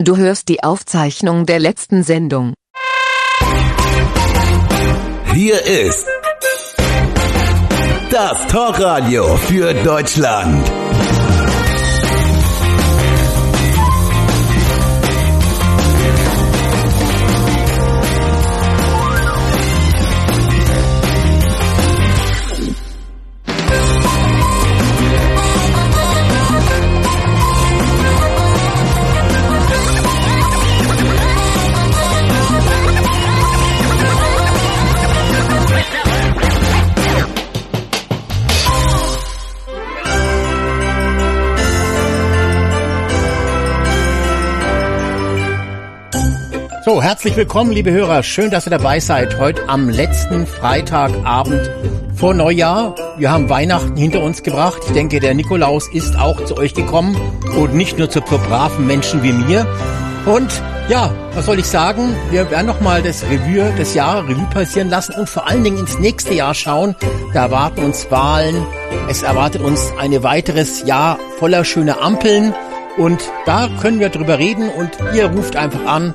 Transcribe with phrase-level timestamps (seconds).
[0.00, 2.54] Du hörst die Aufzeichnung der letzten Sendung.
[5.34, 6.06] Hier ist
[8.08, 10.70] das Talkradio für Deutschland.
[46.88, 48.22] So, herzlich willkommen, liebe Hörer.
[48.22, 49.38] Schön, dass ihr dabei seid.
[49.38, 51.70] Heute am letzten Freitagabend
[52.14, 52.94] vor Neujahr.
[53.18, 54.80] Wir haben Weihnachten hinter uns gebracht.
[54.86, 57.14] Ich denke, der Nikolaus ist auch zu euch gekommen
[57.58, 59.66] und nicht nur zu braven Menschen wie mir.
[60.24, 60.50] Und
[60.88, 62.16] ja, was soll ich sagen?
[62.30, 65.98] Wir werden nochmal das Revue des Jahres Revue passieren lassen und vor allen Dingen ins
[65.98, 66.96] nächste Jahr schauen.
[67.34, 68.64] Da erwarten uns Wahlen.
[69.10, 72.54] Es erwartet uns ein weiteres Jahr voller schöner Ampeln.
[72.96, 76.14] Und da können wir drüber reden und ihr ruft einfach an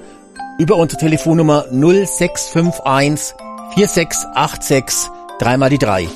[0.57, 3.35] über unsere Telefonnummer 0651
[3.75, 6.07] 4686 dreimal die drei.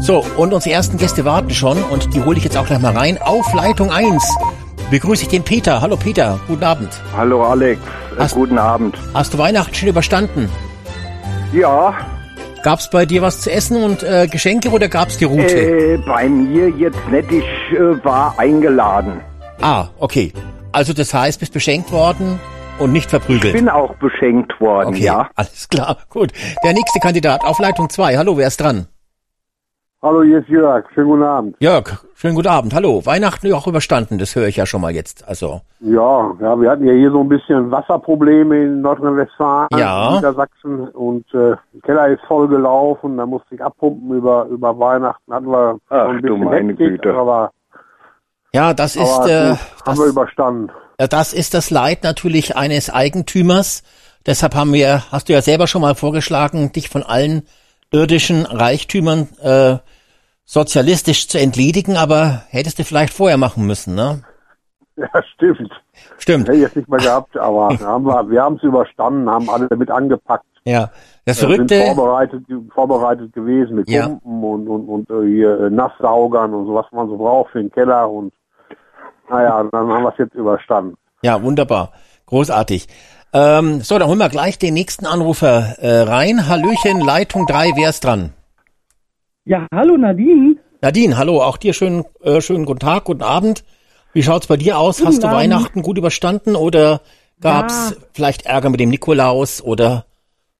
[0.00, 2.96] So, und unsere ersten Gäste warten schon und die hole ich jetzt auch gleich mal
[2.96, 3.18] rein.
[3.20, 4.24] Auf Leitung 1
[4.90, 5.80] begrüße ich den Peter.
[5.80, 6.88] Hallo Peter, guten Abend.
[7.16, 8.96] Hallo Alex, äh, Hast- guten Abend.
[9.12, 10.48] Hast du Weihnachten schon überstanden?
[11.52, 11.94] Ja,
[12.64, 15.54] Gab's bei dir was zu essen und äh, Geschenke oder gab's die Route?
[15.54, 17.44] äh, bei mir jetzt nicht, ich
[17.78, 19.20] äh, war eingeladen.
[19.60, 20.32] Ah, okay.
[20.72, 22.40] Also das heißt, bist beschenkt worden
[22.78, 23.54] und nicht verprügelt.
[23.54, 25.28] Bin auch beschenkt worden, okay, ja.
[25.36, 26.32] alles klar, gut.
[26.64, 28.16] Der nächste Kandidat auf Leitung 2.
[28.16, 28.86] Hallo, wer ist dran?
[30.02, 30.84] Hallo, hier ist Jörg.
[30.92, 31.56] Schönen guten Abend.
[31.60, 32.74] Jörg, schönen guten Abend.
[32.74, 33.06] Hallo.
[33.06, 35.26] Weihnachten auch überstanden, das höre ich ja schon mal jetzt.
[35.26, 40.08] Also, Ja, ja, wir hatten ja hier so ein bisschen Wasserprobleme in Nordrhein-Westfalen, Ja.
[40.10, 44.78] in Niedersachsen und äh, der Keller ist voll gelaufen, da musste ich abpumpen über über
[44.78, 45.32] Weihnachten.
[45.32, 47.14] Hatten wir Ach, ein du bisschen meine Hektik, Güte.
[47.14, 47.50] aber,
[48.52, 50.70] ja, das ist aber äh, gut, haben wir das, überstanden.
[50.98, 53.82] Ja, das ist das Leid natürlich eines Eigentümers.
[54.26, 57.42] Deshalb haben wir, hast du ja selber schon mal vorgeschlagen, dich von allen
[57.90, 59.76] irdischen Reichtümern äh,
[60.44, 64.22] sozialistisch zu entledigen, aber hättest du vielleicht vorher machen müssen, ne?
[64.96, 65.72] Ja, stimmt.
[66.18, 66.48] Stimmt.
[66.48, 69.68] Hätte ich jetzt nicht mehr gehabt, aber haben wir, wir haben es überstanden, haben alle
[69.68, 70.46] damit angepackt.
[70.64, 70.90] Ja.
[71.26, 74.08] Das Wir sind Verrückte, vorbereitet, vorbereitet gewesen mit Ja.
[74.08, 77.60] Pumpen und, und, und äh, hier äh, Nasssaugern und so, was man so braucht für
[77.60, 78.32] den Keller und
[79.34, 80.96] naja, dann haben wir es jetzt überstanden.
[81.22, 81.92] Ja, wunderbar.
[82.26, 82.86] Großartig.
[83.32, 86.48] Ähm, so, dann holen wir gleich den nächsten Anrufer äh, rein.
[86.48, 88.32] Hallöchen, Leitung 3, wer ist dran?
[89.44, 90.56] Ja, hallo Nadine.
[90.80, 93.64] Nadine, hallo, auch dir schönen, äh, schönen guten Tag, guten Abend.
[94.12, 94.98] Wie schaut's bei dir aus?
[94.98, 95.38] Guten Hast du Abend.
[95.40, 97.00] Weihnachten gut überstanden oder
[97.40, 97.96] gab's Ja.
[98.12, 100.04] vielleicht Ärger mit dem Nikolaus oder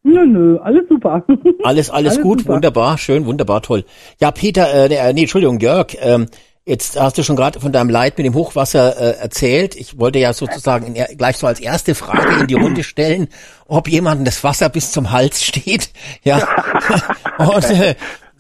[0.02, 1.24] Nö, nö, alles super.
[1.62, 2.40] alles, alles, Alles gut?
[2.40, 2.54] super.
[2.54, 3.84] Wunderbar, schön, wunderbar, toll.
[4.20, 6.26] Ja, Peter, äh, nee, äh, nee, Entschuldigung, Jörg, ähm,
[6.66, 9.76] jetzt hast du schon gerade von deinem Leid mit dem Hochwasser äh, erzählt.
[9.76, 13.28] Ich wollte ja sozusagen in, gleich so als erste Frage in die Runde stellen,
[13.66, 15.90] ob jemandem das Wasser bis zum Hals steht.
[16.22, 16.48] Ja.
[17.38, 17.94] Und äh,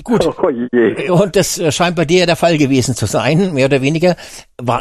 [0.04, 1.10] gut, Oh je.
[1.10, 4.16] Und das äh, scheint bei dir ja der Fall gewesen zu sein, mehr oder weniger.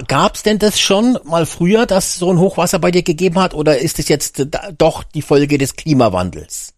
[0.07, 3.53] Gab es denn das schon mal früher, dass so ein Hochwasser bei dir gegeben hat,
[3.53, 6.72] oder ist es jetzt äh, doch die Folge des Klimawandels?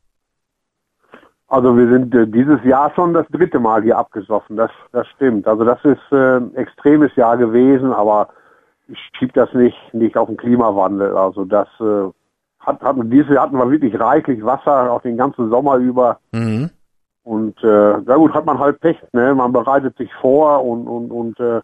[1.48, 5.48] Also wir sind äh, dieses Jahr schon das dritte Mal hier abgesoffen, das, das stimmt.
[5.48, 8.30] Also das ist äh, ein extremes Jahr gewesen, aber
[8.88, 11.16] ich schieb das nicht, nicht auf den Klimawandel.
[11.16, 12.10] Also das äh,
[12.60, 16.20] hat, hat, dieses Jahr hatten wir wirklich reichlich Wasser, auch den ganzen Sommer über.
[16.32, 16.72] Mhm.
[17.24, 19.34] Und äh, na gut, hat man halt Pech, ne?
[19.34, 21.62] Man bereitet sich vor und und und äh,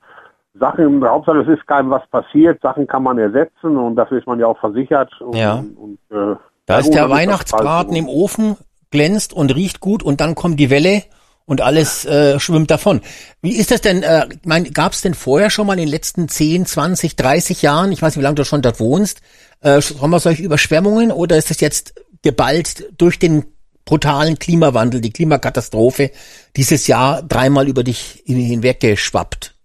[0.59, 4.40] Sachen, Hauptsache es ist keinem was passiert, Sachen kann man ersetzen und dafür ist man
[4.40, 5.09] ja auch versichert.
[5.22, 5.56] Und, Ja.
[5.56, 8.58] Und, und, äh, Da ist gut, der Weihnachtsbraten im Ofen,
[8.91, 11.03] glänzt und riecht gut und dann kommt die Welle
[11.46, 13.02] und alles äh, schwimmt davon.
[13.41, 16.28] Wie ist das denn, äh, mein, gab es denn vorher schon mal in den letzten
[16.29, 19.22] 10, 20, 30 Jahren, ich weiß nicht, wie lange du schon dort wohnst,
[19.62, 23.45] äh, schon mal solche Überschwemmungen oder ist das jetzt geballt durch den
[23.86, 26.12] brutalen Klimawandel, die Klimakatastrophe
[26.56, 29.56] dieses Jahr dreimal über dich hinweg geschwappt?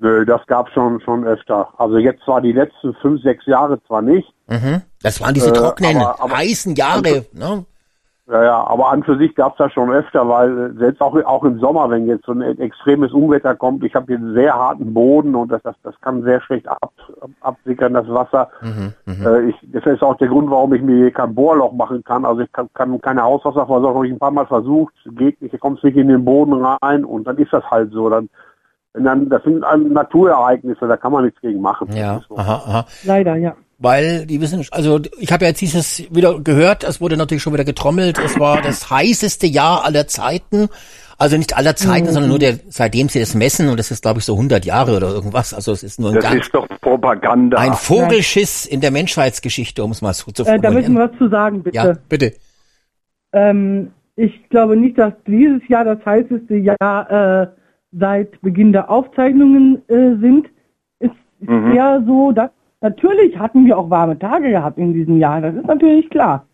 [0.00, 1.68] Nö, das gab schon schon öfter.
[1.78, 4.82] Also jetzt zwar die letzten fünf, sechs Jahre zwar nicht, Mhm.
[5.02, 7.24] Das waren diese Äh, trockenen, aber- aber- heißen Jahre.
[7.32, 7.64] Ne?
[8.26, 11.44] Ja, ja, aber an für sich gab's das schon öfter, weil äh, selbst auch auch
[11.44, 14.94] im Sommer, wenn jetzt so ein extremes Unwetter kommt, ich habe hier einen sehr harten
[14.94, 16.90] Boden und das das, das kann sehr schlecht ab,
[17.20, 18.48] ab, absickern das Wasser.
[18.62, 18.94] Mhm,
[19.26, 22.24] Äh, ich, das ist auch der Grund, warum ich mir hier kein Bohrloch machen kann.
[22.24, 25.84] Also ich kann, kann keine Hauswasserversorgung, habe ich ein paar Mal versucht, geht nicht, kommst
[25.84, 28.08] nicht in den Boden rein und dann ist das halt so.
[28.08, 28.30] Dann,
[28.94, 31.92] dann das sind ähm, Naturereignisse, da kann man nichts gegen machen.
[31.92, 32.38] Ja, so.
[32.38, 32.86] aha, aha.
[33.04, 33.54] Leider, ja.
[33.84, 37.52] Weil die wissen, also ich habe ja jetzt dieses wieder gehört, es wurde natürlich schon
[37.52, 40.68] wieder getrommelt, es war das heißeste Jahr aller Zeiten.
[41.16, 44.18] Also nicht aller Zeiten, sondern nur der, seitdem sie das messen und das ist glaube
[44.18, 45.54] ich so 100 Jahre oder irgendwas.
[45.54, 47.56] Also es ist nur ein Das ganz, ist doch Propaganda.
[47.58, 50.94] ein Vogelschiss in der Menschheitsgeschichte, um es mal so zu Äh, da möchten formulieren.
[50.96, 51.76] wir was zu sagen, bitte.
[51.76, 52.32] Ja, bitte.
[53.32, 57.10] Ähm, ich glaube nicht, dass dieses Jahr das heißeste Jahr
[57.42, 57.46] äh,
[57.92, 60.46] seit Beginn der Aufzeichnungen äh, sind.
[60.98, 61.10] Es
[61.40, 61.76] ist Mhm.
[61.76, 65.66] eher so, dass natürlich hatten wir auch warme Tage gehabt in diesem Jahr, das ist
[65.66, 66.46] natürlich klar.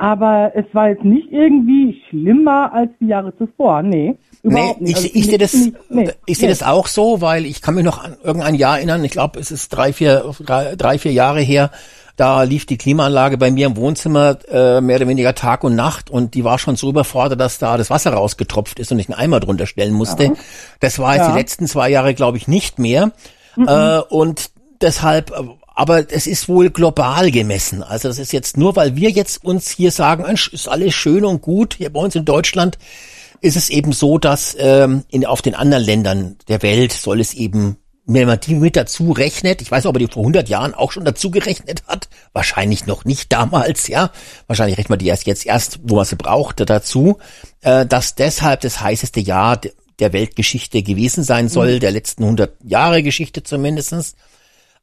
[0.00, 3.82] Aber es war jetzt nicht irgendwie schlimmer als die Jahre zuvor.
[3.82, 4.90] Nee, Nee, überhaupt nicht.
[4.92, 6.52] ich, Also ich sehe das, nicht- nee, ich sehe nee.
[6.54, 9.02] das auch so, weil ich kann mich noch an irgendein Jahr erinnern.
[9.02, 11.72] Ich glaube, es ist drei, vier, drei, drei, vier Jahre her.
[12.14, 16.10] Da lief die Klimaanlage bei mir im Wohnzimmer äh, mehr oder weniger Tag und Nacht
[16.10, 19.18] und die war schon so überfordert, dass da das Wasser rausgetropft ist und ich einen
[19.18, 20.32] Eimer drunter stellen musste.
[20.78, 21.32] Das war jetzt Ja.
[21.32, 23.10] die letzten zwei Jahre, glaube ich, nicht mehr.
[23.56, 24.50] Äh, und
[24.82, 25.32] deshalb,
[25.74, 27.82] aber es ist wohl global gemessen.
[27.82, 31.42] Also das ist jetzt nur, weil wir jetzt uns hier sagen, ist alles schön und
[31.42, 32.78] gut hier bei uns in Deutschland,
[33.40, 37.34] ist es eben so, dass ähm, in, auf den anderen Ländern der Welt soll es
[37.34, 40.48] eben, wenn man die mit dazu rechnet, ich weiß nicht, ob er die vor 100
[40.48, 44.10] Jahren auch schon dazu gerechnet hat, wahrscheinlich noch nicht damals, ja,
[44.48, 47.18] wahrscheinlich rechnet man die erst jetzt erst, wo man sie brauchte, dazu,
[47.60, 52.52] äh, dass deshalb das heißeste Jahr de- der Weltgeschichte gewesen sein soll, der letzten 100
[52.64, 54.14] Jahre Geschichte zumindestens.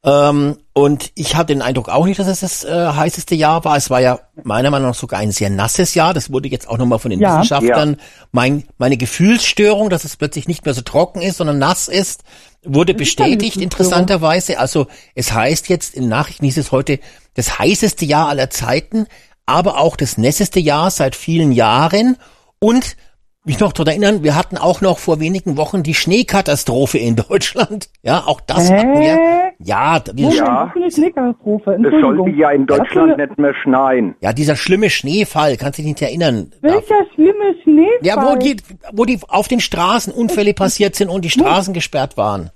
[0.05, 3.75] Ähm, und ich hatte den Eindruck auch nicht, dass es das äh, heißeste Jahr war.
[3.75, 6.13] Es war ja meiner Meinung nach sogar ein sehr nasses Jahr.
[6.13, 7.33] Das wurde jetzt auch nochmal von den Ja.
[7.33, 7.97] Wissenschaftlern.
[8.31, 12.23] Mein, meine Gefühlsstörung, dass es plötzlich nicht mehr so trocken ist, sondern nass ist,
[12.63, 14.59] wurde eine bestätigt, interessanterweise.
[14.59, 14.85] Also
[15.15, 16.99] es heißt jetzt, in Nachrichten hieß es heute,
[17.33, 19.07] das heißeste Jahr aller Zeiten,
[19.47, 22.17] aber auch das nässeste Jahr seit vielen Jahren.
[22.59, 22.95] Und
[23.45, 27.89] mich noch daran erinnern, wir hatten auch noch vor wenigen Wochen die Schneekatastrophe in Deutschland.
[28.03, 28.77] Ja, auch das Hä?
[28.77, 29.51] hatten wir.
[29.59, 30.73] Ja, Moment, Ja.
[30.91, 31.73] Schneekatastrophe.
[31.83, 34.15] Es sollte ja in Deutschland nicht mehr schneien.
[34.21, 36.51] Ja, dieser schlimme Schneefall, kannst du dich nicht erinnern?
[36.61, 37.99] Welcher schlimme Schneefall?
[38.01, 38.57] Ja, wo die,
[38.93, 42.49] wo die auf den Straßen Unfälle passiert sind und die Straßen gesperrt waren.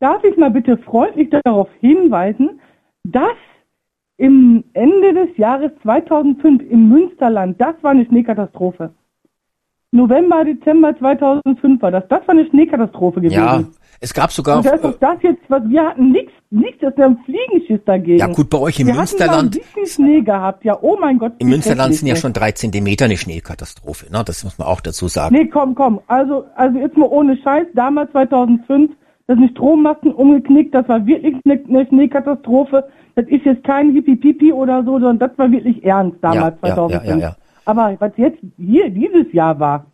[0.00, 2.60] Darf ich mal bitte freundlich darauf hinweisen,
[3.04, 3.32] dass
[4.16, 8.90] im Ende des Jahres 2005 im Münsterland, das war eine Schneekatastrophe.
[9.90, 12.04] November, Dezember 2005 war das.
[12.08, 13.34] Das war eine Schneekatastrophe gewesen.
[13.34, 13.64] Ja,
[14.00, 17.00] es gab sogar, Und das ist das jetzt, was wir hatten, nichts, nichts, das ist
[17.00, 18.18] ein Fliegenschiss dagegen.
[18.18, 21.18] ja gut, bei euch im wir Münsterland, hatten ein bisschen Schnee gehabt, ja, oh mein
[21.18, 21.32] Gott.
[21.38, 24.22] im Münsterland sind ja schon drei Zentimeter eine Schneekatastrophe, ne?
[24.24, 25.34] Das muss man auch dazu sagen.
[25.34, 26.00] Nee, komm, komm.
[26.06, 27.66] Also, also jetzt mal ohne Scheiß.
[27.74, 28.92] Damals 2005,
[29.26, 30.74] da sind Strommasten umgeknickt.
[30.74, 32.84] Das war wirklich eine, eine Schneekatastrophe.
[33.16, 36.74] Das ist jetzt kein Hippie-Pipi oder so, sondern das war wirklich ernst damals Ja, ja,
[36.74, 37.04] 2005.
[37.04, 37.36] ja, ja, ja.
[37.68, 39.84] Aber was jetzt hier dieses Jahr war,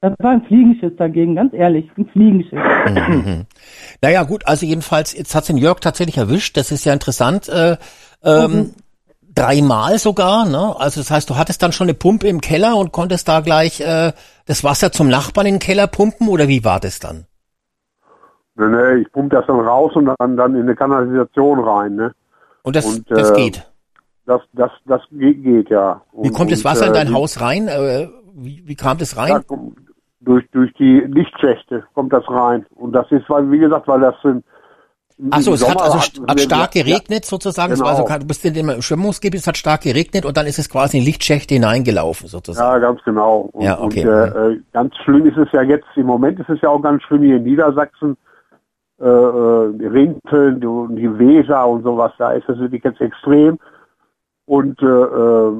[0.00, 2.58] das war ein Fliegenschiss dagegen, ganz ehrlich, ein Fliegenschiss.
[4.02, 7.48] Naja, gut, also jedenfalls, jetzt hat's den Jörg tatsächlich erwischt, das ist ja interessant.
[7.48, 7.76] Äh,
[8.24, 8.72] ähm,
[9.32, 10.74] Dreimal sogar, ne?
[10.76, 13.80] Also das heißt, du hattest dann schon eine Pumpe im Keller und konntest da gleich
[13.80, 14.12] äh,
[14.44, 17.26] das Wasser zum Nachbarn in den Keller pumpen oder wie war das dann?
[18.56, 21.94] Nee, nee, ich pumpe das dann raus und dann, dann in eine Kanalisation rein.
[21.94, 22.12] Ne?
[22.64, 23.71] Und das, Und, das äh, geht.
[24.26, 26.00] Das, das, das geht, geht ja.
[26.12, 27.68] Wie Und- kommt das und, Wasser in äh, dein die- Haus rein?
[27.68, 29.46] Äh, wie, wie kam das Ja, rein?
[29.46, 29.76] kommt-
[30.20, 32.64] durch, durch die Lichtschächte kommt das rein.
[32.76, 34.42] Und das ist, weil, wie gesagt, weil das im,
[35.18, 37.72] im Ach so, es hat also hat- hat stark ja, geregnet sozusagen.
[37.72, 38.08] Es war also, genau.
[38.12, 40.98] kein- du bist in dem Schwimmungsgebiet, es hat stark geregnet und dann ist es quasi
[40.98, 42.72] in Lichtschächte hineingelaufen sozusagen.
[42.72, 43.50] Ja, ganz genau.
[43.52, 44.06] Und, Ja, okay.
[44.06, 46.80] und äh, äh, ganz schlimm ist es ja jetzt, im Moment ist es ja auch
[46.80, 48.16] ganz schlimm hier in Niedersachsen,
[49.00, 53.58] äh, äh, Rinteln die, und die Weser und sowas, da ist es wirklich jetzt extrem.
[54.52, 55.52] Und äh, äh,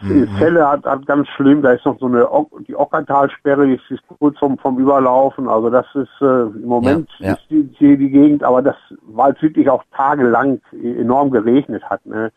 [0.00, 0.28] Mhm.
[0.38, 2.26] Celle hat, hat ganz schlimm, da ist noch so eine
[2.68, 5.48] die Ockertalsperre, die ist, ist kurz vom, vom Überlaufen.
[5.48, 7.32] Also das ist äh, im Moment Ja, ja.
[7.34, 12.06] ist die, die, die Gegend, aber das, weil es wirklich auch tagelang enorm geregnet hat.
[12.06, 12.30] Ne?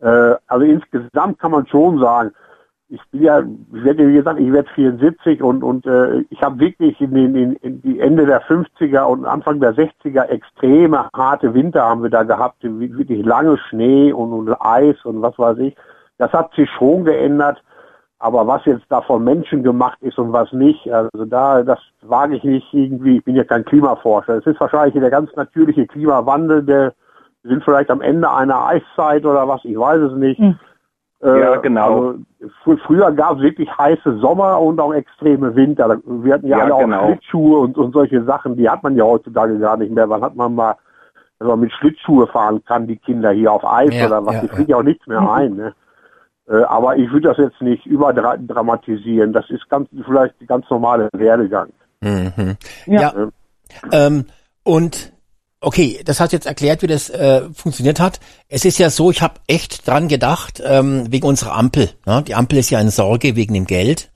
[0.00, 2.32] Äh, also insgesamt kann man schon sagen,
[2.90, 6.58] ich bin ja, ich werde wie gesagt, ich werde 74 und und äh, ich habe
[6.58, 11.54] wirklich in den in, in die Ende der 50er und Anfang der 60er extreme harte
[11.54, 15.76] Winter haben wir da gehabt, wirklich lange Schnee und, und Eis und was weiß ich.
[16.18, 17.62] Das hat sich schon geändert,
[18.18, 22.36] aber was jetzt da von Menschen gemacht ist und was nicht, also da das wage
[22.36, 23.18] ich nicht irgendwie.
[23.18, 24.34] Ich bin ja kein Klimaforscher.
[24.34, 26.92] Es ist wahrscheinlich der ganz natürliche Klimawandel, der
[27.42, 30.38] wir sind vielleicht am Ende einer Eiszeit oder was, ich weiß es nicht.
[30.38, 30.58] Hm.
[31.22, 31.86] Äh, Ja, genau.
[31.86, 32.18] Also,
[32.64, 35.98] fr früher gab es wirklich heiße Sommer und auch extreme Winter.
[36.04, 37.06] Wir hatten ja, Ja, alle auch genau.
[37.06, 40.08] Schlittschuhe und, und solche Sachen, die hat man ja heutzutage gar nicht mehr.
[40.08, 40.76] Wann hat man mal,
[41.38, 44.40] dass man mit Schlittschuhe fahren kann, die Kinder hier auf Eis Ja, oder was, ja,
[44.40, 44.52] die ja.
[44.54, 45.56] kriegen ja auch nichts mehr ein.
[45.56, 45.74] Ne?
[46.48, 49.32] Äh, aber ich würde das jetzt nicht überdramatisieren.
[49.32, 51.68] Das ist ganz vielleicht ganz normale Werdegang.
[52.00, 52.56] Mhm.
[52.86, 53.12] Ja.
[53.12, 53.28] Ja.
[53.92, 54.24] Ähm,
[54.64, 55.12] und
[55.62, 58.18] Okay, das hat jetzt erklärt, wie das äh, funktioniert hat.
[58.48, 61.90] Es ist ja so, ich habe echt dran gedacht, ähm, wegen unserer Ampel.
[62.06, 62.22] Ne?
[62.26, 64.10] Die Ampel ist ja eine Sorge wegen dem Geld.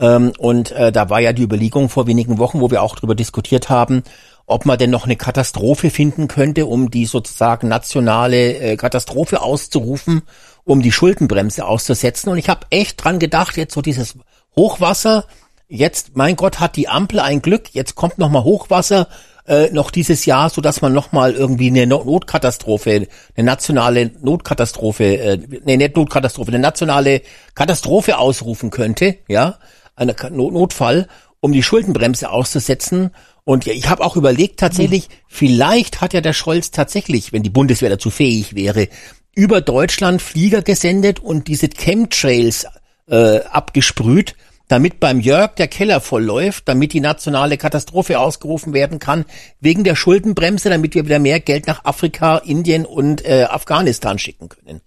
[0.00, 3.14] Ähm, und äh, da war ja die Überlegung vor wenigen Wochen, wo wir auch darüber
[3.14, 4.02] diskutiert haben,
[4.46, 10.22] ob man denn noch eine Katastrophe finden könnte, um die sozusagen nationale äh, Katastrophe auszurufen,
[10.64, 12.30] um die Schuldenbremse auszusetzen.
[12.30, 14.16] Und ich habe echt dran gedacht, jetzt so dieses
[14.56, 15.26] Hochwasser,
[15.68, 19.06] jetzt, mein Gott, hat die Ampel ein Glück, jetzt kommt noch mal Hochwasser,
[19.48, 25.18] äh, noch dieses Jahr, so dass man noch mal irgendwie eine Notkatastrophe, eine nationale Notkatastrophe,
[25.18, 27.22] äh, nee, nicht Notkatastrophe, eine nationale
[27.54, 29.58] Katastrophe ausrufen könnte, ja,
[29.96, 31.08] eine Notfall,
[31.40, 33.10] um die Schuldenbremse auszusetzen.
[33.44, 37.50] Und ja, ich habe auch überlegt, tatsächlich, vielleicht hat ja der Scholz tatsächlich, wenn die
[37.50, 38.88] Bundeswehr dazu fähig wäre,
[39.34, 42.66] über Deutschland Flieger gesendet und diese Chemtrails
[43.08, 44.34] äh, abgesprüht,
[44.68, 49.24] damit beim Jörg der Keller vollläuft, damit die nationale Katastrophe ausgerufen werden kann,
[49.60, 54.48] wegen der Schuldenbremse, damit wir wieder mehr Geld nach Afrika, Indien und äh, Afghanistan schicken
[54.48, 54.80] können.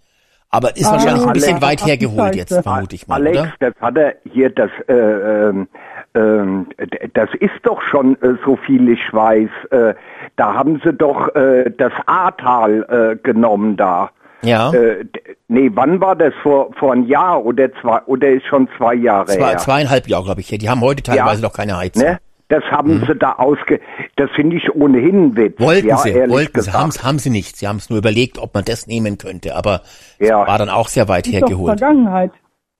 [0.53, 3.53] Aber ist Ah, wahrscheinlich ein bisschen Alex, weit hergeholt jetzt, vermute ich mal, Alex, oder?
[3.59, 5.67] das hat er hier, das, äh, ähm,
[6.13, 9.93] ähm, d- das ist doch schon, äh, so viel ich weiß, äh,
[10.35, 14.11] da haben sie doch äh, das Ahrtal äh, genommen da.
[14.43, 14.71] Ja.
[14.73, 15.05] Äh,
[15.47, 16.33] nee, wann war das?
[16.41, 19.57] Vor, vor ein Jahr oder zwei, oder ist schon zwei Jahre Zwei, her?
[19.57, 20.47] zweieinhalb Jahre, glaube ich.
[20.47, 21.47] Die haben heute teilweise Ja.
[21.47, 22.03] noch keine Heizung.
[22.03, 22.17] Ne?
[22.49, 23.79] Das haben sie da ausge...
[24.17, 25.57] Das finde ich ohnehin ein Witz.
[25.59, 26.77] Wollten ja, sie, wollten sie, gesagt.
[26.77, 27.55] haben, haben sie nicht.
[27.55, 29.81] Sie haben es nur überlegt, ob man das nehmen könnte, aber
[30.19, 30.45] es Ja.
[30.45, 31.79] war dann auch sehr weit ist doch hergeholt.
[31.79, 32.31] Vergangenheit.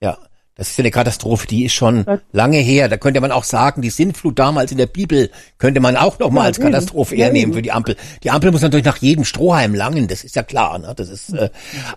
[0.02, 0.18] Ja,
[0.54, 2.88] das ist ja eine Katastrophe, die ist schon Das- lange her.
[2.88, 6.30] Da könnte man auch sagen, die Sintflut damals in der Bibel könnte man auch noch
[6.30, 6.66] mal Ja, als eben.
[6.70, 7.52] Katastrophe Ja, hernehmen eben.
[7.54, 7.96] für die Ampel.
[8.22, 10.78] Die Ampel muss natürlich nach jedem Strohhalm langen, das ist ja klar.
[10.78, 10.92] Ne?
[10.94, 11.48] Das ist, äh,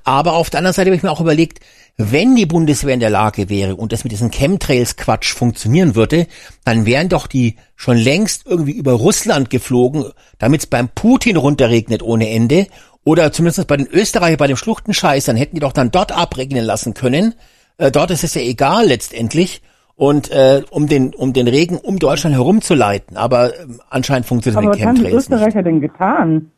[0.05, 1.59] aber auf der anderen Seite habe ich mir auch überlegt,
[1.97, 6.27] wenn die Bundeswehr in der Lage wäre und das mit diesen Chemtrails-Quatsch funktionieren würde,
[6.63, 10.05] dann wären doch die schon längst irgendwie über Russland geflogen,
[10.39, 12.67] damit es beim Putin runterregnet ohne Ende.
[13.03, 16.65] Oder zumindest bei den Österreichern, bei dem Schluchtenscheiß, dann hätten die doch dann dort abregnen
[16.65, 17.35] lassen können.
[17.77, 19.61] Äh, dort ist es ja egal letztendlich.
[19.97, 23.15] Und äh, um den um den Regen um Deutschland herumzuleiten.
[23.15, 25.39] Aber ähm, anscheinend funktioniert Aber was haben die Chemtrails nicht.
[25.39, 26.51] Österreicher denn getan?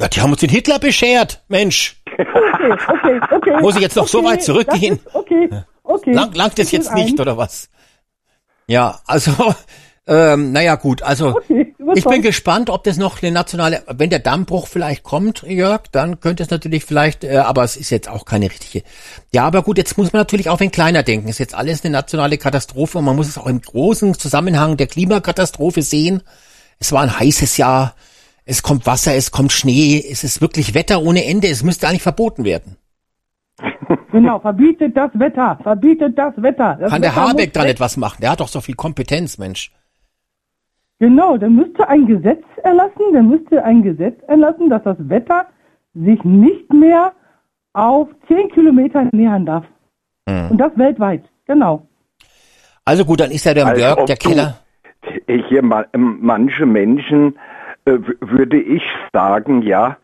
[0.00, 2.02] Ja, die haben uns den Hitler beschert, Mensch.
[2.06, 2.26] Okay,
[2.88, 3.60] okay, okay.
[3.60, 4.96] Muss ich jetzt noch so okay, weit zurückgehen?
[4.96, 5.48] Ist okay,
[5.82, 6.12] okay.
[6.12, 7.20] Lang, langt das Ich jetzt will nicht, ein.
[7.20, 7.70] oder was?
[8.66, 9.32] Ja, also,
[10.06, 12.22] ähm, naja gut, also Okay, ich bin überzeugt.
[12.22, 16.50] gespannt, ob das noch eine nationale, wenn der Dammbruch vielleicht kommt, Jörg, dann könnte es
[16.50, 18.82] natürlich vielleicht, äh, aber es ist jetzt auch keine richtige.
[19.32, 21.28] Ja, aber gut, jetzt muss man natürlich auch ein kleiner denken.
[21.28, 24.76] Es ist jetzt alles eine nationale Katastrophe und man muss es auch im großen Zusammenhang
[24.76, 26.22] der Klimakatastrophe sehen.
[26.78, 27.94] Es war ein heißes Jahr,
[28.44, 32.02] es kommt Wasser, es kommt Schnee, es ist wirklich Wetter ohne Ende, es müsste eigentlich
[32.02, 32.76] verboten werden.
[34.12, 36.76] Genau, verbietet das Wetter, verbietet das Wetter.
[36.80, 38.18] Das Kann der Wetter Habeck muss dann etwas machen?
[38.20, 39.70] Der hat doch so viel Kompetenz, Mensch.
[41.00, 45.46] Genau, der müsste ein Gesetz erlassen, der müsste ein Gesetz erlassen, dass das Wetter
[45.94, 47.12] sich nicht mehr
[47.72, 49.64] auf 10 Kilometer nähern darf.
[50.28, 50.50] Hm.
[50.50, 51.86] Und das weltweit, genau.
[52.84, 54.58] Also gut, dann ist ja der Als Jörg, ob der du- Keller.
[55.26, 57.38] Ich Hier ma- ähm, manche Menschen
[57.86, 59.96] äh, würde ich sagen, ja.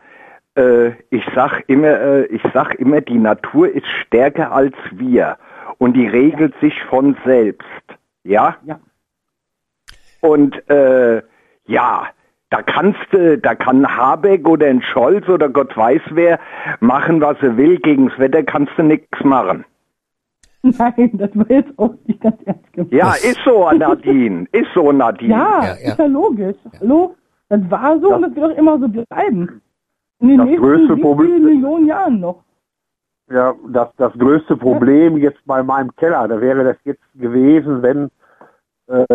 [0.55, 5.37] Äh, ich sag immer, äh, ich sag immer, die Natur ist stärker als wir
[5.77, 7.67] und die regelt sich von selbst,
[8.23, 8.55] ja.
[8.65, 8.79] Ja.
[10.21, 11.21] Und äh,
[11.65, 12.07] ja,
[12.49, 16.39] da kannst du, da kann Habeck oder ein Scholz oder Gott weiß wer
[16.79, 17.77] machen, was er will.
[17.79, 19.65] Gegens Wetter kannst du nichts machen.
[20.63, 22.91] Nein, das war jetzt auch nicht ganz ernst gemeint.
[22.93, 24.47] Ja, ist so, Nadine.
[24.51, 25.33] Ist so, Nadine.
[25.33, 25.91] Ja, Ja, ja.
[25.91, 26.55] ist ja logisch.
[26.81, 27.15] Hallo?
[27.49, 29.61] Das war so und das wird auch immer so bleiben.
[30.19, 32.43] In den Das nächsten größte Problem- vielen Millionen Jahren noch.
[33.29, 38.09] Ja, das, das größte Problem jetzt bei meinem Keller, da wäre das jetzt gewesen, wenn,
[38.87, 39.05] äh,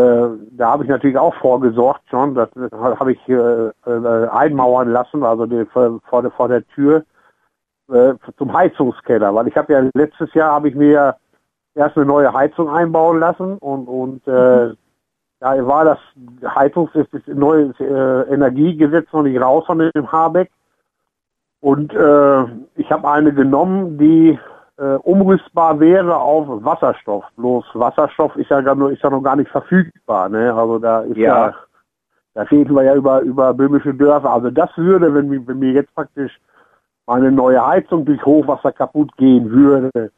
[0.50, 5.24] da habe ich natürlich auch vorgesorgt schon, das, das habe ich äh, äh, einmauern lassen,
[5.24, 7.04] also die, vor, vor, der, Tür
[7.90, 11.16] äh, zum Heizungskeller, weil ich habe ja letztes Jahr habe ich mir
[11.74, 14.74] erst eine neue Heizung einbauen lassen und, und äh,
[15.40, 15.98] da war das
[16.54, 17.74] Heizungs das neue
[18.30, 20.52] Energiegesetz noch nicht raus von dem Habeck.
[21.60, 24.38] Und ich habe eine genommen, die
[24.78, 27.24] äh, umrüstbar wäre auf Wasserstoff.
[27.36, 30.28] Bloß Wasserstoff ist ja, gar nur, ist ja noch gar nicht verfügbar.
[30.28, 30.52] Ne?
[30.54, 31.54] Also da ist ja, Ja.
[32.34, 34.30] da reden wir ja über, über böhmische Dörfer.
[34.32, 36.40] Also das würde, wenn, mir- wenn mir jetzt praktisch
[37.06, 40.10] meine neue Heizung durch Hochwasser kaputt gehen würde,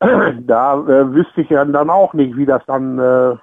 [0.00, 3.36] da äh, wüsste ich ja dann auch nicht, wie das dann äh,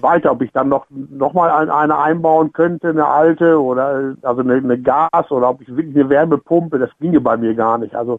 [0.00, 4.40] weiter, ob ich dann noch, noch mal ein, eine einbauen könnte, eine alte oder also
[4.40, 7.94] eine, eine Gas oder ob ich wirklich eine Wärmepumpe, das ginge bei mir gar nicht.
[7.94, 8.18] Also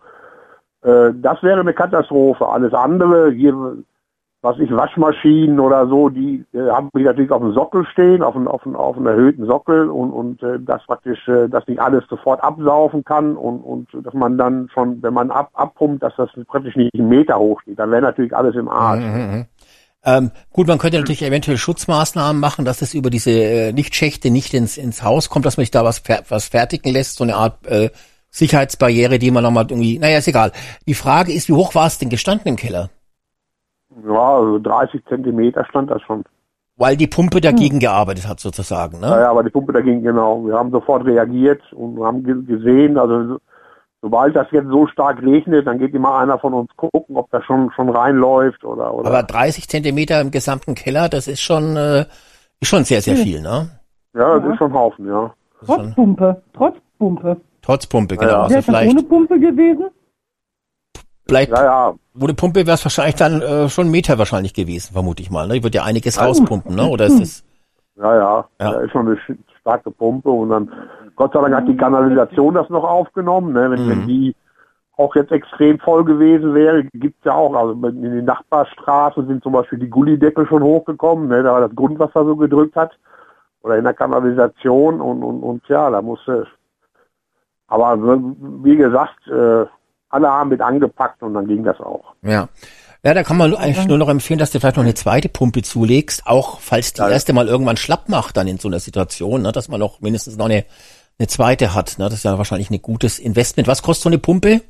[0.83, 2.47] äh, das wäre eine Katastrophe.
[2.47, 3.83] Alles andere, hier
[4.41, 8.35] was ich, Waschmaschinen oder so, die äh, haben mich natürlich auf dem Sockel stehen, auf
[8.35, 11.79] einem, auf einem, auf einem erhöhten Sockel und, und äh, das praktisch, äh, dass nicht
[11.79, 16.13] alles sofort absaufen kann und, und dass man dann schon, wenn man ab, abpumpt, dass
[16.17, 17.77] das praktisch nicht einen Meter hoch steht.
[17.77, 19.03] Dann wäre natürlich alles im Arsch.
[19.03, 19.45] Mhm.
[20.03, 24.55] Ähm, gut, man könnte natürlich eventuell Schutzmaßnahmen machen, dass es über diese äh, Lichtschächte nicht
[24.55, 27.67] ins, ins Haus kommt, dass man sich da was, was fertigen lässt, so eine Art
[27.67, 27.91] äh,
[28.31, 30.51] Sicherheitsbarriere, die man nochmal irgendwie, naja, ist egal.
[30.87, 32.89] Die Frage ist, wie hoch war es denn gestanden im Keller?
[34.07, 36.23] Ja, also 30 Zentimeter stand das schon.
[36.77, 39.07] Weil die Pumpe dagegen gearbeitet hat, sozusagen, ne?
[39.07, 40.45] Ja, ja, aber die Pumpe dagegen, genau.
[40.45, 43.39] Wir haben sofort reagiert und haben ge- gesehen, also so-
[44.01, 47.43] sobald das jetzt so stark regnet, dann geht immer einer von uns gucken, ob das
[47.43, 49.09] schon schon reinläuft oder oder.
[49.09, 52.05] Aber 30 Zentimeter im gesamten Keller, das ist schon, äh,
[52.61, 53.69] ist schon sehr, sehr viel, ne?
[54.15, 55.33] ja, das ist schon ein Haufen, ja.
[55.65, 57.37] Trotz Pumpe, trotz Pumpe.
[57.61, 58.31] Trotz Pumpe, genau.
[58.31, 59.85] Ja, Also Wäre es vielleicht ohne Pumpe gewesen?
[61.25, 61.93] bleibt, Ja, ja.
[62.19, 65.47] ohne Pumpe wäre es wahrscheinlich dann äh, schon ein Meter wahrscheinlich gewesen, vermute ich mal.
[65.47, 65.55] Ne?
[65.55, 66.87] Die wird ja einiges rauspumpen, ne?
[66.87, 67.43] Oder ist es?
[67.95, 68.71] Ja, ja, Ja.
[68.71, 69.17] Da ist schon eine
[69.61, 70.71] starke Pumpe und dann,
[71.15, 73.69] Gott sei Dank hat die Kanalisation das noch aufgenommen, ne?
[73.71, 73.89] wenn, Mhm.
[73.89, 74.35] wenn die
[74.97, 79.53] auch jetzt extrem voll gewesen wäre, gibt's ja auch, also in den Nachbarstraßen sind zum
[79.53, 81.43] Beispiel die Gullideckel schon hochgekommen, ne?
[81.43, 82.91] da war das Grundwasser so gedrückt hat,
[83.61, 86.47] oder in der Kanalisation und, und, und ja, da musste,
[87.71, 87.97] aber
[88.63, 89.65] wie gesagt, äh,
[90.09, 92.13] alle haben mit angepackt und dann ging das auch.
[92.21, 92.49] Ja.
[93.03, 95.63] Ja, da kann man eigentlich nur noch empfehlen, dass du vielleicht noch eine zweite Pumpe
[95.63, 97.09] zulegst, auch falls die Ja.
[97.09, 100.37] erste mal irgendwann schlapp macht dann in so einer Situation, ne, dass man noch mindestens
[100.37, 100.65] noch eine,
[101.17, 101.97] eine zweite hat.
[101.97, 102.05] Ne?
[102.05, 103.67] Das ist ja wahrscheinlich ein gutes Investment.
[103.67, 104.61] Was kostet so eine Pumpe?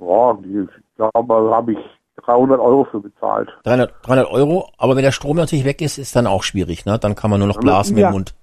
[0.00, 1.78] Ja, die, ich glaube, da habe ich
[2.24, 3.48] 300 Euro für bezahlt.
[3.64, 6.86] 300, 300 Euro, aber wenn der Strom natürlich weg ist, ist dann auch schwierig.
[6.86, 6.98] Ne?
[6.98, 8.08] Dann kann man nur noch blasen mit Ja.
[8.10, 8.34] dem Mund.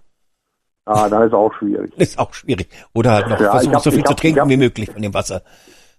[0.95, 1.91] Ja, da ist auch schwierig.
[1.97, 2.69] Das ist auch schwierig.
[2.93, 4.57] Oder halt noch Ja, ich versuchen, hab- so viel ich zu hab- trinken hab- wie
[4.57, 5.41] möglich von dem Wasser.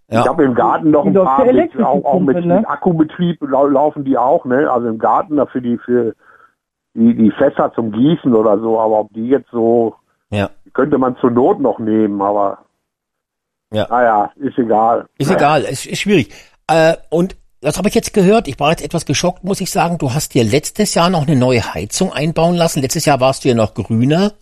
[0.08, 0.22] Ja.
[0.22, 2.56] Ich habe im Garten noch ein paar, mit, auch, auch mit, ne?
[2.56, 4.68] mit Akkubetrieb lau laufen die auch, ne?
[4.70, 6.14] Also im Garten dafür die für
[6.94, 9.94] die, die Fässer zum Gießen oder so, aber ob die jetzt so,
[10.30, 10.50] ja.
[10.72, 12.58] könnte man zur Not noch nehmen, aber
[13.72, 13.86] Ja.
[13.88, 15.06] naja, ist egal.
[15.18, 16.32] Ist egal, ist, ist schwierig.
[16.66, 18.48] Äh, und das habe ich jetzt gehört.
[18.48, 19.98] Ich war jetzt etwas geschockt, muss ich sagen.
[19.98, 22.80] Du hast dir letztes Jahr noch eine neue Heizung einbauen lassen.
[22.80, 24.32] Letztes Jahr warst du ja noch grüner.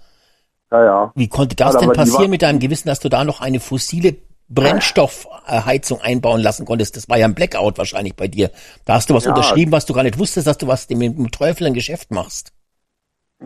[0.71, 1.13] Ja, ja.
[1.15, 4.17] Wie konnte das Ja, denn passieren mit deinem Gewissen, dass du da noch eine fossile
[4.49, 6.97] Brennstoffheizung einbauen lassen konntest?
[6.97, 8.51] Das war ja ein Blackout wahrscheinlich bei dir.
[8.85, 9.31] Da hast du was Ja.
[9.31, 12.53] unterschrieben, was du gar nicht wusstest, dass du was mit dem Teufel ein Geschäft machst.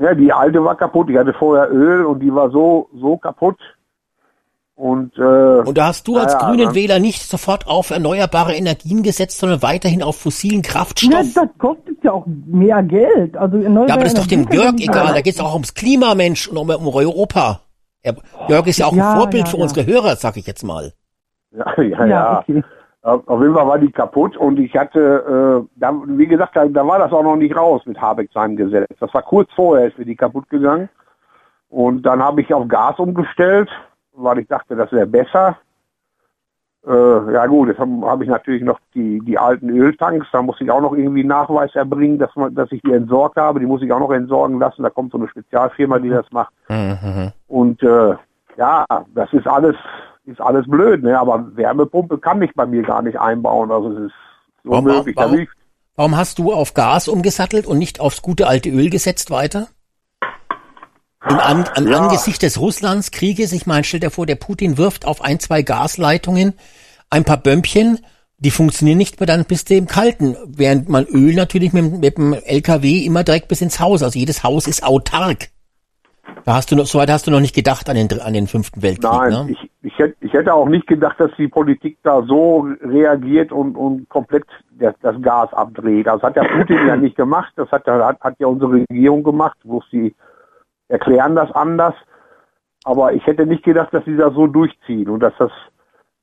[0.00, 1.10] Ja, die alte war kaputt.
[1.10, 3.58] Ich hatte vorher Öl und die war so, so kaputt.
[4.82, 6.74] Und, äh, Und da hast du als Naja, grünen ne?
[6.74, 11.34] Wähler nicht sofort auf erneuerbare Energien gesetzt, sondern weiterhin auf fossilen Ja, Kraftstoff.
[11.36, 13.36] das kostet ja auch mehr Geld.
[13.36, 15.14] Also Ja, aber das ist doch dem Jörg egal.
[15.14, 17.60] Da geht es auch ums Klima, Mensch, und um, um Europa.
[18.02, 18.16] Er,
[18.48, 19.62] Jörg ist ja auch Ja, ein Vorbild ja, für ja.
[19.62, 20.92] unsere Hörer, sag ich jetzt mal.
[21.52, 22.38] ja, ja, Ja, ja.
[22.40, 22.64] okay.
[23.02, 26.66] Auf auf jeden Fall war die kaputt und ich hatte, äh, da, wie gesagt, da,
[26.66, 28.88] da war das auch noch nicht raus mit Habeck seinem Gesetz.
[28.98, 30.88] Das war kurz vorher, ist mir die kaputt gegangen.
[31.68, 33.68] Und dann habe ich auf Gas umgestellt,
[34.14, 35.56] weil ich dachte, das wäre besser.
[36.86, 40.60] Äh, ja gut, jetzt habe hab ich natürlich noch die, die alten Öltanks, da muss
[40.60, 43.60] ich auch noch irgendwie einen Nachweis erbringen, dass, man, dass ich die entsorgt habe.
[43.60, 44.82] Die muss ich auch noch entsorgen lassen.
[44.82, 46.52] Da kommt so eine Spezialfirma, die das macht.
[47.46, 48.16] Und äh,
[48.56, 49.76] ja, das ist alles,
[50.24, 51.18] ist alles blöd, ne?
[51.18, 53.70] Aber Wärmepumpe kann ich bei mir gar nicht einbauen.
[53.70, 54.14] Also es ist
[54.64, 55.46] so Warum- warum-
[55.94, 59.68] Warum hast du auf Gas umgesattelt und nicht aufs gute alte Öl gesetzt weiter?
[61.28, 62.00] Im An am Ja.
[62.00, 66.54] Angesicht des Russlandskrieges, ich meine, stell dir vor, der Putin wirft auf ein, zwei Gasleitungen
[67.10, 68.00] ein paar Bömpchen,
[68.38, 70.36] die funktionieren nicht mehr, dann bist du im Kalten.
[70.46, 74.42] Während man Öl natürlich mit, mit dem LKW immer direkt bis ins Haus, also jedes
[74.42, 75.50] Haus ist autark.
[76.44, 78.82] Da hast du noch, soweit hast du noch nicht gedacht an den, an den fünften
[78.82, 79.46] Weltkrieg, nein, ne?
[79.50, 83.76] ich, ich, hätte, ich hätte auch nicht gedacht, dass die Politik da so reagiert und,
[83.76, 86.06] und komplett das, das Gas abdreht.
[86.06, 87.52] Das hat ja Putin ja nicht gemacht.
[87.54, 90.14] Das hat, hat, hat ja unsere Regierung gemacht, wo sie
[90.92, 91.94] erklären das anders.
[92.84, 95.50] Aber ich hätte nicht gedacht, dass sie das so durchziehen und dass das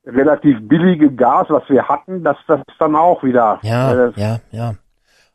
[0.06, 4.74] relativ billige Gas, was wir hatten, dass das dann auch wieder Ja, äh, ja, ja.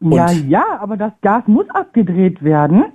[0.01, 2.85] Ja, Und- ja, aber das Gas muss abgedreht werden,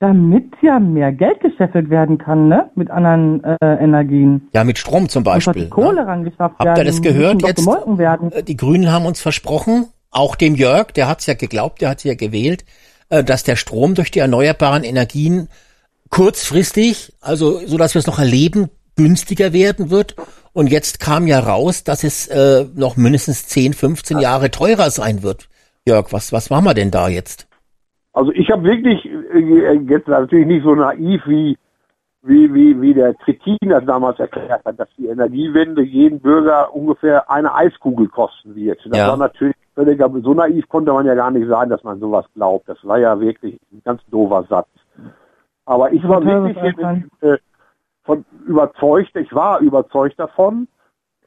[0.00, 2.70] damit ja mehr Geld gescheffelt werden kann, ne?
[2.74, 4.48] Mit anderen äh, Energien.
[4.52, 5.64] Ja, mit Strom zum Beispiel.
[5.64, 6.06] die Kohle ne?
[6.06, 6.78] rangeschafft Habt werden.
[6.78, 7.66] ihr das gehört jetzt?
[7.66, 12.04] Äh, Die Grünen haben uns versprochen, auch dem Jörg, der hat's ja geglaubt, der hat's
[12.04, 12.66] ja gewählt, äh,
[13.08, 15.48] dass der Strom durch die erneuerbaren Energien
[16.10, 20.16] kurzfristig, also so dass wir es noch erleben, günstiger werden wird.
[20.52, 25.22] Und jetzt kam ja raus, dass es äh, noch mindestens 10, 15 Jahre teurer sein
[25.22, 25.48] wird.
[25.86, 27.48] Jörg, was, was machen wir denn da jetzt?
[28.12, 31.56] Also ich habe wirklich äh, jetzt natürlich nicht so naiv wie
[32.26, 37.30] wie, wie, wie der Trittin das damals erklärt hat, dass die Energiewende jeden Bürger ungefähr
[37.30, 38.80] eine Eiskugel kosten wird.
[38.86, 39.08] Das Ja.
[39.08, 42.24] war natürlich völlig, aber so naiv konnte man ja gar nicht sein, dass man sowas
[42.34, 42.68] glaubt.
[42.68, 44.68] Das war ja wirklich ein ganz doofer Satz.
[45.66, 46.56] Aber ich war wirklich
[47.20, 47.38] äh,
[48.04, 50.68] von überzeugt, ich war überzeugt davon,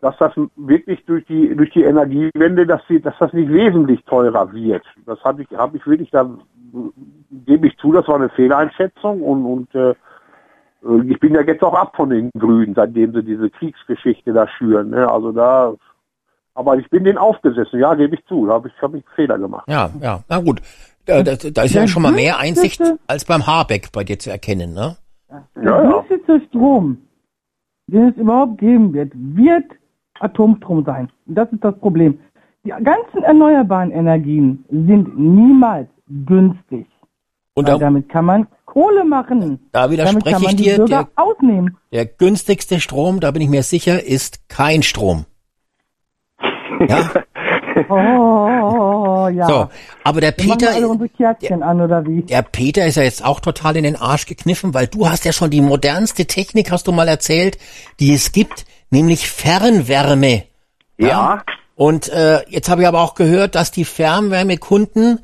[0.02, 4.52] dass das wirklich durch die durch die Energiewende, dass sie, dass das nicht wesentlich teurer
[4.54, 4.84] wird.
[5.06, 6.30] Das habe ich habe ich wirklich da
[7.46, 9.96] gebe ich zu, das war eine Fehleinschätzung und und äh,
[10.82, 14.90] ich bin ja jetzt auch ab von den Grünen, seitdem sie diese Kriegsgeschichte da schüren.
[14.92, 15.10] Ne?
[15.10, 15.74] Also da,
[16.54, 19.16] aber ich bin denen aufgesessen, ja, gebe ich zu, da habe ich, hab ich einen
[19.16, 19.66] Fehler gemacht.
[19.68, 20.62] Ja, ja, na gut.
[21.06, 24.30] Da, da, da ist ja schon mal mehr Einsicht als beim Habeck bei dir zu
[24.30, 24.98] erkennen, ne?
[25.56, 26.40] Der Ja, ja.
[26.48, 26.98] Strom,
[27.88, 29.66] den es überhaupt geben wird, wird
[30.20, 31.10] Atomstrom sein.
[31.26, 32.20] Das ist das Problem.
[32.63, 35.88] Die ganzen erneuerbaren Energien sind niemals
[36.26, 36.88] günstig.
[37.58, 39.67] Und da, damit kann man Kohle machen.
[39.72, 41.78] da damit widerspreche kann man ich die dir, Bürger der, ausnehmen.
[41.91, 45.26] der günstigste Strom, da bin ich mir sicher, ist kein Strom.
[46.88, 47.10] Ja,
[47.89, 49.48] Oh, ja.
[49.48, 49.70] so.
[50.04, 52.22] Aber der Wir machen Peter, alle unsere Kerzchen an, oder wie?
[52.24, 55.32] der Peter ist ja jetzt auch total in den Arsch gekniffen, weil du hast ja
[55.32, 57.58] schon die modernste Technik, hast du mal erzählt,
[58.00, 60.43] die es gibt, nämlich Fernwärme.
[60.98, 61.43] Ja.
[61.76, 65.20] Und äh, jetzt habe ich aber auch gehört, dass die Fernwärmekunden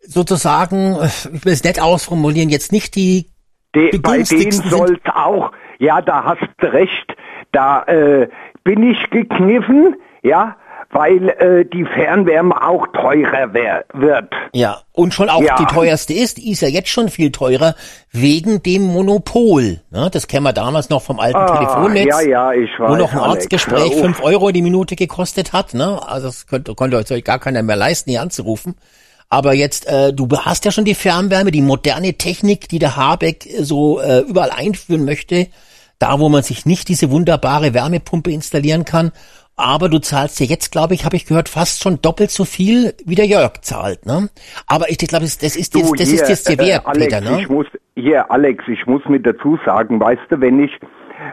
[0.00, 3.26] sozusagen, äh, ich will es nett ausformulieren, jetzt nicht die
[3.74, 7.14] De, Die bei denen günstigsten sind- soll es auch, ja, da hast du recht,
[7.52, 8.28] da äh,
[8.64, 10.56] bin ich gekniffen, ja,
[10.92, 14.28] weil äh, die Fernwärme auch teurer wär, wird.
[14.52, 15.54] Ja, und schon auch Ja.
[15.54, 17.76] die teuerste ist, die ist ja jetzt schon viel teurer,
[18.10, 19.80] wegen dem Monopol.
[19.92, 20.10] Ne?
[20.12, 22.08] Das kennen wir damals noch vom alten Ah, Telefonnetz.
[22.08, 24.00] ja, ja, ich weiß, Wo noch ein auf.
[24.00, 25.74] fünf Euro die Minute gekostet hat.
[25.74, 26.00] Ne?
[26.04, 28.74] Also das könnte, konnte euch gar keiner mehr leisten, hier anzurufen.
[29.30, 33.46] Aber jetzt, äh, du hast ja schon die Fernwärme, die moderne Technik, die der Habeck
[33.46, 35.46] äh, so äh, überall einführen möchte.
[36.00, 39.12] Da, wo man sich nicht diese wunderbare Wärmepumpe installieren kann.
[39.54, 42.94] Aber du zahlst ja jetzt, glaube ich, habe ich gehört, fast schon doppelt so viel,
[43.04, 44.06] wie der Jörg zahlt.
[44.06, 44.30] Ne?
[44.66, 47.04] Aber ich glaube, das, das ist jetzt, das hier, ist jetzt dir äh, wert, Alex,
[47.04, 47.20] Peter.
[47.20, 47.42] Ne?
[47.42, 50.72] Ich muss, hier, Alex, ich muss mit dazu sagen, weißt du, wenn ich,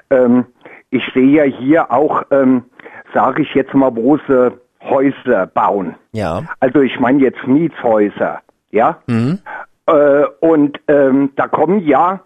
[0.10, 0.45] ähm,
[0.89, 2.65] ich sehe ja hier auch, ähm,
[3.13, 5.95] sage ich jetzt mal, große Häuser bauen.
[6.11, 6.43] Ja.
[6.59, 8.97] Also ich meine jetzt Mietshäuser, ja?
[9.07, 9.39] Mhm.
[9.87, 12.21] Äh, und ähm, da kommen ja,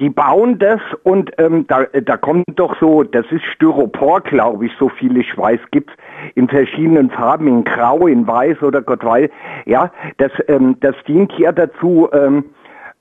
[0.00, 4.72] die bauen das und ähm, da, da kommt doch so, das ist Styropor, glaube ich,
[4.78, 5.92] so viel ich weiß, gibt's
[6.34, 9.28] in verschiedenen Farben, in Grau, in Weiß oder Gott weiß.
[9.66, 12.46] Ja, das, ähm, das dient ja dazu, ähm,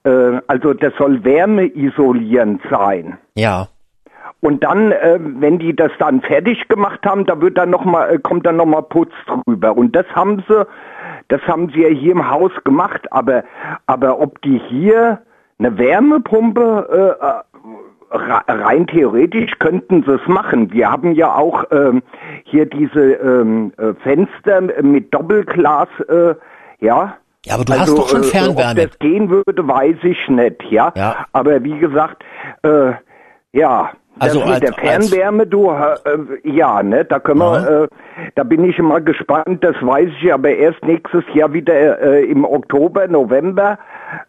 [0.04, 3.18] äh, also das soll wärmeisolierend sein.
[3.36, 3.70] Ja.
[4.42, 8.10] Und dann, äh, wenn die das dann fertig gemacht haben, da wird dann noch mal,
[8.10, 9.76] äh, kommt dann noch mal Putz drüber.
[9.76, 10.66] Und das haben sie,
[11.28, 13.12] das haben sie ja hier im Haus gemacht.
[13.12, 13.44] Aber,
[13.86, 15.20] aber ob die hier
[15.60, 17.42] eine Wärmepumpe äh, äh,
[18.12, 20.72] rein theoretisch könnten sie es machen.
[20.72, 22.02] Wir haben ja auch ähm,
[22.44, 26.34] hier diese ähm, äh, Fenster mit Doppelglas, äh,
[26.80, 27.18] ja.
[27.46, 28.82] Ja, aber du hast doch schon äh, Fernwärme.
[28.82, 30.92] Ob das gehen würde, weiß ich nicht, ja.
[30.96, 31.26] Ja.
[31.34, 32.24] Aber wie gesagt,
[32.64, 32.94] äh,
[33.52, 37.88] ja, Also das mit als- der Fernwärme, du, äh, ja, ne, da können wir, äh,
[38.36, 42.46] da bin ich immer gespannt, das weiß ich aber erst nächstes Jahr wieder äh, im
[42.46, 43.78] Oktober, November,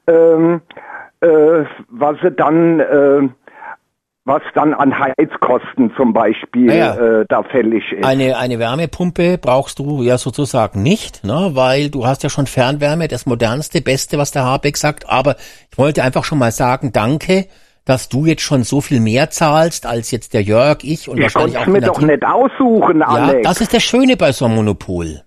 [0.06, 0.60] ähm,
[1.20, 1.28] äh,
[1.88, 3.28] was sie dann, äh,
[4.26, 7.20] was dann an Heizkosten zum Beispiel Ja, ja.
[7.20, 8.04] Äh, da fällig ist.
[8.04, 11.50] Eine, eine Wärmepumpe brauchst du ja sozusagen nicht, ne?
[11.54, 15.08] weil du hast ja schon Fernwärme, das modernste, beste, was der Habeck sagt.
[15.08, 15.36] Aber
[15.70, 17.46] ich wollte einfach schon mal sagen, danke,
[17.84, 21.24] dass du jetzt schon so viel mehr zahlst als jetzt der Jörg, ich und ich
[21.24, 23.48] wahrscheinlich auch mir doch nicht aussuchen, Ja, Alex.
[23.48, 25.22] das ist das Schöne bei so einem Monopol.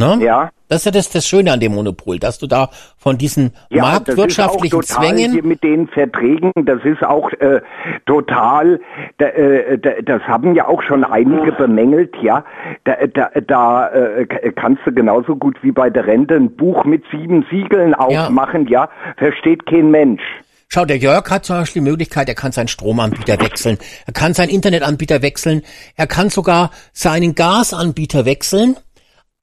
[0.00, 0.18] Ne?
[0.20, 0.50] ja.
[0.68, 3.82] Das ist ja das, das Schöne an dem Monopol, dass du da von diesen Ja,
[3.82, 7.60] marktwirtschaftlichen das ist auch total Zwängen mit den Verträgen, das ist auch äh,
[8.06, 8.80] total,
[9.18, 12.44] da, äh, da, das haben ja auch schon einige bemängelt, ja.
[12.84, 17.04] Da, da, da äh, kannst du genauso gut wie bei der Rente ein Buch mit
[17.10, 18.88] sieben Siegeln aufmachen, ja.
[19.16, 20.22] Versteht kein Mensch.
[20.70, 24.34] Schau, der Jörg hat zum Beispiel die Möglichkeit, er kann seinen Stromanbieter wechseln, er kann
[24.34, 25.62] seinen Internetanbieter wechseln,
[25.96, 28.76] er kann sogar seinen Gasanbieter wechseln.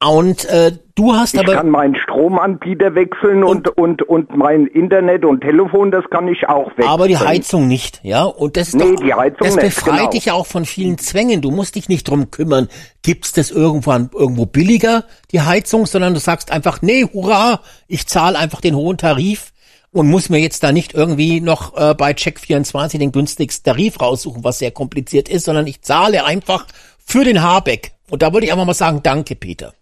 [0.04, 5.24] Und äh, du hast Ich aber kann meinen Stromanbieter wechseln und, und, und mein Internet
[5.24, 6.88] und Telefon, das kann ich auch wechseln.
[6.88, 8.24] aber die Heizung nicht, ja?
[8.24, 10.10] Und das ist Nee, doch, die Heizung das nicht, befreit genau.
[10.10, 11.40] dich ja auch von vielen Zwängen.
[11.40, 12.68] Du musst dich nicht drum kümmern,
[13.02, 18.38] gibt's das irgendwann irgendwo billiger, die Heizung, sondern du sagst einfach, nee, hurra, ich zahle
[18.38, 19.54] einfach den hohen Tarif
[19.92, 24.44] und muss mir jetzt da nicht irgendwie noch äh, bei Check24 den günstigsten Tarif raussuchen,
[24.44, 26.66] was sehr kompliziert ist, sondern ich zahle einfach
[27.02, 27.92] für den Habeck.
[28.10, 29.72] Und da wollte ich einfach mal sagen, danke, Peter.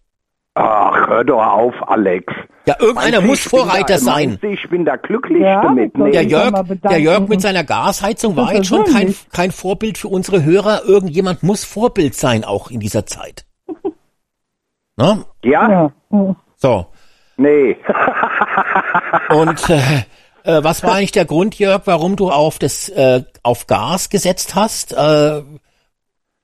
[0.54, 2.32] Ach, hör doch auf, Alex.
[2.66, 4.38] Ja, irgendeiner Meinst muss Vorreiter da, sein.
[4.42, 5.98] Ich bin da glücklich Ja, damit.
[5.98, 6.12] Nee.
[6.12, 7.00] Der Jörg, der.
[7.00, 10.84] Jörg mit seiner Gasheizung war jetzt schon kein, kein Vorbild für unsere Hörer.
[10.84, 13.44] Irgendjemand muss Vorbild sein, auch in dieser Zeit.
[14.96, 15.24] Ne?
[15.42, 15.90] Ja?
[16.54, 16.86] So.
[17.36, 17.76] Nee.
[19.30, 20.04] Und äh,
[20.44, 24.54] äh, was war eigentlich der Grund, Jörg, warum du auf das äh, auf Gas gesetzt
[24.54, 24.92] hast?
[24.92, 25.42] Äh,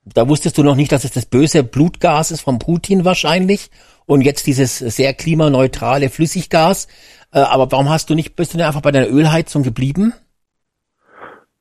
[0.04, 3.70] da wusstest du noch nicht, dass es das böse Blutgas ist von Putin wahrscheinlich
[4.10, 6.88] und jetzt dieses sehr klimaneutrale Flüssiggas.
[7.32, 10.12] Äh, aber warum hast du nicht, bist du denn einfach bei deiner Ölheizung geblieben?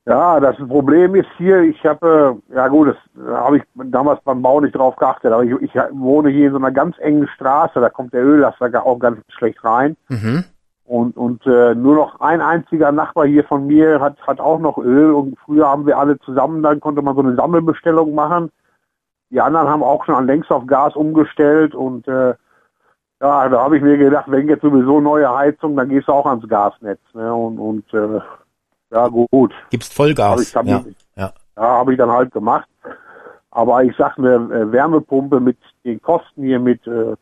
[0.07, 2.95] Ja, das Problem ist hier, ich habe, äh, ja gut, das
[3.27, 6.57] habe ich damals beim Bau nicht drauf geachtet, aber ich, ich wohne hier in so
[6.57, 9.95] einer ganz engen Straße, da kommt der Öllaster auch ganz schlecht rein.
[10.07, 10.43] Mhm.
[10.85, 14.79] Und, und äh, nur noch ein einziger Nachbar hier von mir hat, hat auch noch
[14.79, 18.49] Öl und früher haben wir alle zusammen, dann konnte man so eine Sammelbestellung machen.
[19.31, 22.33] Die anderen haben auch schon längst auf Gas umgestellt und äh,
[23.21, 26.25] ja, da habe ich mir gedacht, wenn jetzt sowieso neue Heizung, dann gehst du auch
[26.25, 27.01] ans Gasnetz.
[27.13, 27.33] Ne?
[27.33, 28.21] Und, und äh,
[28.91, 30.31] ja gut, Gibst Vollgas.
[30.31, 30.83] Aber ich hab ja.
[31.15, 31.31] ja.
[31.57, 32.67] ja, habe ich dann halt gemacht.
[33.51, 37.15] Aber ich sag eine äh, Wärmepumpe mit den Kosten hier mit äh,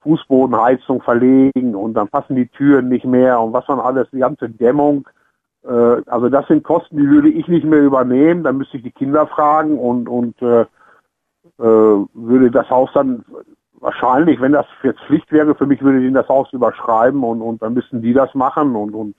[0.00, 4.48] Fußbodenheizung verlegen und dann passen die Türen nicht mehr und was dann alles, die ganze
[4.48, 5.06] Dämmung.
[5.64, 8.44] Äh, also das sind Kosten, die würde ich nicht mehr übernehmen.
[8.44, 10.64] Dann müsste ich die Kinder fragen und und äh,
[11.58, 13.24] würde das Haus dann
[13.80, 17.42] wahrscheinlich, wenn das jetzt Pflicht wäre, für mich würde ich ihnen das Haus überschreiben und
[17.42, 19.14] und dann müssten die das machen und und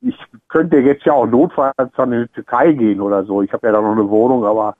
[0.00, 0.16] ich
[0.48, 3.42] könnte jetzt ja auch notfalls dann in die Türkei gehen oder so.
[3.42, 4.76] Ich habe ja da noch eine Wohnung, aber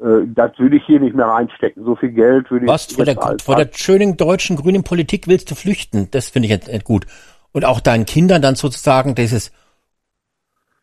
[0.00, 1.84] äh, das würde ich hier nicht mehr reinstecken.
[1.84, 5.50] So viel Geld würde Was ich vor der, vor der schönen deutschen grünen Politik willst
[5.50, 6.08] du flüchten?
[6.10, 7.06] Das finde ich jetzt nicht gut.
[7.52, 9.52] Und auch deinen Kindern dann sozusagen dieses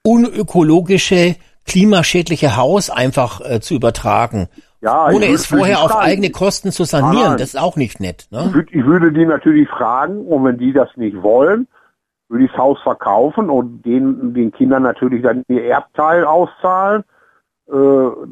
[0.03, 4.47] unökologische, klimaschädliche Haus einfach äh, zu übertragen.
[4.85, 7.29] Ja, ohne es vorher auf eigene Kosten zu sanieren.
[7.29, 7.37] Nein.
[7.39, 8.27] Das ist auch nicht nett.
[8.29, 8.53] Ich Ne?
[8.53, 11.67] würde, ich würde die natürlich fragen und wenn die das nicht wollen,
[12.29, 17.03] würde ich das Haus verkaufen und den, den Kindern natürlich dann ihr Erbteil auszahlen.
[17.67, 17.73] Äh,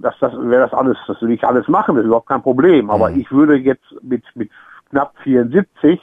[0.02, 2.90] das, das wäre das alles, das würde ich alles machen, das ist überhaupt kein Problem.
[2.92, 3.20] Aber Mhm.
[3.22, 4.52] ich würde jetzt mit, mit
[4.92, 6.00] knapp 74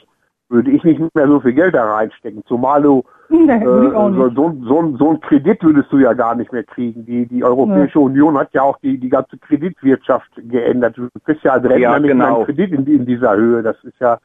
[0.51, 2.43] würde ich nicht mehr so viel Geld da reinstecken.
[2.45, 6.51] Zumal du Nee, äh, so, so, so, so einen Kredit würdest du ja gar nicht
[6.51, 7.05] mehr kriegen.
[7.05, 10.97] Die, die Europäische Union hat ja auch die, die ganze Kreditwirtschaft geändert.
[10.97, 12.35] Du kriegst ja als Rentner Ja, nicht mehr genau.
[12.37, 13.63] einen Kredit in, in dieser Höhe.
[13.63, 14.17] Das ist ja,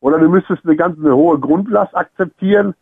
[0.00, 2.74] oder du müsstest eine ganz eine hohe Grundlast akzeptieren.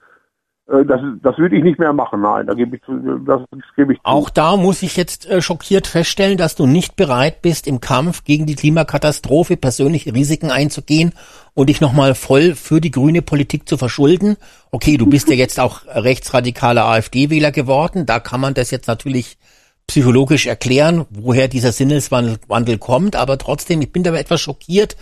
[0.69, 2.21] Äh, Das, das würde ich nicht mehr machen.
[2.21, 2.83] Nein, da gebe ich,
[3.27, 4.05] das, das gebe ich zu.
[4.05, 8.25] Auch da muss ich jetzt äh, schockiert feststellen, dass du nicht bereit bist, im Kampf
[8.25, 11.13] gegen die Klimakatastrophe persönliche Risiken einzugehen
[11.55, 14.37] und dich nochmal voll für die grüne Politik zu verschulden.
[14.71, 18.07] Okay, du bist ja jetzt auch rechtsradikaler AfD-Wähler geworden.
[18.07, 19.39] Da kann man das jetzt natürlich
[19.87, 23.17] psychologisch erklären, woher dieser Sinneswandel Wandel kommt.
[23.17, 24.97] Aber trotzdem, ich bin dabei etwas schockiert,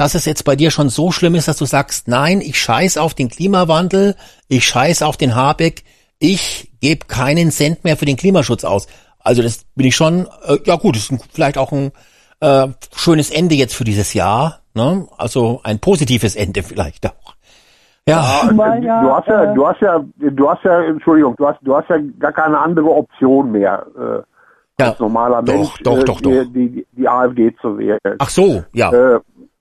[0.00, 2.96] dass es jetzt bei dir schon so schlimm ist, dass du sagst, nein, ich scheiß
[2.96, 4.16] auf den Klimawandel,
[4.48, 5.84] ich scheiß auf den Habeck,
[6.18, 8.88] ich gebe keinen Cent mehr für den Klimaschutz aus.
[9.18, 11.92] Also das bin ich schon, äh, ja gut, das ist ein, vielleicht auch ein
[12.40, 14.60] äh, schönes Ende jetzt für dieses Jahr.
[14.72, 15.06] Ne?
[15.18, 17.34] Also ein positives Ende vielleicht auch.
[18.08, 18.48] Ja,
[18.80, 21.76] ja, du hast ja, äh, du hast ja, du hast ja, Entschuldigung, du hast, du
[21.76, 24.22] hast ja gar keine andere Option mehr, äh,
[24.80, 24.88] ja.
[24.88, 26.52] als normaler Doch, Mensch, doch, äh, doch, die, doch.
[26.54, 27.98] Die, die AfD zu wählen.
[28.18, 28.90] Ach so, ja.
[28.90, 29.20] Äh,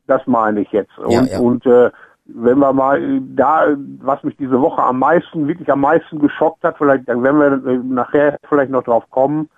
[0.10, 0.98] das meine ich jetzt.
[0.98, 1.40] Und, Ja, ja.
[1.40, 1.92] und äh,
[2.26, 6.78] wenn wir mal da, was mich diese Woche am meisten, wirklich am meisten geschockt hat,
[6.78, 9.50] vielleicht, dann werden wir äh, nachher vielleicht noch drauf kommen,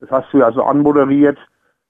[0.00, 1.38] das hast du ja so anmoderiert,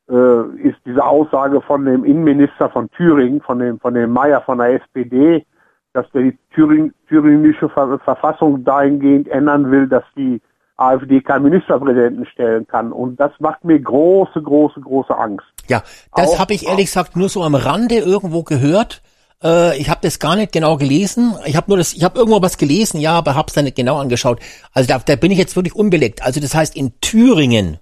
[0.08, 4.58] äh, ist diese Aussage von dem Innenminister von Thüringen, von dem, von dem Meier von
[4.58, 5.44] der SPD,
[5.92, 10.40] dass der die Thüring, thüringische Ver Verfassung dahingehend ändern will, dass die
[10.76, 12.92] AfD keinen Ministerpräsidenten stellen kann.
[12.92, 15.46] Und das macht mir große, große, große Angst.
[15.68, 15.82] Ja,
[16.14, 19.02] das habe ich ehrlich gesagt nur so am Rande irgendwo gehört.
[19.42, 21.34] Äh, ich habe das gar nicht genau gelesen.
[21.46, 23.76] Ich habe nur das, ich habe irgendwo was gelesen, ja, aber habe es dann nicht
[23.76, 24.40] genau angeschaut.
[24.72, 26.22] Also da, da bin ich jetzt wirklich unbelegt.
[26.22, 27.78] Also das heißt in Thüringen,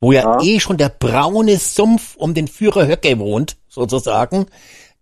[0.00, 0.42] wo ja, Ja.
[0.42, 4.46] eh schon der braune Sumpf um den Führer Höcke wohnt, sozusagen,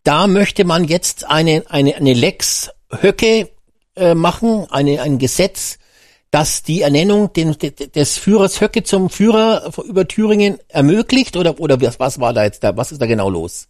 [0.04, 3.48] da möchte man jetzt eine eine eine Lex Höcke
[3.96, 5.78] äh, machen, eine ein Gesetz,
[6.32, 7.54] das die Ernennung den,
[7.94, 12.64] des Führers Höcke zum Führer über Thüringen ermöglicht oder oder was, was war da jetzt
[12.64, 13.68] da was ist da genau los?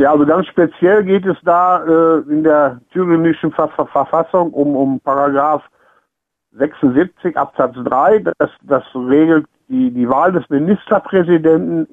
[0.00, 4.74] Ja, also ganz speziell geht es da äh, in der thüringischen Ver Ver Verfassung um,
[4.74, 5.62] um Paragraph
[6.52, 8.24] 76 Absatz 3.
[8.38, 11.86] Das, das regelt die, die Wahl des Ministerpräsidenten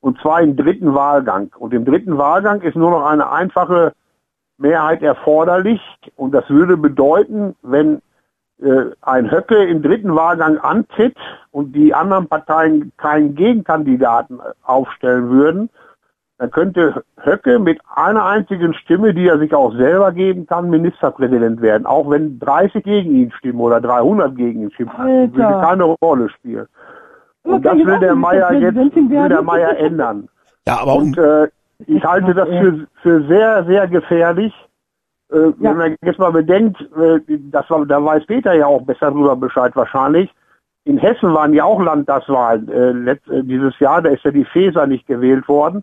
[0.00, 1.50] und zwar im dritten Wahlgang.
[1.58, 3.92] Und im dritten Wahlgang ist nur noch eine einfache
[4.58, 5.80] Mehrheit erforderlich.
[6.16, 8.02] Und das würde bedeuten, wenn
[9.02, 11.16] ein Höcke im dritten Wahlgang antritt
[11.50, 15.70] und die anderen Parteien keinen Gegenkandidaten äh, aufstellen würden,
[16.38, 21.60] dann könnte Höcke mit einer einzigen Stimme, die er sich auch selber geben kann, Ministerpräsident
[21.60, 21.84] werden.
[21.84, 25.34] Auch wenn 30 gegen ihn stimmen oder 300 gegen ihn stimmen, Alter.
[25.34, 26.66] würde keine Rolle spielen.
[27.42, 29.42] Und das will der Meier jetzt will der?
[29.42, 30.28] Meier ändern.
[30.66, 31.48] Ja, aber Und äh,
[31.86, 34.52] ich halte das für, für sehr, sehr gefährlich.
[35.30, 35.70] Äh, Ja.
[35.70, 39.36] Wenn man jetzt mal bedenkt, äh, das war, da weiß Peter ja auch besser drüber
[39.36, 40.32] Bescheid wahrscheinlich.
[40.84, 44.46] In Hessen waren ja auch Landtagswahlen äh, letzt, äh, dieses Jahr, da ist ja die
[44.46, 45.82] Feser nicht gewählt worden.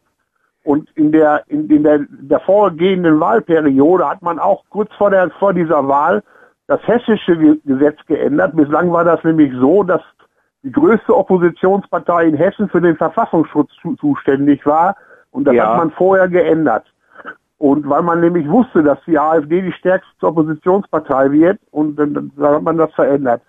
[0.64, 5.30] Und in der, in, in der, der vorgehenden Wahlperiode hat man auch kurz vor, der,
[5.30, 6.24] vor dieser Wahl
[6.66, 8.56] das hessische Ge- Gesetz geändert.
[8.56, 10.02] Bislang war das nämlich so, dass
[10.64, 14.96] die größte Oppositionspartei in Hessen für den Verfassungsschutz zu, zuständig war.
[15.30, 15.68] Und das Ja.
[15.70, 16.92] hat man vorher geändert.
[17.58, 22.64] Und weil man nämlich wusste, dass die AfD die stärkste Oppositionspartei wird, und dann, hat
[22.64, 23.42] man das verändert.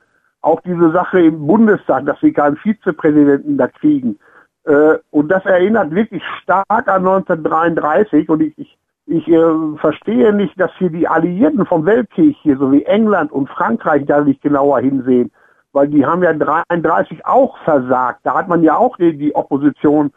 [0.42, 4.18] Auch diese Sache im Bundestag, dass sie keinen Vizepräsidenten da kriegen.
[4.64, 8.28] Äh, und das erinnert wirklich stark an 1933.
[8.28, 12.70] Und ich, ich, ich äh, verstehe nicht, dass hier die Alliierten vom Weltkrieg hier, so
[12.70, 15.32] wie England und Frankreich, da nicht genauer hinsehen.
[15.72, 18.20] Weil die haben ja 33 auch versagt.
[18.22, 20.12] Da hat man ja auch die, die Opposition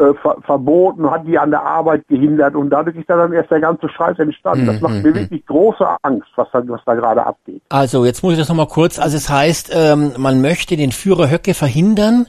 [0.00, 3.50] äh, ver verboten, hat die an der Arbeit gehindert und dadurch ist da dann erst
[3.50, 4.66] der ganze Scheiß entstanden.
[4.66, 7.62] Das macht mir wirklich große Angst, was da, was da gerade abgeht.
[7.68, 11.30] also jetzt muss ich das nochmal kurz, also es heißt, ähm, man möchte den Führer
[11.30, 12.26] Höcke verhindern,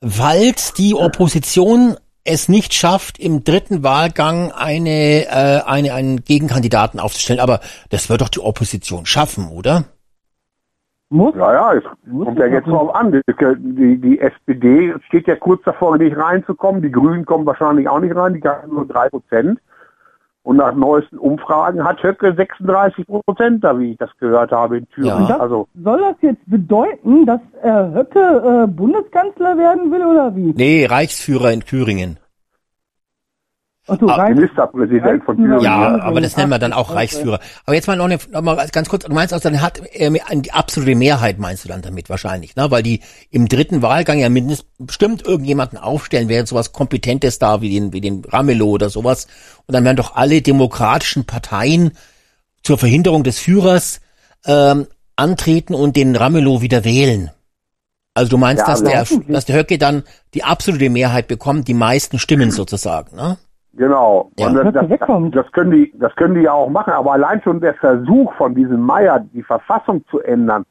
[0.00, 7.40] weil die Opposition es nicht schafft, im dritten Wahlgang eine, äh, eine, einen Gegenkandidaten aufzustellen.
[7.40, 7.60] Aber
[7.90, 9.84] das wird doch die Opposition schaffen, oder?
[11.14, 11.34] Muss?
[11.36, 13.12] Ja, ja, es kommt ja jetzt drauf an.
[13.12, 16.82] Die, die SPD steht ja kurz davor, nicht reinzukommen.
[16.82, 18.34] Die Grünen kommen wahrscheinlich auch nicht rein.
[18.34, 19.60] Die haben nur drei Prozent.
[20.42, 24.88] Und nach neuesten Umfragen hat Höcke 36 Prozent da, wie ich das gehört habe in
[24.88, 25.28] Thüringen.
[25.28, 25.38] Ja.
[25.38, 30.52] Also, Soll das jetzt bedeuten, dass äh, Höcke äh, Bundeskanzler werden will oder wie?
[30.56, 32.18] Nee, Reichsführer in Thüringen.
[33.86, 34.34] Achso, Ah, rein.
[34.34, 35.60] Ministerpräsident von Thüringen.
[35.60, 36.94] Ja, Ja, aber das nennen wir dann auch.
[36.94, 37.38] Reichsführer.
[37.66, 40.10] Aber jetzt mal noch, eine, noch mal ganz kurz, du meinst also, dann hat er
[40.10, 42.70] die absolute Mehrheit, meinst du dann damit wahrscheinlich, ne?
[42.70, 47.70] Weil die im dritten Wahlgang ja mindestens bestimmt irgendjemanden aufstellen werden, sowas Kompetentes da wie
[47.70, 49.26] den, wie den Ramelow oder sowas.
[49.66, 51.92] Und dann werden doch alle demokratischen Parteien
[52.62, 54.00] zur Verhinderung des Führers
[54.46, 57.30] ähm, antreten und den Ramelow wieder wählen.
[58.14, 61.74] Also du meinst, Ja, dass der, dass der Höcke dann die absolute Mehrheit bekommt, die
[61.74, 63.36] meisten Stimmen sozusagen, ne?
[63.76, 64.30] Genau.
[64.38, 64.48] Ja.
[64.48, 66.92] Und das, das, das können die, das können die ja auch machen.
[66.92, 70.64] Aber allein schon der Versuch von diesem Meier, die Verfassung zu ändern,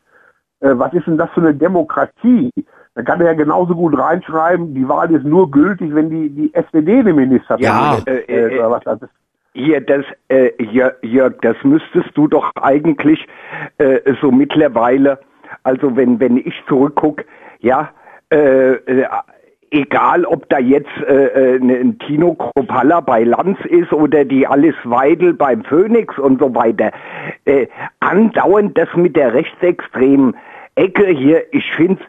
[0.62, 2.52] äh, was ist denn das für eine Demokratie?
[2.96, 6.54] Da kann er ja genauso gut reinschreiben, die Wahl ist nur gültig, wenn die, die
[6.54, 9.12] SPD den Minister Ja, äh, äh, oder was das ist.
[9.56, 10.52] Hier, das, äh,
[11.02, 13.28] Jörg, das müsstest du doch eigentlich
[13.78, 15.20] äh, so mittlerweile,
[15.64, 17.24] also wenn, wenn ich zurückguck,
[17.60, 17.90] ja,
[18.32, 19.08] äh, äh,
[19.74, 24.76] egal ob da jetzt äh, äh, ein Tino Kropalla bei Lanz ist oder die Alice
[24.84, 26.92] Weidel beim Phoenix und so weiter,
[27.46, 27.68] äh,
[28.00, 30.36] andauernd das mit der rechtsextremen
[30.76, 32.02] Ecke hier, ich find's,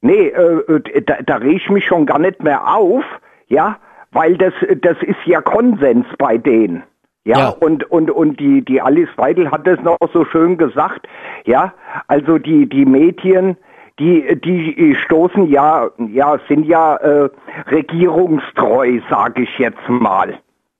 [0.00, 3.04] nee, äh, da, da reg ich mich schon gar nicht mehr auf,
[3.48, 3.76] ja,
[4.12, 6.84] weil das, das ist ja Konsens bei denen.
[7.24, 7.48] Ja, Ja.
[7.48, 11.06] und, und, und die, die Alice Weidel hat das noch so schön gesagt,
[11.44, 11.74] ja,
[12.06, 13.56] also die, die Medien,
[13.98, 17.28] die, die stoßen ja, ja, sind ja äh,
[17.70, 20.38] regierungstreu, sage ich jetzt mal,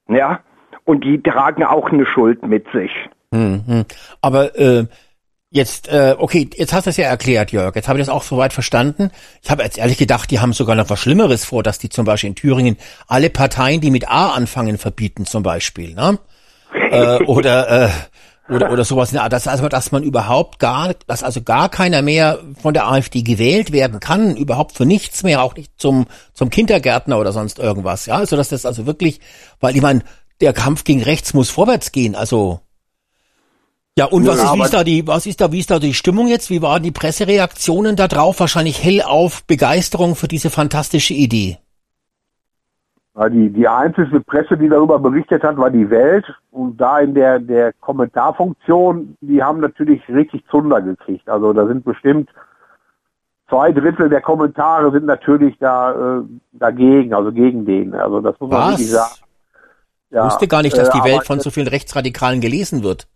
[0.08, 0.40] ja,
[0.84, 2.90] und die tragen auch eine Schuld mit sich.
[3.32, 3.84] Hm, hm.
[4.22, 4.86] Aber äh,
[5.50, 7.74] jetzt, äh, okay, jetzt hast du es ja erklärt, Jörg.
[7.74, 9.10] Jetzt habe ich das auch soweit verstanden.
[9.42, 12.04] Ich habe jetzt ehrlich gedacht, die haben sogar noch was Schlimmeres vor, dass die zum
[12.04, 12.76] Beispiel in Thüringen
[13.06, 16.18] alle Parteien, die mit A anfangen, verbieten, zum Beispiel, ne?
[16.72, 17.88] äh, oder äh,
[18.48, 19.12] oder oder sowas.
[19.12, 23.22] Ja, das also, dass man überhaupt gar, dass also gar keiner mehr von der AfD
[23.22, 28.06] gewählt werden kann, überhaupt für nichts mehr, auch nicht zum zum Kindergärtner oder sonst irgendwas.
[28.06, 29.20] Ja, also dass das also wirklich,
[29.60, 30.02] weil ich meine,
[30.40, 32.14] der Kampf gegen rechts muss vorwärts gehen.
[32.14, 32.60] Also
[33.98, 35.92] ja, und was ist, wie ist da die, was ist da, wie ist da die
[35.92, 36.50] Stimmung jetzt?
[36.50, 38.38] Wie waren die Pressereaktionen da drauf?
[38.38, 41.58] Wahrscheinlich hellauf Begeisterung für diese fantastische Idee.
[43.18, 46.24] Ja, die, die einzige Presse, die darüber berichtet hat, war die Welt.
[46.52, 51.28] Und da in der, der Kommentarfunktion, die haben natürlich richtig Zunder gekriegt.
[51.28, 52.30] Also da sind bestimmt
[53.48, 57.92] zwei Drittel der Kommentare sind natürlich da äh, dagegen, also gegen den.
[57.94, 58.70] Also das muss man Was?
[58.72, 59.14] wirklich sagen.
[60.10, 63.08] Ich wusste gar nicht, dass äh, die aber Welt von so vielen Rechtsradikalen gelesen wird.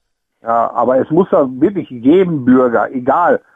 [0.43, 3.52] Ja, aber es muss ja wirklich jedem Bürger, egal äh,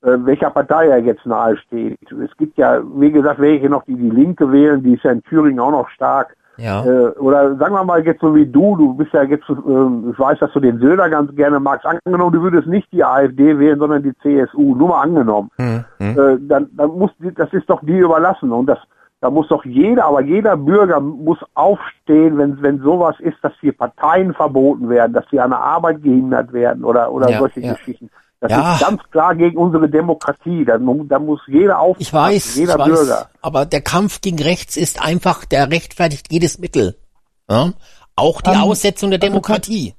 [0.00, 1.98] welcher Partei er jetzt nahe steht.
[2.12, 5.22] Es gibt ja, wie gesagt, welche noch, die die Linke wählen, die ist ja in
[5.24, 6.36] Thüringen auch noch stark.
[6.58, 6.84] Ja.
[6.84, 10.18] Äh, oder sagen wir mal jetzt so wie du, du bist ja jetzt, äh, ich
[10.18, 13.78] weiß, dass du den Söder ganz gerne magst, angenommen, du würdest nicht die AfD wählen,
[13.78, 15.50] sondern die CSU, nur mal angenommen.
[15.56, 16.18] Hm, hm.
[16.18, 18.50] Äh, dann, dann muss das ist doch die überlassen.
[18.50, 18.78] Und das,
[19.20, 23.72] da muss doch jeder, aber jeder Bürger muss aufstehen, wenn, wenn sowas ist, dass hier
[23.72, 27.74] Parteien verboten werden, dass sie an der Arbeit gehindert werden oder, oder Ja, solche ja.
[27.74, 28.10] Geschichten.
[28.40, 28.74] Das Ja.
[28.74, 30.64] ist ganz klar gegen unsere Demokratie.
[30.64, 32.02] Da, da muss jeder aufstehen.
[32.06, 33.30] Ich weiß, jeder ich weiß, Bürger.
[33.42, 36.96] aber der Kampf gegen rechts ist einfach, der rechtfertigt jedes Mittel.
[37.50, 37.72] Ja?
[38.14, 39.94] Auch die Ähm, Aussetzung der Demokratie.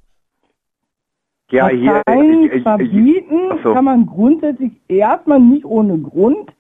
[1.52, 2.02] Ja, hier.
[2.06, 3.74] Parteien äh, äh, äh, verbieten so.
[3.74, 6.52] kann man grundsätzlich erstmal nicht ohne Grund,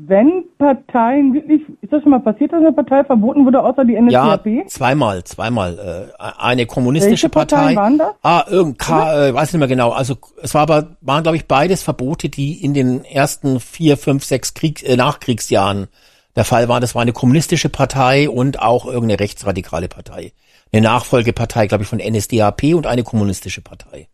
[0.00, 3.94] wenn Parteien wirklich, ist das schon mal passiert, dass eine Partei verboten wurde, außer die
[3.94, 4.68] Ja, NSDAP?
[4.68, 6.08] zweimal, zweimal.
[6.18, 7.76] Äh, eine kommunistische Welche Parteien Partei.
[7.76, 8.08] waren das?
[8.22, 9.90] Ah, irgend, K, äh, weiß nicht mehr genau.
[9.90, 14.24] Also es war aber, waren glaube ich beides Verbote, die in den ersten vier, fünf,
[14.24, 15.88] sechs Krieg, äh, Nachkriegsjahren
[16.36, 16.80] der Fall waren.
[16.80, 20.32] Das war eine kommunistische Partei und auch irgendeine rechtsradikale Partei.
[20.72, 24.06] Eine Nachfolgepartei, glaube ich, von NSDAP und eine kommunistische Partei.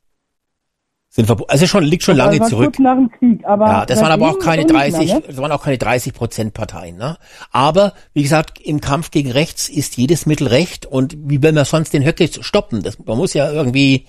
[1.15, 2.65] Sind verbo also schon, liegt schon lange Das war zurück.
[2.65, 5.23] Kurz nach dem Krieg, aber Ja, das waren aber auch keine nicht mehr, 30, ne?
[5.25, 7.19] das waren auch keine 30 Prozent Parteien, ne?
[7.53, 11.65] Aber, wie gesagt, im Kampf gegen rechts ist jedes Mittel recht und wie will man
[11.67, 12.83] sonst den Höcke stoppen?
[12.83, 14.07] Das, man muss ja irgendwie,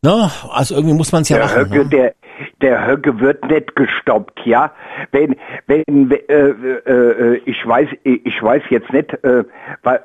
[0.00, 0.30] ne?
[0.50, 1.60] Also irgendwie muss man es ja Der machen.
[1.60, 1.90] Höcke, ne?
[1.90, 2.14] der,
[2.62, 4.72] der Höcke wird nicht gestoppt, ja.
[5.12, 5.36] Wenn,
[5.66, 9.44] wenn, äh, äh, äh, ich weiß, ich weiß jetzt nicht, äh,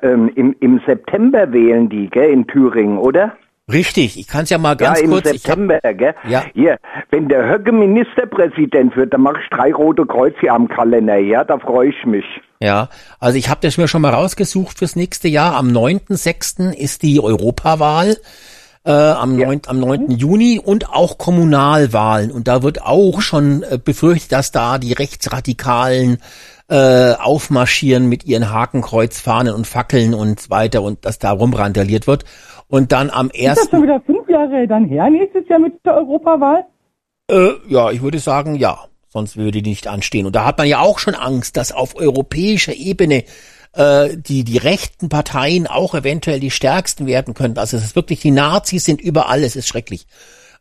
[0.02, 3.32] ähm, im, im September wählen die, gell, in Thüringen, oder?
[3.72, 5.26] Richtig, ich kann es ja mal ganz ja, im kurz.
[5.26, 6.14] Ich September, gell?
[6.28, 6.44] Ja.
[6.54, 6.78] Hier,
[7.10, 11.58] wenn der Höcke Ministerpräsident wird, dann mache ich drei rote Kreuze am Kalender, ja, da
[11.58, 12.24] freue ich mich.
[12.60, 12.88] ja,
[13.18, 15.56] also ich habe das mir schon mal rausgesucht fürs nächste Jahr.
[15.56, 16.72] Am 9.6.
[16.74, 18.16] ist die Europawahl.
[18.84, 19.48] Äh, am, Ja.
[19.48, 20.10] 9, am 9.
[20.12, 22.30] Juni und auch Kommunalwahlen.
[22.30, 26.18] Und da wird auch schon äh, befürchtet, dass da die Rechtsradikalen
[26.68, 32.24] äh, aufmarschieren mit ihren Hakenkreuzfahnen und Fackeln und so weiter und dass da rumrandaliert wird.
[32.68, 33.70] Und dann am Ist das 1.
[33.70, 36.64] schon wieder fünf Jahre dann her, nächstes Jahr mit der Europawahl?
[37.30, 38.78] Äh, ja, ich würde sagen, ja.
[39.08, 40.26] Sonst würde die nicht anstehen.
[40.26, 43.24] Und da hat man ja auch schon Angst, dass auf europäischer Ebene
[43.72, 47.58] äh, die, die rechten Parteien auch eventuell die stärksten werden könnten.
[47.58, 50.06] Also es ist wirklich, die Nazis sind überall, es ist schrecklich.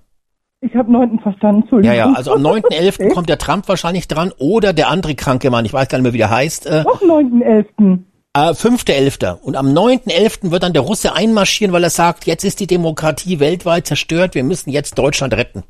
[0.62, 1.20] Ich habe 9.
[1.20, 1.96] verstanden, Entschuldigung.
[1.98, 2.94] Ja, ja, also am 9.11.
[2.96, 3.10] Okay.
[3.10, 6.14] kommt der Trump wahrscheinlich dran oder der andere kranke Mann, ich weiß gar nicht mehr,
[6.14, 6.66] wie der heißt.
[6.66, 8.00] Äh, Doch 9.11.
[8.36, 9.42] Äh, 5.11.
[9.42, 10.50] Und am 9.11.
[10.52, 14.44] wird dann der Russe einmarschieren, weil er sagt, jetzt ist die Demokratie weltweit zerstört, wir
[14.46, 15.64] müssen jetzt Deutschland retten.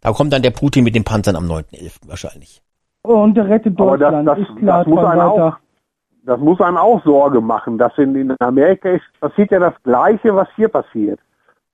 [0.00, 1.92] Da kommt dann der Putin mit den Panzern am 9.11.
[2.08, 2.60] wahrscheinlich.
[3.02, 4.78] Und der rettet Aber das- Deutschland, das- ist klar.
[4.84, 5.56] das muss einen auch-.
[6.26, 10.34] Das muss einem auch Sorge machen, dass in, in Amerika ist, passiert ja das Gleiche,
[10.34, 11.20] was hier passiert.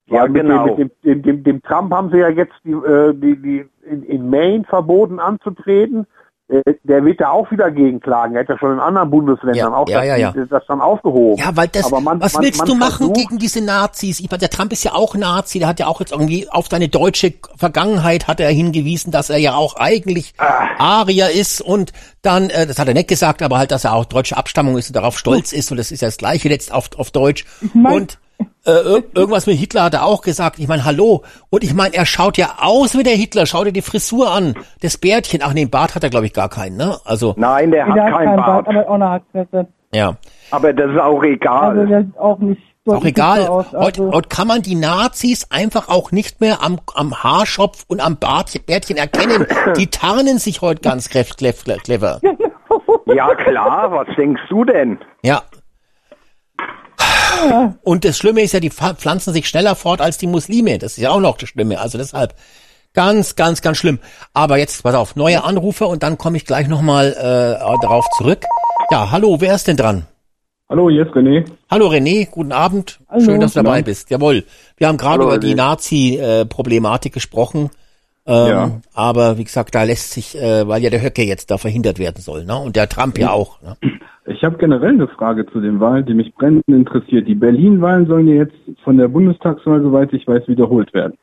[0.07, 0.66] Ja, mit genau.
[0.66, 3.68] Dem, mit dem, dem, dem, dem Trump haben sie ja jetzt die, äh, die, die
[3.84, 6.07] in, in Maine verboten anzutreten.
[6.51, 8.34] Äh, Der wird da auch wieder gegenklagen.
[8.34, 11.40] Er hat ja schon in anderen Bundesländern Ja, auch ja, das, ja, das dann aufgehoben.
[11.40, 14.18] Ja, weil das, man- was man- willst man du machen versucht- gegen diese Nazis?
[14.20, 16.66] Ich meine, der Trump ist ja auch Nazi, der hat ja auch jetzt irgendwie auf
[16.68, 20.34] seine deutsche Vergangenheit hat er hingewiesen, dass er ja auch eigentlich
[20.78, 21.92] Arier ist und
[22.22, 24.88] dann, äh, das hat er nicht gesagt, aber halt, dass er auch deutsche Abstammung ist
[24.88, 27.44] und darauf stolz ist und das ist ja das Gleiche jetzt auf, auf Deutsch.
[27.74, 28.18] mein- und
[28.66, 30.59] äh, ir irgendwas mit Hitler hat er auch gesagt.
[30.59, 31.22] Ich meine, hallo.
[31.51, 33.47] Und ich meine, er schaut ja aus wie der Hitler.
[33.47, 34.55] Schau dir die Frisur an.
[34.82, 35.41] Das Bärtchen.
[35.43, 36.99] Ach nee, Bart hat er, glaube ich, gar keinen, ne?
[37.05, 38.64] Also, Nein, der hat Der hat keinen keinen Bart.
[38.66, 39.66] Bart, aber auch eine Hackfresse.
[39.93, 40.16] ja.
[40.53, 41.78] Aber das ist auch egal.
[41.78, 43.47] Also der sieht auch nicht Auch egal.
[43.47, 43.66] Aus.
[43.72, 48.01] Heute, Also, heute kann man die Nazis einfach auch nicht mehr am, am Haarschopf und
[48.05, 49.47] am Bartchen, Bärtchen erkennen.
[49.76, 52.20] Die tarnen sich heute ganz clev- clev- clever.
[53.07, 54.99] Ja, klar, was denkst du denn?
[55.22, 55.43] Ja.
[57.82, 60.78] Und das Schlimme ist ja, die pf- pflanzen sich schneller fort als die Muslime.
[60.78, 61.80] Das ist ja auch noch das Schlimme.
[61.80, 62.34] Also deshalb
[62.92, 63.98] ganz, ganz, ganz schlimm.
[64.34, 68.44] Aber jetzt, pass auf, neue Anrufe und dann komme ich gleich nochmal äh, darauf zurück.
[68.90, 70.07] Ja, hallo, wer ist denn dran?
[70.68, 71.44] Hallo, hier ist René.
[71.70, 73.01] Hallo René, guten Abend.
[73.09, 73.24] Hallo.
[73.24, 74.11] Schön, dass du dabei bist.
[74.11, 74.44] Jawohl.
[74.76, 75.55] Wir haben gerade über die.
[75.55, 77.70] Nazi-Problematik gesprochen.
[78.26, 78.70] Ähm, Ja.
[78.92, 82.22] Aber wie gesagt, da lässt sich, äh, weil ja der Höcke jetzt da verhindert werden
[82.22, 82.57] soll, ne?
[82.57, 83.61] Und der Trump ja auch.
[83.62, 83.76] Ne?
[84.31, 87.26] Ich habe generell eine Frage zu den Wahlen, die mich brennend interessiert.
[87.26, 88.55] Die Berlin-Wahlen sollen ja jetzt
[88.85, 91.14] von der Bundestagswahl, soweit ich weiß, wiederholt werden.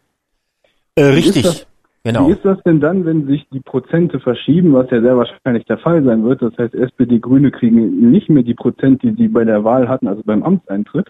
[0.96, 1.44] Äh, richtig.
[1.44, 1.68] das-
[2.04, 2.28] Genau.
[2.28, 5.78] Wie ist das denn dann, wenn sich die Prozente verschieben, was ja sehr wahrscheinlich der
[5.78, 6.42] Fall sein wird?
[6.42, 10.08] Das heißt, SPD, Grüne kriegen nicht mehr die Prozent, die sie bei der Wahl hatten,
[10.08, 11.08] also beim Amtseintritt.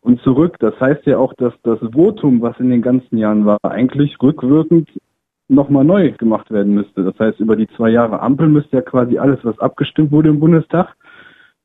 [0.00, 3.58] Und zurück, das heißt ja auch, dass das Votum, was in den ganzen Jahren war,
[3.62, 4.88] eigentlich rückwirkend
[5.46, 7.04] nochmal neu gemacht werden müsste.
[7.04, 10.40] Das heißt, über die zwei Jahre Ampel müsste ja quasi alles, was abgestimmt wurde im
[10.40, 10.96] Bundestag,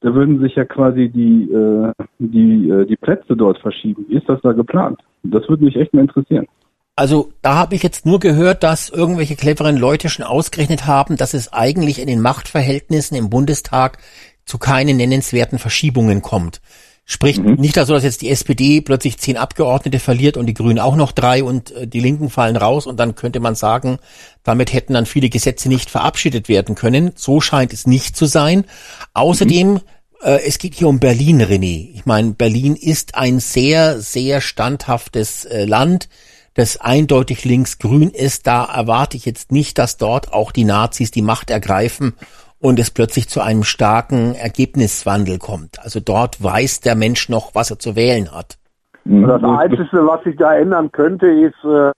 [0.02, 4.06] da würden sich ja quasi die, äh, die, äh, die Plätze dort verschieben.
[4.10, 5.00] Wie ist das da geplant?
[5.24, 6.48] Das würde mich echt mal interessieren.
[6.96, 11.34] Also da habe ich jetzt nur gehört, dass irgendwelche cleveren Leute schon ausgerechnet haben, dass
[11.34, 14.00] es eigentlich in den Machtverhältnissen im Bundestag
[14.46, 16.62] zu keinen nennenswerten Verschiebungen kommt.
[17.06, 20.96] Sprich nicht also, dass jetzt die SPD plötzlich zehn Abgeordnete verliert und die Grünen auch
[20.96, 23.98] noch drei und äh, die Linken fallen raus und dann könnte man sagen,
[24.44, 27.12] damit hätten dann viele Gesetze nicht verabschiedet werden können.
[27.16, 28.66] So scheint es nicht zu sein.
[29.14, 29.82] Außerdem
[30.22, 31.90] äh, es geht hier um Berlin, René.
[31.94, 36.08] Ich meine, Berlin ist ein sehr, sehr standhaftes äh, Land,
[36.54, 38.48] das eindeutig linksgrün ist.
[38.48, 42.14] Da erwarte ich jetzt nicht, dass dort auch die Nazis die Macht ergreifen
[42.62, 45.80] und es plötzlich zu einem starken Ergebniswandel kommt.
[45.84, 48.58] Also dort weiß der Mensch noch, was er zu wählen hat.
[49.04, 51.92] Das Einzige, was sich da ändern könnte, ist, äh,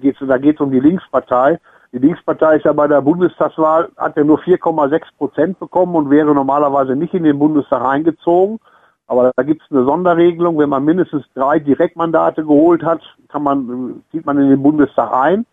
[0.00, 1.58] geht's, da geht es um die Linkspartei.
[1.92, 6.34] Die Linkspartei ist ja bei der Bundestagswahl, hat ja nur 4,6 Prozent bekommen und wäre
[6.34, 8.58] normalerweise nicht in den Bundestag eingezogen.
[9.06, 14.02] Aber da gibt es eine Sonderregelung, wenn man mindestens drei Direktmandate geholt hat, kann man,
[14.12, 15.44] zieht man in den Bundestag ein.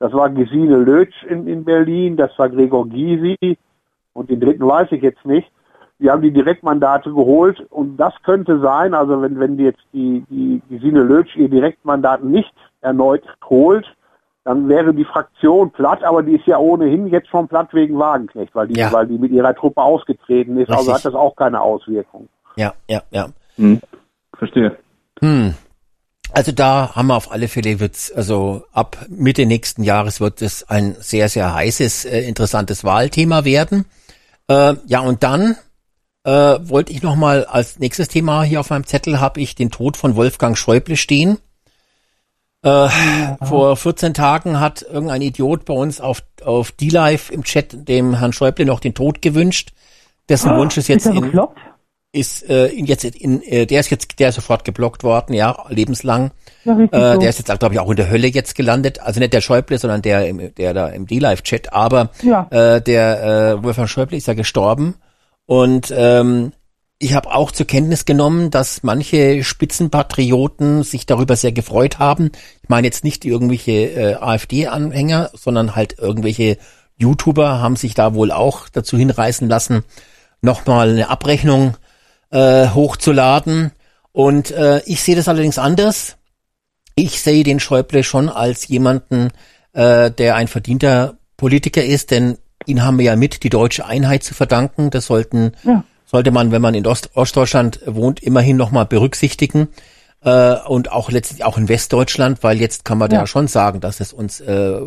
[0.00, 3.56] Das war Gesine Lötsch in, in Berlin, das war Gregor Gysi
[4.14, 5.50] und den dritten weiß ich jetzt nicht.
[5.98, 10.60] Die haben die Direktmandate geholt und das könnte sein, also wenn, wenn jetzt die, die
[10.68, 13.86] Gesine Lötsch ihr Direktmandat nicht erneut holt,
[14.44, 18.54] dann wäre die Fraktion platt, aber die ist ja ohnehin jetzt schon platt wegen Wagenknecht,
[18.54, 18.92] weil die, Ja.
[18.92, 22.28] weil die mit ihrer Truppe ausgetreten ist, also hat das auch keine Auswirkung.
[22.56, 23.28] Ja, ja, ja.
[23.56, 23.80] Hm.
[24.36, 24.76] Verstehe.
[25.20, 25.54] Hm.
[26.32, 30.68] Also da haben wir auf alle Fälle wird's, also ab Mitte nächsten Jahres wird es
[30.68, 33.86] ein sehr, sehr heißes, äh, interessantes Wahlthema werden.
[34.48, 35.56] Äh, ja, und dann
[36.24, 39.96] äh, wollte ich nochmal als nächstes Thema hier auf meinem Zettel habe ich den Tod
[39.96, 41.38] von Wolfgang Schäuble stehen.
[42.62, 42.88] Äh,
[43.42, 48.32] vor 14 Tagen hat irgendein Idiot bei uns auf, auf D-Live im Chat dem Herrn
[48.32, 49.72] Schäuble noch den Tod gewünscht.
[50.30, 51.58] Dessen Wunsch ist jetzt ist in, bekloppt?
[52.14, 55.64] Ist äh, in jetzt in äh, der ist jetzt der ist sofort geblockt worden, ja,
[55.68, 56.30] lebenslang.
[56.64, 57.20] Ja, Äh, so.
[57.20, 59.78] der ist jetzt glaube ich auch in der Hölle jetzt gelandet, also nicht der Schäuble,
[59.78, 62.46] sondern der im, der da im D-Live Chat, aber Ja.
[62.50, 64.94] äh, der äh, Wolfgang Schäuble ist ja gestorben
[65.46, 66.52] und ähm,
[67.00, 72.30] ich habe auch zur Kenntnis genommen, dass manche Spitzenpatrioten sich darüber sehr gefreut haben.
[72.62, 76.56] Ich meine jetzt nicht irgendwelche äh, AfD-Anhänger, sondern halt irgendwelche
[76.96, 79.82] YouTuber haben sich da wohl auch dazu hinreißen lassen,
[80.40, 81.74] nochmal eine Abrechnung
[82.34, 83.70] äh, hochzuladen.
[84.12, 86.16] Und äh, ich sehe das allerdings anders.
[86.96, 89.30] Ich sehe den Schäuble schon als jemanden,
[89.72, 94.22] äh, der ein verdienter Politiker ist, denn ihn haben wir ja mit die deutsche Einheit
[94.22, 94.90] zu verdanken.
[94.90, 95.84] Das sollten Ja.
[96.06, 99.68] sollte man, wenn man in Ost Ostdeutschland wohnt, immerhin nochmal berücksichtigen.
[100.24, 103.20] Äh, und auch letztlich auch in Westdeutschland, weil jetzt kann man Ja.
[103.20, 104.80] da schon sagen, dass es uns, äh,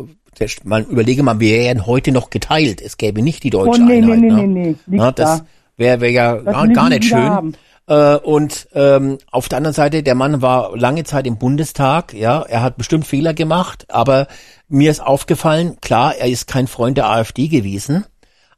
[0.64, 2.80] man überlege mal, wir wären heute noch geteilt.
[2.80, 4.18] Es gäbe nicht die Oh, deutsche nee, nee, Einheit.
[4.20, 4.36] nee, ne?
[4.36, 5.46] nee, nee, nicht Na, das da.
[5.78, 7.18] Wäre wär ja gar, gar nicht schön.
[7.30, 7.54] haben.
[7.86, 12.42] Äh, und ähm, auf der anderen Seite, der Mann war lange Zeit im Bundestag, ja,
[12.42, 14.26] er hat bestimmt Fehler gemacht, aber
[14.68, 18.04] mir ist aufgefallen, klar, er ist kein Freund der AfD gewesen,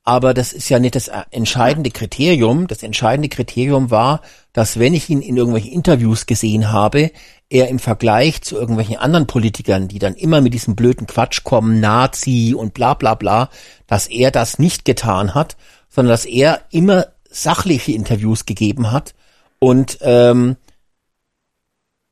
[0.02, 2.66] aber das ist ja nicht das entscheidende Kriterium.
[2.66, 7.12] Das entscheidende Kriterium war, dass wenn ich ihn in irgendwelchen Interviews gesehen habe,
[7.50, 11.80] er im Vergleich zu irgendwelchen anderen Politikern, die dann immer mit diesem blöden Quatsch kommen,
[11.80, 13.50] Nazi und bla bla bla,
[13.86, 15.56] dass er das nicht getan hat,
[15.90, 19.14] sondern dass er immer sachliche Interviews gegeben hat
[19.58, 20.56] und ähm,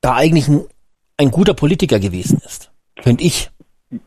[0.00, 0.60] da eigentlich ein,
[1.16, 2.70] ein guter Politiker gewesen ist,
[3.00, 3.50] finde ich.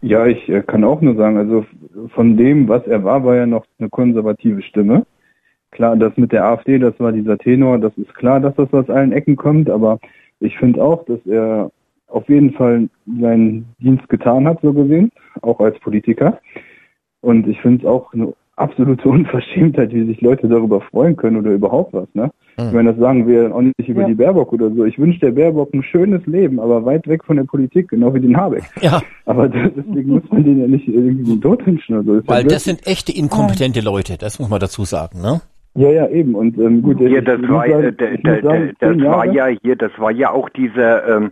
[0.01, 1.65] Ja, ich äh, kann auch nur sagen, also
[2.13, 5.05] von dem, was er war, war ja noch eine konservative Stimme.
[5.71, 8.89] Klar, das mit der AfD, das war dieser Tenor, das ist klar, dass das aus
[8.89, 9.99] allen Ecken kommt, aber
[10.39, 11.71] ich finde auch, dass er
[12.07, 15.11] auf jeden Fall seinen Dienst getan hat, so gesehen,
[15.41, 16.39] auch als Politiker.
[17.21, 21.51] Und ich finde es auch eine absolute Unverschämtheit, wie sich Leute darüber freuen können oder
[21.51, 22.29] überhaupt was, ne?
[22.57, 24.07] Ich meine, das sagen wir auch nicht über Ja.
[24.07, 24.85] die Baerbock oder so.
[24.85, 28.19] Ich wünsche der Baerbock ein schönes Leben, aber weit weg von der Politik, genau wie
[28.19, 28.63] den Habeck.
[28.81, 32.13] Ja, Aber das- deswegen muss man den ja nicht irgendwie den Tod wünschen oder so.
[32.15, 32.75] Ist ja weil das Blödsinn.
[32.77, 35.41] sind echte inkompetente Leute, das muss man dazu sagen, ne?
[35.73, 36.35] Ja, ja, eben.
[36.35, 38.09] Und ähm, gut, Hier, ich das war, sagen- äh, der,
[38.41, 41.31] zehn das war ja hier, das war ja auch dieser ähm,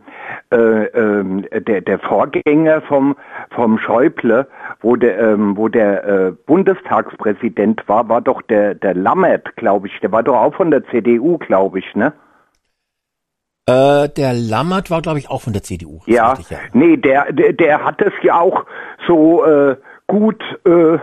[0.51, 3.15] äh, ähm, der, der Vorgänger vom
[3.49, 4.47] vom Schäuble,
[4.81, 9.99] wo der ähm, wo der äh, Bundestagspräsident war, war doch der der Lammert, glaube ich.
[10.01, 12.13] Der war doch auch von der CDU, glaube ich, ne?
[13.69, 15.99] Äh, der Lammert war, glaube ich, auch von der CDU.
[16.07, 18.65] Ja, richtig, nee, der, der, der hat es ja auch
[19.07, 19.75] so äh,
[20.07, 20.97] gut, äh,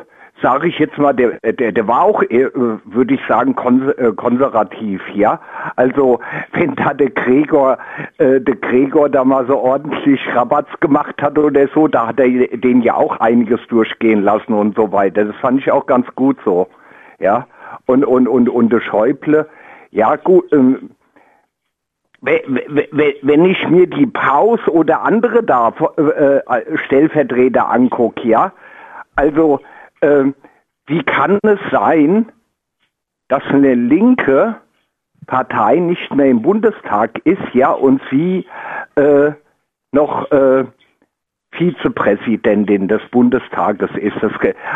[0.47, 3.57] sage ich jetzt mal, der, der, der war auch, äh, würde ich sagen,
[3.97, 5.41] äh, konservativ, ja.
[5.75, 6.21] Also
[6.53, 7.79] wenn da der Gregor,
[8.19, 12.29] äh, der Gregor da mal so ordentlich Rabatz gemacht hat oder so, da hat er
[12.59, 15.25] den ja auch einiges durchgehen lassen und so weiter.
[15.25, 16.69] Das fand ich auch ganz gut so,
[17.19, 17.49] ja.
[17.87, 19.49] Und und und und der Schäuble,
[19.91, 20.53] ja gut.
[20.53, 20.91] Ähm,
[22.21, 28.53] wenn ich mir die Paus oder andere da äh, äh, Stellvertreter angucke, ja,
[29.17, 29.61] also
[30.03, 30.35] ähm,
[30.87, 32.31] wie kann es sein,
[33.29, 34.57] dass eine linke
[35.27, 38.47] Partei nicht mehr im Bundestag ist, ja, und sie
[38.95, 39.33] äh,
[39.93, 40.65] noch äh,
[41.53, 44.17] Vizepräsidentin des Bundestages ist.
[44.21, 44.33] Das,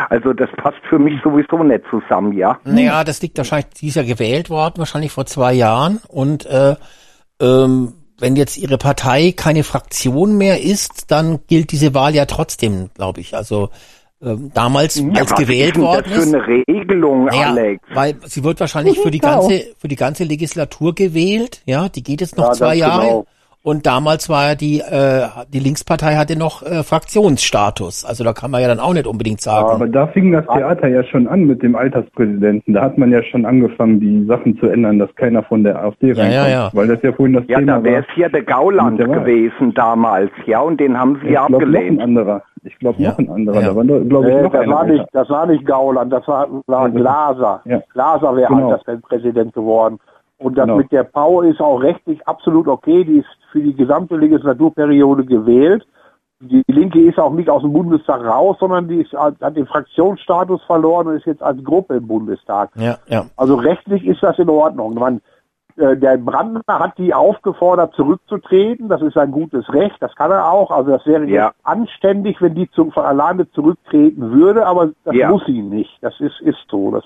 [0.09, 2.59] also das passt für mich sowieso nicht zusammen, ja.
[2.63, 6.01] Naja, das liegt wahrscheinlich, sie ist ja gewählt worden, wahrscheinlich vor zwei Jahren.
[6.07, 6.75] Und äh,
[7.39, 12.89] ähm, wenn jetzt ihre Partei keine Fraktion mehr ist, dann gilt diese Wahl ja trotzdem,
[12.93, 13.35] glaube ich.
[13.35, 13.69] Also
[14.21, 16.33] damals, Ja, als gewählt ist worden das für ist.
[16.35, 17.83] eine Regelung, Naja, Alex?
[17.93, 19.47] weil sie wird wahrscheinlich für die Genau.
[19.47, 23.01] ganze für die ganze Legislatur gewählt, ja, die geht jetzt noch Ja, zwei Jahre.
[23.05, 23.25] genau.
[23.63, 28.49] Und damals war ja die äh, die Linkspartei hatte noch äh, Fraktionsstatus, also da kann
[28.49, 29.69] man ja dann auch nicht unbedingt sagen.
[29.69, 32.73] Aber da fing das Theater ja schon an mit dem Alterspräsidenten.
[32.73, 36.07] Da hat man ja schon angefangen, die Sachen zu ändern, dass keiner von der AfD
[36.07, 36.33] Ja, reinkommt.
[36.33, 36.69] ja, ja.
[36.73, 38.09] Weil das ja vorhin das Ja, Thema da wäre war.
[38.09, 39.19] es ja der Gauland Mit der Wahl.
[39.19, 42.01] gewesen damals, ja, und den haben sie Ich ja glaube, noch ein abgelehnt.
[42.01, 42.41] anderer.
[42.63, 43.11] Ich glaube, Ja.
[43.11, 43.61] noch ein anderer.
[43.61, 43.67] Ja.
[43.69, 46.27] Da war, glaube ich, Nee, noch das, einer war nicht, das war nicht Gauland, das
[46.27, 47.61] war, war Glaser.
[47.65, 47.79] ja.
[47.93, 48.71] Glaser wäre Genau.
[48.71, 49.99] Alterspräsident geworden.
[50.41, 50.77] Und das Genau.
[50.77, 53.03] mit der Pau ist auch rechtlich absolut okay.
[53.03, 55.85] Die ist für die gesamte Legislaturperiode gewählt.
[56.39, 60.63] Die Linke ist auch nicht aus dem Bundestag raus, sondern die ist, hat den Fraktionsstatus
[60.63, 62.71] verloren und ist jetzt als Gruppe im Bundestag.
[62.75, 63.25] ja, ja.
[63.37, 64.95] Also rechtlich ist das in Ordnung.
[64.95, 65.21] Man,
[65.77, 68.89] äh, der Brandner hat die aufgefordert, zurückzutreten.
[68.89, 69.97] Das ist ein gutes Recht.
[69.99, 70.71] Das kann er auch.
[70.71, 71.47] Also das wäre Ja.
[71.49, 75.91] jetzt anständig, wenn die zu, von alleine zurücktreten würde, aber das muss sie nicht.
[76.01, 76.89] Das ist, ist so.
[76.89, 77.03] Das,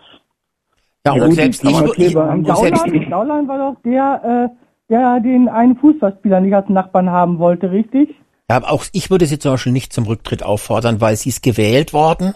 [1.05, 4.55] Ja, und gut, selbst ich, okay, ich, und selbst Gauland war doch der, äh,
[4.89, 8.09] der den einen Fußballspieler nicht als Nachbarn haben wollte, richtig?
[8.49, 11.43] Ja, aber auch ich würde sie zum Beispiel nicht zum Rücktritt auffordern, weil sie ist
[11.43, 12.33] gewählt worden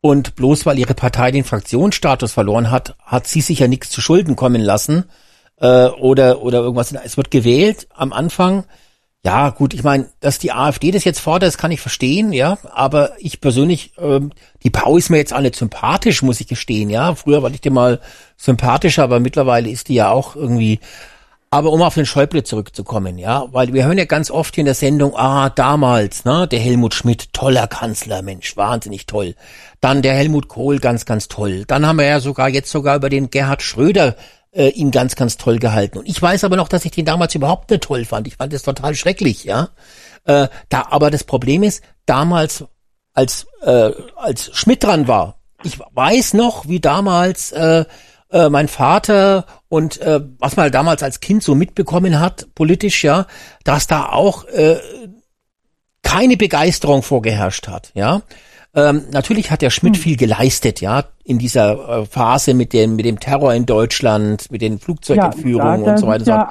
[0.00, 4.00] und bloß weil ihre Partei den Fraktionsstatus verloren hat, hat sie sich ja nichts zu
[4.00, 5.04] Schulden kommen lassen
[5.60, 6.92] äh, oder oder irgendwas.
[6.92, 8.64] Es wird gewählt am Anfang.
[9.24, 12.58] Ja, gut, ich meine, dass die AfD das jetzt fordert, das kann ich verstehen, ja.
[12.72, 14.32] Aber ich persönlich, ähm,
[14.64, 17.14] die Pau ist mir jetzt auch nicht sympathisch, muss ich gestehen, ja.
[17.14, 18.00] Früher war ich dir mal
[18.36, 20.80] sympathischer, aber mittlerweile ist die ja auch irgendwie
[21.52, 24.66] aber um auf den Schäuble zurückzukommen, ja, weil wir hören ja ganz oft hier in
[24.66, 29.34] der Sendung, ah, damals, ne, der Helmut Schmidt, toller Kanzler, Mensch, wahnsinnig toll.
[29.82, 31.64] Dann der Helmut Kohl, ganz, ganz toll.
[31.66, 34.16] Dann haben wir ja sogar jetzt sogar über den Gerhard Schröder
[34.52, 35.98] äh, ihn ganz, ganz toll gehalten.
[35.98, 38.26] Und ich weiß aber noch, dass ich den damals überhaupt nicht toll fand.
[38.26, 39.70] Ich fand das total schrecklich, ja.
[40.24, 42.64] Äh, da, aber das Problem ist, damals,
[43.14, 47.84] als, äh, als Schmidt dran war, ich weiß noch, wie damals äh,
[48.30, 53.26] äh, mein Vater und äh, was man damals als Kind so mitbekommen hat, politisch, ja,
[53.64, 54.78] dass da auch äh,
[56.02, 58.22] keine Begeisterung vorgeherrscht hat, ja.
[58.74, 63.04] Ähm, natürlich hat der Schmidt viel geleistet, ja, in dieser äh, Phase mit dem mit
[63.04, 66.24] dem Terror in Deutschland, mit den Flugzeugentführungen und so weiter.
[66.26, 66.48] Ja,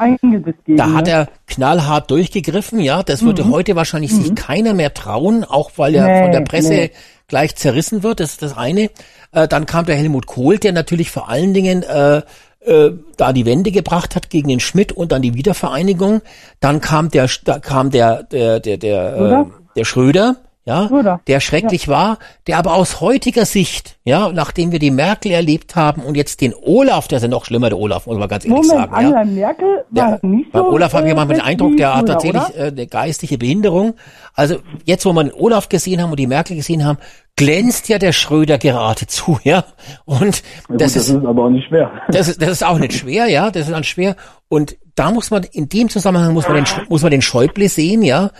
[0.77, 3.01] Da hat er knallhart durchgegriffen, ja.
[3.01, 6.73] Das würde heute wahrscheinlich sich keiner mehr trauen, auch weil er Nee, von der Presse
[6.73, 6.91] nee.
[7.27, 8.19] gleich zerrissen wird.
[8.19, 8.91] Das ist das eine.
[9.31, 12.21] Äh, dann kam der Helmut Kohl, der natürlich vor allen Dingen äh,
[12.63, 16.21] äh, da die Wende gebracht hat gegen den Schmidt und dann die Wiedervereinigung.
[16.59, 19.45] Dann kam der, da kam der, der, der, der, äh,
[19.75, 20.35] der Schröder.
[20.71, 22.17] Ja, der schrecklich war,
[22.47, 26.53] der aber aus heutiger Sicht, ja, nachdem wir die Merkel erlebt haben und jetzt den
[26.53, 28.91] Olaf, der ist ja noch schlimmer, der Olaf, muss man ganz ehrlich Moment, sagen.
[28.91, 28.97] ja.
[28.97, 30.69] Angela Merkel war Der, nicht beim so.
[30.71, 33.95] Olaf habe ich äh, manchmal den Eindruck, der hat tatsächlich äh, eine geistige Behinderung.
[34.33, 36.97] Also jetzt, wo wir den Olaf gesehen haben und die Merkel gesehen haben,
[37.35, 39.63] glänzt ja der Schröder geradezu, ja.
[40.05, 41.91] Und Ja, das, gut, ist, aber auch nicht schwer.
[42.09, 43.51] das ist, das ist auch nicht schwer, ja.
[43.51, 44.15] Das ist dann schwer.
[44.47, 48.01] Und da muss man, in dem Zusammenhang muss man den, muss man den Schäuble sehen,
[48.03, 48.31] ja.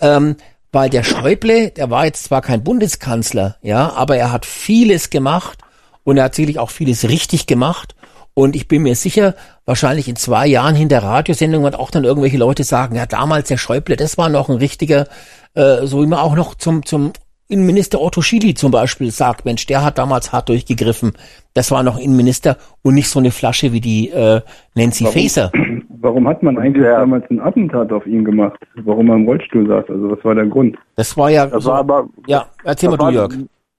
[0.00, 0.36] Ähm,
[0.72, 5.58] weil der Schäuble, der war jetzt zwar kein Bundeskanzler, ja, aber er hat vieles gemacht
[6.04, 7.94] und er hat sicherlich auch vieles richtig gemacht.
[8.34, 9.34] Und ich bin mir sicher,
[9.66, 13.58] wahrscheinlich in zwei Jahren hinter Radiosendung wird auch dann irgendwelche Leute sagen, ja, damals der
[13.58, 15.08] Schäuble, das war noch ein richtiger,
[15.54, 17.12] äh, so wie man auch noch zum, zum
[17.50, 21.12] Innenminister Otto Schily zum Beispiel sagt, Mensch, der hat damals hart durchgegriffen.
[21.54, 24.40] Das war noch Innenminister und nicht so eine Flasche wie die äh,
[24.74, 25.14] Nancy Warum?
[25.14, 25.50] Faeser.
[26.02, 27.00] Warum hat man eigentlich Ja.
[27.00, 28.58] damals ein Attentat auf ihn gemacht?
[28.84, 29.84] Warum er im Rollstuhl saß?
[29.90, 30.76] Also was war der Grund?
[30.96, 33.34] Das war ja, Das so, war aber, ja, erzähl mal das du, war- Jörg.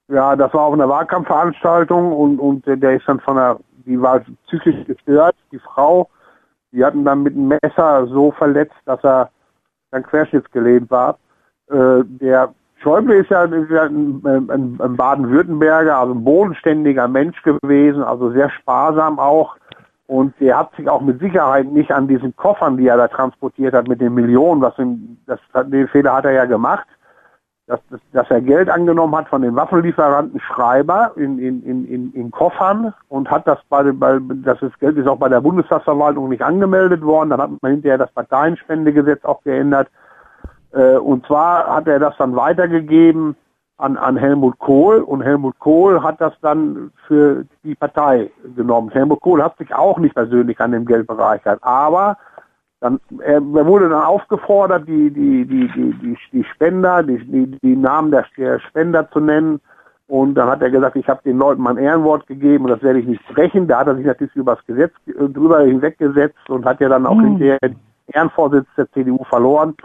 [0.09, 3.99] Ja, das war auf einer Wahlkampfveranstaltung und, und der- der ist dann von der, die
[3.99, 6.09] war psychisch gestört, die Frau,
[6.73, 9.29] die hatten dann mit einem Messer so verletzt, dass er
[9.91, 11.17] dann querschnittsgelähmt war.
[11.71, 17.41] Äh, der Schäuble ist ja, ist ja ein, ein, ein Baden-Württemberger, also ein bodenständiger Mensch
[17.43, 19.55] gewesen, also sehr sparsam auch.
[20.07, 23.73] Und der hat sich auch mit Sicherheit nicht an diesen Koffern, die er da transportiert
[23.73, 26.87] hat, mit den Millionen, was ihm, das, den Fehler hat er ja gemacht,
[27.67, 32.31] dass, dass, dass er Geld angenommen hat von den Waffenlieferanten Schreiber in, in, in, in,
[32.31, 37.01] Koffern und hat das bei, bei das Geld ist auch bei der Bundestagsverwaltung nicht angemeldet
[37.03, 37.29] worden.
[37.29, 39.87] Dann hat man hinterher das Parteienspendegesetz auch geändert.
[40.73, 43.35] Äh, und zwar hat er das dann weitergegeben
[43.77, 48.89] an, an Helmut Kohl und Helmut Kohl hat das dann für die Partei genommen.
[48.89, 52.17] Helmut Kohl hat sich auch nicht persönlich an dem Geld bereichert, aber
[52.79, 57.75] dann, er, wurde dann aufgefordert, die, die, die, die, die, die Spender, die, die, die
[57.75, 59.61] Namen der, der Spender zu nennen.
[60.07, 62.99] Und dann hat er gesagt, ich habe den Leuten mein Ehrenwort gegeben und das werde
[62.99, 63.67] ich nicht brechen.
[63.67, 67.21] Da hat er sich natürlich über das Gesetz drüber hinweggesetzt und hat ja dann auch
[67.21, 69.75] hinterher den Ehrenvorsitz der CDU verloren.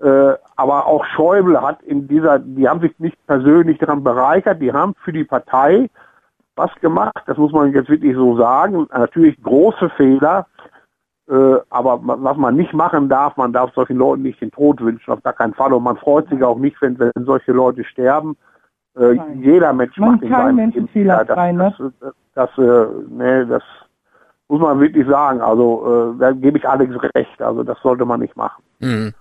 [0.00, 4.72] Äh, aber auch Schäuble hat in dieser, die haben sich nicht persönlich daran bereichert, die
[4.72, 5.88] haben für die Partei
[6.56, 8.86] was gemacht, das muss man jetzt wirklich so sagen.
[8.92, 10.46] Natürlich große Fehler,
[11.28, 15.12] äh, aber was man nicht machen darf, man darf solchen Leuten nicht den Tod wünschen,
[15.12, 15.72] auf gar keinen Fall.
[15.72, 18.36] Und man freut sich auch nicht, wenn, wenn solche Leute sterben.
[18.96, 21.24] Äh, jeder Mensch Man macht in kein seinem Mensch Leben Fehler.
[21.24, 23.62] das, das, das, das, äh, nee, das
[24.48, 25.40] muss man wirklich sagen.
[25.40, 27.42] Also äh, da gebe ich Alex recht.
[27.42, 28.62] Also das sollte man nicht machen.
[28.80, 29.12] Mhm.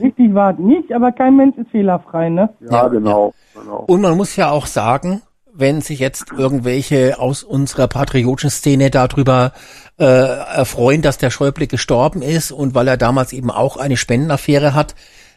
[0.00, 2.50] Richtig war es nicht, aber kein Mensch ist fehlerfrei, ne?
[2.60, 3.32] Ja, Ja, genau.
[3.54, 3.84] genau.
[3.86, 5.22] Und man muss ja auch sagen,
[5.52, 9.52] wenn sich jetzt irgendwelche aus unserer patriotischen Szene darüber
[9.98, 14.74] äh, erfreuen, dass der Schäuble gestorben ist und weil er damals eben auch eine Spendenaffäre
[14.74, 14.94] hat,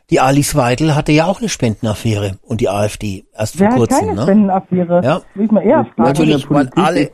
[0.10, 4.16] die Alice Weidel hatte ja auch eine Spendenaffäre und die AfD erst vor kurzem, keine
[4.16, 4.22] ne?
[4.24, 5.02] Spendenaffäre?
[5.04, 5.22] Ja.
[5.36, 6.10] Will ich mal eher fragen.
[6.10, 7.10] Natürlich, weil alle-.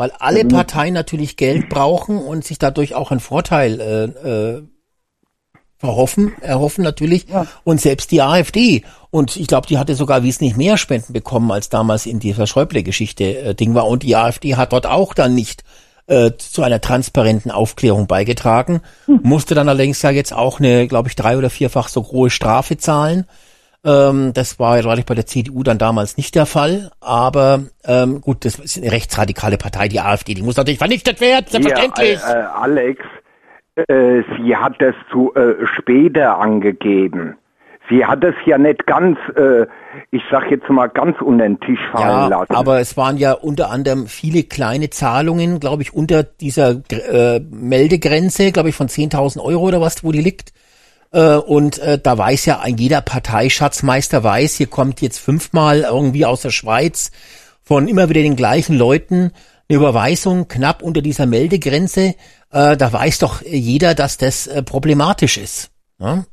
[0.00, 4.62] Weil alle Parteien natürlich Geld brauchen und sich dadurch auch einen Vorteil äh, äh,
[5.78, 7.28] verhoffen, erhoffen natürlich.
[7.28, 7.46] Ja.
[7.64, 8.82] Und selbst die AfD.
[9.10, 13.24] Und ich glaube, die hatte sogar wesentlich mehr Spenden bekommen, als damals in dieser Schäuble-Geschichte
[13.38, 13.86] äh, Ding war.
[13.86, 15.64] Und die AfD hat dort auch dann nicht
[16.06, 18.82] äh, zu einer transparenten Aufklärung beigetragen.
[19.06, 22.76] Musste dann allerdings ja jetzt auch eine, glaube ich, drei- oder vierfach so hohe Strafe
[22.76, 23.26] zahlen.
[23.84, 26.90] Ähm, das war natürlich bei der CDU dann damals nicht der Fall.
[27.00, 30.34] Aber ähm, gut, das ist eine rechtsradikale Partei, die AfD.
[30.34, 32.18] Die muss natürlich vernichtet werden, selbstverständlich.
[32.20, 33.00] Ja, äh, Alex,
[33.86, 37.36] äh, sie hat das zu äh, später angegeben.
[37.90, 39.66] Sie hat es ja nicht ganz, äh,
[40.10, 42.54] ich sag jetzt mal, ganz unter den Tisch fallen Ja, lassen.
[42.54, 48.52] aber es waren ja unter anderem viele kleine Zahlungen, glaube ich, unter dieser äh, Meldegrenze,
[48.52, 50.52] glaube ich, von 10.000 Euro oder was, wo die liegt.
[51.12, 56.26] Äh, und äh, da weiß ja ein jeder Parteischatzmeister weiß, hier kommt jetzt fünfmal irgendwie
[56.26, 57.10] aus der Schweiz
[57.62, 59.32] von immer wieder den gleichen Leuten
[59.68, 62.14] eine Überweisung knapp unter dieser Meldegrenze.
[62.50, 65.70] Äh, da weiß doch jeder, dass das äh, problematisch ist.
[65.98, 66.24] Ja?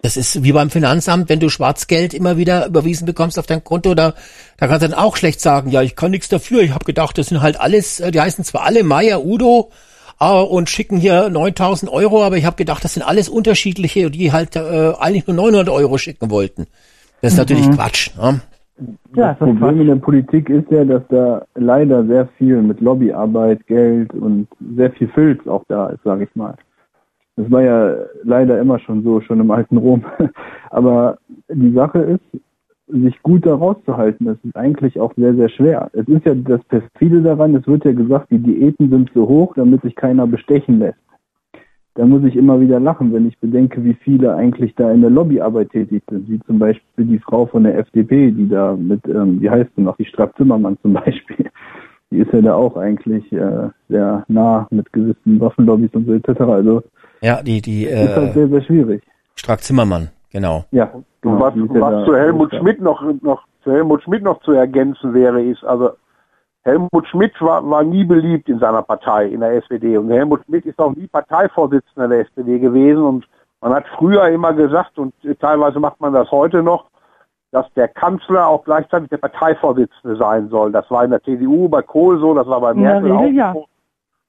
[0.00, 3.94] Das ist wie beim Finanzamt, wenn du Schwarzgeld immer wieder überwiesen bekommst auf dein Konto,
[3.94, 4.14] da,
[4.56, 6.62] da kannst du dann auch schlecht sagen, ja, ich kann nichts dafür.
[6.62, 9.70] Ich habe gedacht, das sind halt alles, äh, die heißen zwar alle Meier, Udo
[10.18, 14.32] äh, und schicken hier 9000 Euro, aber ich habe gedacht, das sind alles unterschiedliche, die
[14.32, 16.66] halt äh, eigentlich nur 900 Euro schicken wollten.
[17.20, 18.10] Das ist natürlich Quatsch.
[18.16, 18.40] Ne?
[19.14, 23.66] Ja, Das Problem in der Politik ist ja, dass da leider sehr viel mit Lobbyarbeit,
[23.66, 26.56] Geld und sehr viel Filz auch da ist, sage ich mal.
[27.36, 30.04] Das war ja leider immer schon so, schon im alten Rom.
[30.70, 31.18] Aber
[31.48, 32.42] die Sache ist,
[32.88, 35.90] sich gut da rauszuhalten, das ist eigentlich auch sehr, sehr schwer.
[35.92, 39.54] Es ist ja das Perfide daran, es wird ja gesagt, die Diäten sind so hoch,
[39.54, 40.98] damit sich keiner bestechen lässt.
[41.94, 45.10] Da muss ich immer wieder lachen, wenn ich bedenke, wie viele eigentlich da in der
[45.10, 49.40] Lobbyarbeit tätig sind, wie zum Beispiel die Frau von der FDP, die da mit, ähm,
[49.42, 51.50] wie heißt sie noch, die Strack Zimmermann zum Beispiel,
[52.10, 56.40] die ist ja da auch eigentlich äh, sehr nah mit gewissen Waffenlobbys und so etc.
[56.40, 56.82] Also
[57.20, 59.02] Ja, die, die ist halt äh, sehr, sehr schwierig.
[59.36, 60.64] Strack Zimmermann, genau.
[60.70, 62.60] Ja, Und genau, was, ja was da- zu Helmut ja.
[62.60, 65.90] Schmidt noch, noch zu Helmut Schmidt noch zu ergänzen wäre, ist, also
[66.64, 69.96] Helmut Schmidt war, war nie beliebt in seiner Partei, in der SPD.
[69.96, 73.02] Und Helmut Schmidt ist auch nie Parteivorsitzender der SPD gewesen.
[73.02, 73.28] Und
[73.60, 76.86] man hat früher immer gesagt, und teilweise macht man das heute noch,
[77.50, 80.72] dass der Kanzler auch gleichzeitig der Parteivorsitzende sein soll.
[80.72, 83.54] Das war in der CDU bei Kohl so, das war bei Merkel Regel auch ja.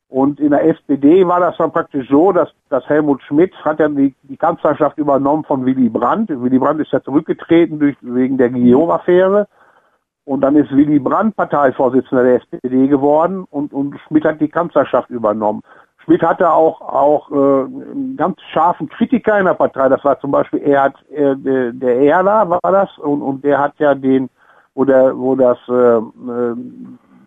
[0.09, 3.87] Und in der SPD war das dann praktisch so, dass, dass Helmut Schmidt hat ja
[3.87, 6.29] die, die Kanzlerschaft übernommen von Willy Brandt.
[6.29, 9.47] Willy Brandt ist ja zurückgetreten durch, wegen der Guillaume-Affäre.
[10.25, 15.09] Und dann ist Willy Brandt Parteivorsitzender der SPD geworden und, und Schmidt hat die Kanzlerschaft
[15.09, 15.61] übernommen.
[16.03, 19.89] Schmidt hatte auch, auch äh, einen ganz scharfen Kritiker in der Partei.
[19.89, 23.73] Das war zum Beispiel Erhard, äh, der, der Erler war das und, und der hat
[23.79, 24.29] ja den,
[24.75, 26.55] wo der, wo das äh, äh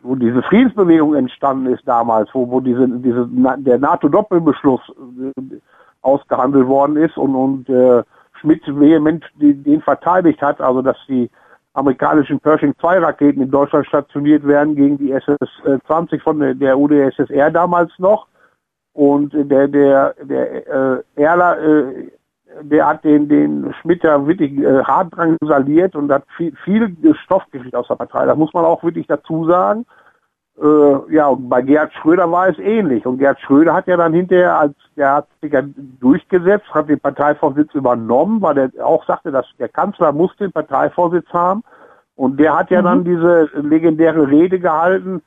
[0.06, 3.28] wo diese Friedensbewegung entstanden ist damals, wo, wo diese, diese,
[3.58, 5.56] der NATO-Doppelbeschluss äh,
[6.02, 8.04] ausgehandelt worden ist und, und äh,
[8.40, 11.28] Schmidt vehement den, den verteidigt hat, also dass die
[11.76, 17.50] amerikanischen Pershing 2 Raketen in Deutschland stationiert werden gegen die SS-20 von der, der UdSSR
[17.50, 18.26] damals noch.
[18.94, 22.10] Und der, der, der äh, Erler, äh,
[22.62, 27.42] der hat den, den Schmidt ja wirklich äh, hart drangsaliert und hat viel, viel Stoff
[27.50, 28.24] gekriegt aus der Partei.
[28.24, 29.84] Das muss man auch wirklich dazu sagen.
[30.60, 33.04] Äh, ja, und bei Gerhard Schröder war es ähnlich.
[33.04, 35.62] Und Gerhard Schröder hat ja dann hinterher, als der hat sich ja
[36.00, 41.28] durchgesetzt, hat den Parteivorsitz übernommen, weil er auch sagte, dass der Kanzler muss den Parteivorsitz
[41.32, 41.62] haben.
[42.14, 42.84] Und der hat ja mhm.
[42.86, 45.22] dann diese legendäre Rede gehalten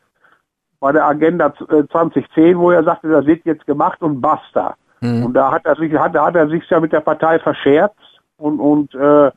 [0.79, 4.75] bei der Agenda 2010, äh, wo er sagte, das wird jetzt gemacht und basta.
[5.01, 5.25] Mhm.
[5.25, 7.95] Und da hat er sich, hat, hat er sich ja mit der Partei verscherzt
[8.37, 9.31] und, und äh,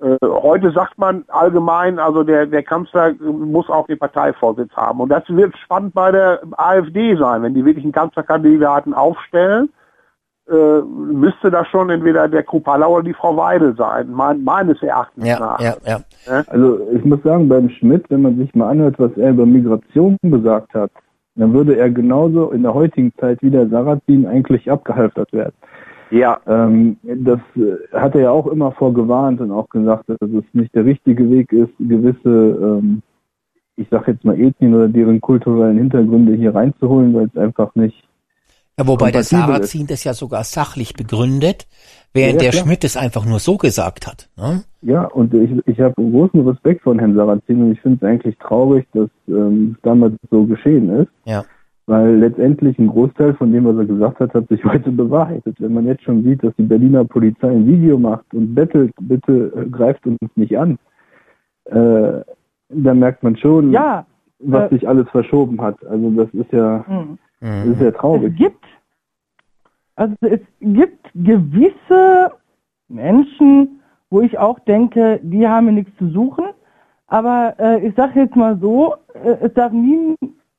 [0.00, 5.00] heute sagt man allgemein, also der, der Kanzler muss auch den Parteivorsitz haben.
[5.00, 9.70] Und das wird spannend bei der AfD sein, wenn die wirklich einen Kanzlerkandidaten aufstellen.
[10.48, 15.26] Äh, müsste das schon entweder der Kupala oder die Frau Weidel sein, mein, meines Erachtens
[15.26, 15.58] ja, nach.
[15.58, 16.00] Ja, ja.
[16.46, 20.16] Also ich muss sagen, beim Schmidt, wenn man sich mal anhört, was er über Migration
[20.22, 20.92] gesagt hat,
[21.34, 25.54] dann würde er genauso in der heutigen Zeit wie der Sarrazin eigentlich abgehalftert werden.
[26.10, 26.40] Ja.
[26.46, 30.74] Ähm, das äh, hat er ja auch immer vorgewarnt und auch gesagt, dass es nicht
[30.74, 33.02] der richtige Weg ist, gewisse, ähm,
[33.76, 38.04] ich sag jetzt mal Ethnien oder deren kulturellen Hintergründe hier reinzuholen, weil es einfach nicht.
[38.78, 41.66] Ja, wobei der Sarrazin das ja sogar sachlich begründet,
[42.12, 42.58] während ja, der.
[42.58, 44.28] Schmidt es einfach nur so gesagt hat.
[44.36, 44.64] Ne?
[44.82, 48.36] Ja, und ich, ich habe großen Respekt vor Herrn Sarrazin und ich finde es eigentlich
[48.36, 51.08] traurig, dass ähm, damals so geschehen ist.
[51.24, 51.44] Ja.
[51.86, 55.60] Weil letztendlich ein Großteil von dem, was er gesagt hat, hat sich heute bewahrheitet.
[55.60, 59.52] Wenn man jetzt schon sieht, dass die Berliner Polizei ein Video macht und bettelt, bitte
[59.56, 60.78] äh, greift uns nicht an,
[61.66, 62.22] äh,
[62.68, 64.04] dann merkt man schon, ja,
[64.40, 65.84] was äh, sich alles verschoben hat.
[65.86, 67.18] Also das ist ja, mhm.
[67.40, 68.32] das ist ja traurig.
[68.32, 68.64] Es gibt,
[69.94, 72.32] also es gibt gewisse
[72.88, 73.80] Menschen,
[74.10, 76.46] wo ich auch denke, die haben nichts zu suchen.
[77.08, 80.16] Aber äh, ich sage jetzt mal so, äh, es darf nie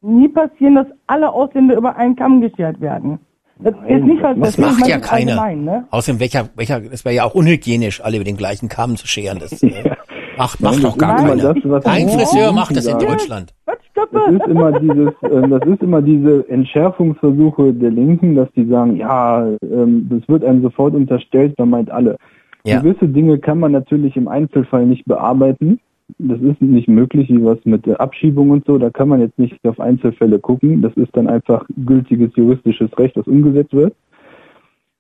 [0.08, 3.20] nie passieren, dass alle Ausländer über einen Kamm geschert werden.
[3.60, 5.56] Das Nein, ist nicht was, das, das macht ja keiner.
[5.56, 5.88] Ne?
[5.90, 9.40] Außerdem welcher, welcher, es wäre ja auch unhygienisch, alle über den gleichen Kamm zu scheren.
[9.40, 9.92] Das äh,
[10.38, 11.56] macht, macht doch gar keiner.
[11.86, 13.54] Ein Friseur macht das in Deutschland.
[13.96, 18.96] Das ist immer dieses, äh, das ist immer diese Entschärfungsversuche der Linken, dass die sagen,
[18.98, 22.18] ja, ähm, das wird einem sofort unterstellt, man meint alle.
[22.64, 22.80] Ja.
[22.80, 25.80] Gewisse Dinge kann man natürlich im Einzelfall nicht bearbeiten.
[26.20, 28.78] Das ist nicht möglich, wie was mit der Abschiebung und so.
[28.78, 30.82] Da kann man jetzt nicht auf Einzelfälle gucken.
[30.82, 33.94] Das ist dann einfach gültiges juristisches Recht, das umgesetzt wird.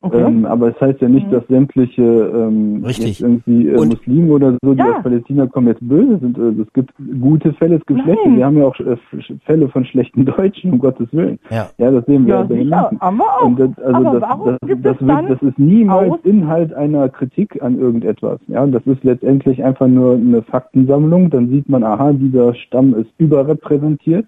[0.01, 0.21] Okay.
[0.21, 1.31] Ähm, aber es heißt ja nicht, mhm.
[1.31, 4.97] dass sämtliche ähm, irgendwie äh, Muslime oder so, die ja.
[4.97, 6.37] aus Palästina kommen, jetzt böse sind.
[6.37, 8.15] Also es gibt gute Fälle, es gibt Nein.
[8.15, 8.35] schlechte.
[8.35, 8.97] Wir haben ja auch äh,
[9.45, 11.39] Fälle von schlechten Deutschen, um Gottes Willen.
[11.49, 13.45] Ja, ja das sehen wir ja, bei ja, haben wir auch.
[13.45, 16.19] Und das, also aber das, warum das, gibt das, es wird, das ist niemals aus?
[16.23, 18.39] Inhalt einer Kritik an irgendetwas.
[18.47, 21.31] Ja, das ist letztendlich einfach nur eine Faktensammlung.
[21.31, 24.27] Dann sieht man, aha, dieser Stamm ist überrepräsentiert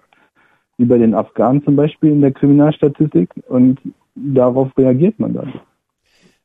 [0.80, 3.30] wie bei den Afghanen zum Beispiel in der Kriminalstatistik.
[3.50, 3.80] Und
[4.16, 5.54] darauf reagiert man dann.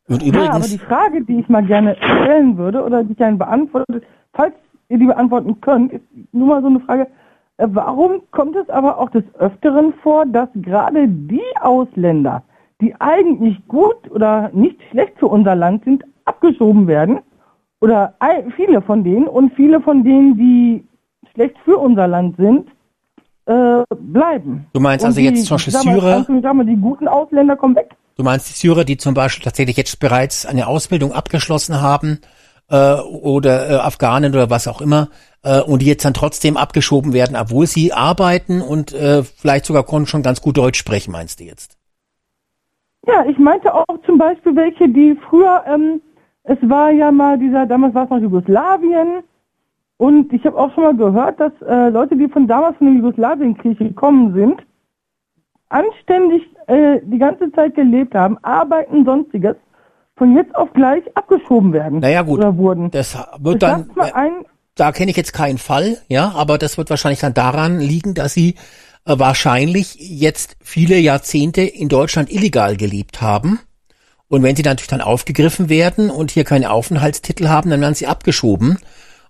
[0.09, 3.19] Und übrigens, ja, aber die Frage, die ich mal gerne stellen würde oder die ich
[3.19, 4.03] gerne beantworte,
[4.35, 4.55] falls
[4.89, 7.07] ihr die beantworten könnt, ist nur mal so eine Frage,
[7.57, 12.43] äh, warum kommt es aber auch des Öfteren vor, dass gerade die Ausländer,
[12.81, 17.21] die eigentlich gut oder nicht schlecht für unser Land sind, abgeschoben werden?
[17.81, 18.15] Oder
[18.57, 20.87] viele von denen und viele von denen, die
[21.33, 22.69] schlecht für unser Land sind,
[23.47, 24.67] äh, bleiben.
[24.73, 26.27] Du meinst und also die, jetzt zum Beispiel Syrer?
[26.29, 27.91] Die guten Ausländer kommen weg.
[28.17, 32.21] Du meinst die Syrer, die zum Beispiel tatsächlich jetzt bereits eine Ausbildung abgeschlossen haben
[32.71, 35.09] äh, oder äh, Afghanen oder was auch immer
[35.43, 39.85] äh, und die jetzt dann trotzdem abgeschoben werden, obwohl sie arbeiten und äh, vielleicht sogar
[40.07, 41.77] schon ganz gut Deutsch sprechen, meinst du jetzt?
[43.07, 46.01] Ja, ich meinte auch zum Beispiel welche, die früher, ähm,
[46.45, 49.23] es war ja mal dieser, damals war es noch Jugoslawien,
[49.97, 52.97] und ich habe auch schon mal gehört, dass äh, Leute, die von damals von der
[52.97, 54.63] Jugoslawienkrieg gekommen sind,
[55.69, 59.57] anständig äh, die ganze Zeit gelebt haben, arbeiten, sonstiges,
[60.17, 62.01] von jetzt auf gleich abgeschoben werden.
[62.01, 62.91] Naja gut, oder wurden.
[62.91, 64.33] das wird dann, äh, ein,
[64.75, 68.35] da kenne ich jetzt keinen Fall, ja, aber das wird wahrscheinlich dann daran liegen, dass
[68.35, 68.57] sie
[69.07, 73.61] äh, wahrscheinlich jetzt viele Jahrzehnte in Deutschland illegal gelebt haben.
[74.29, 78.07] Und wenn sie natürlich dann aufgegriffen werden und hier keine Aufenthaltstitel haben, dann werden sie
[78.07, 78.79] abgeschoben.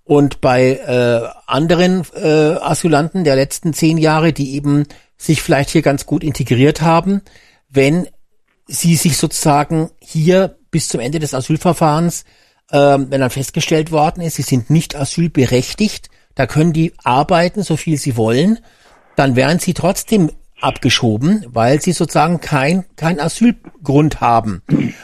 [0.05, 4.85] Und bei äh, anderen äh, Asylanten der letzten zehn Jahre, die eben
[5.17, 7.23] sich vielleicht hier ganz gut integriert haben,
[7.71, 8.07] wenn
[8.67, 12.25] sie sich sozusagen hier bis zum Ende des Asylverfahrens,
[12.71, 17.77] äh, wenn dann festgestellt worden ist, sie sind nicht asylberechtigt, da können die arbeiten, so
[17.77, 18.59] viel sie wollen,
[19.17, 20.31] dann werden sie trotzdem
[20.61, 24.63] abgeschoben, weil sie sozusagen kein kein Asylgrund haben.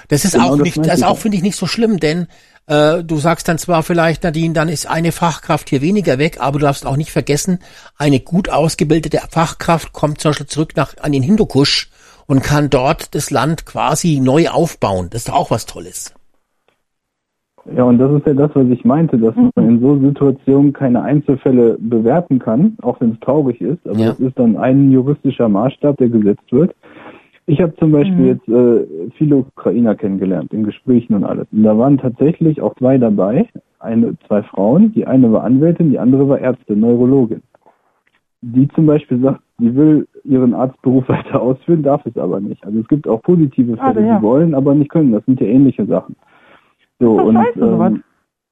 [0.09, 2.27] Das ist Genau, auch das nicht, das auch finde ich nicht so schlimm, denn
[2.71, 6.61] äh, du sagst dann zwar vielleicht, Nadine, dann ist eine Fachkraft hier weniger weg, aber
[6.61, 7.59] du darfst auch nicht vergessen,
[7.99, 11.91] eine gut ausgebildete Fachkraft kommt zum Beispiel zurück nach an den Hindukusch
[12.27, 15.09] und kann dort das Land quasi neu aufbauen.
[15.11, 16.15] Das ist doch auch was Tolles.
[17.77, 21.03] Ja, und das ist ja das, was ich meinte, dass man in so Situationen keine
[21.03, 23.87] Einzelfälle bewerten kann, auch wenn es traurig ist.
[23.87, 24.11] Aber Ja.
[24.11, 26.75] das ist dann ein juristischer Maßstab, der gesetzt wird.
[27.51, 31.49] Ich habe zum Beispiel jetzt äh, viele Ukrainer kennengelernt, in Gesprächen und alles.
[31.51, 33.49] Und da waren tatsächlich auch zwei dabei,
[33.81, 34.93] eine, zwei Frauen.
[34.93, 37.43] Die eine war Anwältin, die andere war Ärztin, Neurologin.
[38.41, 42.65] Die zum Beispiel sagt, sie will ihren Arztberuf weiter ausführen, darf es aber nicht.
[42.65, 44.19] Also es gibt auch positive Ah, Fälle, ja.
[44.19, 45.11] die wollen, aber nicht können.
[45.11, 46.15] Das sind ja ähnliche Sachen.
[47.01, 48.05] So, und ähm,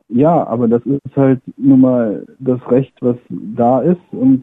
[0.09, 4.43] ja, aber das ist halt nun mal das Recht, was da ist und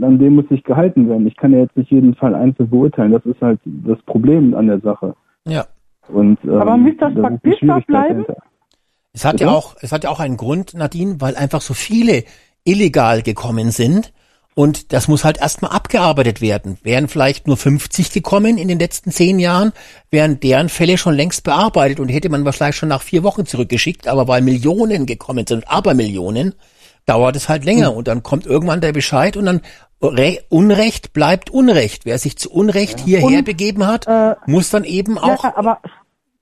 [0.00, 1.26] an dem muss sich gehalten werden.
[1.26, 3.12] Ich kann ja jetzt nicht jeden Fall einzeln beurteilen.
[3.12, 5.14] Das ist halt das Problem an der Sache.
[5.46, 5.66] Ja.
[6.08, 8.24] Und, ähm, Aber müsste das Papier Schwierigkeit bleiben?
[9.12, 12.24] Es hat ja auch, es hat ja auch einen Grund, Nadine, weil einfach so viele
[12.64, 14.12] illegal gekommen sind.
[14.54, 16.78] Und das muss halt erstmal abgearbeitet werden.
[16.82, 19.72] Wären vielleicht nur 50 gekommen in den letzten zehn Jahren,
[20.10, 24.08] wären deren Fälle schon längst bearbeitet und hätte man wahrscheinlich schon nach vier Wochen zurückgeschickt.
[24.08, 26.54] Aber weil Millionen gekommen sind, aber Millionen,
[27.08, 27.94] dauert es halt länger.
[27.94, 29.60] Und dann kommt irgendwann der Bescheid und dann
[30.02, 32.04] Re Unrecht bleibt Unrecht.
[32.04, 35.80] Wer sich zu Unrecht hierher Und, begeben hat, äh, muss dann eben auch ja, aber,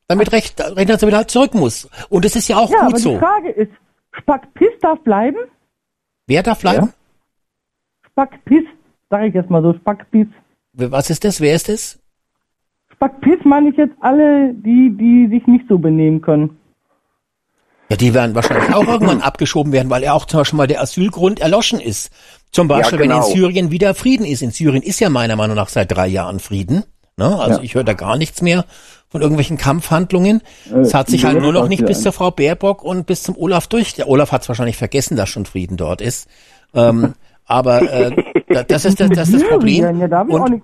[0.09, 1.89] damit recht, dass er halt zurück muss.
[2.11, 3.13] Und das ist ja auch ja, gut aber so.
[3.13, 3.73] die Frage ist,
[4.13, 5.39] Spackpiss darf bleiben?
[6.27, 6.93] Wer darf bleiben?
[8.11, 8.65] Spackpiss,
[9.11, 10.29] sage ich jetzt mal so, Spackpiss.
[10.73, 11.41] Was ist das?
[11.41, 11.99] Wer ist das?
[12.93, 16.59] Spackpiss meine ich jetzt alle, die, die sich nicht so benehmen können.
[17.89, 20.81] Ja, die werden wahrscheinlich auch irgendwann abgeschoben werden, weil ja auch zum Beispiel mal der
[20.81, 22.11] Asylgrund erloschen ist.
[22.51, 23.31] Zum Beispiel, wenn in genau.
[23.31, 24.43] Syrien wieder Frieden ist.
[24.43, 26.85] In Syrien ist ja meiner Meinung nach seit drei Jahren Frieden.
[27.17, 27.39] Ne?
[27.39, 27.65] Also Ja.
[27.65, 28.65] ich höre da gar nichts mehr
[29.09, 30.43] von irgendwelchen Kampfhandlungen.
[30.83, 33.37] Es hat sich halt nur noch nicht bis ja zur Frau Baerbock und bis zum
[33.37, 33.95] Olaf durch.
[33.95, 36.29] Der Olaf hat es wahrscheinlich vergessen, dass schon Frieden dort ist.
[36.75, 37.15] Ähm,
[37.47, 38.11] aber äh,
[38.49, 39.99] da- das ist das, das, ist das Problem.
[40.01, 40.63] Ja, da Und-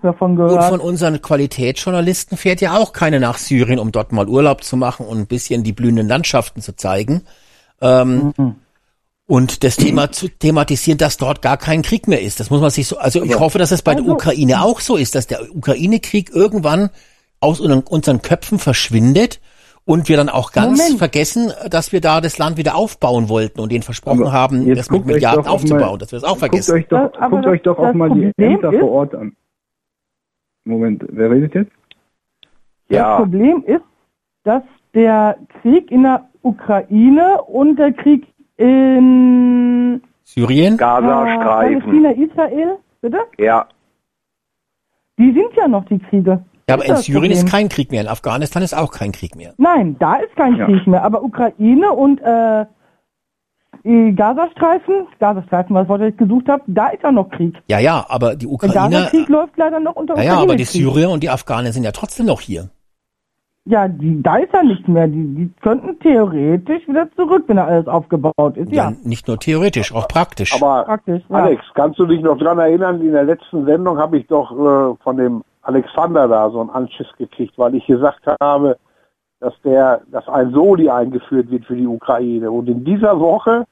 [0.57, 4.77] Und von unseren Qualitätsjournalisten fährt ja auch keiner nach Syrien, um dort mal Urlaub zu
[4.77, 7.23] machen und ein bisschen die blühenden Landschaften zu zeigen.
[7.81, 8.33] Ähm,
[9.29, 12.41] Und das Thema zu thematisieren, dass dort gar kein Krieg mehr ist.
[12.41, 14.81] Das muss man sich so, also ich hoffe, dass es bei der Also- Ukraine auch
[14.81, 16.91] so ist, dass der Ukraine-Krieg irgendwann
[17.41, 19.41] aus unseren Köpfen verschwindet
[19.85, 20.99] und wir dann auch ganz Moment.
[20.99, 24.91] vergessen, dass wir da das Land wieder aufbauen wollten und denen versprochen Aber haben, das
[24.91, 26.75] mit guckt Milliarden aufzubauen, mal- dass wir das auch Guckt vergessen.
[26.77, 28.81] euch doch, Das- aber guckt das- euch doch auch das mal die Problem Ämter ist-
[28.81, 29.37] vor Ort an.
[30.65, 31.73] Moment, wer redet jetzt?
[32.89, 33.83] Das Ja, Problem ist,
[34.45, 34.63] dass
[34.95, 38.27] der Krieg in der Ukraine und der Krieg
[38.59, 40.75] in Syrien?
[40.75, 41.81] äh, Gazastreifen.
[41.83, 43.19] Palästina, Israel, bitte?
[43.39, 43.67] Ja,
[45.19, 46.43] Die sind ja noch die Kriege.
[46.73, 49.55] Ja, aber in Syrien ist kein Krieg mehr, in Afghanistan ist auch kein Krieg mehr.
[49.59, 50.67] Nein, da ist kein Ja.
[50.67, 51.05] Krieg mehr.
[51.05, 52.67] Aber Ukraine und äh,
[53.85, 57.57] Gazastreifen, Gazastreifen, was ich gesucht habe, da ist ja noch Krieg.
[57.67, 60.65] Ja, ja, aber die Der Ukrainer, Gazakrieg läuft leider noch unter ja, ja, aber die.
[60.65, 62.69] Syrier und die Afghanen sind ja trotzdem noch hier.
[63.65, 65.07] Ja, die, da ist ja nichts mehr.
[65.07, 68.73] Die, die könnten theoretisch wieder zurück, wenn da alles aufgebaut ist.
[68.73, 68.91] Ja.
[68.91, 70.55] Ja, nicht nur theoretisch, auch praktisch.
[70.55, 71.23] Aber praktisch.
[71.29, 71.37] Ja.
[71.37, 74.97] Alex, kannst du dich noch dran erinnern, in der letzten Sendung habe ich doch äh,
[75.03, 78.77] von dem Alexander da so einen Anschiss gekriegt, weil ich gesagt habe,
[79.41, 82.51] dass der, dass ein Soli eingeführt wird für die Ukraine.
[82.51, 83.65] Und in dieser Woche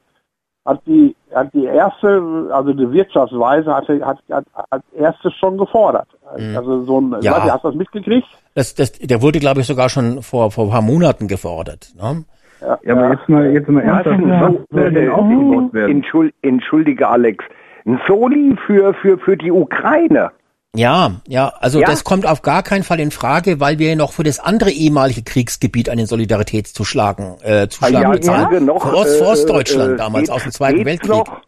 [0.66, 6.09] hat die, hat die erste, also die Wirtschaftsweise hat, hat, hat, hat erstes schon gefordert.
[6.57, 7.16] Also so ein, Mhm.
[7.22, 7.32] Ja.
[7.32, 8.28] weiß ich, hast du das mitgekriegt?
[8.55, 11.93] Das, das, der wurde, glaube ich, sogar schon vor, vor ein paar Monaten gefordert.
[11.97, 12.24] Ne?
[12.61, 14.41] Ja, aber jetzt mal, jetzt mal ernsthaft, Ja.
[14.43, 15.91] was soll denn aufgebaut werden?
[15.97, 17.43] Entschuld, entschuldige Alex.
[17.86, 20.30] Ein Soli für, für, für die Ukraine.
[20.77, 21.87] Ja, ja, also Ja.
[21.89, 25.23] das kommt auf gar keinen Fall in Frage, weil wir noch für das andere ehemalige
[25.23, 28.53] Kriegsgebiet einen Solidaritätszuschlagen äh, Zuschlag Ah, ja, bezahlen.
[28.53, 31.11] ja, noch, für, Ost, für äh, Ostdeutschland äh, damals geht's- aus dem Zweiten Weltkrieg.
[31.11, 31.41] noch?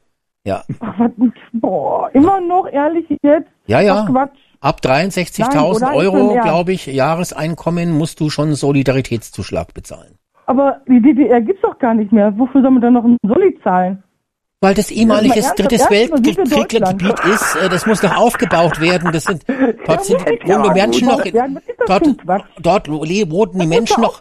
[0.45, 0.65] Ja,
[1.53, 3.49] boah, immer noch ehrlich jetzt?
[3.67, 4.05] ja, ja.
[4.07, 4.37] Ach, Quatsch.
[4.61, 5.95] Ab Nein, 63.000 oder?
[5.95, 10.17] Euro, glaube ich, Jahreseinkommen musst du schon Solidaritätszuschlag bezahlen.
[10.47, 12.37] Aber die DDR gibt's doch gar nicht mehr.
[12.39, 14.03] Wofür soll man dann noch einen Soli zahlen?
[14.63, 15.89] Weil das ehemaliges ernsthaft, drittes
[16.51, 17.03] Deutschland.
[17.25, 19.11] ist, äh, das muss noch aufgebaut werden.
[19.13, 19.45] Das sind,
[19.87, 21.19] dort sind Ja, wohnen die Menschen noch.
[21.19, 21.27] Was
[22.03, 24.21] ist dort, dort wohnen die Menschen noch,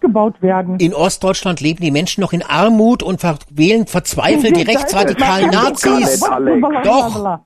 [0.79, 6.21] in Ostdeutschland leben die Menschen noch in Armut und ver wählen verzweifelt die rechtsradikalen Nazis.
[6.83, 7.39] Doch.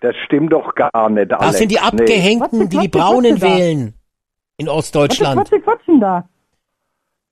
[0.00, 1.46] Das stimmt doch gar nicht, Alex.
[1.52, 1.78] Das sind die.
[1.78, 3.94] Abgehängten, Was- die die was- was- Braunen was- was- wählen.
[4.56, 5.52] In Was Ostdeutschland.
[5.52, 6.28] ist quatschen da?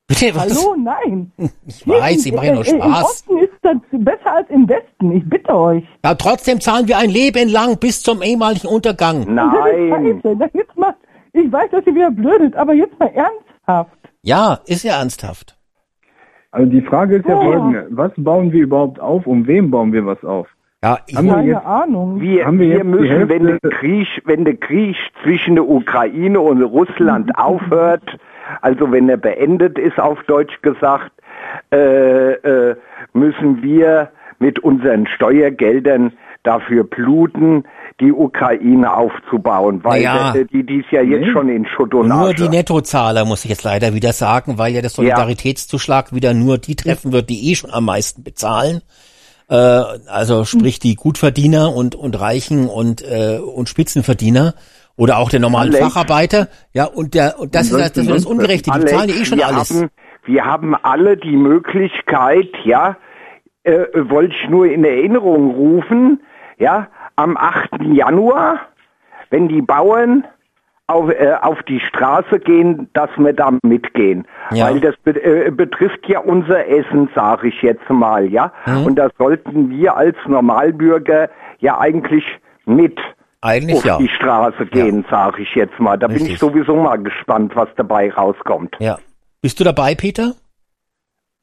[0.07, 0.49] Bitte, was?
[0.65, 1.31] Hallo, nein.
[1.67, 3.03] Ich weiß, ich mache ja nur äh, Im Spaß.
[3.05, 5.11] Osten ist das besser als im Westen.
[5.13, 5.83] Ich bitte euch.
[6.03, 9.25] Ja, trotzdem zahlen wir ein Leben lang bis zum ehemaligen Untergang.
[9.25, 10.49] Und das ist Nein.
[10.53, 10.93] jetzt mal,
[11.31, 13.97] ich weiß, dass ihr wieder blödet, aber jetzt mal ernsthaft.
[14.23, 15.57] Ja, ist ja ernsthaft.
[16.51, 17.41] Also die Frage ist ja Oh.
[17.41, 17.87] folgende.
[17.91, 19.25] Was bauen wir überhaupt auf?
[19.25, 20.47] Um wem bauen wir was auf?
[20.83, 22.19] Ja, ich, Haben wir Keine jetzt- Ahnung.
[22.21, 26.61] Wir, Haben wir wir, müssen, wenn der, Krieg, wenn der Krieg zwischen der Ukraine und
[26.61, 28.03] Russland aufhört,
[28.61, 31.11] also wenn er beendet ist, auf Deutsch gesagt,
[31.71, 32.75] äh, äh,
[33.13, 36.13] müssen wir mit unseren Steuergeldern
[36.43, 37.63] dafür bluten,
[37.99, 40.35] die Ukraine aufzubauen, weil Naja.
[40.35, 41.31] äh, die, die ist ja jetzt Nee.
[41.31, 42.35] schon in Schutt und nur Asche.
[42.35, 46.75] die Nettozahler, muss ich jetzt leider wieder sagen, weil ja der Solidaritätszuschlag wieder nur die
[46.75, 48.81] treffen wird, die eh schon am meisten bezahlen.
[49.49, 54.53] Äh, also sprich die Gutverdiener und, und Reichen und, äh, und Spitzenverdiener
[54.95, 55.93] oder auch der normalen Alex.
[55.93, 56.47] Facharbeiter.
[56.73, 59.09] Ja, und der und das Und ist das, das, ist das Ungerechte, die Alex, zahlen
[59.09, 59.69] ja eh schon wir alles.
[59.69, 59.89] Haben,
[60.25, 62.97] wir haben alle die Möglichkeit, ja,
[63.63, 66.21] äh, wollte ich nur in Erinnerung rufen,
[66.57, 67.81] ja, am 8.
[67.93, 68.59] Januar,
[69.29, 70.25] wenn die Bauern
[70.87, 74.27] auf, äh, auf die Straße gehen, dass wir da mitgehen.
[74.51, 74.69] Ja.
[74.69, 78.51] Weil das be äh, betrifft ja unser Essen, sage ich jetzt mal, ja.
[78.65, 78.85] Mhm.
[78.85, 81.29] Und da sollten wir als Normalbürger
[81.59, 82.25] ja eigentlich
[82.65, 82.99] mit
[83.43, 83.97] Eigentlich auf ja.
[83.97, 85.97] die Straße gehen, sage ich jetzt mal.
[85.97, 86.33] Da bin Richtig.
[86.33, 88.75] ich sowieso mal gespannt, was dabei rauskommt.
[88.79, 88.97] Ja.
[89.41, 90.35] Bist du dabei, Peter?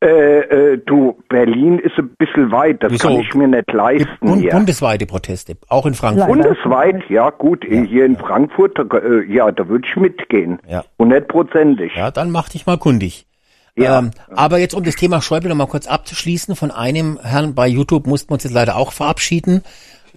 [0.03, 0.07] Äh,
[0.39, 3.09] äh, du, Berlin ist ein bisschen weit, das Wieso?
[3.09, 4.51] kann ich mir nicht leisten Bund, hier.
[4.53, 6.27] bundesweite Proteste, auch in Frankfurt.
[6.27, 10.59] Bundesweit, ja gut, hier in Frankfurt, da, äh, ja, da würde ich mitgehen.
[10.67, 10.85] Ja.
[10.99, 11.93] Hundertprozentig.
[11.95, 13.27] Ja, dann mach dich mal kundig.
[13.77, 13.99] Ja.
[13.99, 17.69] Ähm, aber jetzt, um das Thema Schäuble noch mal kurz abzuschließen, von einem Herrn bei
[17.69, 19.63] YouTube mussten wir uns jetzt leider auch verabschieden.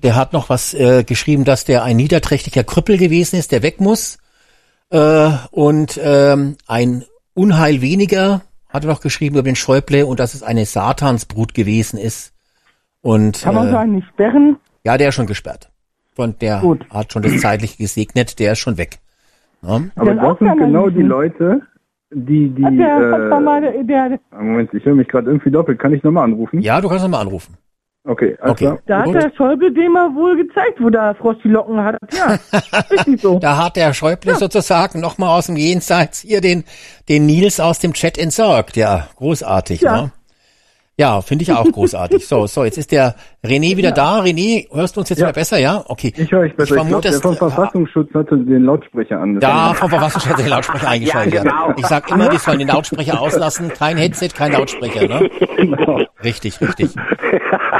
[0.03, 3.79] Der hat noch was äh, geschrieben, dass der ein niederträchtiger Krüppel gewesen ist, der weg
[3.79, 4.17] muss.
[4.89, 10.33] Äh, und ähm, ein Unheil weniger hat er noch geschrieben über den Schäuble und dass
[10.33, 12.33] es eine Satansbrut gewesen ist.
[13.01, 14.57] Und Kann man äh, so einen nicht sperren?
[14.83, 15.69] ja, der ist schon gesperrt.
[16.15, 16.85] Und der Gut.
[16.89, 18.99] hat schon das zeitlich gesegnet, der ist schon weg.
[19.61, 19.81] Ja?
[19.95, 21.01] Aber das sind genau die.
[21.01, 21.61] Leute,
[22.11, 25.79] die, die, der, war mal äh, der, der, Moment, ich höre mich gerade irgendwie doppelt.
[25.79, 26.61] Kann ich nochmal anrufen?
[26.61, 27.57] ja, du kannst noch mal anrufen.
[28.05, 28.65] Okay, alles Okay.
[28.65, 28.79] klar.
[28.85, 29.15] da hat Gut.
[29.15, 31.95] der Schäuble dem mal wohl gezeigt, wo der Frost die Locken hat.
[32.13, 32.37] Ja,
[32.91, 33.39] richtig so.
[33.39, 36.65] Da hat der Schäuble sozusagen nochmal aus dem Jenseits hier den,
[37.07, 38.75] den Nils aus dem Chat entsorgt.
[38.75, 39.81] Ja, großartig.
[39.81, 40.01] Ja.
[40.01, 40.11] Ne?
[40.95, 42.27] Ja, finde ich auch großartig.
[42.27, 44.19] So, so, jetzt ist der René wieder da.
[44.21, 45.25] René, hörst du uns jetzt Ja.
[45.25, 45.83] wieder besser, ja?
[45.87, 46.13] Okay.
[46.15, 46.75] Ich höre euch besser.
[46.75, 49.39] Ich, vermute, glaube, der vom dass- Verfassungsschutz hatte den Lautsprecher an.
[49.39, 51.33] Da vom Verfassungsschutz den Lautsprecher eingeschaltet.
[51.33, 51.73] Ja, genau.
[51.77, 53.69] Ich sag immer, die sollen den Lautsprecher auslassen.
[53.73, 55.31] Kein Headset, kein Lautsprecher, ne?
[55.57, 56.01] Genau.
[56.23, 56.91] Richtig, richtig.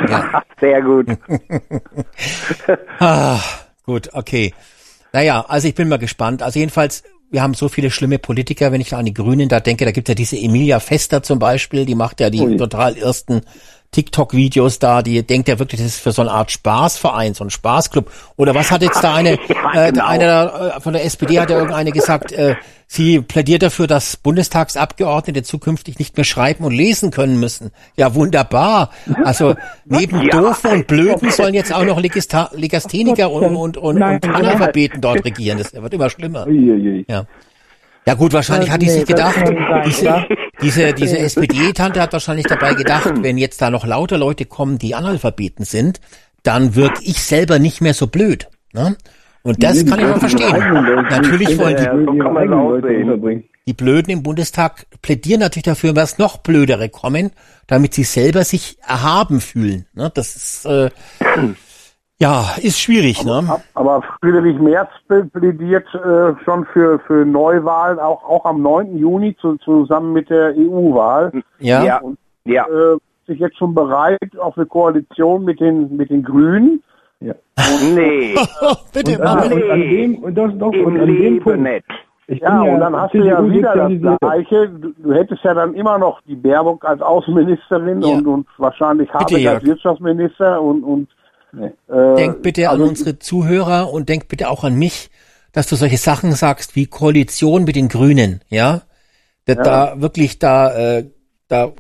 [0.10, 0.42] Ja.
[0.60, 1.06] Sehr gut.
[3.00, 3.40] Ah,
[3.86, 4.54] gut, okay.
[5.12, 6.42] Naja, also ich bin mal gespannt.
[6.42, 7.04] Also jedenfalls,
[7.34, 10.08] wir haben so viele schlimme Politiker, wenn ich an die Grünen da denke, da gibt's
[10.08, 12.58] ja diese Emilia Fester zum Beispiel, die macht ja die Ui.
[12.58, 13.42] total ersten
[13.94, 17.50] TikTok-Videos da, die denkt ja wirklich, das ist für so eine Art Spaßverein, so ein
[17.50, 18.12] Spaßclub.
[18.36, 20.06] Oder was hat jetzt da eine, Ja, äh, genau.
[20.06, 22.56] einer äh, von der SPD hat ja irgendeine gesagt, äh,
[22.88, 27.72] sie plädiert dafür, dass Bundestagsabgeordnete zukünftig nicht mehr schreiben und lesen können müssen.
[27.96, 28.90] Ja, wunderbar.
[29.24, 30.42] Also neben Ja.
[30.42, 34.30] Doofen und Blöden sollen jetzt auch noch Legista Legastheniker und, und, und, Nein, und.
[34.36, 35.58] Analphabeten dort regieren.
[35.60, 36.48] Das wird immer schlimmer.
[37.08, 37.26] Ja.
[38.06, 40.26] Ja gut, wahrscheinlich hat die Nee, sich das gedacht, sein, diese, ja.
[40.64, 44.96] Diese, diese SPD-Tante hat wahrscheinlich dabei gedacht, wenn jetzt da noch lauter Leute kommen, die
[44.96, 46.00] Analphabeten sind,
[46.44, 48.48] dann wirk ich selber nicht mehr so blöd.
[48.74, 48.96] Ne?
[49.44, 50.56] Und das Nee, kann ich auch verstehen.
[51.10, 51.94] Natürlich die wollen die, Ja,
[53.06, 53.18] so
[53.66, 57.32] die Blöden im Bundestag plädieren natürlich dafür, dass noch blödere kommen,
[57.68, 59.86] damit sie selber sich erhaben fühlen.
[59.94, 60.12] Ne?
[60.14, 60.90] Das ist, äh,
[62.20, 63.26] ja, ist schwierig.
[63.26, 63.44] Ne?
[63.74, 64.90] Aber Friedrich Merz
[65.34, 68.98] plädiert äh, schon für, für Neuwahlen, auch, auch am 9.
[68.98, 71.32] Juni zu, zusammen mit der EU-Wahl.
[71.60, 72.02] Ja, Ja,
[72.46, 72.64] ja.
[72.66, 76.84] Äh, sich jetzt schon bereit auf eine Koalition mit den, mit den Grünen.
[77.22, 77.34] Ja.
[77.96, 78.36] Nee,
[78.94, 79.54] bitte, Und, ah, Moment.
[79.64, 81.60] und an dem, und das doch, im und an dem Leben Punkt.
[81.62, 81.86] nicht.
[82.28, 84.20] Ich Ja, bin und dann hast du ja wieder das.
[84.20, 84.70] Gleiche.
[84.70, 88.10] Du, du hättest ja dann immer noch die Baerbock als Außenministerin Ja.
[88.16, 91.08] und, und wahrscheinlich Bitte, Habeck als Wirtschaftsminister und, und
[91.58, 95.10] äh, Denk bitte an also- unsere Zuhörer und denk bitte auch an mich,
[95.52, 98.82] dass du solche Sachen sagst wie Koalition mit den Grünen, ja?
[99.46, 101.06] Da, da wirklich da, äh,
[101.48, 101.74] da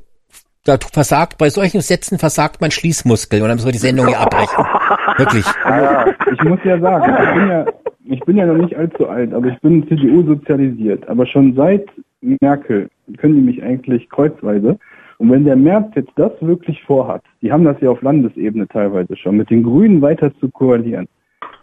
[0.65, 4.19] da versagt, bei solchen Sätzen versagt mein Schließmuskel und dann müssen wir die Sendung hier
[4.19, 4.65] abbrechen.
[5.17, 5.45] Wirklich.
[5.65, 7.65] Ja, ich muss ja sagen, ich bin ja,
[8.05, 11.07] ich bin ja noch nicht allzu alt, aber ich bin CDU sozialisiert.
[11.09, 11.85] Aber schon seit
[12.21, 14.79] Merkel können die mich eigentlich kreuzweise.
[15.23, 19.15] Und wenn der Merz jetzt das wirklich vorhat, die haben das ja auf Landesebene teilweise
[19.15, 21.07] schon, mit den Grünen weiter zu koalieren,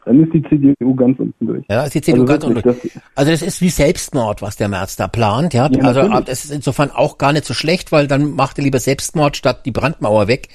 [0.06, 1.62] dann ist die CDU ganz unten durch.
[1.68, 2.62] Ja, ist die CDU Also ganz unten.
[2.62, 2.76] das-
[3.14, 5.68] Also das ist wie Selbstmord, was der Merz da plant, ja.
[5.70, 6.24] Ja, also natürlich.
[6.24, 9.66] das ist insofern auch gar nicht so schlecht, weil dann macht er lieber Selbstmord statt
[9.66, 10.48] die Brandmauer weg.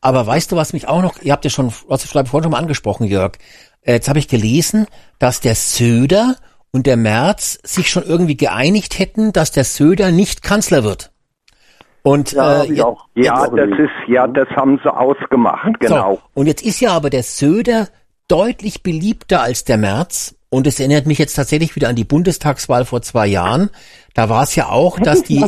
[0.00, 2.52] Aber weißt du, was mich auch noch, ihr habt ja schon, was ich vorhin schon
[2.52, 3.32] mal angesprochen, Jörg.
[3.82, 4.86] Äh, Jetzt habe ich gelesen,
[5.18, 6.36] dass der Söder
[6.70, 11.10] und der Merz sich schon irgendwie geeinigt hätten, dass der Söder nicht Kanzler wird.
[12.02, 13.06] Und Ja, äh, jetzt- auch.
[13.14, 16.14] Ja, Jetzt- das ist, ja, das haben sie ausgemacht, genau.
[16.14, 17.88] so, und jetzt ist ja aber der Söder
[18.28, 20.34] deutlich beliebter als der Merz.
[20.50, 23.70] Und es erinnert mich jetzt tatsächlich wieder an die Bundestagswahl vor zwei Jahren.
[24.12, 25.42] Da war es ja auch, dass die,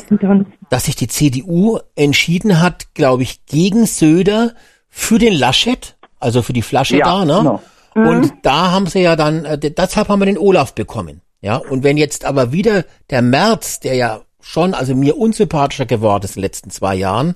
[0.70, 4.52] dass sich die CDU entschieden hat, glaube ich, gegen Söder
[4.88, 7.60] für den Laschet, also für die Flasche Ja, da, ne?
[7.94, 8.08] genau.
[8.10, 11.20] Und da haben sie ja dann, äh, deshalb haben wir den Olaf bekommen.
[11.42, 16.24] Ja, und wenn jetzt aber wieder der Merz, der ja schon, also mir unsympathischer geworden
[16.24, 17.34] ist in den letzten zwei Jahren,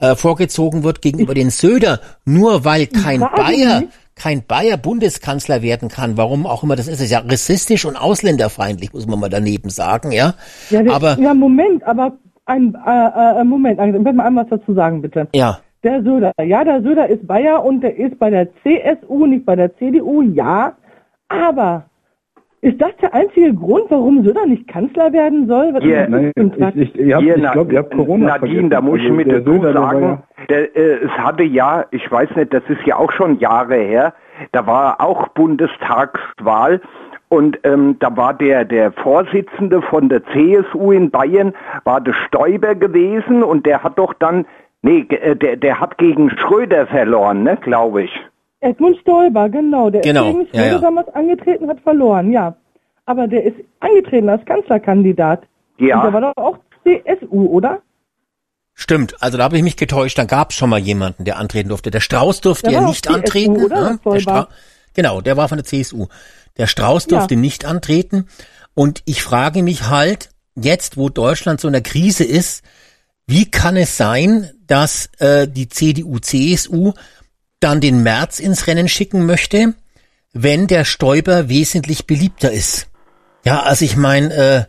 [0.00, 3.84] äh, vorgezogen wird gegenüber den Söder, nur weil kein Bayer,
[4.14, 7.96] kein Bayer Bundeskanzler werden kann, warum auch immer das ist, das ist ja rassistisch und
[7.96, 10.34] ausländerfeindlich, muss man mal daneben sagen, ja.
[10.70, 12.16] Ja, aber, ja, Moment, aber
[12.46, 15.28] ein äh, äh, Moment, ich will mal einmal was dazu sagen, bitte.
[15.34, 19.44] ja, Der Söder, ja, der Söder ist Bayer und der ist bei der CSU, nicht
[19.44, 20.72] bei der CDU, ja.
[21.28, 21.84] Aber
[22.60, 25.72] ist das der einzige Grund, warum Söder nicht Kanzler werden soll?
[25.74, 26.32] Was das Nein,
[26.74, 28.70] ich, ich, ihr habt, Hier, ich glaube, ihr habt Corona Nadine, vergessen.
[28.70, 32.30] da muss ich Also mit dazu Söder, sagen, der, äh, es hatte ja, ich weiß
[32.36, 34.12] nicht, das ist ja auch schon Jahre her,
[34.52, 36.80] da war auch Bundestagswahl
[37.28, 41.52] und ähm, da war der, der Vorsitzende von der CSU in Bayern,
[41.84, 44.46] war der Stoiber gewesen und der hat doch dann,
[44.82, 48.27] nee, äh, der, der hat gegen Schröder verloren, ne, glaube ich.
[48.60, 49.90] Edmund Stoiber, genau.
[49.90, 50.78] Der Genau, ist gegen ja, Schröder ja.
[50.80, 52.56] damals angetreten, hat verloren, ja.
[53.06, 55.42] Aber der ist angetreten als Kanzlerkandidat.
[55.78, 55.98] Ja.
[55.98, 57.80] Und der war doch auch CSU, oder?
[58.74, 61.68] Stimmt, also da habe ich mich getäuscht, dann gab es schon mal jemanden, der antreten
[61.68, 61.90] durfte.
[61.90, 63.56] Der Strauß durfte Der ja nicht CSU, antreten.
[63.64, 63.90] oder?
[63.92, 64.00] ne?
[64.04, 64.48] Der Stoiber.
[64.94, 66.06] genau, der war von der CSU.
[66.58, 67.18] Der Strauß Ja.
[67.18, 68.26] durfte nicht antreten.
[68.74, 72.62] Und ich frage mich halt, jetzt wo Deutschland so in der Krise ist,
[73.26, 76.92] wie kann es sein, dass äh, die CDU, CSU
[77.60, 79.74] dann den März ins Rennen schicken möchte,
[80.32, 82.90] wenn der Stoiber wesentlich beliebter ist?
[83.44, 84.66] Ja, also ich meine,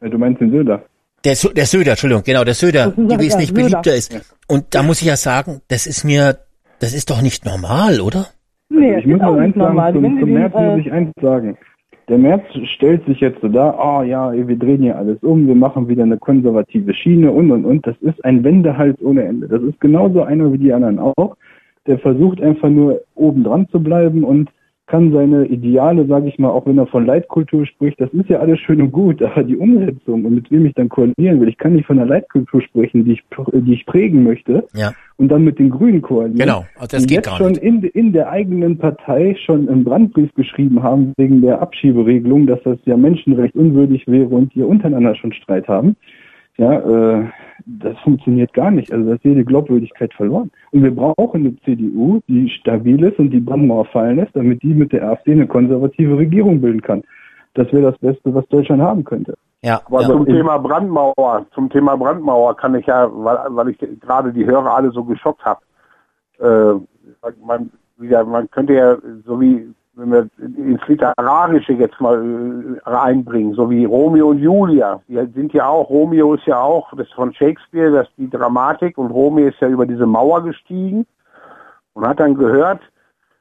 [0.00, 0.84] äh, Du meinst den Söder?
[1.24, 3.62] der, der Söder, Entschuldigung, genau, der Söder, die wesentlich Söder.
[3.62, 4.36] beliebter ist.
[4.48, 6.38] Und da muss ich ja sagen, das ist mir,
[6.80, 8.26] das ist doch nicht normal, oder?
[8.68, 9.92] Nee, ich muss auch mal eins nicht normal.
[9.92, 11.56] sagen, zum, zum den, März muss äh, ich eins sagen.
[12.08, 12.42] Der März
[12.74, 16.02] stellt sich jetzt so da, oh ja, wir drehen hier alles um, wir machen wieder
[16.02, 17.86] eine konservative Schiene und und und.
[17.86, 19.48] Das ist ein Wendehals ohne Ende.
[19.48, 21.36] Das ist genauso einer wie die anderen auch.
[21.86, 24.50] Der versucht einfach nur oben dran zu bleiben und
[24.86, 28.40] kann seine Ideale, sage ich mal, auch wenn er von Leitkultur spricht, das ist ja
[28.40, 31.56] alles schön und gut, aber die Umsetzung und mit wem ich dann koalieren will, ich
[31.56, 34.92] kann nicht von einer Leitkultur sprechen, die ich, die ich prägen möchte Ja.
[35.16, 36.38] und dann mit den Grünen koalieren.
[36.38, 40.34] Genau, also das die geht jetzt schon in, in der eigenen Partei schon einen Brandbrief
[40.34, 45.32] geschrieben haben wegen der Abschieberegelung, dass das ja menschenrecht unwürdig wäre und die untereinander schon
[45.32, 45.96] Streit haben.
[46.56, 47.30] Ja, äh,
[47.66, 48.92] das funktioniert gar nicht.
[48.92, 50.50] Also da ist jede Glaubwürdigkeit verloren.
[50.70, 54.74] Und wir brauchen eine CDU, die stabil ist und die Brandmauer fallen lässt, damit die
[54.74, 57.02] mit der AfD eine konservative Regierung bilden kann.
[57.54, 59.34] Das wäre das Beste, was Deutschland haben könnte.
[59.62, 60.08] Ja, Aber ja.
[60.08, 64.76] zum Thema Brandmauer, zum Thema Brandmauer kann ich ja, weil, weil ich gerade die Hörer
[64.76, 65.60] alle so geschockt habe,
[66.38, 66.74] äh,
[67.44, 73.70] man, man könnte ja so wie wenn wir ins Literarische jetzt mal äh, reinbringen, so
[73.70, 77.32] wie Romeo und Julia, die sind ja auch, Romeo ist ja auch, das ist von
[77.32, 81.06] Shakespeare, das ist die Dramatik und Romeo ist ja über diese Mauer gestiegen
[81.92, 82.80] und hat dann gehört,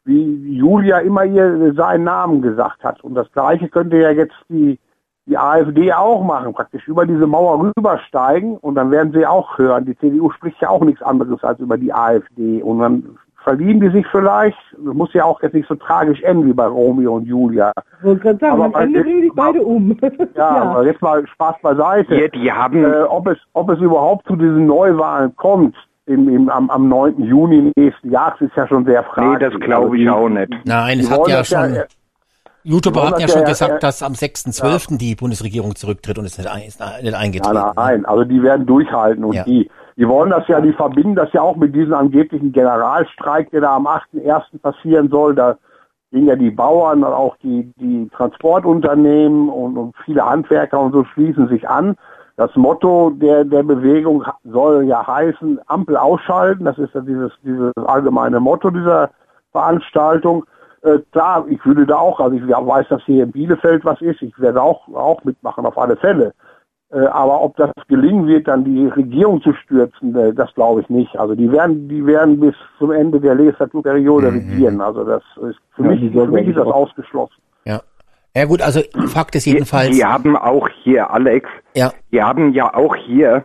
[0.05, 3.03] wie Julia immer ihr seinen Namen gesagt hat.
[3.03, 4.77] Und das gleiche könnte ja jetzt die,
[5.25, 9.85] die AfD auch machen, praktisch über diese Mauer rübersteigen und dann werden sie auch hören.
[9.85, 13.89] Die CDU spricht ja auch nichts anderes als über die AfD und dann verlieben die
[13.89, 14.57] sich vielleicht.
[14.71, 17.71] Das muss ja auch jetzt nicht so tragisch enden wie bei Romeo und Julia.
[18.03, 19.97] Ich gerade sagen, Aber am Ende jetzt- bringen sich beide um.
[20.35, 22.15] Ja, aber jetzt mal Spaß beiseite.
[22.15, 25.75] Ja, die haben, Äh, ob, es, ob es überhaupt zu diesen Neuwahlen kommt,
[26.05, 27.21] im, im, am, am 9.
[27.23, 29.49] Juni nächsten Jahres, ist ja schon sehr nee, fraglich.
[29.51, 30.53] das glaube ich Also auch die- nicht.
[30.65, 31.85] Nein, die es hat wollen ja schon, äh,
[32.65, 34.97] YouTuber wollen hat ja schon ja- gesagt, ja- dass am 6.12.
[34.97, 37.55] die Bundesregierung zurücktritt und ist nicht, ein- ist nicht eingetreten.
[37.55, 39.43] Nein, nein, also die werden durchhalten und Ja.
[39.43, 43.61] die, die wollen das ja, die verbinden das ja auch mit diesem angeblichen Generalstreik, der
[43.61, 44.59] da am 8.1.
[44.61, 45.35] passieren soll.
[45.35, 45.57] Da
[46.11, 51.03] gehen ja die Bauern und auch die, die Transportunternehmen und, und viele Handwerker und so
[51.03, 51.95] schließen sich an.
[52.35, 56.65] Das Motto der, der Bewegung soll ja heißen, Ampel ausschalten.
[56.65, 59.11] Das ist ja dieses, dieses allgemeine Motto dieser
[59.51, 60.43] Veranstaltung.
[60.81, 64.21] Äh, klar, ich würde da auch, also ich weiß, dass hier in Bielefeld was ist,
[64.21, 66.33] ich werde auch, auch mitmachen, auf alle Fälle.
[66.93, 70.89] Äh, aber ob das gelingen wird, dann die Regierung zu stürzen, äh, das glaube ich
[70.89, 71.17] nicht.
[71.17, 74.37] Also die werden, die werden bis zum Ende der Legislaturperiode mhm.
[74.37, 74.81] regieren.
[74.81, 77.41] Also das ist für ja, mich, für mich ist das ausgeschlossen.
[77.65, 77.81] Ja.
[78.35, 79.89] Ja gut, also Fakt ist jedenfalls.
[79.89, 81.91] Die, die haben auch hier, Alex, ja.
[82.09, 83.43] wir haben ja auch hier,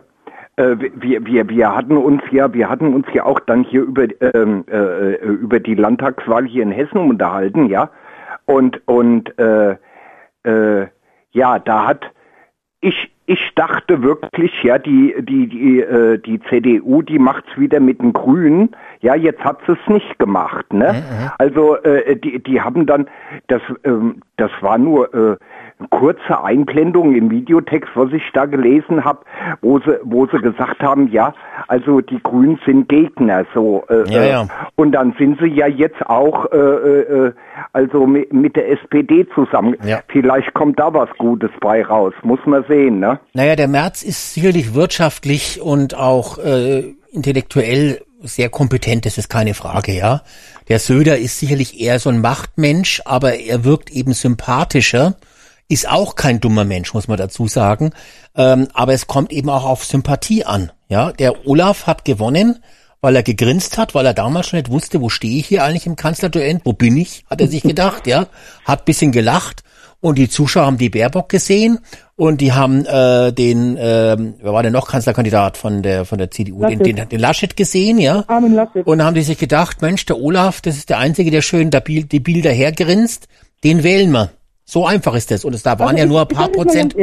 [0.55, 4.07] äh, wir, wir, wir hatten uns ja, wir hatten uns ja auch dann hier über,
[4.33, 7.89] ähm, äh, über die Landtagswahl hier in Hessen unterhalten, ja.
[8.45, 9.75] Und, und äh,
[10.43, 10.87] äh,
[11.31, 12.01] ja, da hat
[12.81, 18.01] ich, ich dachte wirklich, ja, die, die, die, äh, die CDU, die macht's wieder mit
[18.01, 18.75] den Grünen.
[19.01, 20.93] Ja, jetzt hat sie es nicht gemacht, ne?
[20.93, 21.31] Mhm.
[21.37, 23.07] Also, äh, die, die haben dann,
[23.45, 25.37] das, ähm, das war nur, äh,
[25.89, 29.19] kurze Einblendung im Videotext, was ich da gelesen habe,
[29.61, 31.33] wo sie, wo sie gesagt haben, ja,
[31.67, 33.85] also die Grünen sind Gegner, so.
[33.89, 34.47] Äh, ja, ja.
[34.75, 37.33] Und dann sind sie ja jetzt auch, äh, äh,
[37.71, 39.77] also mit, mit der SPD zusammen.
[39.85, 40.01] Ja.
[40.09, 43.19] Vielleicht kommt da was Gutes bei raus, muss man sehen, ne?
[43.33, 49.53] Naja, der März ist sicherlich wirtschaftlich und auch äh, intellektuell sehr kompetent, das ist keine
[49.53, 50.21] Frage, ja.
[50.67, 55.15] Der Söder ist sicherlich eher so ein Machtmensch, aber er wirkt eben sympathischer
[55.69, 57.91] ist auch kein dummer Mensch, muss man dazu sagen.
[58.35, 60.71] Ähm, aber es kommt eben auch auf Sympathie an.
[60.89, 62.59] Ja, der Olaf hat gewonnen,
[62.99, 65.85] weil er gegrinst hat, weil er damals schon nicht wusste, wo stehe ich hier eigentlich
[65.85, 68.27] im Kanzlerduell, wo bin ich, hat er sich gedacht, ja,
[68.65, 69.63] hat bisschen gelacht
[70.01, 71.79] und die Zuschauer haben die Baerbock gesehen
[72.15, 76.31] und die haben äh, den, äh, wer war denn noch Kanzlerkandidat von der von der
[76.31, 78.85] CDU, den, den, den Laschet gesehen, ja, Armin Laschet.
[78.85, 82.19] und haben die sich gedacht, Mensch, der Olaf, das ist der einzige, der schön die
[82.19, 83.27] Bilder hergrinst,
[83.63, 84.31] den wählen wir.
[84.69, 85.45] So einfach ist das.
[85.45, 86.95] Und es da waren also ja nur ein paar Prozent,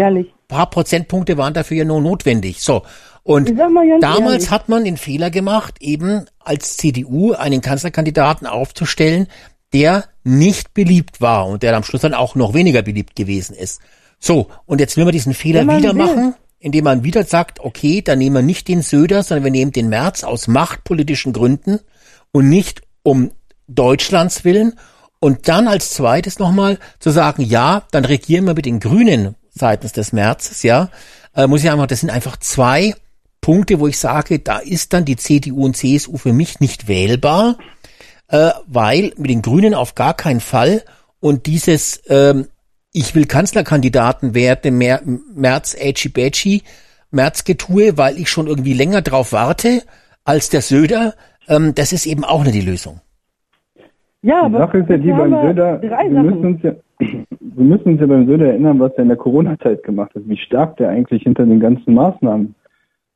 [0.46, 2.62] paar Prozentpunkte waren dafür ja nur notwendig.
[2.62, 2.82] So.
[3.24, 4.50] Und damals ehrlich.
[4.52, 9.26] hat man den Fehler gemacht, eben als CDU einen Kanzlerkandidaten aufzustellen,
[9.72, 13.80] der nicht beliebt war und der am Schluss dann auch noch weniger beliebt gewesen ist.
[14.20, 14.46] So.
[14.66, 16.06] Und jetzt will man diesen Fehler wieder will.
[16.06, 19.72] machen, indem man wieder sagt, okay, dann nehmen wir nicht den Söder, sondern wir nehmen
[19.72, 21.80] den März aus machtpolitischen Gründen
[22.30, 23.32] und nicht um
[23.66, 24.74] Deutschlands willen
[25.20, 29.92] und dann als zweites nochmal zu sagen, ja, dann regieren wir mit den Grünen seitens
[29.92, 30.90] des Märzes, ja,
[31.34, 32.94] äh, muss ich einfach, das sind einfach zwei
[33.40, 37.56] Punkte, wo ich sage, da ist dann die CDU und CSU für mich nicht wählbar,
[38.28, 40.82] äh, weil mit den Grünen auf gar keinen Fall
[41.20, 42.48] und dieses, ähm,
[42.92, 46.62] ich will Kanzlerkandidaten werden, Mer März, Edgy Badgy,
[47.10, 49.82] Märzgetue, weil ich schon irgendwie länger drauf warte
[50.24, 51.14] als der Söder,
[51.48, 53.00] ähm, das ist eben auch nicht die Lösung.
[54.26, 57.92] Ja, die aber Sache ist ja die beim Söder, wir müssen, uns ja, wir müssen
[57.92, 60.88] uns ja beim Söder erinnern, was er in der Corona-Zeit gemacht hat, wie stark der
[60.88, 62.56] eigentlich hinter den ganzen Maßnahmen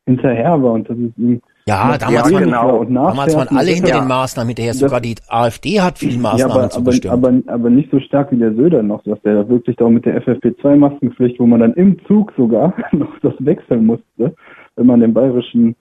[0.06, 2.84] hinterher war und das ist ihm ja, damals, waren, genau.
[2.84, 4.00] damals waren alle hinter ja.
[4.00, 4.74] den Maßnahmen hinterher.
[4.74, 7.12] Sogar die AfD hat viele Maßnahmen ja, aber, zugestimmt.
[7.12, 10.04] Aber, aber, aber nicht so stark wie der Söder noch, dass der wirklich da mit
[10.04, 14.34] der FFP2-Maskenpflicht, wo man dann im Zug sogar noch das wechseln musste,
[14.76, 15.74] wenn man den bayerischen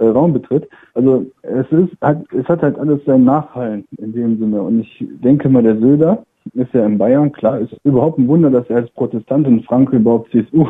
[0.00, 0.68] äh, Raum betritt.
[0.94, 4.62] Also es ist hat, es hat halt alles seinen Nachhallen in dem Sinne.
[4.62, 6.24] Und ich denke mal, der Söder
[6.54, 10.00] ist ja in Bayern, klar, ist überhaupt ein Wunder, dass er als Protestant in Frankreich
[10.00, 10.66] überhaupt CSU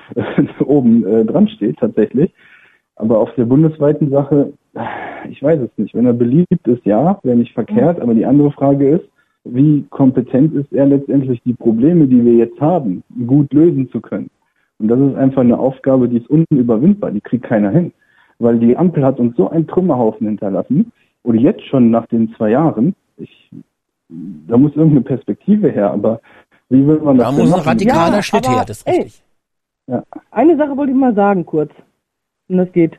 [0.66, 2.34] oben äh, dran steht tatsächlich.
[2.96, 4.52] Aber auf der bundesweiten Sache,
[5.30, 5.94] ich weiß es nicht.
[5.94, 8.00] Wenn er beliebt ist, ja, wäre nicht verkehrt.
[8.00, 9.04] Aber die andere Frage ist,
[9.44, 14.28] wie kompetent ist er letztendlich, die Probleme, die wir jetzt haben, gut lösen zu können?
[14.78, 17.12] Und das ist einfach eine Aufgabe, die ist unüberwindbar.
[17.12, 17.92] Die kriegt keiner hin
[18.38, 20.92] weil die Ampel hat uns so einen Trümmerhaufen hinterlassen.
[21.22, 22.94] Oder jetzt schon nach den zwei Jahren.
[23.16, 23.50] Ich,
[24.08, 26.20] da muss irgendeine Perspektive her, aber
[26.68, 29.22] wie will man das Da muss ein radikaler ja, Schritt her, das ist ey, richtig.
[29.86, 30.02] Ja.
[30.30, 31.72] Eine Sache wollte ich mal sagen kurz.
[32.48, 32.98] Und das geht.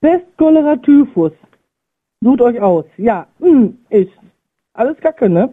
[0.00, 1.32] Pest, Cholera, Typhus.
[2.20, 2.84] Sucht euch aus.
[2.96, 4.12] Ja, hm, ist.
[4.72, 5.50] Alles Kacke, ne?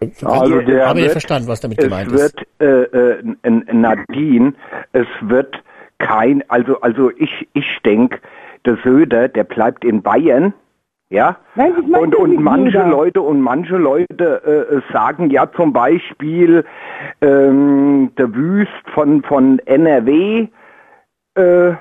[0.00, 2.20] Also der habe ich verstanden, was damit gemeint ist.
[2.20, 4.54] Es wird, äh, äh, Nadine,
[4.92, 5.54] es wird
[5.98, 8.18] kein, also, also ich, ich denke,
[8.64, 10.52] der Söder, der bleibt in Bayern,
[11.08, 12.88] ja, Nein, und, und manche Söder.
[12.88, 16.64] Leute und manche Leute äh, sagen ja zum Beispiel
[17.20, 20.48] ähm, der Wüst von von NRW,
[21.36, 21.74] äh,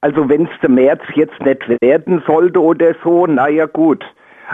[0.00, 4.04] also wenn es der März jetzt nicht werden sollte oder so, naja gut.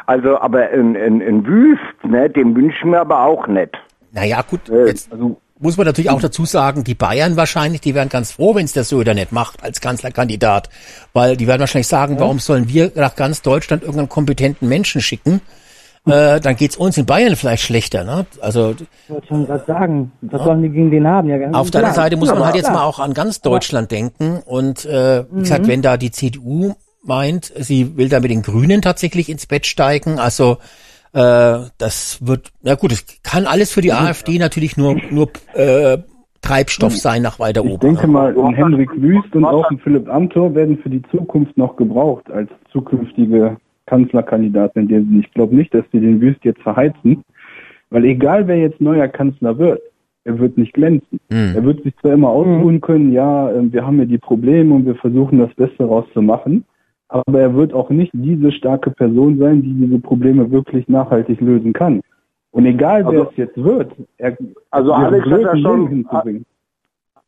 [0.07, 3.79] Also aber ein, ein, ein Wüst, ne, den wünschen wir aber auch nicht.
[4.13, 7.95] Naja gut, äh, jetzt, also muss man natürlich auch dazu sagen, die Bayern wahrscheinlich, die
[7.95, 10.69] wären ganz froh, wenn es der Söder nicht macht als Kanzlerkandidat.
[11.15, 12.21] Weil die werden wahrscheinlich sagen, ja.
[12.21, 15.41] warum sollen wir nach ganz Deutschland irgendeinen kompetenten Menschen schicken?
[16.07, 18.05] äh, dann geht's uns in Bayern vielleicht schlechter.
[18.05, 18.27] Ne?
[18.43, 21.29] Also Ich wollte schon gerade sagen, was sollen die gegen den haben?
[21.29, 21.95] Ja, auf der anderen.
[21.95, 22.77] Seite muss man Ja, halt jetzt klar.
[22.81, 24.43] mal auch an ganz Deutschland denken.
[24.45, 28.83] Und äh, wie gesagt, wenn da die CDU meint, sie will da mit den Grünen
[28.83, 30.59] tatsächlich ins Bett steigen, also
[31.15, 35.99] äh, das wird, na gut, es kann alles für die AfD natürlich nur nur äh,
[36.43, 37.81] Treibstoff sein nach weiter Ich oben.
[37.81, 41.77] denke mal, ein Henrik Wüst und auch ein Philipp Amthor werden für die Zukunft noch
[41.77, 45.21] gebraucht als zukünftige Kanzlerkandidaten.
[45.21, 47.25] Ich glaube nicht, dass die den Wüst jetzt verheizen,
[47.91, 49.81] weil egal wer jetzt neuer Kanzler wird,
[50.25, 51.21] er wird nicht glänzen.
[51.31, 51.53] Hm.
[51.55, 54.87] Er wird sich zwar immer ausruhen können, ja, äh, wir haben ja die Probleme und
[54.87, 56.65] wir versuchen das Beste rauszumachen,
[57.15, 61.73] aber er wird auch nicht diese starke Person sein, die diese Probleme wirklich nachhaltig lösen
[61.73, 62.01] kann.
[62.51, 64.37] Und egal wer Also- es jetzt wird, er
[64.71, 66.07] Also wäre Alex hat ja schon-.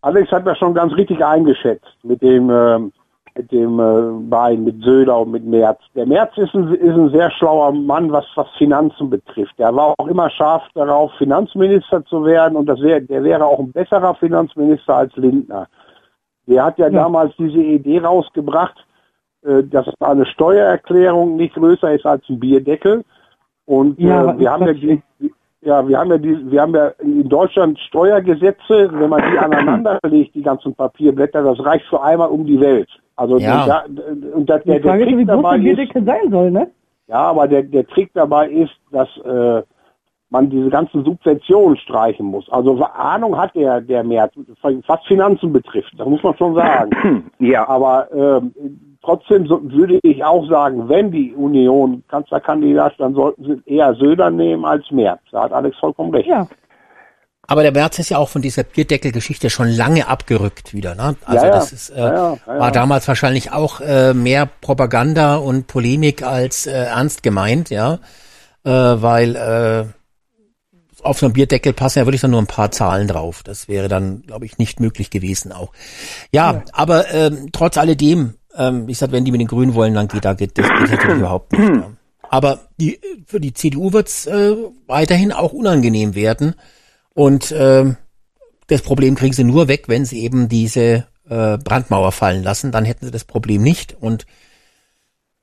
[0.03, 2.93] Alex hat das schon ganz richtig eingeschätzt mit dem ähm,
[3.37, 5.79] mit dem äh, Bein, mit Söder und mit Merz.
[5.95, 9.59] Der Merz ist ein, ist ein sehr schlauer Mann, was was Finanzen betrifft.
[9.59, 13.59] Der war auch immer scharf darauf, Finanzminister zu werden und das wäre der wäre auch
[13.59, 15.69] ein besserer Finanzminister als Lindner.
[16.47, 18.86] Der hat ja, damals diese Idee rausgebracht, äh,
[19.65, 23.05] dass eine Steuererklärung nicht größer ist als ein Bierdeckel.
[23.67, 24.99] Und Ja, äh, wir haben ja
[25.63, 29.99] ja, wir haben ja die, wir haben ja in Deutschland Steuergesetze, wenn man die aneinander
[30.05, 32.89] legt, die ganzen Papierblätter, das reicht für einmal um die Welt.
[33.17, 33.67] Also Ja.
[33.67, 33.85] da,
[34.35, 36.31] und der, der, Die Frage der ist, wie Trick groß dabei der ist, Bierdeckel sein
[36.31, 36.71] soll, ne?
[37.09, 39.63] ja, aber der, der Trick dabei ist, dass äh,
[40.31, 42.49] man diese ganzen Subventionen streichen muss.
[42.51, 44.35] Also Ahnung hat der, der März,
[44.87, 47.31] was Finanzen betrifft, das muss man schon sagen.
[47.39, 48.53] Ja, Aber ähm,
[49.07, 54.31] trotzdem so, würde ich auch sagen, wenn die Union Kanzlerkandidat, dann sollten sie eher Söder
[54.31, 55.21] nehmen als Merz.
[55.31, 56.29] Da hat Alex vollkommen recht.
[56.29, 56.47] Ja.
[57.49, 60.97] Aber der Merz ist ja auch von dieser Bierdeckel-Geschichte schon lange abgerückt wieder.
[60.97, 61.15] Ne?
[61.25, 61.55] Also Ja, ja.
[61.55, 62.59] das ist, äh, Ja, ja, ja, ja.
[62.59, 68.01] war damals wahrscheinlich auch äh, mehr Propaganda und Polemik als äh, ernst gemeint, ja,
[68.65, 69.85] äh, weil äh,
[71.03, 73.45] auf so einem Bierdeckel passen ja wirklich dann nur ein paar Zahlen drauf.
[73.45, 75.73] Das wäre dann, glaube ich, nicht möglich gewesen auch.
[76.33, 80.09] Ja, aber ähm, trotz alledem, ähm, wie gesagt, wenn die mit den Grünen wollen, dann
[80.09, 81.69] geht da geht das geht natürlich überhaupt nicht.
[81.69, 81.91] Ja.
[82.29, 84.57] Aber die, für die CDU wird's äh,
[84.87, 86.55] weiterhin auch unangenehm werden.
[87.15, 87.97] Und ähm,
[88.67, 92.73] das Problem kriegen sie nur weg, wenn sie eben diese äh, Brandmauer fallen lassen.
[92.73, 93.97] Dann hätten sie das Problem nicht.
[94.01, 94.27] Und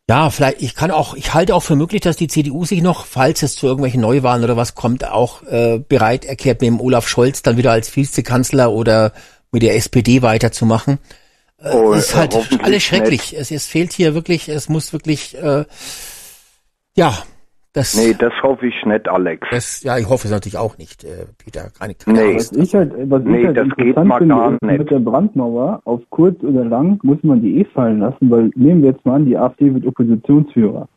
[0.10, 3.06] ja, vielleicht, ich kann auch, ich halte auch für möglich, dass die CDU sich noch,
[3.06, 7.08] falls es zu irgendwelchen Neuwahlen oder was kommt, auch äh, bereit erklärt, mit dem Olaf
[7.08, 9.14] Scholz dann wieder als Vizekanzler oder
[9.52, 11.00] mit der SPD weiterzumachen.
[11.64, 13.36] Äh, Oh, ist halt alles schrecklich.
[13.38, 15.66] Es, es fehlt hier wirklich, es muss wirklich, äh,
[16.96, 17.14] ja,
[17.72, 19.48] das, nee, das hoffe ich nicht, Alex.
[19.50, 21.72] das, ja, ich hoffe es natürlich auch nicht, äh, Peter.
[21.80, 22.32] Keine, keine Nee.
[22.34, 22.56] Angst.
[22.56, 24.62] Was ich halt, was Nee, ich halt das geht interessant mal gar nicht.
[24.80, 28.84] mit der Brandmauer, auf kurz oder lang muss man die eh fallen lassen, weil nehmen
[28.84, 30.88] wir jetzt mal an, die AfD wird Oppositionsführer.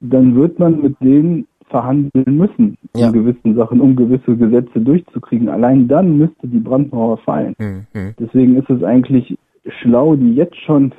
[0.00, 3.08] Dann wird man mit denen verhandeln müssen Ja.
[3.08, 5.48] in gewissen Sachen, um gewisse Gesetze durchzukriegen.
[5.48, 7.54] Allein dann müsste die Brandmauer fallen.
[7.58, 8.14] Hm, hm.
[8.18, 9.36] Deswegen ist es eigentlich
[9.80, 10.92] schlau, die jetzt schon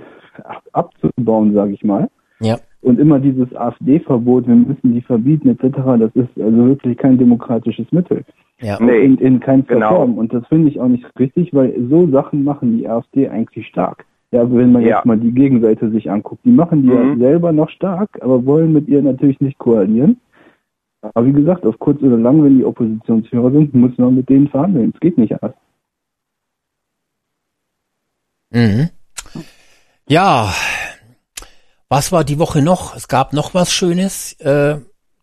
[0.44, 2.10] ab- abzubauen, sage ich mal.
[2.42, 2.58] Ja.
[2.82, 7.92] Und immer dieses AfD-Verbot, wir müssen die verbieten etc., das ist also wirklich kein demokratisches
[7.92, 8.24] Mittel.
[8.62, 8.78] Ja.
[8.82, 9.90] Nee, in, in keinster genau.
[9.90, 10.18] Form.
[10.18, 14.06] Und das finde ich auch nicht richtig, weil so Sachen machen die AfD eigentlich stark.
[14.32, 14.98] Ja, wenn man Ja.
[14.98, 17.22] jetzt mal die Gegenseite sich anguckt, die machen die Mhm.
[17.22, 20.18] ja selber noch stark, aber wollen mit ihr natürlich nicht koalieren.
[21.14, 24.48] Aber wie gesagt, auf kurz oder lang, wenn die Oppositionsführer sind, muss man mit denen
[24.50, 24.92] verhandeln.
[24.94, 25.56] Es geht nicht anders.
[28.50, 28.90] Mhm.
[30.08, 30.54] Ja,
[31.90, 32.96] was war die Woche noch?
[32.96, 34.34] Es gab noch was Schönes.
[34.40, 34.78] Äh,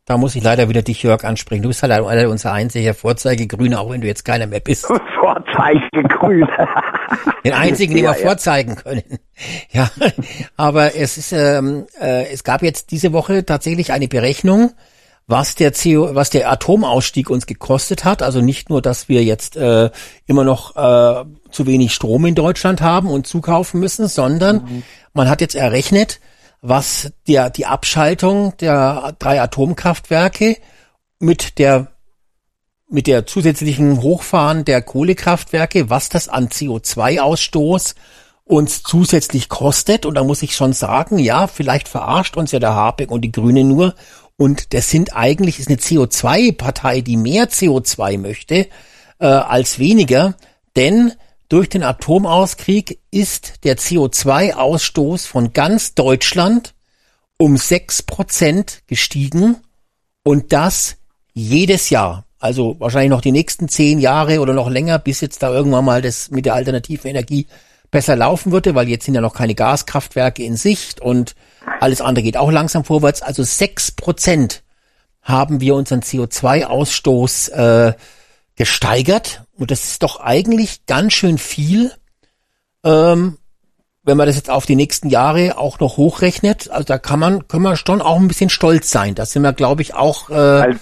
[0.06, 1.62] da muss ich leider wieder dich, Jörg, ansprechen.
[1.62, 4.86] Du bist halt leider unser einziger Vorzeigegrüner, auch wenn du jetzt keiner mehr bist.
[5.20, 6.46] Vorzeigegrün.
[7.44, 8.26] Den einzigen, den Ja, wir ja.
[8.26, 9.02] vorzeigen können.
[9.70, 9.90] Ja,
[10.56, 14.70] aber es ist, ähm, äh, es gab jetzt diese Woche tatsächlich eine Berechnung,
[15.26, 18.22] was der CO, was der Atomausstieg uns gekostet hat.
[18.22, 19.90] Also nicht nur, dass wir jetzt äh,
[20.26, 24.84] immer noch äh, zu wenig Strom in Deutschland haben und zukaufen müssen, sondern
[25.14, 26.20] man hat jetzt errechnet,
[26.60, 30.56] was der die Abschaltung der drei Atomkraftwerke
[31.18, 31.88] mit der
[32.88, 37.94] mit der zusätzlichen Hochfahren der Kohlekraftwerke, was das an CO2-Ausstoß
[38.44, 40.06] uns zusätzlich kostet.
[40.06, 43.32] Und da muss ich schon sagen, ja, vielleicht verarscht uns ja der Habeck und die
[43.32, 43.94] Grünen nur.
[44.36, 48.68] Und das sind eigentlich, ist eine CO2-Partei, die mehr CO2 möchte
[49.18, 50.34] äh, als weniger.
[50.76, 51.12] Denn
[51.48, 56.74] durch den Atomauskrieg ist der CO2-Ausstoß von ganz Deutschland
[57.36, 59.56] um sechs Prozent gestiegen.
[60.24, 60.96] Und das
[61.32, 62.24] jedes Jahr.
[62.38, 66.02] Also wahrscheinlich noch die nächsten zehn Jahre oder noch länger, bis jetzt da irgendwann mal
[66.02, 67.46] das mit der alternativen Energie
[67.90, 71.34] besser laufen würde, weil jetzt sind ja noch keine Gaskraftwerke in Sicht und
[71.80, 73.22] alles andere geht auch langsam vorwärts.
[73.22, 74.62] Also sechs Prozent
[75.22, 77.50] haben wir unseren CO2-Ausstoß
[77.88, 77.92] äh,
[78.56, 79.42] gesteigert.
[79.56, 81.92] Und das ist doch eigentlich ganz schön viel,
[82.84, 83.38] ähm,
[84.02, 86.70] wenn man das jetzt auf die nächsten Jahre auch noch hochrechnet.
[86.70, 89.14] Also da kann man, können wir schon auch ein bisschen stolz sein.
[89.14, 90.80] Da sind wir, glaube ich, auch äh, Als-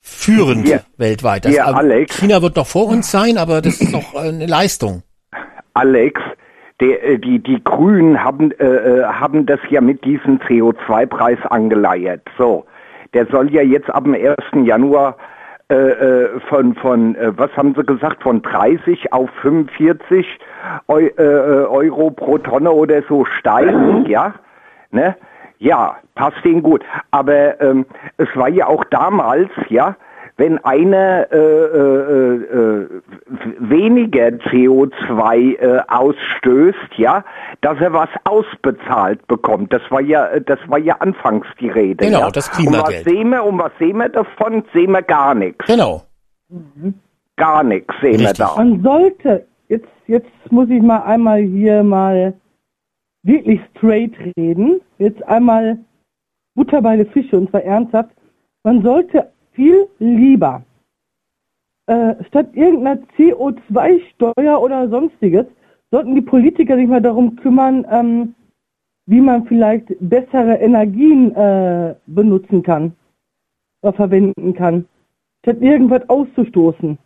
[0.00, 0.80] führend Ja.
[0.96, 1.44] weltweit.
[1.44, 2.16] Das, Ja, aber Alex.
[2.16, 5.02] China wird noch vor uns sein, aber das ist doch äh, eine Leistung.
[5.74, 6.18] Alex,
[6.80, 12.22] der, äh, die, die Grünen haben, äh, äh, haben das ja mit diesem CO2-Preis angeleiert.
[12.36, 12.64] So,
[13.14, 14.36] der soll ja jetzt ab dem 1.
[14.66, 15.16] Januar
[15.70, 20.26] äh, äh, von, von äh, was haben sie gesagt, von 30 auf 45
[20.88, 24.34] Eu, äh, Euro pro Tonne oder so steigen, ja?
[24.90, 25.14] Ne?
[25.58, 26.82] Ja, passt ihnen gut.
[27.10, 27.84] Aber ähm,
[28.16, 29.94] es war ja auch damals, ja,
[30.38, 32.88] wenn einer äh, äh, äh,
[33.58, 37.24] weniger CO2 äh, ausstößt, ja,
[37.60, 39.72] dass er was ausbezahlt bekommt.
[39.72, 42.06] Das war ja, äh, das war ja anfangs die Rede.
[42.06, 42.30] Genau, ja?
[42.30, 43.04] das Und was Klimageld.
[43.04, 43.44] sehen wir?
[43.44, 44.62] Und was sehen wir davon?
[44.72, 45.66] Sehen wir gar nichts.
[45.66, 46.02] Genau.
[47.36, 48.38] Gar nichts sehen Richtig.
[48.38, 48.54] wir da.
[48.56, 52.32] Man sollte, jetzt, jetzt muss ich mal einmal hier mal
[53.24, 54.80] wirklich straight reden.
[54.98, 55.78] Jetzt einmal
[56.54, 58.10] Butter bei den Fische und zwar ernsthaft.
[58.62, 60.62] Man sollte viel lieber
[61.88, 65.46] äh, statt irgendeiner CO2-Steuer oder sonstiges,
[65.90, 68.34] sollten die Politiker sich mal darum kümmern, ähm,
[69.06, 72.92] wie man vielleicht bessere Energien äh, benutzen kann
[73.82, 74.84] oder verwenden kann,
[75.42, 76.98] statt irgendwas auszustoßen.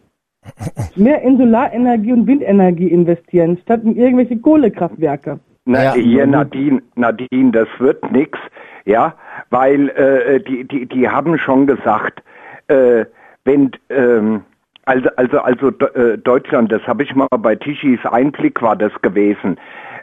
[0.97, 5.39] Mehr in Solarenergie und Windenergie investieren, statt in irgendwelche Kohlekraftwerke.
[5.65, 5.95] Na, Ja.
[5.95, 8.37] hier Nadine, Nadine, das wird nix,
[8.85, 9.15] ja,
[9.51, 12.21] weil äh, die, die, die haben schon gesagt,
[12.69, 13.05] äh,
[13.45, 14.43] wenn ähm,
[14.85, 19.59] also also also äh, Deutschland, das habe ich mal bei Tischis Einblick war das gewesen.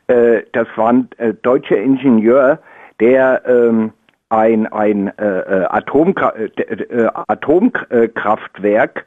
[0.08, 2.60] Äh, das war ein äh, deutscher Ingenieur,
[3.00, 3.92] der ähm,
[4.30, 9.06] ein ein äh, äh, Atomkra äh, äh, Atomkraftwerk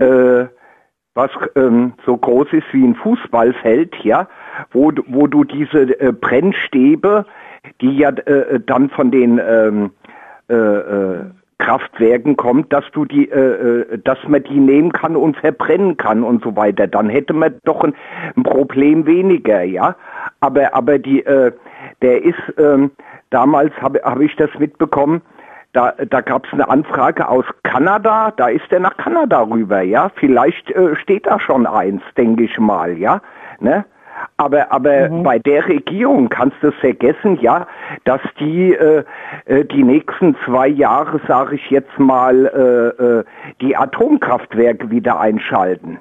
[0.00, 0.46] äh,
[1.14, 4.28] was ähm, so groß ist wie ein Fußballfeld, ja,
[4.72, 7.24] wo, wo du diese äh, Brennstäbe,
[7.80, 9.90] die ja äh, dann von den ähm,
[10.48, 11.24] äh, äh,
[11.64, 16.22] Kraftwerken kommt, dass du die, äh, äh, dass man die nehmen kann und verbrennen kann
[16.22, 16.86] und so weiter.
[16.86, 17.94] Dann hätte man doch ein,
[18.36, 19.96] ein Problem weniger, ja.
[20.40, 21.52] Aber aber die, äh,
[22.02, 22.90] der ist ähm,
[23.30, 25.22] damals habe hab ich das mitbekommen.
[25.72, 30.10] Da, da gab es eine Anfrage aus Kanada, da ist er nach Kanada rüber, ja.
[30.16, 33.22] Vielleicht äh, steht da schon eins, denke ich mal, ja.
[33.60, 33.86] Ne?
[34.36, 37.68] Aber, aber bei der Regierung kannst du es vergessen, ja,
[38.04, 39.04] dass die äh,
[39.44, 43.24] äh, die nächsten zwei Jahre, sage ich jetzt mal, äh, äh,
[43.60, 45.98] die Atomkraftwerke wieder einschalten.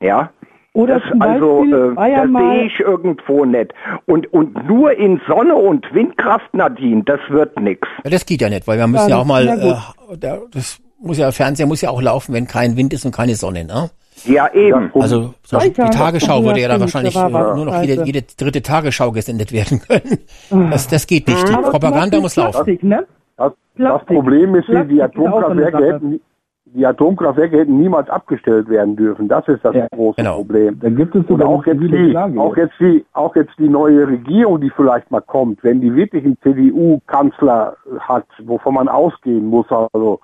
[0.00, 0.30] Ja.
[0.72, 3.72] Oder Das, also, äh, das sehe ich irgendwo nicht.
[4.06, 7.86] Und, und nur in Sonne und Windkraft, Nadine, das wird nix.
[8.02, 10.80] Ja, das geht ja nicht, weil wir müssen Ja, ja auch mal, äh, der, das
[11.00, 13.90] muss ja, Fernseher muss ja auch laufen, wenn kein Wind ist und keine Sonne, ne?
[14.24, 14.90] Ja, eben.
[14.94, 18.04] Also zum Beispiel die Tagesschau würde ja dann wahrscheinlich da war äh, nur noch jede,
[18.04, 20.70] jede dritte Tagesschau gesendet werden können.
[20.70, 21.48] Das, das geht nicht.
[21.48, 22.52] Die Aber Propaganda muss laufen.
[22.52, 23.06] Plastik, ne?
[23.36, 24.04] Das, das.
[24.06, 26.20] Problem ist, Plastik die so Atomkraftwerke hätten,
[26.66, 29.28] die Atomkraftwerke hätten niemals abgestellt werden dürfen.
[29.28, 30.36] Das ist das Ja, große genau.
[30.36, 30.78] Problem.
[30.80, 34.08] Da gibt es Und sogar auch jetzt, die, auch, jetzt die, auch jetzt die neue
[34.08, 39.66] Regierung, die vielleicht mal kommt, wenn die wirklich einen CDU-Kanzler hat, wovon man ausgehen muss,
[39.70, 40.20] also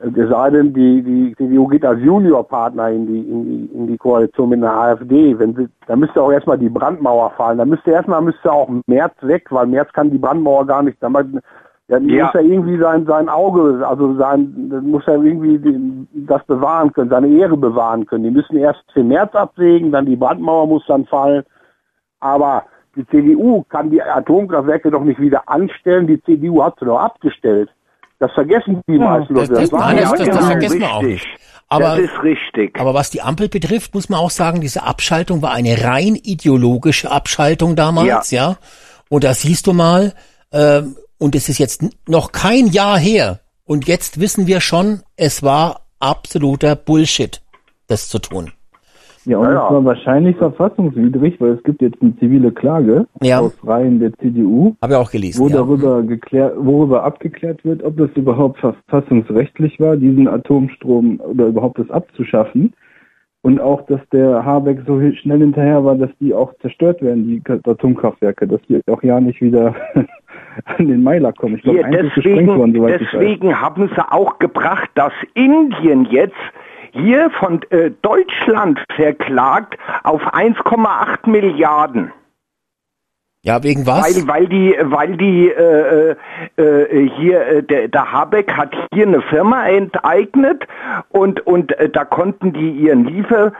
[0.00, 3.96] es sei denn, die, die CDU geht als Juniorpartner in die, in die, in die
[3.96, 7.58] Koalition mit einer AfD, wenn sie, da müsste auch erstmal die Brandmauer fallen.
[7.58, 11.08] Da müsste erstmal müsste auch Merz weg, weil Merz kann die Brandmauer gar nicht, da
[11.08, 11.40] man-
[11.88, 17.08] ja, muss er irgendwie sein, sein Auge, also sein, muss er irgendwie das bewahren können,
[17.08, 18.24] seine Ehre bewahren können.
[18.24, 21.44] Die müssen erst den März absägen, dann die Brandmauer muss dann fallen.
[22.20, 22.64] Aber
[22.94, 26.06] die CDU kann die Atomkraftwerke doch nicht wieder anstellen.
[26.06, 27.70] Die CDU hat sie doch abgestellt.
[28.20, 29.18] Das vergessen die Ja.
[29.18, 29.60] meisten Das, Leute.
[29.60, 31.26] das, war nein, ja das, das, das vergessen wir auch nicht.
[31.70, 32.80] Aber, das ist richtig.
[32.80, 37.10] aber was die Ampel betrifft, muss man auch sagen, diese Abschaltung war eine rein ideologische
[37.10, 38.56] Abschaltung damals, ja.
[39.10, 40.14] Und da siehst du mal,
[40.50, 43.40] ähm, und es ist jetzt noch kein Jahr her.
[43.64, 47.42] Und jetzt wissen wir schon, es war absoluter Bullshit,
[47.86, 48.52] das zu tun.
[49.24, 49.66] Ja, und Ja, ja.
[49.66, 53.40] es war wahrscheinlich verfassungswidrig, weil es gibt jetzt eine zivile Klage Ja.
[53.40, 55.40] aus Reihen der CDU, Habe ich auch gelesen.
[55.40, 55.56] wo ja.
[55.56, 61.90] darüber geklärt, worüber abgeklärt wird, ob es überhaupt verfassungsrechtlich war, diesen Atomstrom oder überhaupt das
[61.90, 62.72] abzuschaffen.
[63.42, 67.42] Und auch, dass der Habeck so schnell hinterher war, dass die auch zerstört werden, die
[67.70, 69.74] Atomkraftwerke, dass die auch ja nicht wieder
[70.64, 71.54] an den Meiler kommen.
[71.54, 73.10] Ich glaube, worden, deswegen, soweit ich weiß.
[73.12, 76.34] deswegen haben sie auch gebracht, dass Indien jetzt
[76.92, 82.12] hier von äh, Deutschland verklagt auf 1,8 Milliarden.
[83.42, 84.16] Ja, wegen was?
[84.16, 86.16] Weil, weil die, weil die äh,
[86.56, 90.66] äh, äh, hier äh, der, der Habeck hat hier eine Firma enteignet
[91.08, 93.52] und und äh, da konnten die ihren Liefer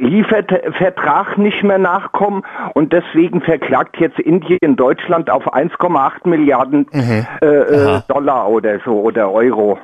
[0.00, 2.44] Liefervertrag nicht mehr nachkommen
[2.74, 7.26] und deswegen verklagt jetzt Indien Deutschland auf 1,8 Milliarden Mhm.
[7.40, 9.78] äh, Dollar oder so oder Euro.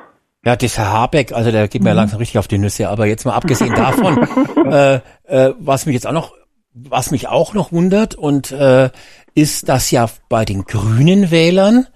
[0.45, 3.25] Ja, das Herr Habeck, also der geht mir langsam richtig auf die Nüsse, aber jetzt
[3.25, 4.27] mal abgesehen davon,
[4.71, 6.33] äh, äh, was mich jetzt auch noch,
[6.71, 8.91] was mich auch noch wundert und äh,
[9.33, 11.87] ist, dass ja bei den grünen Wählern,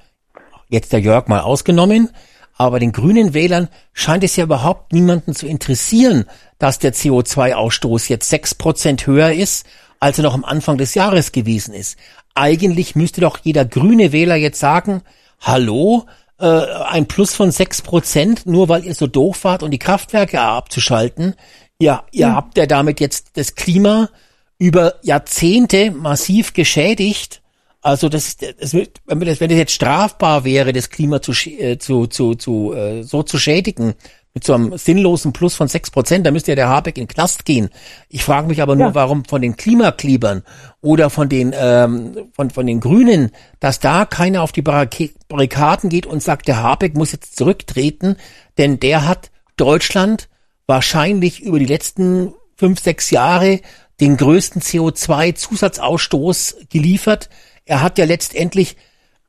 [0.68, 2.10] jetzt der Jörg mal ausgenommen,
[2.58, 6.26] aber bei den grünen Wählern scheint es ja überhaupt niemanden zu interessieren,
[6.58, 9.68] dass der CO2-Ausstoß jetzt sechs Prozent höher ist,
[10.00, 11.98] als er noch am Anfang des Jahres gewesen ist.
[12.34, 15.04] Eigentlich müsste doch jeder grüne Wähler jetzt sagen,
[15.40, 16.06] hallo,
[16.40, 20.42] äh, ein Plus von sechs Prozent, nur weil ihr so doof wart und die Kraftwerke
[20.42, 21.36] abzuschalten.
[21.80, 24.10] Ja, ihr habt ja damit jetzt das Klima
[24.58, 27.42] über Jahrzehnte massiv geschädigt.
[27.82, 32.74] Also das, das wenn das, jetzt strafbar wäre, das Klima zu, äh, zu, zu, zu
[32.74, 33.96] äh, so zu schädigen
[34.34, 37.10] mit so einem sinnlosen Plus von sechs Prozent, da müsste ja der Habeck in den
[37.10, 37.70] Knast gehen.
[38.10, 38.96] Ich frage mich aber nur, Ja.
[38.96, 40.44] warum von den Klimaklebern
[40.82, 46.06] oder von den ähm, von von den Grünen, dass da keiner auf die Barrikaden geht
[46.06, 48.18] und sagt, der Habeck muss jetzt zurücktreten,
[48.58, 50.30] denn der hat Deutschland
[50.68, 53.62] wahrscheinlich über die letzten fünf, sechs Jahre
[54.00, 57.30] den größten CO2-Zusatzausstoß geliefert.
[57.66, 58.78] Er hat ja letztendlich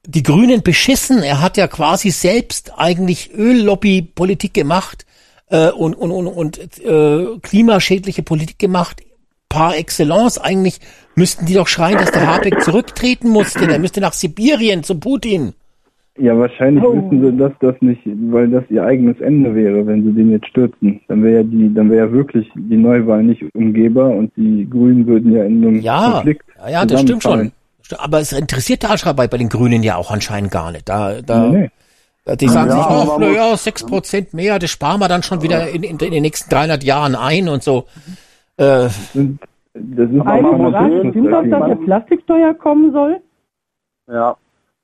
[0.06, 1.22] die Grünen beschissen.
[1.22, 5.06] Er hat ja quasi selbst eigentlich Öllobby-Politik gemacht
[5.50, 9.02] äh, und, und, und, und äh, klimaschädliche Politik gemacht.
[9.48, 10.38] Par excellence.
[10.38, 10.80] Eigentlich
[11.16, 14.98] müssten die doch schreien, dass der Habeck zurücktreten muss, denn er müsste nach Sibirien zu
[14.98, 15.54] Putin.
[16.18, 16.94] Ja, wahrscheinlich Oh.
[16.94, 20.46] wissen sie das, das nicht, weil das ihr eigenes Ende wäre, wenn sie den jetzt
[20.48, 21.00] stürzen.
[21.08, 25.06] Dann wäre ja die, dann wäre ja wirklich die Neuwahl nicht umgehbar und die Grünen
[25.06, 27.52] würden ja in einem Ja, Konflikt ja, ja, das stimmt schon.
[27.98, 30.88] Aber es interessiert der Aschra bei, bei den Grünen ja auch anscheinend gar nicht.
[30.88, 31.70] Da, da, Nee,
[32.26, 32.36] nee.
[32.36, 35.22] Die sagen Ja, sich, ach, man na ja, sechs Prozent mehr, das sparen wir dann
[35.22, 37.86] schon wieder in, in, in den nächsten 300 Jahren ein und so.
[38.56, 39.20] Äh, Das ist
[39.74, 43.20] Eine man muss Frage, sehen, stimmt das, dass eine Plastiksteuer kommen soll?
[44.10, 44.36] Ja.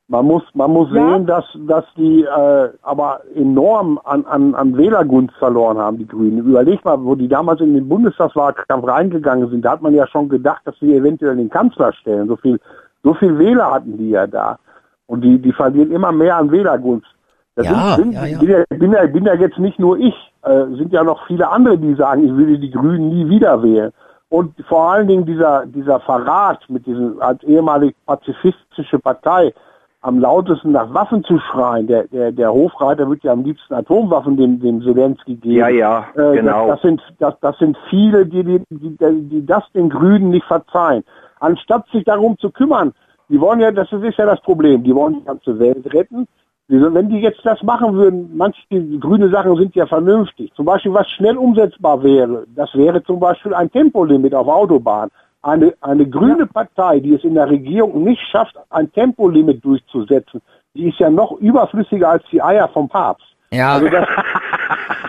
[0.09, 1.13] Man muss, man muss Ja.
[1.15, 6.39] sehen, dass, dass die äh, aber enorm an, an, an Wählergunst verloren haben, die Grünen.
[6.39, 10.29] Überleg mal, wo die damals in den Bundestagswahlkampf reingegangen sind, da hat man ja schon
[10.29, 12.29] gedacht, dass sie eventuell den Kanzler stellen.
[12.29, 12.61] So viel,
[13.03, 14.59] so viel Wähler hatten die ja da.
[15.07, 17.07] Und die, die verlieren immer mehr an Wählergunst.
[17.55, 18.39] Das Ja, sind, ja, ja.
[18.39, 21.49] Bin, ja, bin, ja, bin ja jetzt nicht nur ich, äh, sind ja noch viele
[21.49, 23.93] andere, die sagen, ich würde die Grünen nie wieder wählen.
[24.29, 29.55] Und vor allen Dingen dieser, dieser Verrat mit diesem als ehemalig pazifistische Partei
[30.03, 31.87] am lautesten nach Waffen zu schreien.
[31.87, 35.57] Der, der, der Hofreiter wird ja am liebsten Atomwaffen dem, dem Zelensky geben.
[35.57, 36.67] Ja, ja, Äh, genau.
[36.67, 40.45] Das, das, sind, das, das sind viele, die, die, die, die das den Grünen nicht
[40.47, 41.05] verzeihen.
[41.41, 42.93] Anstatt sich darum zu kümmern,
[43.29, 46.27] die wollen ja, das ist ja das Problem, die wollen die ganze Welt retten.
[46.69, 48.61] Wenn die jetzt das machen würden, manche
[48.99, 50.53] grüne Sachen sind ja vernünftig.
[50.55, 55.11] Zum Beispiel, was schnell umsetzbar wäre, das wäre zum Beispiel ein Tempolimit auf Autobahn.
[55.43, 60.43] Eine, eine grüne Partei, die es in der Regierung nicht schafft, ein Tempolimit durchzusetzen,
[60.75, 63.27] die ist ja noch überflüssiger als die Eier vom Papst.
[63.53, 64.09] ja, Also das,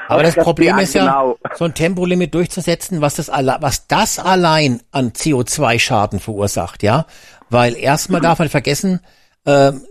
[0.07, 1.38] aber das, das- Problem ist ja, genau.
[1.55, 7.05] so ein Tempolimit durchzusetzen, was das, was das allein an CO2-Schaden verursacht, ja.
[7.49, 8.99] Weil erstmal darf man vergessen,
[9.45, 9.81] ähm,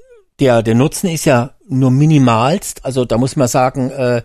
[0.41, 2.85] der, der Nutzen ist ja nur minimalst.
[2.85, 4.23] Also da muss man sagen, äh, äh,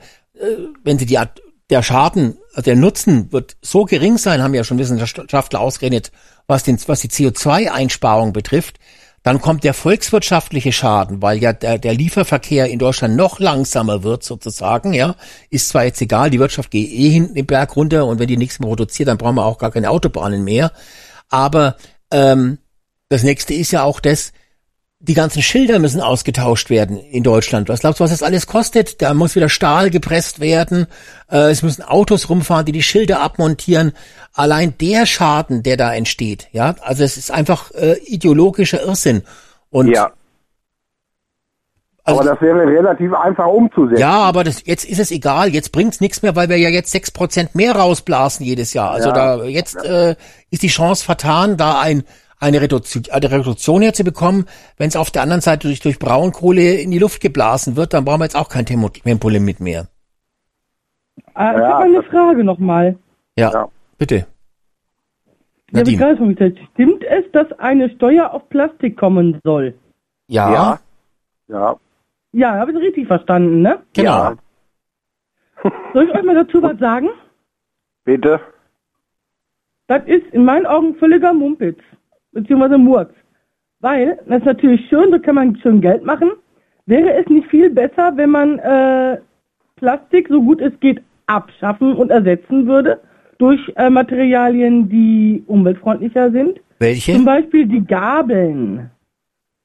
[0.84, 4.66] wenn sie die Art- der Schaden, also der Nutzen wird so gering sein, haben ja
[4.66, 6.12] schon Wissenschaftler ausgerechnet,
[6.48, 8.78] was, den, was die CO2-Einsparung betrifft,
[9.24, 14.24] dann kommt der volkswirtschaftliche Schaden, weil ja der, der Lieferverkehr in Deutschland noch langsamer wird
[14.24, 15.16] sozusagen, ja.
[15.50, 18.38] Ist zwar jetzt egal, die Wirtschaft geht eh hinten den Berg runter und wenn die
[18.38, 20.72] nichts mehr produziert, dann brauchen wir auch gar keine Autobahnen mehr.
[21.30, 21.76] Aber
[22.12, 22.58] ähm,
[23.10, 24.34] das nächste ist ja auch das,
[25.04, 27.70] die ganzen Schilder müssen ausgetauscht werden in Deutschland.
[27.70, 29.02] Was glaubst du, was das alles kostet?
[29.02, 30.86] Da muss wieder Stahl gepresst werden.
[31.30, 33.94] Äh, es müssen Autos rumfahren, die die Schilder abmontieren.
[34.34, 39.24] Allein der Schaden, der da entsteht, ja, also es ist einfach äh, ideologischer Irrsinn.
[39.72, 40.12] Und Ja.
[42.04, 44.00] also, aber das wäre relativ einfach umzusetzen.
[44.02, 45.50] ja, aber das, jetzt ist es egal.
[45.54, 48.92] Jetzt bringt's nichts mehr, weil wir ja jetzt sechs Prozent mehr rausblasen jedes Jahr.
[48.92, 49.38] Also Ja.
[49.38, 50.16] da jetzt äh,
[50.52, 52.04] ist die Chance vertan, da ein
[52.42, 54.46] eine Reduktion, eine Reduktion herzubekommen.
[54.78, 58.04] Wenn es auf der anderen Seite durch, durch Braunkohle in die Luft geblasen wird, dann
[58.06, 59.88] brauchen wir jetzt auch kein Tempo- Tempolimit mehr.
[61.34, 62.98] Ah, ich Ja, habe eine Frage nochmal.
[63.38, 63.70] Ja, Ja.
[63.98, 64.28] bitte.
[65.68, 66.18] Ich Nadine.
[66.18, 69.74] schon gesagt, stimmt es, dass eine Steuer auf Plastik kommen soll?
[70.28, 70.80] Ja, Ja.
[71.48, 71.76] Ja.
[72.34, 73.80] Ja, habe ich richtig verstanden, ne?
[73.94, 74.10] genau.
[74.10, 74.36] Ja.
[75.94, 77.10] Soll ich euch mal dazu was sagen?
[78.06, 78.40] Bitte?
[79.88, 81.80] Das ist in meinen Augen völliger Mumpitz,
[82.32, 83.16] beziehungsweise Murks.
[83.80, 86.32] Weil, das ist natürlich schön, so kann man schön Geld machen.
[86.86, 89.18] Wäre es nicht viel besser, wenn man äh,
[89.76, 93.00] Plastik, so gut es geht, abschaffen und ersetzen würde
[93.38, 96.60] durch äh, Materialien, die umweltfreundlicher sind?
[96.80, 97.14] Welche?
[97.14, 98.92] Zum Beispiel die Gabeln,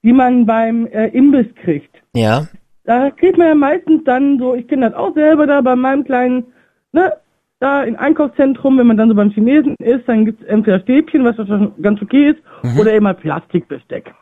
[0.03, 1.95] die man beim äh, Imbiss kriegt.
[2.15, 2.47] Ja.
[2.85, 6.05] Da kriegt man ja meistens dann so, ich kenne das auch selber da bei meinem
[6.05, 6.45] kleinen,
[6.93, 7.13] ne,
[7.59, 11.37] da im Einkaufszentrum, wenn man dann so beim Chinesen ist, dann gibt's entweder Stäbchen, was
[11.37, 12.79] schon ganz okay ist, Mhm.
[12.81, 14.15] oder eben halt Plastikbesteck.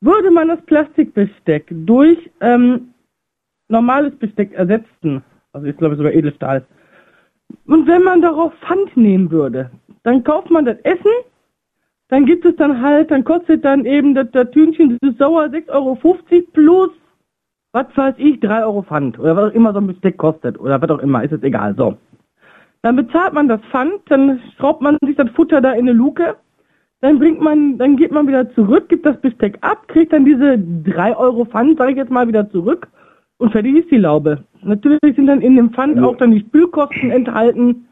[0.00, 2.94] Würde man das Plastikbesteck durch ähm,
[3.68, 6.64] normales Besteck ersetzen, also ich glaube sogar Edelstahl,
[7.66, 9.70] und wenn man darauf Pfand nehmen würde,
[10.02, 11.10] dann kauft man das Essen,
[12.08, 15.44] dann gibt es dann halt, dann kostet dann eben das, das Tütchen, das ist sauer
[15.44, 15.98] 6,50 Euro
[16.52, 16.90] plus,
[17.72, 20.80] was weiß ich, 3 Euro Pfand oder was auch immer so ein Besteck kostet oder
[20.80, 21.96] was auch immer, ist jetzt egal, so.
[22.82, 26.36] Dann bezahlt man das Pfand, dann schraubt man sich das Futter da in eine Luke,
[27.00, 30.58] dann bringt man, dann geht man wieder zurück, gibt das Besteck ab, kriegt dann diese
[30.58, 32.88] 3 Euro Pfand, sage ich jetzt mal, wieder zurück
[33.38, 34.44] und fertig ist die Laube.
[34.62, 37.86] Natürlich sind dann in dem Pfand auch dann die Spülkosten enthalten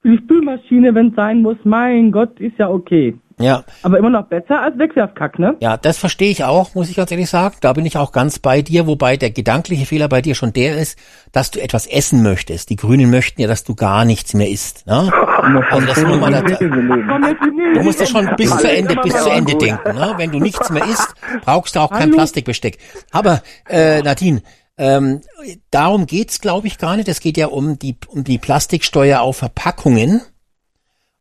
[0.00, 1.56] für die Spülmaschine, wenn es sein muss.
[1.64, 3.18] Mein Gott, ist ja okay.
[3.38, 3.64] Ja.
[3.82, 5.56] Aber immer noch besser als Wegwerfkack, ne?
[5.60, 7.56] Ja, das verstehe ich auch, muss ich ganz ehrlich sagen.
[7.60, 10.78] Da bin ich auch ganz bei dir, wobei der gedankliche Fehler bei dir schon der
[10.78, 10.98] ist,
[11.32, 12.70] dass du etwas essen möchtest.
[12.70, 14.86] Die Grünen möchten ja, dass du gar nichts mehr isst.
[14.86, 15.12] Ne?
[15.46, 19.54] Also das nur mal da, du musst ja schon bis zu Ende, bis zu Ende
[19.54, 19.94] denken.
[19.94, 20.14] Ne?
[20.16, 21.14] Wenn du nichts mehr isst,
[21.44, 22.10] brauchst du auch kein?
[22.10, 22.78] Plastikbesteck.
[23.12, 24.42] Aber äh, Nadine,
[24.78, 25.20] ähm,
[25.70, 27.08] darum geht's, glaube ich, gar nicht.
[27.08, 30.22] Es geht ja um die um die Plastiksteuer auf Verpackungen.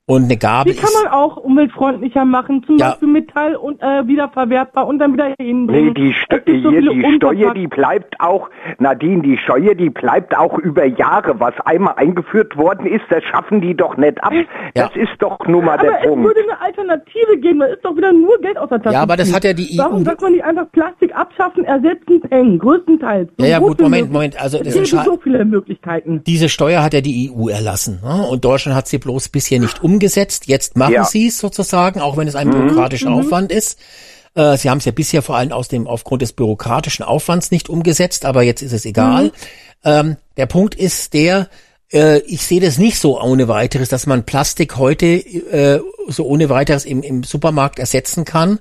[0.07, 2.89] Und eine Gabel Die kann ist man auch umweltfreundlicher machen, zum Ja.
[2.91, 5.95] Beispiel Metall und äh, wiederverwertbar und dann wieder Nee, hinbringen.
[5.95, 10.37] die, Sto Es so hier, die Steuer, die bleibt auch, Nadine, die Steuer, die bleibt
[10.37, 11.39] auch über Jahre.
[11.39, 14.31] Was einmal eingeführt worden ist, das schaffen die doch nicht ab.
[14.31, 14.45] Ja.
[14.75, 16.23] Das ist doch nun mal der Aber es Punkt.
[16.23, 18.93] würde eine Alternative geben, da ist doch wieder nur Geld aus der Tasche.
[18.93, 22.21] Ja, aber das hat ja die EU Warum sagt man nicht einfach Plastik abschaffen, ersetzen,
[22.21, 23.31] peng, größtenteils?
[23.39, 24.11] So Ja, ja, gut, Moment.
[24.13, 26.21] Moment, also das es scha- so viele Möglichkeiten.
[26.27, 28.01] diese Steuer hat ja die EU erlassen.
[28.03, 28.27] Ne?
[28.29, 29.94] Und Deutschland hat sie bloß bisher nicht umgesetzt.
[30.47, 31.03] Jetzt machen Ja.
[31.05, 33.79] sie es sozusagen, auch wenn es ein bürokratischer Aufwand ist.
[34.35, 37.69] Äh, sie haben es ja bisher vor allem aus dem, aufgrund des bürokratischen Aufwands nicht
[37.69, 39.31] umgesetzt, aber jetzt ist es egal.
[39.83, 41.47] Ähm, der Punkt ist der,
[41.93, 46.49] äh, ich sehe das nicht so ohne weiteres, dass man Plastik heute äh, so ohne
[46.49, 48.59] weiteres im, im Supermarkt ersetzen kann.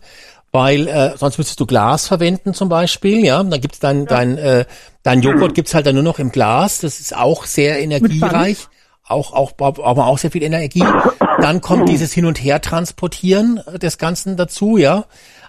[0.52, 3.42] Weil äh, sonst müsstest du Glas verwenden zum Beispiel, ja.
[3.42, 4.64] Dann gibt's dein, dein, äh,
[5.02, 6.78] dein Joghurt gibt's halt dann nur noch im Glas.
[6.78, 8.68] Das ist auch sehr energiereich,
[9.04, 10.84] auch, auch, aber auch sehr viel Energie.
[11.44, 15.04] Dann kommt dieses Hin- und Her-Transportieren äh, des Ganzen dazu, ja.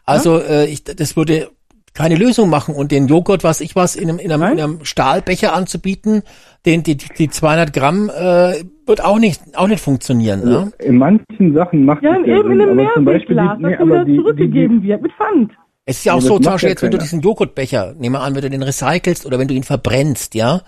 [0.05, 1.49] Also äh, ich, das würde
[1.93, 4.79] keine Lösung machen und den Joghurt, was ich was, in einem, in einem, in einem
[4.83, 6.23] Stahlbecher anzubieten,
[6.65, 10.71] den, die, die 200 Gramm, äh, wird auch nicht, auch nicht funktionieren, ne?
[10.79, 14.03] In manchen Sachen macht Ja, es eben in einem aber zum Beispiel die, nee, aber
[14.03, 15.53] die, die, zurückgegeben wird mit Pfand.
[15.85, 17.93] Es ist ja auch Ja, so, das zum Beispiel ja jetzt, wenn du diesen Joghurtbecher,
[17.97, 20.61] nehmen wir an, wenn du den recycelst oder wenn du ihn verbrennst, ja,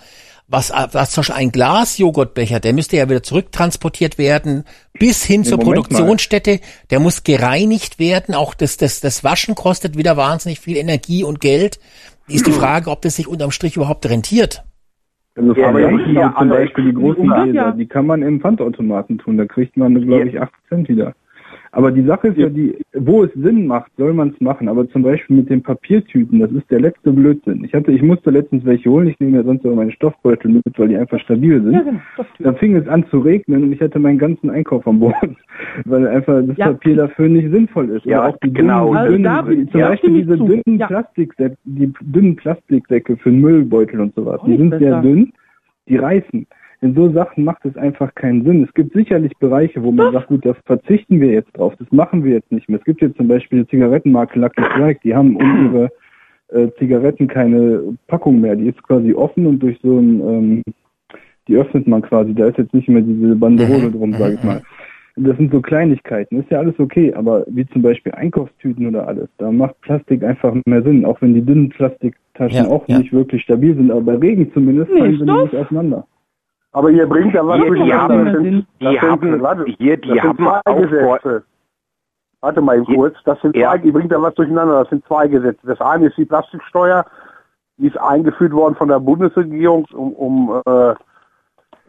[0.48, 4.64] was, was zum Beispiel ein Glas-Joghurtbecher, der müsste ja wieder zurücktransportiert werden
[4.98, 5.84] bis hin zur Moment mal.
[5.84, 6.60] Produktionsstätte,
[6.90, 11.41] der muss gereinigt werden, auch das, das, das Waschen kostet wieder wahnsinnig viel Energie und
[11.41, 11.80] Geld.
[12.28, 14.64] Ist die Frage, ob das sich unterm Strich überhaupt rentiert.
[15.36, 17.72] Also Ja, aber ja, zum Beispiel die großen Gläser, ja.
[17.72, 19.38] die kann man im Pfandautomaten tun.
[19.38, 21.14] Da kriegt man, glaube ich, 8 Cent wieder.
[21.78, 24.68] Aber die Sache ist ja die, wo es Sinn macht, soll man es machen.
[24.68, 27.64] Aber zum Beispiel mit den Papiertüten, das ist der letzte Blödsinn.
[27.64, 29.10] Ich hatte, ich musste letztens welche holen.
[29.10, 31.74] Ich nehme ja sonst immer meine Stoffbeutel mit, weil die einfach stabil sind.
[31.74, 31.99] Ja, genau.
[32.40, 35.38] Dann fing es an zu regnen und ich hatte meinen ganzen Einkauf am Boden,
[35.86, 36.70] weil einfach das Ja.
[36.70, 38.06] Papier dafür nicht sinnvoll ist.
[38.08, 38.86] Ja, Oder auch die genau.
[38.88, 40.45] dünnen, Also dünnen, da bin- zum ja, Beispiel diese zu.
[40.48, 40.88] dünnen Ja.
[40.88, 44.41] Plastiksäcke, die dünnen Plastiksäcke für Müllbeutel und sowas.
[44.48, 45.32] Die sind sehr dünn,
[45.88, 46.48] die reißen.
[46.80, 48.64] In so Sachen macht es einfach keinen Sinn.
[48.64, 51.74] Es gibt sicherlich Bereiche, wo man sagt, gut, da verzichten wir jetzt drauf.
[51.80, 52.78] Das machen wir jetzt nicht mehr.
[52.78, 55.90] Es gibt jetzt zum Beispiel die Zigarettenmarke Lucky Strike, die haben um ihre
[56.49, 58.56] äh, Zigaretten keine Packung mehr.
[58.56, 60.64] Die ist quasi offen und durch so ein, ähm,
[61.48, 62.36] die öffnet man quasi.
[62.36, 64.62] Da ist jetzt nicht mehr diese Banderole drum, sage ich mal.
[65.20, 66.40] Das sind so Kleinigkeiten.
[66.40, 70.56] Ist ja alles okay, aber wie zum Beispiel Einkaufstüten oder alles, da macht Plastik einfach
[70.68, 72.99] mehr Sinn, auch wenn die dünnen Plastiktaschen Ja, auch ja.
[72.99, 76.06] nicht wirklich stabil sind, aber bei Regen zumindest Nee, fallen sie nicht auseinander.
[76.78, 78.02] Aber ihr bringt da was die durcheinander.
[78.04, 81.44] haben- Das sind- die das sind- haben- warte, hier, die sind haben zwei Gesetze.
[82.41, 83.16] Warte mal Hier- kurz.
[83.26, 83.72] Das sind Ja.
[83.72, 84.80] zwei, ihr bringt da was durcheinander.
[84.82, 85.66] Das sind zwei Gesetze.
[85.66, 87.04] Das eine ist die Plastiksteuer.
[87.78, 90.91] Die ist eingeführt worden von der Bundesregierung, um, um äh,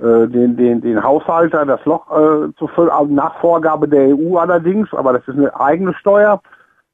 [0.00, 4.92] äh, den, den, den Haushalter das Loch äh, zu füllen, nach Vorgabe der EU allerdings,
[4.94, 6.40] aber das ist eine eigene Steuer.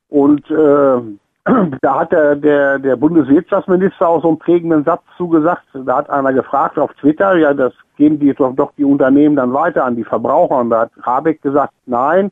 [0.09, 1.01] Und äh,
[1.83, 5.63] da hat der, der, der Bundeswirtschaftsminister auch so einen prägenden Satz zugesagt.
[5.75, 9.53] Da hat einer gefragt auf Twitter, ja, das geben die doch, doch die Unternehmen dann
[9.53, 10.57] weiter an die Verbraucher.
[10.57, 12.31] Und da hat Habeck gesagt, nein,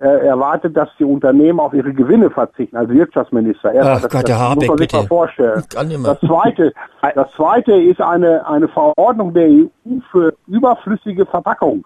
[0.00, 3.72] er erwartet, dass die Unternehmen auf ihre Gewinne verzichten, als Wirtschaftsminister.
[3.72, 5.02] Er, Ach das, Gott, der Habeck, muss man sich bitte.
[5.02, 5.64] mal vorstellen.
[6.04, 6.72] Das zweite,
[7.14, 9.66] das zweite ist eine, eine Verordnung der EU
[10.12, 11.84] für überflüssige Verpackung.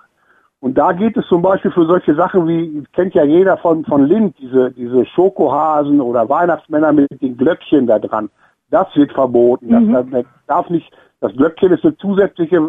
[0.62, 4.06] Und da geht es zum Beispiel für solche Sachen wie, kennt ja jeder von, von
[4.06, 8.30] Lind, diese, diese Schokohasen oder Weihnachtsmänner mit den Glöckchen da dran.
[8.70, 9.92] Das wird verboten.
[9.92, 12.60] Das, das darf nicht, das Glöckchen ist eine zusätzliche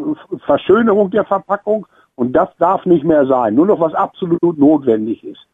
[0.44, 3.54] Verschönerung der Verpackung und das darf nicht mehr sein.
[3.54, 5.46] Nur noch was absolut notwendig ist.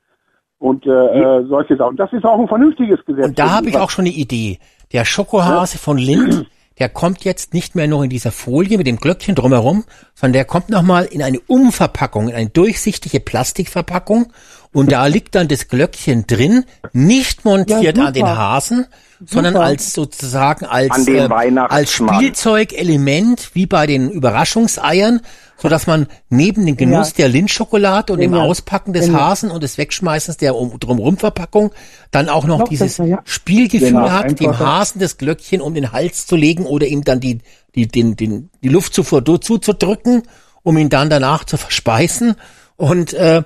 [0.59, 1.97] Und äh, äh, solche Sachen.
[1.97, 3.27] Das ist auch ein vernünftiges Gesetz.
[3.27, 4.59] Und da habe ich auch schon eine Idee.
[4.93, 6.49] Der Schokohase von Lind,
[6.79, 9.83] der kommt jetzt nicht mehr nur in dieser Folie mit dem Glöckchen drumherum,
[10.15, 14.31] sondern der kommt nochmal in eine Umverpackung, in eine durchsichtige Plastikverpackung.
[14.71, 16.63] Und da liegt dann das Glöckchen drin,
[16.93, 18.25] nicht montiert Ja, an den.
[18.27, 18.85] Hasen,
[19.25, 19.65] sondern Super.
[19.65, 21.27] als sozusagen als, äh,
[21.67, 21.91] als.
[21.91, 25.21] Spielzeugelement, wie bei den Überraschungseiern,
[25.57, 27.13] so dass man neben dem Genuss Ja.
[27.17, 28.47] der Lindschokolade und dem Genial.
[28.47, 29.09] Auspacken des.
[29.11, 31.71] Hasen und des Wegschmeißens der um, Drumrum-Verpackung
[32.11, 33.19] dann auch noch, Noch dieses besser, ja.
[33.25, 34.57] Spielgefühl Genau, hat, dem.
[34.57, 37.39] Hasen das Glöckchen um den Hals zu legen oder ihm dann die,
[37.75, 40.23] die, den, den, die Luftzufuhr do- zuzudrücken,
[40.63, 42.35] um ihn dann danach zu verspeisen.
[42.77, 43.43] Und äh,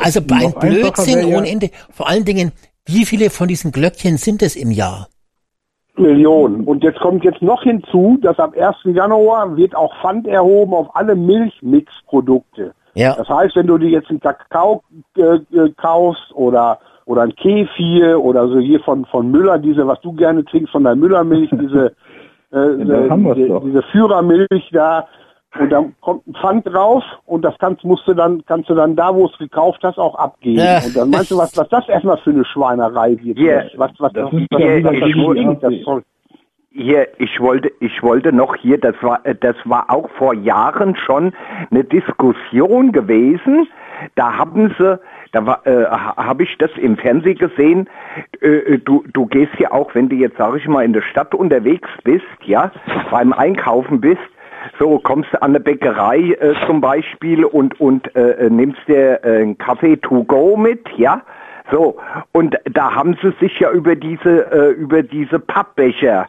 [0.00, 1.70] also ein Blödsinn ohne Ende.
[1.90, 2.52] Vor allen Dingen,
[2.86, 5.08] wie viele von diesen Glöckchen sind es im Jahr?
[5.96, 6.64] Millionen.
[6.64, 8.76] Und jetzt kommt jetzt noch hinzu, dass am 1.
[8.96, 12.72] Januar wird auch Pfand erhoben auf alle Milchmixprodukte.
[12.94, 13.14] Ja.
[13.16, 14.82] Das heißt, wenn du dir jetzt einen Kakao
[15.16, 20.00] äh, äh, kaufst oder oder ein Kefir oder so hier von von Müller, diese, was
[20.00, 21.86] du gerne trinkst von der Müllermilch, diese
[22.52, 25.08] äh, diese, diese Führermilch da
[25.58, 28.96] und dann kommt ein Pfand drauf und das kannst musst du dann kannst du dann
[28.96, 30.58] da, wo es gekauft hast, auch abgeben.
[30.58, 30.78] Ja.
[30.84, 33.38] Und dann meinst du, was was das erstmal für eine Schweinerei wird?
[33.38, 33.62] Ja.
[33.76, 36.02] Was was Das was, ist ich was, wollte- das
[36.70, 40.96] Hier, ich wollte, ich wollte noch hier, das war, äh, das war auch vor Jahren
[40.96, 41.34] schon
[41.70, 43.68] eine Diskussion gewesen.
[44.14, 44.98] Da haben sie,
[45.32, 47.90] da war, äh, habe ich das im Fernsehen gesehen.
[48.40, 51.34] Äh, du, du gehst ja auch, wenn du jetzt, sag ich mal, in der Stadt
[51.34, 52.72] unterwegs bist, ja,
[53.10, 54.18] beim Einkaufen bist,
[54.78, 59.24] so kommst du an eine Bäckerei äh, zum Beispiel und und äh, äh, nimmst dir
[59.24, 61.22] äh, einen Kaffee to go mit, ja.
[61.70, 61.96] So,
[62.32, 66.26] und da haben sie sich ja über diese, äh, über diese Pappbecher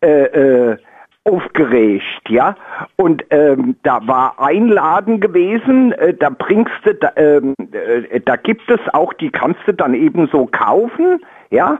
[0.00, 0.76] äh, äh,
[1.24, 2.54] aufgeregt, ja.
[2.96, 8.36] Und ähm, da war ein Laden gewesen, äh, da bringst du, da, ähm, äh, da
[8.36, 11.20] gibt es auch, die kannst du dann eben so kaufen,
[11.50, 11.78] ja.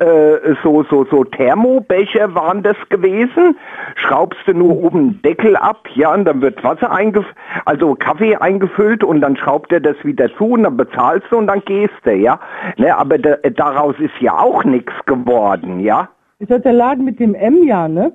[0.00, 3.56] Äh, so so so Thermobecher waren das gewesen.
[3.94, 7.34] Schraubst du nur oben Deckel ab, ja, und dann wird Wasser eingefüllt,
[7.64, 11.46] also Kaffee eingefüllt und dann schraubt er das wieder zu und dann bezahlst du und
[11.46, 12.40] dann gehst du, ja.
[12.76, 16.08] Ne, aber da, daraus ist ja auch nichts geworden, ja.
[16.40, 18.12] Ist das der Laden mit dem M, ja, ne?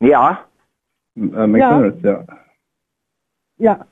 [0.00, 0.38] Ja.
[1.16, 2.24] Äh, McDonalds, ja.
[3.58, 3.86] Ja.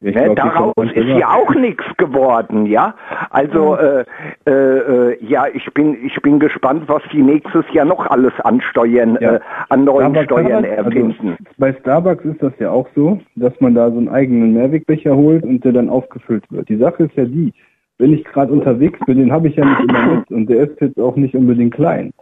[0.00, 2.94] Ne, daraus ist ja auch nichts geworden, ja.
[3.30, 4.04] Also äh,
[4.46, 9.18] äh, äh, ja, ich bin ich bin gespannt, was die nächstes Jahr noch alles ansteuern,
[9.20, 9.34] Ja.
[9.34, 11.30] äh, an neuen Starbucks Steuern hat- erfinden.
[11.30, 15.16] Also, bei Starbucks ist das ja auch so, dass man da so einen eigenen Mehrwegbecher
[15.16, 16.68] holt und der dann aufgefüllt wird.
[16.68, 17.52] Die Sache ist ja die,
[17.98, 20.80] wenn ich gerade unterwegs bin, den habe ich ja nicht immer mit und der ist
[20.80, 22.12] jetzt auch nicht unbedingt klein.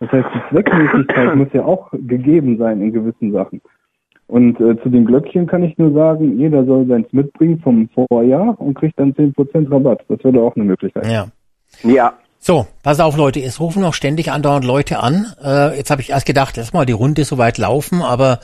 [0.00, 3.62] Das heißt, die Zweckmäßigkeit muss ja auch gegeben sein in gewissen Sachen.
[4.32, 8.58] Und äh, zu den Glöckchen kann ich nur sagen, jeder soll seins mitbringen vom Vorjahr
[8.58, 10.00] und kriegt dann 10% Rabatt.
[10.08, 11.06] Das wäre auch eine Möglichkeit.
[11.06, 11.26] Ja.
[11.82, 15.26] Ja, So, pass auf, Leute, es rufen noch ständig andauernd Leute an.
[15.44, 18.40] Äh, jetzt habe ich erst gedacht, lass mal die Runde so weit laufen, aber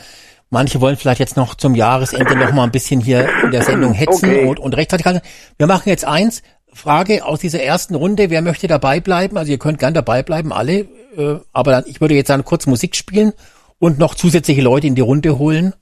[0.51, 3.95] manche wollen vielleicht jetzt noch zum Jahresende noch mal ein bisschen hier in der Sendung
[3.95, 4.45] hetzen Okay.
[4.47, 5.23] und, und rechtzeitig halten.
[5.57, 6.43] Wir machen jetzt eins.
[6.71, 9.39] Frage aus dieser ersten Runde, wer möchte dabei bleiben?
[9.39, 10.81] Also ihr könnt gern dabei bleiben, alle.
[11.17, 13.33] Äh, aber dann, ich würde jetzt dann kurz Musik spielen
[13.79, 15.75] und noch zusätzliche Leute in die Runde holen.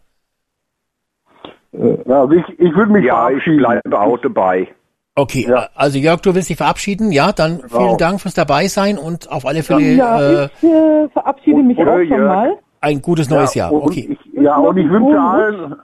[1.73, 3.59] Äh, Ja, also ich, ich würde mich ja, ich verabschieden.
[3.59, 4.69] bleibe auch dabei.
[5.15, 5.69] Okay, Ja.
[5.75, 7.11] also Jörg, du willst dich verabschieden?
[7.11, 11.63] Ja, dann vielen Dank fürs Dabeisein und auf alle Fälle Ja, äh, ich äh, verabschiede
[11.63, 12.09] mich auch Jörg.
[12.09, 12.59] schon mal.
[12.83, 13.73] ein gutes neues Jahr.
[13.73, 14.09] und Okay.
[14.35, 15.75] Ich, ja, und ich wünsche allen,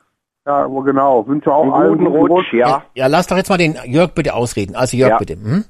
[0.46, 2.82] ja, wo genau, wünsche auch Einen allen guten Rutsch, ja.
[2.94, 4.76] Ja, lass doch jetzt mal den Jörg bitte ausreden.
[4.76, 5.18] Also Jörg Ja.
[5.18, 5.34] bitte.
[5.34, 5.64] Hm?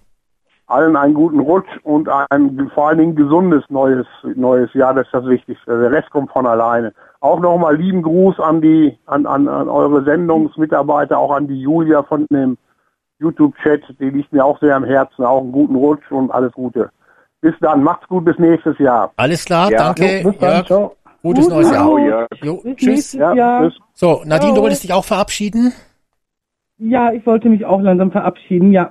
[0.66, 5.14] Allen einen guten Rutsch und ein vor allen Dingen gesundes neues neues Jahr, das ist
[5.14, 5.78] das Wichtigste.
[5.78, 6.92] Der Rest kommt von alleine.
[7.20, 12.02] Auch nochmal lieben Gruß an die an, an, an eure Sendungsmitarbeiter, auch an die Julia
[12.02, 12.56] von dem
[13.18, 15.24] YouTube-Chat, die liegt mir auch sehr am Herzen.
[15.24, 16.90] Auch einen guten Rutsch und alles Gute.
[17.40, 19.12] Bis dann, macht's gut, bis nächstes Jahr.
[19.16, 19.78] Alles klar, Ja.
[19.78, 20.22] danke.
[20.24, 20.96] Bis dann, ciao.
[21.22, 21.98] Gutes Guten neues Jahr.
[21.98, 22.28] Jörg.
[22.42, 23.12] Jo, tschüss.
[23.12, 23.62] Jahr.
[23.62, 23.78] tschüss.
[23.94, 24.62] So, Nadine, du Ciao.
[24.62, 25.72] wolltest dich auch verabschieden?
[26.78, 28.90] Ja, ich wollte mich auch langsam verabschieden, ja.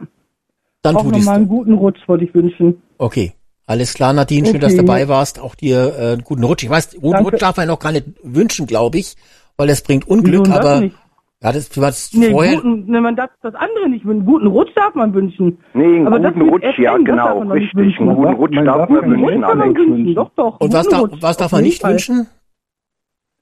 [0.81, 2.81] Dann auch tu nochmal einen guten Rutsch wollte ich wünschen.
[2.97, 3.33] Okay.
[3.67, 4.59] Alles klar, Nadine, schön, Okay.
[4.65, 5.39] dass du dabei warst.
[5.39, 6.63] Auch dir äh, einen guten Rutsch.
[6.63, 7.31] Ich weiß, guten Danke.
[7.31, 9.15] Rutsch darf man noch gar nicht wünschen, glaube ich,
[9.55, 10.95] weil es bringt Unglück, Wieso das aber nicht?
[11.41, 12.55] ja, das was Nee, vorher.
[12.55, 14.25] guten, ne, man darf das andere nicht wünschen.
[14.25, 15.59] Guten Rutsch darf man wünschen.
[15.73, 17.77] Nee, einen Aber das guten Rutsch, ja das darf genau, man doch nicht richtig.
[17.77, 18.09] wünschen.
[18.09, 19.93] Einen guten Rutsch darf- darf man darf wünschen, kann man wünschen.
[19.97, 20.15] wünschen.
[20.15, 20.59] Doch, doch.
[20.59, 21.91] Und was darf, was darf man nicht Fall.
[21.91, 22.27] wünschen?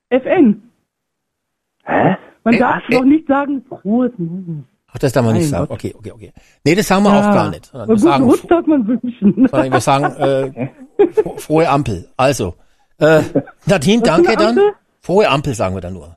[0.09, 0.61] FN.
[1.85, 2.15] Hä?
[2.43, 2.93] Man Äh, darf äh.
[2.93, 4.63] doch nicht sagen, frohes Neues.
[4.93, 5.67] Ach, das darf man nicht Mein sagen.
[5.67, 5.77] Gott.
[5.77, 6.33] Okay, okay, okay.
[6.63, 7.71] Nee, das sagen wir auch gar nicht.
[7.73, 9.47] Wir guten sagen, Rutsch darf man wünschen.
[9.49, 10.69] sondern wir sagen äh,
[11.13, 12.09] fro- frohe Ampel.
[12.17, 12.55] Also,
[12.97, 13.21] äh,
[13.65, 14.47] Nadine, danke dann.
[14.57, 14.71] Ampel?
[15.01, 16.15] Frohe Ampel sagen wir dann nur.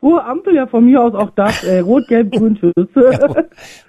[0.00, 1.64] Frohe Ampel, ja von mir aus auch das.
[1.64, 2.72] Äh, Rot, Gelb, Grün, Tschüss.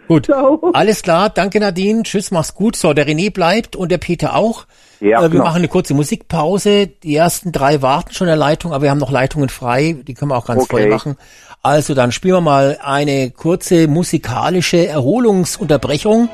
[0.08, 0.26] Gut.
[0.26, 0.72] Ciao.
[0.74, 2.02] Alles klar, danke Nadine.
[2.04, 2.76] Tschüss, mach's gut.
[2.76, 4.66] So, der René bleibt und der Peter auch.
[5.02, 5.44] Ja, äh, wir genau.
[5.44, 6.88] machen eine kurze Musikpause.
[6.88, 9.98] Die ersten drei warten schon in der Leitung, aber wir haben noch Leitungen frei.
[10.08, 10.70] Die können wir auch ganz Okay.
[10.82, 11.16] voll machen.
[11.62, 16.30] Also dann spielen wir mal eine kurze musikalische Erholungsunterbrechung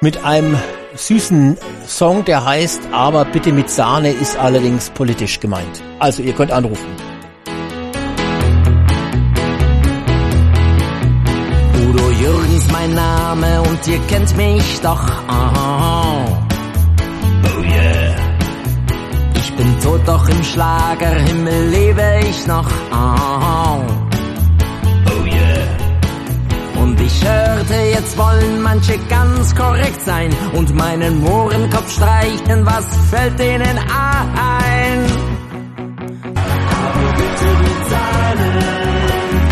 [0.00, 0.56] mit einem
[0.94, 5.82] süßen Song, der heißt Aber bitte mit Sahne ist allerdings politisch gemeint.
[5.98, 6.86] Also ihr könnt anrufen.
[11.86, 15.10] Udo Jürgens mein Name und ihr kennt mich doch.
[15.28, 16.24] Oh,
[17.44, 18.16] oh yeah.
[19.34, 22.70] Ich bin tot, doch im Schlagerhimmel lebe ich noch.
[22.90, 24.07] Oh, oh
[27.18, 32.66] ich hörte, jetzt wollen manche ganz korrekt sein und meinen Mohrenkopf streichen.
[32.66, 34.98] Was fällt denen ein?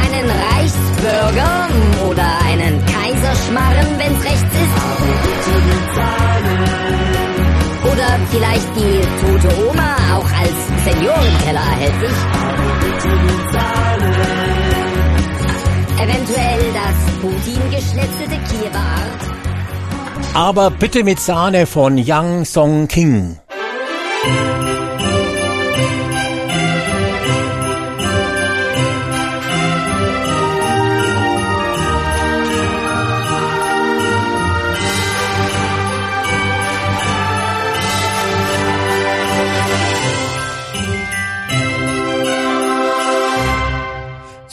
[0.04, 1.68] Einen Reichsbürger
[2.10, 4.76] oder einen Kaiserschmarren, wenn's rechts ist.
[7.92, 12.16] Oder vielleicht die tote Oma auch als Seniorenkeller erhältlich.
[15.98, 17.05] Eventuell das
[17.76, 19.20] geschnetzelte Kierbart.
[20.34, 23.38] Aber bitte mit Sahne von Yang Song King.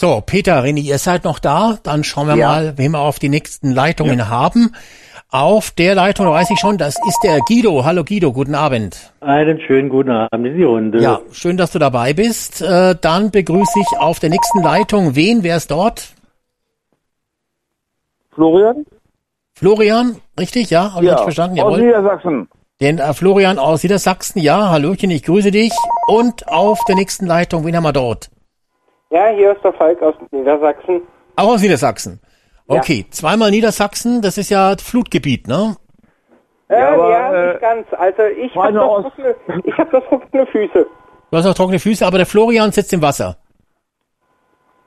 [0.04, 1.78] So, Peter, René, ihr seid noch da.
[1.82, 2.50] Dann schauen wir Ja.
[2.50, 4.76] mal, wen wir auf die nächsten Leitungen haben.
[5.32, 7.86] Auf der Leitung weiß ich schon, das ist der Guido.
[7.86, 9.14] Hallo Guido, guten Abend.
[9.22, 11.02] Einen schönen guten Abend in die Runde.
[11.02, 12.62] Ja, schön, dass du dabei bist.
[12.62, 15.16] Äh, dann begrüße ich auf der nächsten Leitung.
[15.16, 15.42] Wen?
[15.42, 16.10] Wer ist dort?
[18.36, 18.86] Florian?
[19.54, 20.70] Florian, richtig?
[20.70, 21.62] Ja, habe ich richtig verstanden?
[21.62, 21.86] aus Jawohl.
[21.86, 22.50] Niedersachsen.
[22.82, 25.72] Den äh, Florian aus Niedersachsen, ja, Hallöchen, ich grüße dich.
[26.08, 28.30] Und auf der nächsten Leitung, wen haben wir dort?
[29.14, 31.04] Ja, hier ist der Falk aus Niedersachsen.
[31.36, 32.20] Auch aus Niedersachsen.
[32.68, 35.76] Okay, zweimal Niedersachsen, das ist ja Flutgebiet, ne?
[36.68, 37.88] Äh, ja, aber, äh, nicht ganz.
[37.92, 39.12] Also ich habe
[39.66, 40.88] ich hab das trockene Füße.
[41.30, 43.38] Du hast auch trockene Füße, aber der Florian sitzt im Wasser.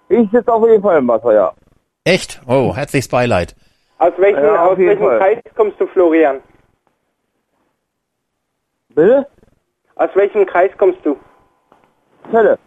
[0.09, 1.53] Ich sitze auf jeden Fall im Wasser, ja.
[2.03, 2.41] Echt?
[2.49, 3.55] Oh, herzliches Beileid.
[3.99, 5.19] Aus welchem, Ja, aus welchem Fall.
[5.19, 6.41] Kreis kommst du, Florian?
[8.89, 9.27] Bitte?
[9.95, 11.17] Aus welchem Kreis kommst du?
[12.33, 12.59] Zelle.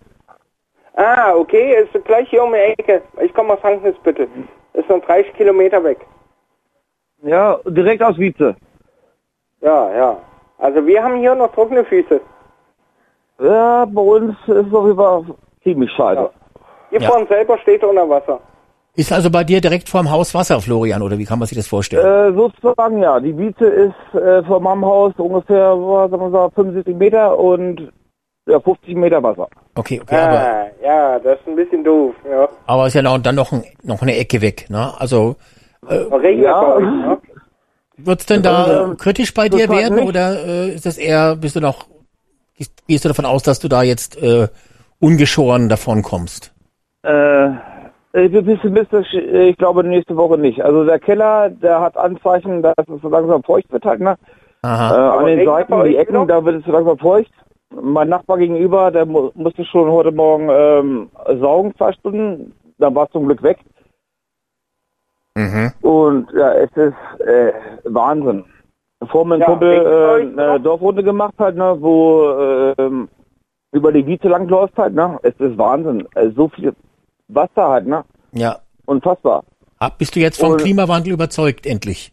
[1.02, 3.02] Ah, okay, ist gleich hier um die Ecke.
[3.22, 4.28] Ich komme aus Hanknesbüttel.
[4.74, 6.06] Ist noch 30 Kilometer weg.
[7.24, 8.56] Ja, direkt aus Wietze.
[9.62, 10.18] Ja, ja.
[10.58, 12.20] Also wir haben hier noch trockene Füße.
[13.40, 15.24] Ja, bei uns ist es auf jeden Fall
[15.64, 16.30] ziemlich scheiße.
[16.92, 17.26] Ihr Ja.
[17.30, 18.42] selber steht unter Wasser.
[18.96, 21.68] Ist also bei dir direkt vorm Haus Wasser, Florian, oder wie kann man sich das
[21.68, 22.06] vorstellen?
[22.06, 23.22] Äh, sozusagen, ja.
[23.22, 27.94] Die Wietze ist äh, von meinem Haus ungefähr, was sagen wir so, 75 Meter und
[28.48, 29.48] ja, 50 Meter Wasser.
[29.76, 32.16] Okay, okay, aber, Ah, ja, das ist ein bisschen doof.
[32.30, 32.48] Ja.
[32.66, 34.92] aber ist ja noch, dann noch, ein, noch eine Ecke weg, ne?
[34.98, 35.36] Also,
[35.88, 36.80] Regnet Ja.
[36.80, 37.18] ne?
[37.98, 40.08] wird's denn da Ähm, kritisch bei dir werden, nicht.
[40.08, 41.86] oder äh, ist das eher, bist du noch,
[42.58, 44.48] gehst, gehst du davon aus, dass du da jetzt äh,
[45.00, 46.54] ungeschoren davon kommst?
[47.04, 47.50] Äh,
[48.14, 50.62] ich bin pessimistisch, ich glaube nächste Woche nicht.
[50.64, 54.16] Also der Keller, der hat Anzeichen, dass es so langsam feucht wird halt, ne?
[54.64, 55.18] Äh, Aha.
[55.18, 57.32] an den Seiten, die Ecken, da wird es so langsam feucht.
[57.74, 61.10] Mein Nachbar gegenüber, der mu musste schon heute Morgen ähm,
[61.40, 62.54] saugen, zwei Stunden.
[62.80, 63.60] Dann war es zum Glück weg.
[65.36, 65.72] Mhm.
[65.82, 67.54] Und ja, es ist äh,
[67.86, 68.44] Wahnsinn.
[69.00, 70.60] Bevor mein Ja, Kumpel äh, eine?
[70.60, 73.08] Dorfrunde gemacht hat, ne, wo ähm,
[73.72, 75.20] über die Wiese langläuft halt, ne?
[75.22, 76.08] Es ist Wahnsinn.
[76.16, 76.74] Äh, so viel
[77.28, 78.04] Wasser halt, ne?
[78.34, 78.58] Ja.
[78.88, 79.44] Unfassbar.
[79.78, 82.12] Ah, Bist du jetzt vom Und- Klimawandel überzeugt, endlich?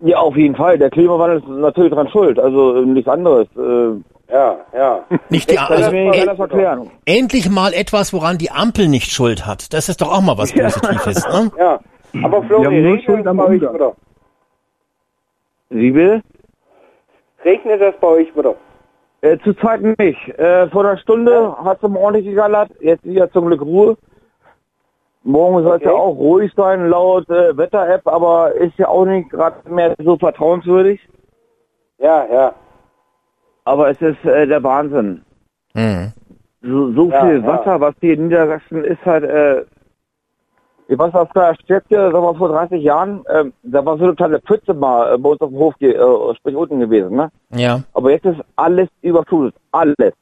[0.00, 0.78] Ja, auf jeden Fall.
[0.78, 2.38] Der Klimawandel ist natürlich dran schuld.
[2.38, 3.46] Also äh, nichts anderes.
[3.56, 4.00] Äh,
[4.30, 5.04] Ja, ja.
[5.28, 9.72] Nicht die, kann also, nicht äh, endlich mal etwas, woran die Ampel nicht Schuld hat.
[9.72, 11.50] Das ist doch auch mal was Positives, ne?
[11.58, 11.80] Ja.
[12.22, 13.92] Aber Flori, haben nur regnet Schuld am bei euch, oder?
[15.70, 16.22] Wie will?
[17.44, 18.54] Regnet das bei euch wieder?
[19.22, 20.28] Äh, Zurzeit nicht.
[20.38, 22.70] Äh, vor einer Stunde hat es mal ordentlich gegallert.
[22.80, 23.96] Jetzt wieder zum Glück Ruhe.
[25.22, 26.00] Morgen soll es ja Okay.
[26.00, 31.00] auch ruhig sein laut äh, Wetter-App, aber ist ja auch nicht gerade mehr so vertrauenswürdig.
[31.98, 32.54] Ja, ja.
[33.64, 35.22] Aber es ist äh, der Wahnsinn.
[35.74, 36.12] Mhm.
[36.62, 37.46] So, so Ja, viel ja.
[37.46, 39.64] Wasser, was hier in Niedersachsen ist halt, äh,
[40.88, 44.14] ich weiß, was da steckte, sag mal, vor 30 Jahren, ähm, da war so eine
[44.14, 47.30] kleine Pfütze mal äh, bei uns auf dem Hof, äh, sprich unten gewesen, ne?
[47.54, 47.80] Ja.
[47.94, 49.54] Aber jetzt ist alles überflutet.
[49.72, 50.14] Alles.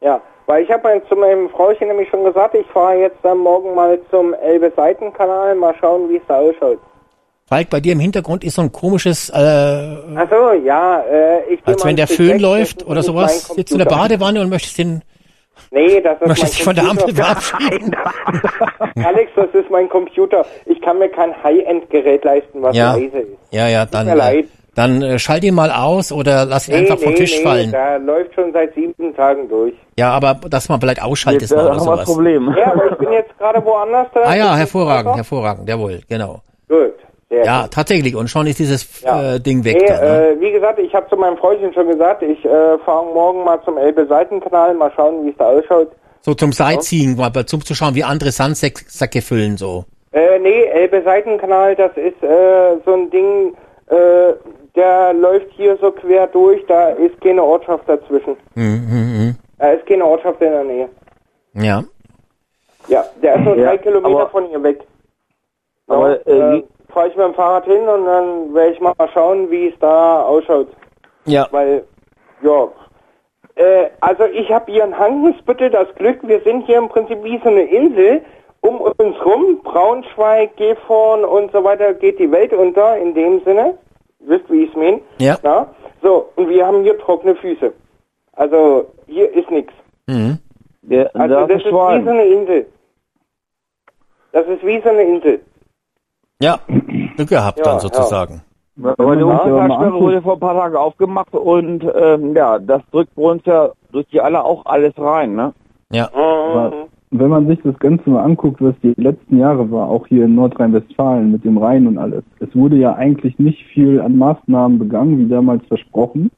[0.00, 3.74] Ja, weil ich habe zu meinem Frauchen nämlich schon gesagt, ich fahre jetzt dann morgen
[3.74, 6.78] mal zum Elbe-Seitenkanal, mal schauen, wie es da ausschaut.
[7.50, 11.60] Falk, bei dir im Hintergrund ist so ein komisches, äh, Ach so, ja, äh, ich
[11.64, 13.48] als wenn der Föhn weg, läuft ist oder sowas.
[13.48, 13.86] Sitzt du in der.
[13.86, 15.02] Badewanne und möchtest den,
[15.72, 17.40] Nee, das ist möchtest dich von mein der Ampel Computer.
[17.40, 17.96] verabschieden?
[19.04, 20.46] Alex, das ist mein Computer.
[20.66, 22.94] Ich kann mir kein High-End-Gerät leisten, was Ja.
[22.94, 23.38] leise ist.
[23.50, 24.44] Ja, ja, dann, mir leid.
[24.44, 27.72] äh, dann äh, schalt ihn mal aus oder lass ihn einfach vom Tisch nee, fallen.
[27.72, 29.74] Da läuft schon seit sieben Tagen durch.
[29.98, 32.04] Ja, aber dass man vielleicht ausschaltet Jetzt, mal äh, oder sowas.
[32.04, 32.54] Problem.
[32.56, 34.06] Ja, aber ich bin jetzt gerade woanders.
[34.14, 36.40] Ah ja, Ist hervorragend, hervorragend, jawohl, genau.
[36.68, 36.94] Gut.
[37.30, 37.70] Sehr Ja, gut.
[37.72, 38.16] tatsächlich.
[38.16, 39.34] Und schon ist dieses Ja.
[39.36, 39.76] äh, Ding weg.
[39.80, 40.28] Nee, da, ne?
[40.32, 43.62] äh, wie gesagt, ich habe zu meinem Freundchen schon gesagt, ich äh, fahre morgen mal
[43.62, 45.92] zum Elbe-Seitenkanal, mal schauen, wie es da ausschaut.
[46.22, 49.84] so zum Sightseeing, mal zum zu schauen, wie andere Sandsäcke füllen so.
[50.12, 53.54] Äh, nee, Elbe-Seitenkanal, das ist äh, so ein Ding,
[53.86, 54.32] äh,
[54.74, 58.36] der läuft hier so quer durch, da ist keine Ortschaft dazwischen.
[58.56, 60.88] Mhm, mhm, Da ist keine Ortschaft in der Nähe.
[61.54, 61.84] Ja.
[62.88, 64.80] Ja, der ist nur Ja, drei Kilometer aber- von hier weg.
[65.86, 68.94] Aber, ja, äh, äh, fahre ich mit dem Fahrrad hin und dann werde ich mal
[69.12, 70.68] schauen, wie es da ausschaut.
[71.24, 71.46] Ja.
[71.50, 71.84] Weil,
[72.42, 72.68] ja.
[73.56, 77.38] Äh, also ich habe hier in Hankensbüttel das Glück, wir sind hier im Prinzip wie
[77.42, 78.22] so eine Insel.
[78.62, 83.78] Um uns rum, Braunschweig, Gifhorn und so weiter, geht die Welt unter, in dem Sinne.
[84.18, 85.00] Wisst, wie ich es meine?
[85.18, 85.38] Ja.
[85.42, 85.74] Na?
[86.02, 87.72] So, und wir haben hier trockene Füße.
[88.34, 89.72] Also, hier ist nichts.
[90.06, 90.38] Mhm.
[90.82, 92.66] Ja, Also, da das ist ist wie so eine Insel.
[94.32, 95.40] Das ist wie so eine Insel.
[96.40, 96.58] Ja,
[97.16, 97.80] Glück gehabt Ja, dann ja.
[97.80, 98.42] sozusagen.
[98.82, 103.22] Aber die anguckt- wurde vor ein paar Tagen aufgemacht und ähm, ja, das drückt bei
[103.22, 105.52] uns ja durch die alle auch alles rein, ne?
[105.92, 106.08] Ja.
[106.14, 106.72] Aber
[107.10, 110.34] wenn man sich das Ganze mal anguckt, was die letzten Jahre war, auch hier in
[110.36, 115.18] Nordrhein-Westfalen mit dem Rhein und alles, es wurde ja eigentlich nicht viel an Maßnahmen begangen,
[115.18, 116.30] wie damals versprochen.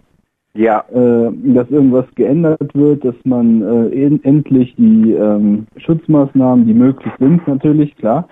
[0.55, 6.74] Ja, äh, dass irgendwas geändert wird, dass man äh, en endlich die ähm, Schutzmaßnahmen, die
[6.74, 8.27] möglich sind, natürlich, klar,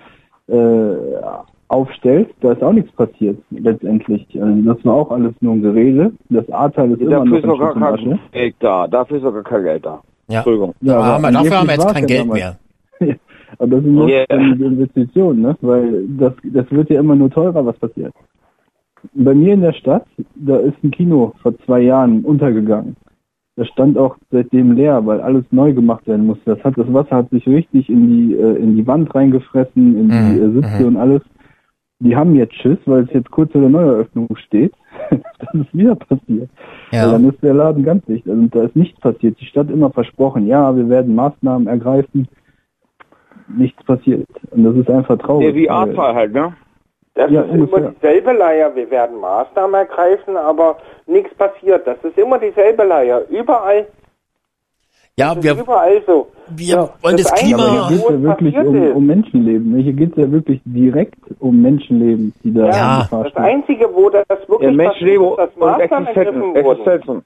[0.47, 0.93] äh,
[1.71, 2.29] aufstellt.
[2.41, 4.27] Da ist auch nichts passiert, letztendlich.
[4.41, 6.11] Also das war auch alles nur ein Gerede.
[6.29, 8.87] Das A-Teil ist immer Dafür noch ist in sogar kein Geld da.
[8.87, 10.01] Dafür ist sogar kein Geld da.
[10.27, 10.37] Ja.
[10.37, 10.73] Entschuldigung.
[10.81, 12.57] Ja, aber haben wir, dafür haben wir jetzt kein ja Geld mehr.
[13.57, 14.25] Aber das sind Yeah.
[14.29, 15.57] notwendige Investitionen, ne?
[15.61, 18.13] Weil das, das wird ja immer nur teurer, was passiert.
[19.13, 22.95] Bei mir in der Stadt, da ist ein Kino vor zwei Jahren untergegangen.
[23.57, 26.55] Das stand auch seitdem leer, weil alles neu gemacht werden musste.
[26.55, 30.09] Das hat das Wasser hat sich richtig in die äh, in die Wand reingefressen, in
[30.09, 30.87] die Mhm, äh, Sitze mhm.
[30.87, 31.21] und alles.
[32.03, 34.73] Die haben jetzt Schiss, weil es jetzt kurz vor der Neueröffnung steht.
[35.11, 36.49] das ist wieder passiert.
[36.91, 37.03] Ja.
[37.05, 38.27] Weil dann ist der Laden ganz dicht.
[38.27, 39.39] Also da ist nichts passiert.
[39.39, 42.27] Die Stadt immer versprochen, ja, wir werden Maßnahmen ergreifen.
[43.47, 44.27] Nichts passiert.
[44.49, 45.53] Und das ist einfach traurig.
[45.53, 46.53] Der weil- VR-Fall halt, ne?
[47.13, 47.91] Das Ja, ist immer ungefähr.
[48.01, 48.75] dieselbe Leier.
[48.75, 51.85] Wir werden Maßnahmen ergreifen, aber nichts passiert.
[51.85, 53.23] Das ist immer dieselbe Leier.
[53.29, 53.85] Überall.
[55.17, 56.27] Ja, Das wir, ist überall so.
[56.55, 57.89] wir Ja, wollen das, das Klima.
[57.89, 59.75] hier geht es ja wirklich um, um Menschenleben.
[59.77, 63.43] Hier geht es ja wirklich direkt um Menschenleben, die da Ja, Das stehen.
[63.43, 66.81] Einzige, wo das wirklich Ja, passiert ist, dass und Maßnahmen ergriffen wurden.
[66.81, 67.21] Existenzen.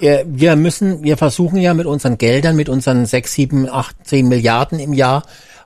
[0.00, 4.28] Äh, Wir müssen, wir versuchen ja mit unseren Geldern, mit unseren sechs, sieben, acht, zehn
[4.28, 5.22] Milliarden im Jahr,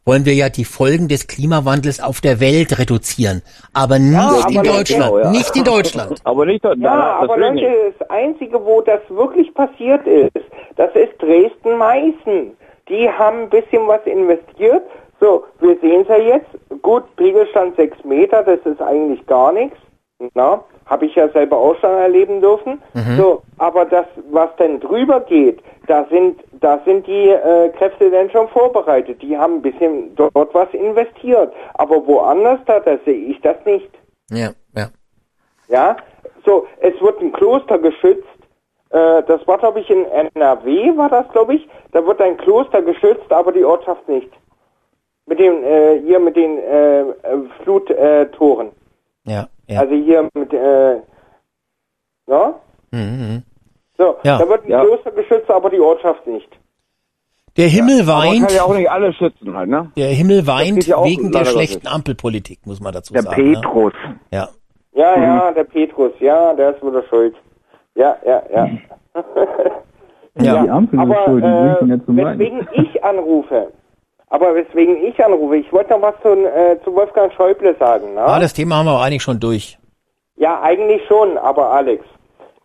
[0.06, 3.42] wollen wir ja die Folgen des Klimawandels auf der Welt reduzieren.
[3.74, 4.86] Aber nicht aber in Deutschland.
[4.86, 5.30] genau, ja.
[5.30, 6.20] Nicht in Deutschland.
[6.24, 6.78] Aber nicht dort.
[6.78, 10.46] Ja, aber Leute, das Einzige, wo das wirklich passiert ist,
[10.76, 12.56] das ist Dresden-Meißen.
[12.88, 14.82] Die haben ein bisschen was investiert.
[15.18, 16.82] So, wir sehen es ja jetzt.
[16.82, 19.76] Gut, Pegelstand 6 Meter, das ist eigentlich gar nichts.
[20.34, 22.80] Na, habe ich ja selber auch schon erleben dürfen.
[23.16, 28.30] So, aber das, was denn drüber geht, da sind, da sind die äh, Kräfte denn
[28.30, 29.20] schon vorbereitet.
[29.22, 31.52] Die haben ein bisschen dort was investiert.
[31.74, 33.90] Aber woanders da, da sehe ich das nicht.
[34.30, 34.88] Ja, ja.
[35.68, 35.96] Ja,
[36.44, 38.24] so, es wird ein Kloster geschützt.
[38.90, 41.68] Äh, das war, glaube ich, in NRW, war das, glaube ich.
[41.92, 44.30] Da wird ein Kloster geschützt, aber die Ortschaft nicht.
[45.26, 47.04] Mit den, äh, hier mit den äh,
[47.64, 48.70] Fluttoren.
[49.24, 49.80] Ja, ja.
[49.80, 50.96] Also hier mit, äh,
[52.26, 52.54] na?
[52.90, 53.42] Mhm, mhm.
[53.98, 54.84] So, Ja, da wird ein ja.
[54.84, 56.48] Kloster geschützt, aber die Ortschaft nicht.
[57.56, 59.90] Der Himmel Aber man weint, kann ja auch nicht alle schützen halt, ne?
[59.96, 61.86] der Himmel weint ja wegen der schlechten.
[61.86, 63.42] Ampelpolitik, muss man dazu der sagen.
[63.42, 63.52] Ne?
[63.54, 63.94] Petrus.
[64.30, 64.48] Ja.
[64.92, 67.34] Ja, ja, der Petrus, ja, der ist wieder schuld.
[67.94, 68.68] Ja, ja, ja.
[70.38, 73.72] Ja, die Ampel ist aber schuld, die äh, weswegen ich anrufe,
[74.28, 78.14] aber weswegen ich anrufe, ich wollte noch was zu, äh, zu Wolfgang Schäuble sagen.
[78.14, 78.22] Ne?
[78.22, 79.78] Ah, das Thema haben wir eigentlich schon durch.
[80.36, 82.04] Ja, eigentlich schon, aber Alex,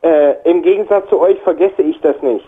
[0.01, 2.45] äh, im Gegensatz zu euch vergesse ich das nicht.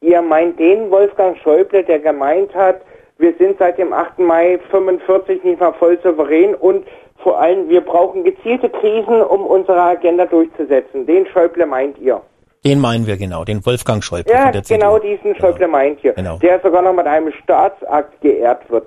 [0.00, 2.80] Ihr meint den Wolfgang Schäuble, der gemeint hat,
[3.18, 4.18] wir sind seit dem 8.
[4.20, 6.86] Mai 45 nicht mal voll souverän und
[7.22, 11.04] vor allem, wir brauchen gezielte Krisen, um unsere Agenda durchzusetzen.
[11.04, 12.22] Den Schäuble meint ihr.
[12.64, 14.78] Den meinen wir genau, den Wolfgang Schäuble Ja, von der CDU.
[14.78, 16.12] genau diesen Schäuble meint ihr.
[16.12, 16.36] Genau.
[16.38, 18.86] Der sogar noch mit einem Staatsakt geehrt wird.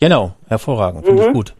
[0.00, 1.32] Genau, hervorragend, finde ich Mhm.
[1.34, 1.54] gut.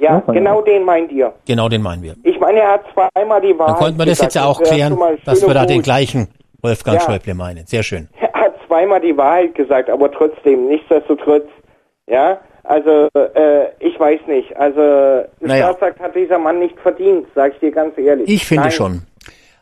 [0.00, 1.34] Ja, genau den meint ihr.
[1.46, 2.14] Genau den meinen wir.
[2.24, 4.34] Ich meine, er hat zweimal die Wahrheit Dann konnten wir das gesagt.
[4.34, 6.28] jetzt ja auch klären, dass wir da den gleichen
[6.62, 7.04] Wolfgang Ja.
[7.04, 7.66] Schäuble meinen.
[7.66, 8.08] Sehr schön.
[8.18, 11.44] Er hat zweimal die Wahrheit gesagt, aber trotzdem, nichtsdestotrotz,
[12.06, 15.66] ja, also äh, ich weiß nicht, also ein Naja.
[15.68, 18.28] Staatsakt hat dieser Mann nicht verdient, sag ich dir ganz ehrlich.
[18.28, 18.72] Ich finde Nein.
[18.72, 19.02] schon.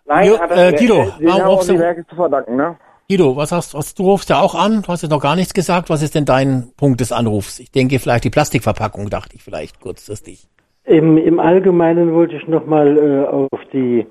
[0.06, 0.80] Nein, Jo, äh, nicht.
[0.80, 2.76] Guido, Den warum haben auch rufst die du- Werke zu verdanken, ne?
[3.08, 5.52] Guido, was hast, was, du rufst ja auch an, du hast jetzt noch gar nichts
[5.52, 5.90] gesagt.
[5.90, 7.58] Was ist denn dein Punkt des Anrufs?
[7.60, 10.46] Ich denke vielleicht die Plastikverpackung, dachte ich vielleicht kurzfristig.
[10.84, 14.06] Im, Im Allgemeinen wollte ich nochmal äh, auf die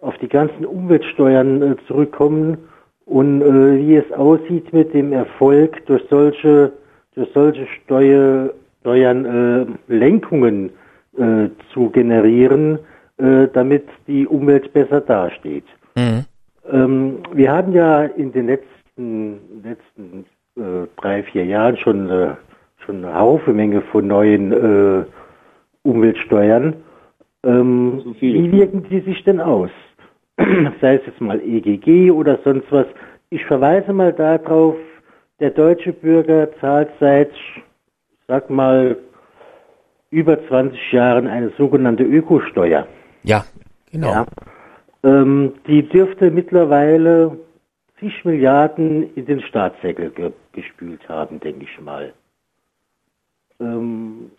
[0.00, 2.58] auf die ganzen Umweltsteuern äh, zurückkommen
[3.06, 6.72] und äh, wie es aussieht mit dem Erfolg durch solche
[7.14, 8.50] durch solche Steuer,
[8.82, 9.24] Steuern
[9.88, 10.70] äh, Lenkungen
[11.18, 12.78] äh, zu generieren,
[13.18, 15.64] äh, damit die Umwelt besser dasteht.
[16.70, 20.26] Ähm, wir hatten ja in den letzten, letzten
[20.56, 22.34] äh, drei, vier Jahren schon, äh,
[22.84, 25.04] schon eine Haufe Menge von neuen äh,
[25.82, 26.74] Umweltsteuern.
[27.44, 29.70] Ähm, wie wirken die sich denn aus?
[30.80, 32.86] Sei es jetzt mal EGG oder sonst was.
[33.30, 34.76] Ich verweise mal darauf,
[35.40, 37.62] der deutsche Bürger zahlt seit, ich
[38.26, 38.96] sag mal,
[40.10, 42.86] über 20 Jahren eine sogenannte Ökosteuer.
[43.26, 43.44] Ja,
[43.90, 44.12] genau.
[44.12, 44.26] Ja.
[45.02, 47.36] Ähm, die dürfte mittlerweile
[47.98, 52.12] zig Milliarden in den Staatssäckel ge gespült haben, denke ich mal.
[53.60, 54.30] Ähm,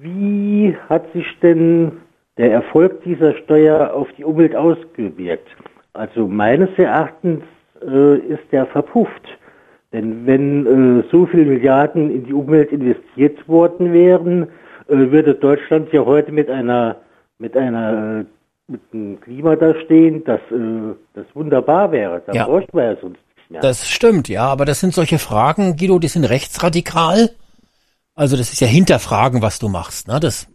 [0.00, 1.92] wie hat sich denn
[2.36, 5.48] der Erfolg dieser Steuer auf die Umwelt ausgewirkt?
[5.92, 7.42] Also meines Erachtens
[7.82, 9.26] äh, ist der verpufft.
[9.92, 14.44] Denn wenn äh, so viele Milliarden in die Umwelt investiert worden wären,
[14.88, 16.96] äh, würde Deutschland ja heute mit einer
[17.38, 18.24] mit einer äh,
[18.68, 22.22] mit einem Klima da stehen, das äh, das wunderbar wäre.
[22.26, 22.46] Da Ja.
[22.46, 23.60] bräuchten wir ja sonst nichts mehr.
[23.60, 27.30] Das stimmt, ja, aber das sind solche Fragen, Guido, die sind rechtsradikal.
[28.14, 30.08] Also das ist ja hinterfragen, was du machst.
[30.08, 30.18] Ne?
[30.20, 30.48] Das,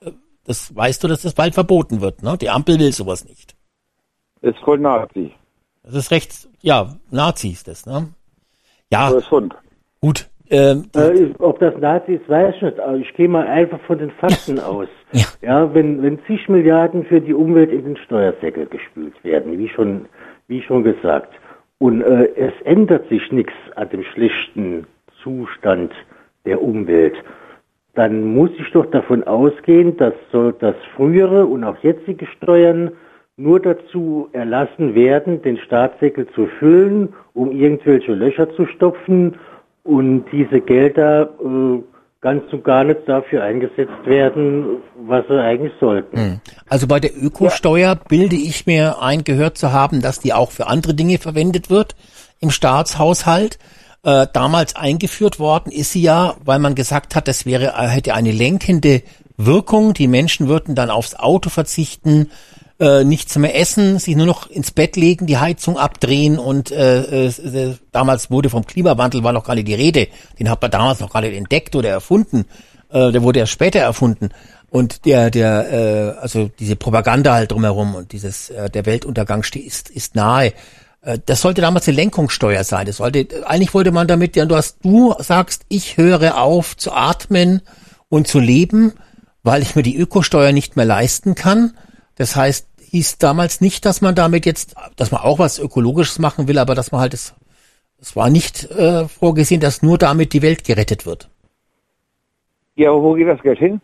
[0.00, 0.12] äh,
[0.44, 2.22] das weißt du, dass das bald verboten wird.
[2.22, 2.36] Ne?
[2.38, 3.56] Die Ampel will sowas nicht.
[4.42, 5.32] Ist voll Nazi.
[5.82, 7.84] Das ist rechts, ja, Nazis das.
[7.86, 8.08] Ne?
[8.90, 9.54] Ja, Das ist Hund.
[10.00, 10.28] gut.
[10.50, 14.10] Ähm, Äh, ob das Nazis weiß ich nicht, aber ich gehe mal einfach von den
[14.10, 14.88] Fakten aus.
[15.40, 15.72] Ja.
[15.74, 20.06] wenn, wenn zig Milliarden für die Umwelt in den Steuersäckel gespült werden, wie schon,
[20.48, 21.32] wie schon gesagt,
[21.78, 24.86] und äh, es ändert sich nichts an dem schlechten
[25.22, 25.92] Zustand
[26.44, 27.14] der Umwelt,
[27.94, 32.90] dann muss ich doch davon ausgehen, dass so dass frühere und auch jetzige Steuern
[33.36, 39.34] nur dazu erlassen werden, den Staatssäckel zu füllen, um irgendwelche Löcher zu stopfen
[39.84, 41.82] und diese Gelder äh,
[42.20, 46.16] ganz und gar nicht dafür eingesetzt werden, was sie eigentlich sollten.
[46.16, 46.40] Hm.
[46.68, 50.66] Also bei der Ökosteuer bilde ich mir ein, gehört zu haben, dass die auch für
[50.66, 51.94] andere Dinge verwendet wird
[52.40, 53.58] im Staatshaushalt.
[54.02, 58.32] Äh, damals eingeführt worden ist sie ja, weil man gesagt hat, das wäre, hätte eine
[58.32, 59.02] lenkende
[59.36, 59.92] Wirkung.
[59.92, 62.30] Die Menschen würden dann aufs Auto verzichten,
[62.80, 67.26] äh, nichts mehr essen, sich nur noch ins Bett legen, die Heizung abdrehen und äh,
[67.26, 70.08] äh, damals wurde vom Klimawandel war noch nicht die Rede.
[70.38, 72.46] Den hat man damals noch nicht entdeckt oder erfunden.
[72.90, 74.30] Äh, der wurde erst später erfunden.
[74.70, 79.64] Und der, der, äh, also diese Propaganda halt drumherum und dieses, äh, der Weltuntergang steht,
[79.64, 80.52] ist, ist nahe.
[81.02, 82.86] Äh, das sollte damals eine Lenkungssteuer sein.
[82.86, 86.92] Das sollte, eigentlich wollte man damit, ja, du hast, du sagst, ich höre auf zu
[86.92, 87.62] atmen
[88.08, 88.94] und zu leben,
[89.44, 91.74] weil ich mir die Ökosteuer nicht mehr leisten kann.
[92.16, 96.46] Das heißt, hieß damals nicht, dass man damit jetzt, dass man auch was Ökologisches machen
[96.48, 97.34] will, aber dass man halt es,
[98.00, 101.28] es war nicht äh, vorgesehen, dass nur damit die Welt gerettet wird.
[102.76, 103.80] Ja, aber wo geht das Geld hin?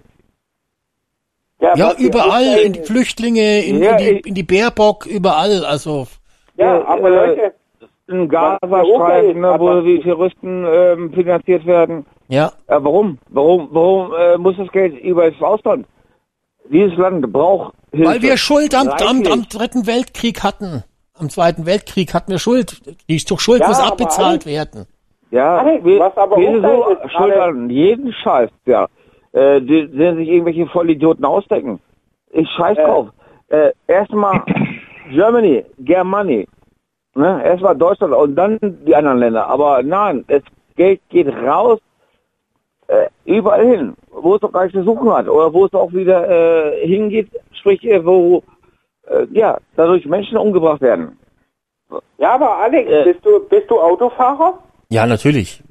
[1.60, 6.06] Ja, die überall, in die Flüchtlinge, in, Ja, in, die, in die Baerbock, überall, also.
[6.56, 7.54] Ja, aber äh, Leute,
[8.08, 12.06] Ein Gazastreifen, ne, wo die Terroristen ähm, finanziert werden.
[12.28, 12.52] Ja.
[12.66, 13.18] Äh, warum?
[13.28, 15.86] Warum, warum äh, muss das Geld über ins Ausland?
[16.70, 18.08] Dieses Land braucht Hilfe.
[18.10, 20.84] Weil wir Schuld am, am, am Dritten Weltkrieg hatten.
[21.18, 22.80] Am Zweiten Weltkrieg hatten wir Schuld.
[23.08, 24.86] Die ist doch Schuld, Ja, muss abbezahlt Alex- werden.
[25.30, 28.88] Ja, was aber wir so ist schuld an jeden Scheiß, ja.
[29.32, 31.78] Äh, die, die sich irgendwelche Vollidioten ausdenken.
[32.32, 32.82] Ich scheiß Äh.
[32.84, 33.08] drauf.
[33.48, 34.42] Äh, erstmal
[35.10, 36.48] Germany, Germany.
[37.14, 37.42] Ne?
[37.44, 39.46] Erstmal Deutschland und dann die anderen Länder.
[39.46, 40.42] Aber nein, das
[40.76, 41.78] Geld geht raus
[43.24, 46.28] überall hin, wo es doch gar nicht zu suchen hat oder wo es auch wieder
[46.28, 48.42] äh, hingeht, sprich äh, wo
[49.06, 51.18] äh, ja dadurch Menschen umgebracht werden.
[52.18, 53.04] Ja, aber Alex, Äh.
[53.04, 54.58] bist du bist du Autofahrer?
[54.90, 55.62] Ja, natürlich.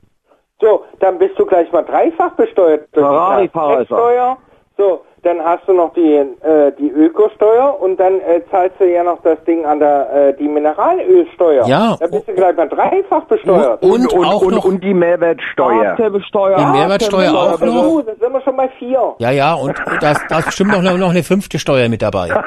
[0.62, 2.88] So, dann bist du gleich mal dreifach besteuert.
[2.94, 4.38] Ferrari-Fahrer ist er.
[4.78, 9.04] So, dann hast du noch die äh, die Ökosteuer und dann äh, zahlst du ja
[9.04, 11.66] noch das Ding an der äh, die Mineralölsteuer.
[11.68, 11.98] Ja.
[12.00, 13.82] Da bist du gleich mal dreifach besteuert.
[13.84, 15.96] Und, auch und, noch und die Mehrwertsteuer.
[16.28, 16.58] Steuer.
[16.58, 18.02] die Mehrwertsteuer auch noch.
[18.06, 19.16] Da sind wir schon bei vier.
[19.20, 22.30] Ja, ja, und da ist- da ist bestimmt noch, noch eine fünfte Steuer mit dabei.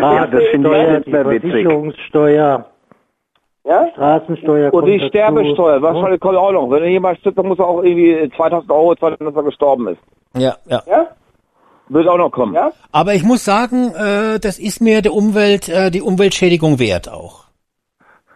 [0.00, 1.50] Ah, das finde ich nicht die mehr witzig.
[1.50, 2.66] Versicherungssteuer,
[3.64, 3.88] Ja?
[3.94, 5.08] Straßensteuer Und die kommt dazu.
[5.08, 6.70] Sterbesteuer, wahrscheinlich kommt auch noch.
[6.70, 9.98] Wenn jemand stirbt, dann muss er auch irgendwie 2000 Euro zahlen, dass er gestorben ist.
[10.36, 10.80] Ja, ja.
[10.86, 11.06] Ja?
[11.88, 12.54] Wird auch noch kommen.
[12.54, 12.72] Ja?
[12.92, 17.44] Aber ich muss sagen, äh, das ist mir der Umwelt, äh, die Umweltschädigung wert auch.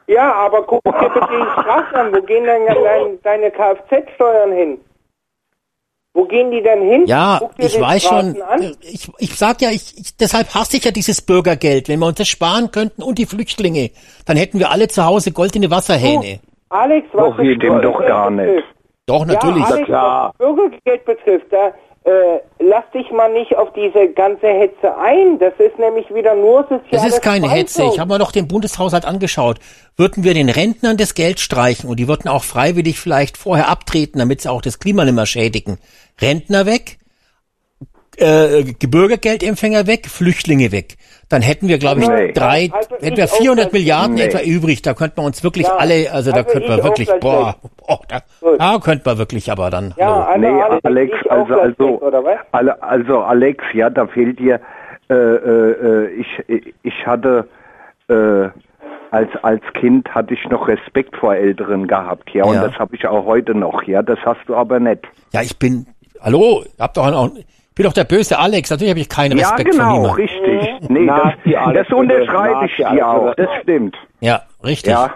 [0.06, 2.12] Ja, aber guck dir bitte die Straßen an.
[2.14, 4.78] Wo gehen denn dein, deine Kfz-Steuern hin?
[6.14, 7.06] Wo gehen die denn hin?
[7.06, 8.42] Ja, Guck dir ich die weiß Straßen schon.
[8.42, 8.76] An.
[8.82, 11.88] Ich, ich sag ja, ich, ich, deshalb hasse ich ja dieses Bürgergeld.
[11.88, 13.90] Wenn wir uns das sparen könnten und die Flüchtlinge,
[14.26, 16.40] dann hätten wir alle zu Hause goldene Wasserhähne.
[16.68, 18.46] Alex, was Doch, das stimmt doch gar nicht.
[18.46, 18.68] betrifft.
[19.06, 19.64] Doch, natürlich.
[19.64, 21.72] Ja, Alex, was das Bürgergeld betrifft, da
[22.04, 25.38] äh, lass dich mal nicht auf diese ganze Hetze ein.
[25.38, 27.50] Das ist nämlich wieder nur soziale Das ist keine Spaltung.
[27.50, 27.84] Hetze.
[27.92, 29.60] Ich habe mir doch den Bundeshaushalt angeschaut.
[29.96, 34.18] Würden wir den Rentnern das Geld streichen und die würden auch freiwillig vielleicht vorher abtreten,
[34.18, 35.78] damit sie auch das Klima nicht mehr schädigen.
[36.20, 36.98] Rentner weg,
[38.16, 40.96] äh, Bürgergeldempfänger weg, Flüchtlinge weg.
[41.32, 42.32] Dann hätten wir, glaube ich, Nee.
[42.32, 44.22] drei, Also hätten wir ich auch 400 gleich- Milliarden Nee.
[44.24, 44.82] etwa übrig.
[44.82, 47.56] Da könnten wir uns wirklich Ja, alle, also da also könnten wir wirklich, boah,
[47.86, 48.20] boah da,
[48.58, 49.94] da könnten wir wirklich aber dann.
[49.96, 50.26] Ja, hallo.
[50.26, 52.12] also Nee, Alex, Alex, also, also,
[52.52, 54.60] alle, also Alex, ja, da fehlt dir,
[55.08, 57.48] äh, äh, ich, ich hatte,
[58.08, 58.48] äh,
[59.10, 62.66] als, als Kind hatte ich noch Respekt vor Älteren gehabt, ja, und Ja.
[62.68, 65.00] das habe ich auch heute noch, ja, das hast du aber nicht.
[65.32, 65.86] Ja, ich bin,
[66.20, 68.70] hallo, hab doch auch, ich bin doch der böse Alex.
[68.70, 70.26] Natürlich habe ich keinen ja, Respekt vor genau, niemandem.
[70.26, 70.90] richtig.
[70.90, 73.96] Nee, Nazi, das, das unterschreibe ich dir auch, das stimmt.
[74.20, 74.92] Ja, richtig.
[74.92, 75.14] Ja,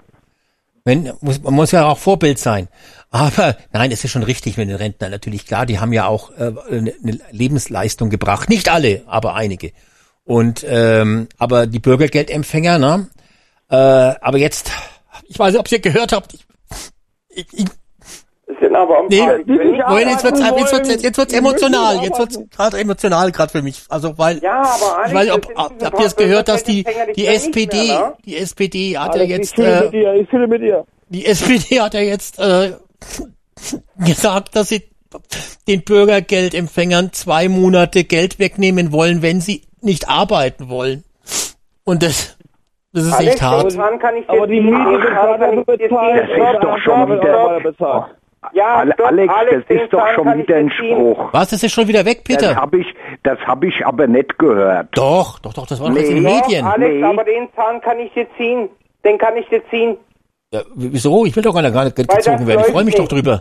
[0.84, 2.68] Wenn, muss, man muss ja auch Vorbild sein.
[3.10, 5.10] Aber nein, es ist schon richtig mit den Rentnern.
[5.10, 8.48] Natürlich klar, die haben ja auch äh, eine, eine Lebensleistung gebracht.
[8.48, 9.72] Nicht alle, aber einige.
[10.24, 13.08] Und ähm, aber die Bürgergeldempfänger, ne?
[13.70, 14.72] Äh, aber jetzt,
[15.28, 16.34] ich weiß nicht, ob ihr gehört habt.
[16.34, 16.46] Ich,
[17.30, 17.66] ich, ich,
[18.60, 21.00] sind aber ein nee, Moment, jetzt wird's, jetzt wird's, wollen.
[21.00, 22.02] jetzt wird's emotional.
[22.02, 23.82] Jetzt wird's gerade emotional gerade für mich.
[23.88, 26.84] Also weil Ja, aber Alex, ich weiß ob, habt ihr es gehört, dass die
[27.14, 28.12] die SPD, mehr, ne?
[28.24, 30.84] die SPD hat Alex, ja jetzt ich fühle äh, mit dir, ich fühle mit dir.
[31.08, 32.72] die SPD hat ja jetzt äh,
[33.98, 34.82] gesagt, dass sie
[35.68, 41.04] den Bürgergeldempfängern zwei Monate Geld wegnehmen wollen, wenn sie nicht arbeiten wollen.
[41.84, 42.36] Und das,
[42.92, 43.78] das ist Alex, echt hart.
[44.28, 44.98] Aber die Miete
[45.66, 46.38] bezahlt, ziehen.
[46.38, 48.16] Das ist doch schon wieder- bezahlt.
[48.52, 50.70] Ja, stopp, Alex, Alex, das ist doch schon wieder ein.
[50.70, 51.32] Spruch.
[51.32, 52.56] Was, das ist schon wieder weg, Das Peter?
[52.56, 52.86] habe ich,
[53.22, 54.88] das habe ich aber nicht gehört.
[54.92, 56.30] Doch, doch, doch, das war doch jetzt in den Nee.
[56.38, 56.66] Doch, Medien.
[56.66, 57.02] Alex, Nee.
[57.04, 58.68] aber den Zahn kann ich dir ziehen.
[59.04, 59.96] Den kann ich dir ziehen.
[60.52, 61.24] Ja, wieso?
[61.26, 62.60] Ich will doch gar nicht, nicht das gezogen werden.
[62.66, 63.40] Ich freue mich läuft doch drüber.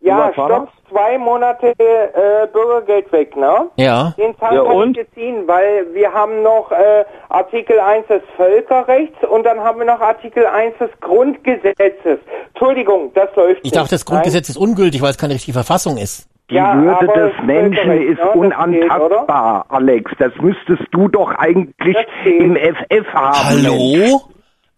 [0.00, 3.68] Ja, stopp, zwei Monate äh, Bürgergeld weg, ne?
[3.76, 4.14] Ja.
[4.16, 4.96] Den Zahn Ja, kann und?
[4.96, 9.78] ich dir ziehen, weil wir haben noch äh, Artikel 1 des Völkerrechts und dann haben
[9.78, 12.18] wir noch Artikel 1 des Grundgesetzes.
[12.54, 16.28] Entschuldigung, das läuft Ich dachte, das Grundgesetz ist ungültig, weil es keine richtige Verfassung ist.
[16.50, 20.12] Die Ja, Würde des das Menschen Völkerrecht, ist ne, das geht, unantastbar, Alex.
[20.18, 23.36] Das müsstest du doch eigentlich im FF haben.
[23.66, 24.20] Hallo?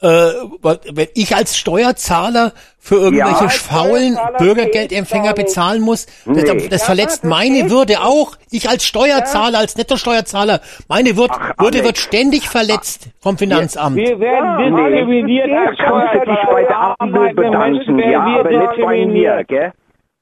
[0.01, 0.07] Äh,
[0.93, 6.69] wenn ich als Steuerzahler für irgendwelche Ja, faulen Steuerzahler Bürgergeldempfänger bezahlen muss, das, Nee.
[6.69, 8.37] das Ja, verletzt das meine geht Würde auch.
[8.51, 13.97] Ich als Steuerzahler, als Nettosteuerzahler, meine Würde, Ach, Würde wird ständig verletzt vom Finanzamt.
[13.97, 17.35] Wir werden Ja, diskriminiert als das Kannst du dich bei der Steuerzahler.
[17.35, 19.73] Bedanken, ja, werden wir aber nicht bei mir, gell?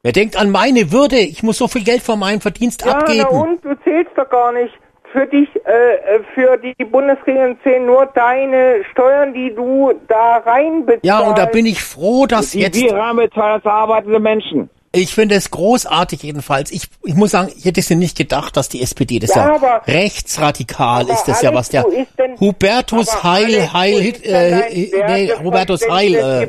[0.03, 1.19] Wer denkt an meine Würde?
[1.19, 3.27] Ich muss so viel Geld von meinem Verdienst Ja, abgeben.
[3.27, 4.73] und du zählst doch gar nicht.
[5.12, 11.04] Für dich, äh, äh, für die Bundesregierung zählen nur deine Steuern, die du da reinbezahlst.
[11.04, 14.68] Ja, und da bin ich froh, dass Die jetzt reinbezahlen als arbeitende Menschen.
[14.97, 16.70] Ich finde es großartig jedenfalls.
[16.73, 19.47] Ich, ich muss sagen, ich hätte es mir nicht gedacht, dass die SPD, das Ja,
[19.48, 21.85] ja, aber- rechtsradikal aber ist, das ja was der
[22.18, 26.48] denn- Hubertus Heil, Heil, äh, nee, Hubertus Heil, äh?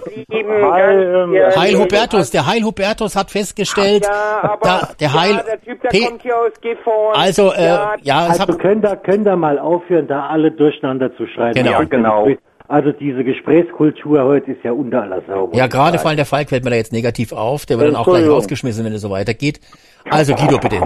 [1.58, 5.82] Heil, Hubertus, der Heil Hubertus hat festgestellt, Ja, aber da, der Heil, ja, der Typ,
[5.82, 7.16] der P- kommt hier aus Gifhorn.
[7.16, 7.66] also, äh,
[8.02, 11.54] ja, es Also hat, könnt ihr, könnt ihr mal aufhören, da alle durcheinander zu schreiben.
[11.56, 11.72] Genau.
[11.72, 12.28] Ja, genau.
[12.70, 15.48] Also diese Gesprächskultur heute ist ja unter aller Sau.
[15.48, 17.90] muss ja, gerade vor allem der Falk fällt mir da jetzt negativ auf, der wird
[17.90, 19.62] dann auch gleich rausgeschmissen, wenn es so weitergeht.
[20.10, 20.82] Also, Guido, bitte.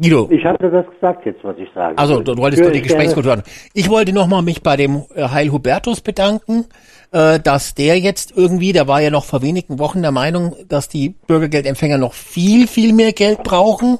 [0.00, 0.28] Guido.
[0.30, 1.98] Ich hatte das gesagt jetzt, was ich sage.
[1.98, 2.80] Also, du wolltest doch die.
[2.80, 3.42] Gesprächskultur an.
[3.74, 6.64] Ich wollte nochmal mich bei dem äh, Heil Hubertus bedanken,
[7.12, 10.88] äh, dass der jetzt irgendwie, der war ja noch vor wenigen Wochen der Meinung, dass
[10.88, 13.98] die Bürgergeldempfänger noch viel, viel mehr Geld brauchen,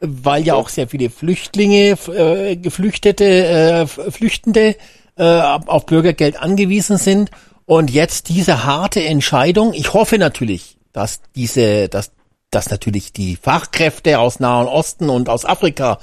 [0.00, 4.74] weil ja auch sehr viele Flüchtlinge, äh, Geflüchtete, äh, Flüchtende
[5.20, 7.30] äh, auf Bürgergeld angewiesen sind.
[7.66, 12.12] Und jetzt diese harte Entscheidung, ich hoffe natürlich, dass diese, dass,
[12.50, 15.98] dass natürlich die Fachkräfte aus Nahen Osten und aus Afrika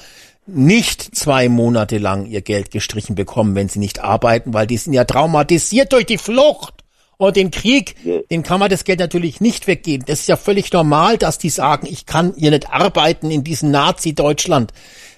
[0.46, 4.94] nicht zwei Monate lang ihr Geld gestrichen bekommen, wenn sie nicht arbeiten, weil die sind
[4.94, 6.76] ja traumatisiert durch die Flucht
[7.18, 7.96] und den Krieg,
[8.30, 10.06] den kann man das Geld natürlich nicht weggeben.
[10.06, 13.72] Das ist ja völlig normal, dass die sagen, ich kann hier nicht arbeiten in diesem
[13.72, 14.72] Nazi-Deutschland.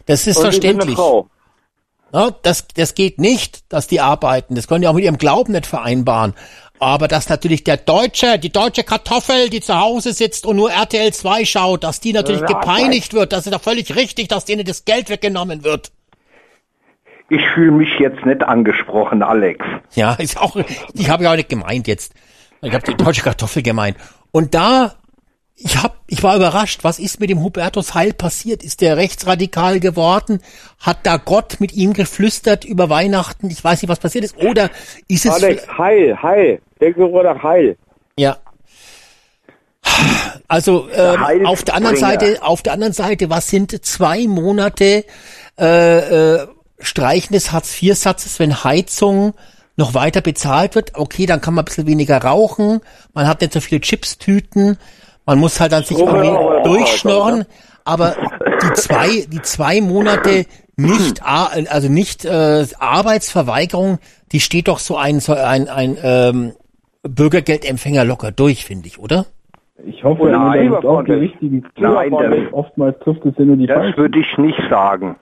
[0.05, 0.95] Das ist Und ich bin eine verständlich.
[0.95, 1.29] Frau.
[2.13, 4.55] Ja, das, das geht nicht, dass die arbeiten.
[4.55, 6.33] Das können die auch mit ihrem Glauben nicht vereinbaren.
[6.79, 11.11] Aber dass natürlich der Deutsche, die deutsche Kartoffel, die zu Hause sitzt und nur RTL
[11.11, 14.85] 2 schaut, dass die natürlich gepeinigt wird, das ist doch völlig richtig, dass denen das
[14.85, 15.91] Geld weggenommen wird.
[17.29, 19.63] Ich fühle mich jetzt nicht angesprochen, Alex.
[19.93, 20.55] Ja, ist auch,
[20.93, 22.13] ich habe ja auch nicht gemeint jetzt.
[22.61, 23.97] Ich habe die deutsche Kartoffel gemeint.
[24.31, 24.95] Und da,
[25.61, 28.63] ich hab, ich war überrascht, was ist mit dem Hubertus Heil passiert?
[28.63, 30.41] Ist der rechtsradikal geworden?
[30.79, 33.49] Hat da Gott mit ihm geflüstert über Weihnachten?
[33.49, 34.37] Ich weiß nicht, was passiert ist.
[34.37, 34.69] Oder
[35.09, 35.31] ist es...
[35.31, 36.61] Alex, heil, heil.
[36.79, 37.77] Nach heil.
[38.17, 38.37] Ja.
[40.47, 45.03] Also ähm, auf der anderen Seite, auf der anderen Seite, was sind zwei Monate
[45.59, 46.47] äh, äh,
[46.79, 49.33] Streichen des Hartz-IV-Satzes, wenn Heizung
[49.75, 50.91] noch weiter bezahlt wird?
[50.95, 52.81] Okay, dann kann man ein bisschen weniger rauchen,
[53.13, 54.77] man hat nicht so viele Chipstüten,
[55.29, 57.45] man muss halt dann sich irgendwie durchschnorren,
[57.85, 58.15] aber
[58.63, 63.99] die zwei, die zwei Monate nicht, also nicht äh, Arbeitsverweigerung,
[64.31, 66.53] die steht doch so ein, so ein, ein ähm,
[67.03, 69.27] Bürgergeldempfänger locker durch, finde ich, oder?
[69.85, 73.55] Ich hoffe, Nein, er nimmt auch die richtigen Nein, das- Oftmals trifft es ja nur
[73.57, 73.97] die Das falschen.
[73.97, 75.15] würde ich nicht sagen.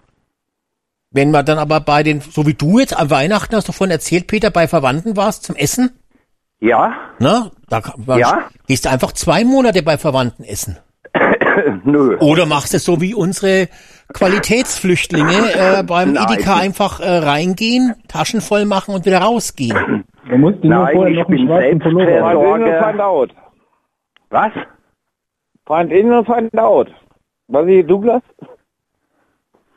[1.11, 3.91] Wenn man dann aber bei den, so wie du jetzt am Weihnachten hast du vorhin
[3.91, 5.91] erzählt, Peter, bei Verwandten warst zum Essen,
[6.59, 6.93] Ja?
[7.19, 7.51] ne?
[7.69, 8.49] Da man- Ja.
[8.67, 10.77] gehst du einfach zwei Monate bei Verwandten essen.
[11.84, 12.17] Nö.
[12.19, 13.67] Oder machst es so wie unsere
[14.13, 16.25] Qualitätsflüchtlinge äh, beim Nein.
[16.31, 20.05] Edeka einfach äh, reingehen, Taschen voll machen und wieder rausgehen.
[20.25, 22.79] Man muss nur Nein, vorher ich noch einen bin schwarzen Pullover.
[22.81, 23.31] Feind out.
[24.29, 24.51] Was?
[25.65, 26.89] Feind in und Feind out.
[27.47, 28.21] Was ist Douglas?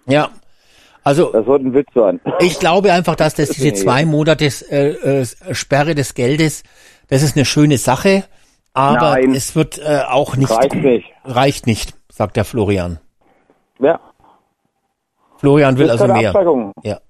[0.06, 0.28] Ja.
[1.02, 2.20] Also Das sollte ein Witz sein.
[2.40, 6.62] ich glaube einfach, dass das diese zwei Monate äh, äh, Sperre des Geldes,
[7.08, 8.24] das ist eine schöne Sache,
[8.74, 9.34] aber Nein.
[9.34, 11.06] es wird äh, auch nicht Reicht nicht.
[11.24, 13.00] reicht nicht, sagt der Florian.
[13.80, 13.98] Ja.
[15.38, 16.28] Florian will also mehr.
[16.30, 16.72] Abschreckung.
[16.84, 17.00] Ja.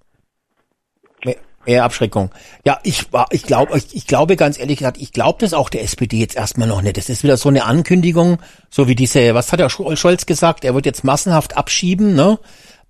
[1.25, 1.37] Mehr,
[1.67, 2.31] mehr Abschreckung.
[2.65, 5.69] Ja, ich war, ich glaube, ich, ich glaube ganz ehrlich gesagt, ich glaube das auch
[5.69, 6.97] der SPD jetzt erstmal noch nicht.
[6.97, 8.39] Das ist wieder so eine Ankündigung,
[8.71, 10.65] so wie diese, was hat der Sch- Scholz gesagt?
[10.65, 12.39] Er wird jetzt massenhaft abschieben, ne?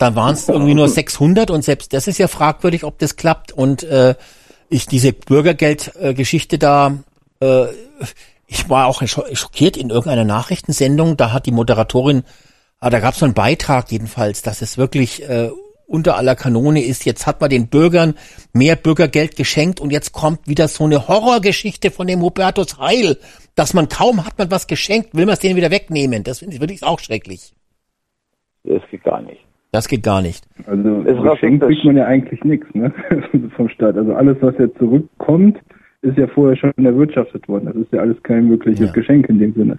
[0.01, 3.53] Dann waren es irgendwie nur 600 und selbst das ist ja fragwürdig, ob das klappt.
[3.53, 4.15] Und äh,
[4.71, 6.97] ich diese Bürgergeldgeschichte da,
[7.41, 7.67] äh,
[8.47, 11.19] ich war auch scho- schockiert in irgendeiner Nachrichtensendung.
[11.19, 12.23] Da hat die Moderatorin,
[12.79, 15.51] ah, da gab es so einen Beitrag jedenfalls, dass es wirklich äh,
[15.87, 17.05] unter aller Kanone ist.
[17.05, 18.15] Jetzt hat man den Bürgern
[18.55, 23.19] mehr Bürgergeld geschenkt und jetzt kommt wieder so eine Horrorgeschichte von dem Hubertus Heil,
[23.55, 26.25] dass man kaum hat man was geschenkt, will man es denen wieder wegnehmen.
[26.25, 27.53] Das finde ich wirklich auch schrecklich.
[28.65, 29.43] Das geht gar nicht.
[29.73, 30.45] Das geht gar nicht.
[30.67, 31.25] Also Ist geschenkt
[31.63, 31.67] rassistisch.
[31.69, 32.93] kriegt man ja eigentlich nichts ne?
[33.57, 33.97] vom Staat.
[33.97, 35.59] Also alles, was jetzt zurückkommt,
[36.03, 37.67] ist ja vorher schon erwirtschaftet worden.
[37.67, 38.93] Das ist ja alles kein wirkliches Ja.
[38.93, 39.77] Geschenk in dem Sinne.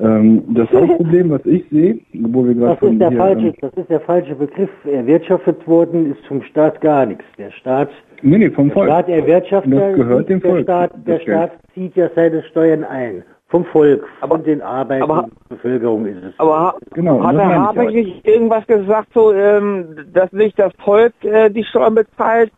[0.00, 3.46] Ähm, das Hauptproblem, was ich sehe, wo wir gerade Das von ist der hier, falsche,
[3.46, 4.70] ähm, das ist der falsche Begriff.
[4.84, 7.24] Erwirtschaftet worden ist vom Staat gar nichts.
[7.38, 7.90] Der Staat,
[8.22, 8.88] nee, nee, vom der Volk.
[8.88, 11.20] Staat erwirtschaftet Das ja, gehört dem der Volk, Staat, der.
[11.20, 13.22] Staat zieht ja seine Steuern ein.
[13.48, 16.34] Vom Volk, Aber- von den arbeitenden aber- Bevölkerung ist es.
[16.38, 17.92] Aber Genau, hat der ich Habeck auch.
[17.92, 22.50] nicht irgendwas gesagt, so, ähm, dass nicht das Volk äh, die Steuern bezahlt,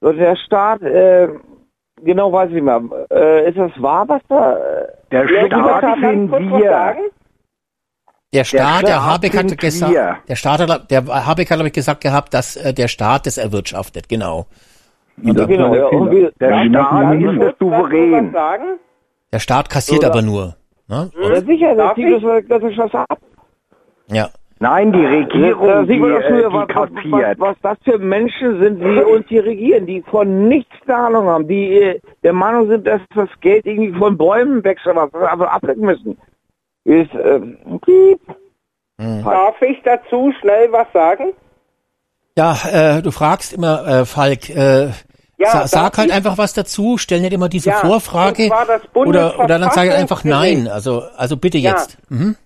[0.00, 1.28] sondern der Staat, äh,
[2.02, 2.82] genau weiß ich nicht mehr.
[3.10, 4.56] Äh, ist das wahr, was da?
[4.56, 5.46] Äh, Der Ja,
[5.78, 6.70] Staat sind wir.
[6.70, 6.98] sagen?
[8.34, 10.16] Der Staat, der, Staat Habeck hat gesagt, wir.
[10.28, 13.38] der Staat hat, der Habeck hat, glaube ich, gesagt gehabt, dass äh, der Staat das
[13.38, 14.46] erwirtschaftet, genau.
[15.16, 18.34] das war Genau, der ja, und wir- Der Ja, die Staat ist der Souverän.
[19.34, 20.54] Der Staat kassiert Oder- aber nur.
[20.86, 21.10] Ne?
[21.20, 22.22] Ja, sicher, das sieht ich?
[22.22, 23.18] das, das ist was ab.
[24.06, 24.28] Ja.
[24.60, 27.40] Nein, die Regierung, da die, doch äh, früher, die was, was, was, kassiert.
[27.40, 31.48] was das für Menschen sind, die uns hier regieren, die von nichts eine Ahnung haben,
[31.48, 35.22] die äh, der Meinung sind, dass das Geld irgendwie von Bäumen wächst oder was, was
[35.22, 36.16] wir einfach abdecken müssen.
[36.84, 37.40] Ist, äh,
[37.84, 38.20] piep.
[38.98, 41.32] Darf ich dazu schnell was sagen?
[42.38, 44.90] Ja, äh, du fragst immer, äh, Falk, äh,
[45.44, 48.50] Ja, sa sag halt einfach was dazu, stell nicht immer diese Ja, Vorfrage
[48.94, 50.68] oder, oder dann sag ich einfach nein.
[50.68, 51.72] Also, also bitte Ja.
[51.72, 51.98] jetzt.
[52.08, 52.36] Mhm.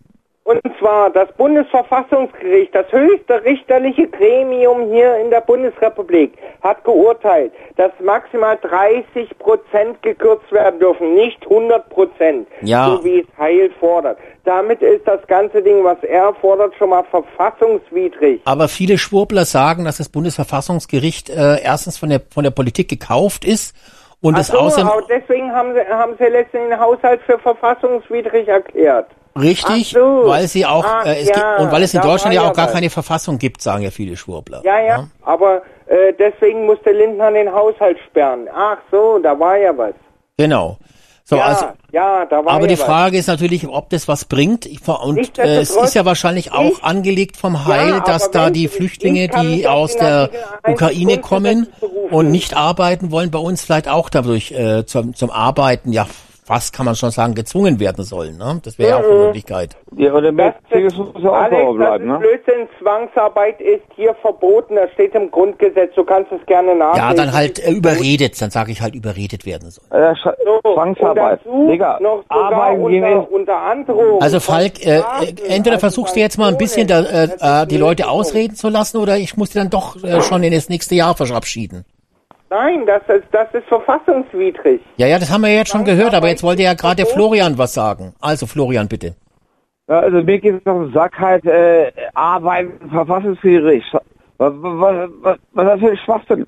[0.49, 7.93] Und zwar das Bundesverfassungsgericht, das höchste richterliche Gremium hier in der Bundesrepublik, hat geurteilt, dass
[8.03, 12.87] maximal 30 Prozent gekürzt werden dürfen, nicht 100 Prozent, Ja.
[12.87, 14.17] so wie es Heil fordert.
[14.45, 18.41] Damit ist das ganze Ding, was er fordert, schon mal verfassungswidrig.
[18.47, 23.45] Aber viele Schwurbler sagen, dass das Bundesverfassungsgericht äh, erstens von der von der Politik gekauft
[23.45, 23.77] ist
[24.23, 28.49] und Ach es so, außerdem deswegen haben sie, haben sie letztendlich den Haushalt für verfassungswidrig
[28.49, 29.09] erklärt.
[29.41, 30.23] Richtig, so.
[30.25, 32.43] weil sie auch Ach äh, es ja, gibt, und weil es in da Deutschland ja
[32.43, 32.75] ja auch gar was.
[32.75, 34.63] keine Verfassung gibt, sagen ja viele Schwurbler.
[34.65, 38.49] Ja, ja, aber äh, deswegen musste Lindner den Haushalt sperren.
[38.55, 39.95] Ach so, da war ja was.
[40.37, 40.79] Genau.
[41.25, 42.87] So, ja, also ja, da war Aber ja die was.
[42.87, 44.67] Frage ist natürlich, ob das was bringt.
[44.89, 49.29] Und äh, es ist ja wahrscheinlich auch angelegt vom Heil, Ja, dass da die Flüchtlinge,
[49.29, 51.67] die aus der Artikel 1 Ukraine kommen
[52.11, 56.07] und nicht arbeiten wollen, bei uns vielleicht auch dadurch äh, zum, zum Arbeiten, ja,
[56.49, 58.39] fast kann man schon sagen, gezwungen werden sollen.
[58.39, 58.61] Ne?
[58.65, 59.25] Das wäre ja auch eine Mhm.
[59.27, 59.77] Möglichkeit.
[59.97, 62.19] Ja, und der Mercedes muss ja auch Alex, sauber das bleiben, ne?
[62.19, 62.69] Blödsinn.
[62.81, 64.77] Zwangsarbeit ist hier verboten.
[64.77, 65.95] Das steht im Grundgesetz.
[65.95, 67.09] Du kannst es gerne nachlesen.
[67.09, 69.85] Ja, dann halt äh, überredet, dann sage ich halt überredet werden soll.
[69.91, 70.29] Äh, Sch
[70.63, 71.41] Zwangsarbeit.
[71.45, 74.23] Digga, noch sogar arbeiten unter, unter Androhung.
[74.23, 75.03] Also Falk, äh, äh,
[75.49, 78.97] entweder versuchst du jetzt mal ein bisschen da, äh, äh, die Leute ausreden zu lassen
[78.99, 81.85] oder ich muss die dann doch äh, schon in das nächste Jahr verabschieden.
[82.51, 84.81] Nein, das ist, das ist verfassungswidrig.
[84.97, 87.07] Ja, ja, das haben wir ja jetzt schon gehört, aber jetzt wollte ja gerade der
[87.07, 88.15] Florian was sagen.
[88.21, 89.15] Also Florian, bitte.
[89.89, 93.85] Ja, also mir geht es auf den Sack halt, äh, arbeiten verfassungswidrig.
[94.39, 96.47] Was, was, was, was ist das für ein Schwachsinn?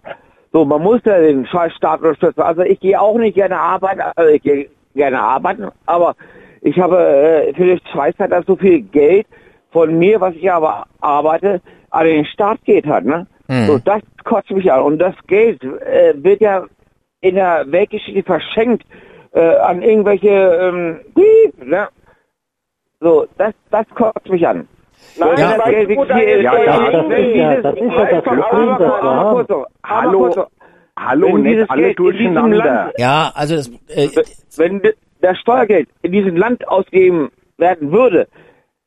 [0.53, 2.41] So, man muss ja den Scheißstaat unterstützen.
[2.41, 6.17] Also ich gehe auch nicht gerne arbeiten, also ich gehe gerne arbeiten, aber
[6.63, 9.27] ich habe äh, für die Schweißzeit so viel Geld
[9.71, 11.61] von mir, was ich aber arbeite,
[11.91, 13.27] an den Staat geht halt, ne?
[13.49, 13.67] Hm.
[13.67, 14.83] So, das kotzt mich an.
[14.83, 16.65] Und das Geld äh, wird ja
[17.21, 18.85] in der Weltgeschichte verschenkt
[19.33, 21.89] äh, an irgendwelche ähm, Piep, ne?
[23.01, 24.69] So, das, das kotzt mich an.
[25.19, 28.79] Nein, ja, das Geld deine hier- dieses- Ja, das ist ja das Problem,
[29.85, 30.47] Hallo,
[30.99, 32.57] hallo, Wenn nicht alle durcheinander.
[32.59, 34.09] Land- Ja, also das, äh,
[34.57, 34.83] wenn
[35.21, 38.29] das Steuergeld in diesem Land ausgegeben werden würde,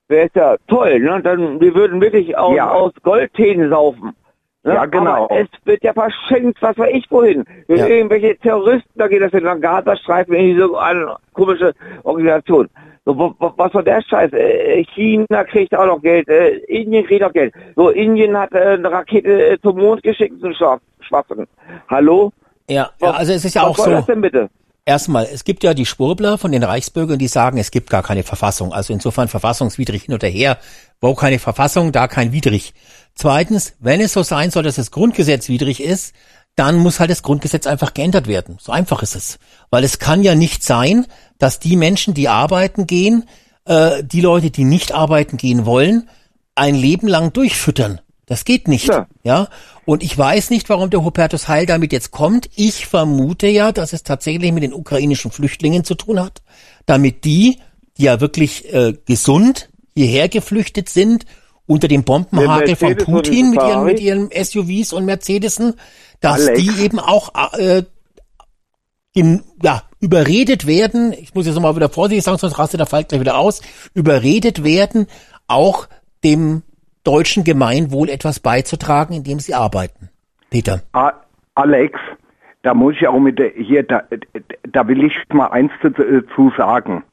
[0.08, 1.22] wäre es ja toll, ne?
[1.24, 2.70] Dann wir würden wirklich aus, Ja.
[2.72, 4.16] aus Goldtänen saufen.
[4.64, 4.74] Ne?
[4.76, 5.26] Ja, genau.
[5.26, 7.44] Aber es wird ja verschenkt, was weiß ich wohin.
[7.68, 7.86] Ja.
[7.88, 11.74] irgendwelche Terroristen, da geht das in den Gazastreifen in diese eine komische
[12.04, 12.70] Organisation.
[13.06, 14.32] So, wo, wo, was war der Scheiß?
[14.32, 17.54] Äh, China kriegt auch noch Geld, äh, Indien kriegt auch Geld.
[17.76, 21.46] So, Indien hat äh, eine Rakete äh, zum Mond geschickt, so Schwach- Schwachsinn.
[21.90, 22.32] Hallo?
[22.70, 23.92] ja, ja, also es ist ja was auch soll so.
[23.92, 24.50] das denn bitte?
[24.86, 28.24] Erstmal, es gibt ja die Schwurbler von den Reichsbürgern, die sagen, es gibt gar keine
[28.24, 28.74] Verfassung.
[28.74, 30.58] Also insofern verfassungswidrig hin oder her.
[31.00, 32.74] Wo keine Verfassung, da kein widrig.
[33.16, 36.14] Zweitens, wenn es so sein soll, dass das Grundgesetz widrig ist,
[36.56, 38.58] dann muss halt das Grundgesetz einfach geändert werden.
[38.60, 39.40] So einfach ist es.
[39.70, 41.08] Weil es kann ja nicht sein,
[41.40, 43.24] dass die Menschen, die arbeiten gehen,
[43.66, 46.10] äh, die Leute, die nicht arbeiten gehen wollen,
[46.56, 48.02] ein Leben lang durchfüttern.
[48.26, 48.88] Das geht nicht.
[48.88, 49.08] Ja.
[49.24, 49.50] Ja.
[49.86, 52.50] Und ich weiß nicht, warum der Hubertus Heil damit jetzt kommt.
[52.56, 56.42] Ich vermute ja, dass es tatsächlich mit den ukrainischen Flüchtlingen zu tun hat.
[56.86, 57.60] Damit die,
[57.98, 61.26] die ja wirklich äh, gesund hierher geflüchtet sind,
[61.66, 65.76] unter dem Bombenhagel von Putin mit ihren, mit ihren SUVs und Mercedesen,
[66.20, 66.60] dass Alex.
[66.62, 67.84] die eben auch äh,
[69.14, 73.10] in, ja, überredet werden, ich muss jetzt nochmal wieder vorsichtig sagen, sonst rastet der Falk
[73.10, 73.62] gleich wieder aus,
[73.94, 75.08] überredet werden,
[75.48, 75.88] auch
[76.24, 76.64] dem
[77.04, 80.10] deutschen Gemeinwohl etwas beizutragen, indem sie arbeiten.
[80.50, 80.82] Peter.
[81.56, 82.00] Alex,
[82.62, 84.04] da muss ich auch mit der, hier, da,
[84.72, 86.24] da will ich mal eins zu, äh,
[86.58, 87.04] sagen.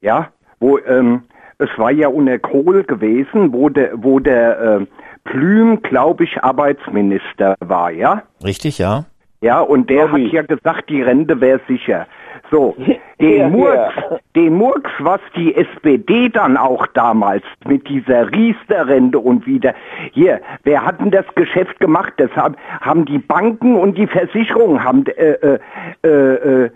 [0.00, 0.30] Ja,
[0.60, 1.22] wo, ähm,
[1.58, 4.86] es war ja unter Kohl gewesen, wo der, wo der, äh,
[5.24, 8.22] Plüm, glaube ich, Arbeitsminister war, ja?
[8.44, 9.06] Richtig, ja.
[9.40, 10.26] Ja, und der Bobby.
[10.26, 12.06] hat ja gesagt, die Rente wäre sicher.
[12.50, 12.76] So,
[13.20, 14.18] den Ja, Murks, ja.
[14.36, 19.74] den Murks, was die SPD dann auch damals mit dieser Riester-Rente und wieder,
[20.12, 22.12] hier, wer hat denn das Geschäft gemacht?
[22.18, 25.58] Das haben, haben die Banken und die Versicherungen haben, äh, äh,
[26.04, 26.70] äh, äh,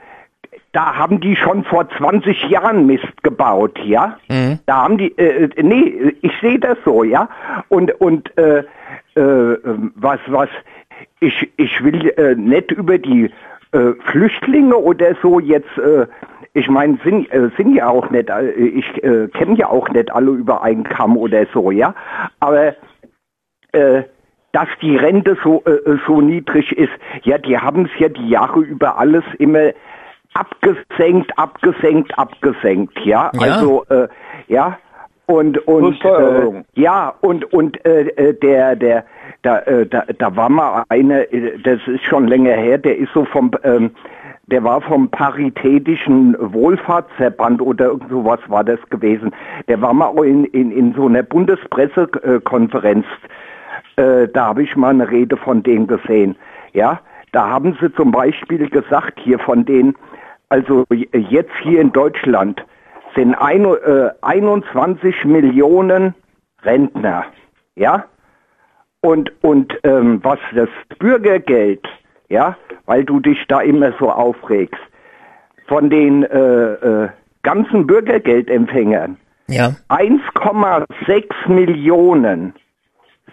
[0.73, 4.19] da haben die schon vor 20 Jahren Mist gebaut, ja?
[4.67, 7.29] Da haben die, äh, äh, nee, ich sehe das so, ja?
[7.69, 8.65] Und, und, äh,
[9.15, 9.59] äh,
[9.95, 10.49] was, was,
[11.21, 13.31] ich, ich will äh, nicht über die
[13.73, 16.07] äh, Flüchtlinge oder so jetzt, äh,
[16.55, 20.11] ich meine, sind, äh, sind ja auch nicht, äh, ich äh, kenne ja auch nicht
[20.11, 21.95] alle über einen Kamm oder so, ja?
[22.41, 22.75] Aber,
[24.53, 25.63] dass die Rente so,
[26.07, 26.93] so niedrig ist,
[27.23, 29.73] ja, die haben es ja die Jahre über alles immer
[30.33, 33.31] abgesenkt, abgesenkt, abgesenkt, ja.
[33.35, 33.41] Ja.
[33.41, 33.85] Also,
[34.49, 34.79] ja.
[35.31, 39.05] Und und äh, ja und und äh, äh, der der
[39.43, 43.13] da äh, da da war mal eine, äh, das ist schon länger her, der ist
[43.13, 43.91] so vom ähm,
[44.47, 49.35] der war vom Paritätischen Wohlfahrtsverband oder irgend sowas war das gewesen.
[49.69, 53.05] Der war mal in, in, in so einer Bundespressekonferenz.
[53.97, 56.37] Äh, da habe ich mal eine Rede von denen gesehen.
[56.73, 57.01] Ja,
[57.33, 59.95] da haben sie zum Beispiel gesagt, hier von den,
[60.49, 62.65] also jetzt hier in Deutschland
[63.19, 66.15] sind ein, äh, 21 Millionen
[66.63, 67.25] Rentner.
[67.75, 68.05] Ja,
[69.01, 70.69] und, und ähm, was das
[70.99, 71.85] Bürgergeld,
[72.29, 74.81] ja, weil du dich da immer so aufregst,
[75.67, 77.09] von den äh, äh,
[77.43, 79.17] ganzen Bürgergeldempfängern,
[79.49, 79.75] Ja.
[79.89, 82.55] 1,6 Millionen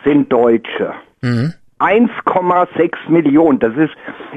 [0.03, 0.93] sind Deutsche.
[1.21, 1.53] Mhm.
[1.79, 3.93] 1,6 Millionen, das ist,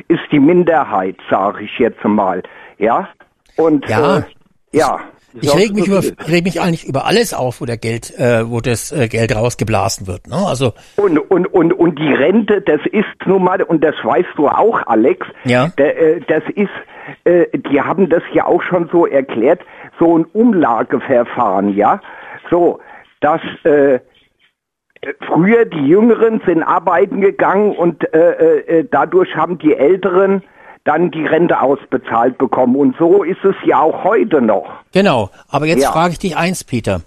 [0.08, 2.42] ist die Minderheit, sage ich jetzt mal.
[2.78, 3.08] Ja?
[3.56, 4.18] Und Ja.
[4.18, 4.22] Äh,
[4.72, 5.00] ja.
[5.40, 8.60] Ich reg mich über, reg mich eigentlich über alles auf, wo der Geld, äh, wo
[8.60, 10.26] das äh, Geld rausgeblasen wird.
[10.26, 10.36] Ne?
[10.36, 14.48] Also Und, und, und, und die Rente, das ist nun mal, und das weißt du
[14.48, 15.68] auch, Alex, Ja.
[15.76, 16.70] der, äh, das ist,
[17.24, 19.60] äh, die haben das ja auch schon so erklärt,
[19.98, 22.00] so ein Umlageverfahren, ja,
[22.50, 22.80] so,
[23.20, 23.98] dass äh,
[25.26, 30.42] früher die Jüngeren sind arbeiten gegangen und äh, äh, dadurch haben die Älteren
[30.84, 32.76] dann die Rente ausbezahlt bekommen.
[32.76, 34.66] Und so ist es ja auch heute noch.
[34.92, 35.30] genau.
[35.48, 35.92] Aber jetzt Ja.
[35.92, 37.02] frage ich dich eins, Peter.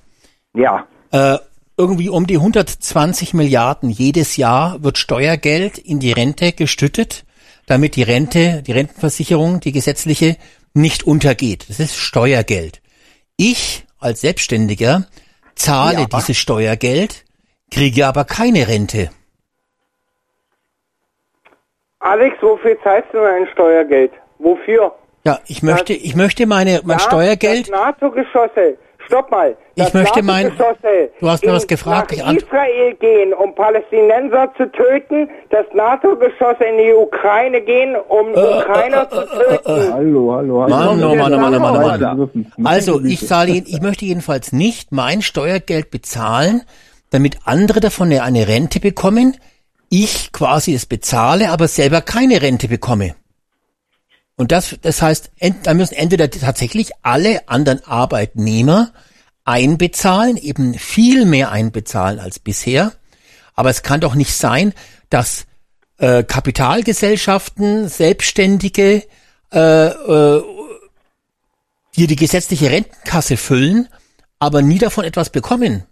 [0.53, 0.85] Ja.
[1.11, 1.38] Äh,
[1.77, 7.23] irgendwie um die 120 Milliarden jedes Jahr wird Steuergeld in die Rente gestüttet,
[7.65, 10.35] damit die Rente, die Rentenversicherung, die gesetzliche,
[10.73, 11.65] nicht untergeht.
[11.69, 12.81] Das ist Steuergeld.
[13.38, 15.06] Ich als Selbstständiger
[15.56, 16.06] zahle Ja.
[16.06, 17.23] dieses Steuergeld,
[17.72, 19.10] kriege aber keine Rente.
[22.02, 24.11] Alex, wofür zahlst du ein Steuergeld?
[24.40, 24.91] Wofür?
[25.26, 28.78] Ja, ich möchte, ich möchte meine, mein Ja, Steuergeld, Das NATO-Geschosse.
[29.06, 29.56] Stopp mal.
[29.76, 30.52] Das Ich möchte mein-
[31.19, 35.30] Du hast mir was gefragt, ich Nach ant- Israel gehen, um Palästinenser zu töten.
[35.49, 39.94] Das NATO-Geschosse in die Ukraine gehen, um Äh, Ukrainer zu töten.
[39.94, 40.68] Hallo, hallo, hallo.
[40.69, 42.65] Mann, oh Mann, oh Mann, oh Mann, oh Mann.
[42.65, 46.61] Also ich zahle, ich möchte jedenfalls nicht mein Steuergeld bezahlen,
[47.10, 49.36] damit andere davon ja eine Rente bekommen,
[49.91, 53.15] ich quasi es bezahle, aber selber keine Rente bekomme.
[54.38, 58.93] Und das, das heißt, ent, da müssen entweder tatsächlich alle anderen Arbeitnehmer
[59.43, 62.93] einbezahlen, eben viel mehr einbezahlen als bisher.
[63.53, 64.73] Aber es kann doch nicht sein,
[65.09, 65.45] dass
[65.97, 69.03] äh, Kapitalgesellschaften, Selbstständige
[69.51, 70.43] äh, äh,
[71.97, 73.89] die die gesetzliche Rentenkasse füllen,
[74.39, 75.84] aber nie davon etwas bekommen.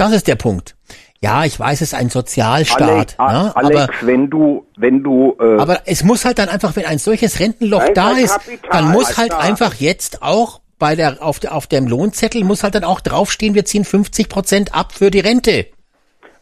[0.00, 0.76] Das ist der Punkt.
[1.20, 3.52] Ja, ich weiß, es ist ein Sozialstaat, Alex, ne?
[3.54, 6.96] Alex aber, wenn du, wenn du, äh, aber es muss halt dann einfach, wenn ein
[6.96, 9.44] solches Rentenloch da ist, Kapital, dann muss halt Alter.
[9.44, 13.54] einfach jetzt auch bei der, auf, der, auf dem Lohnzettel muss halt dann auch draufstehen,
[13.54, 15.66] wir ziehen 50 Prozent ab für die Rente.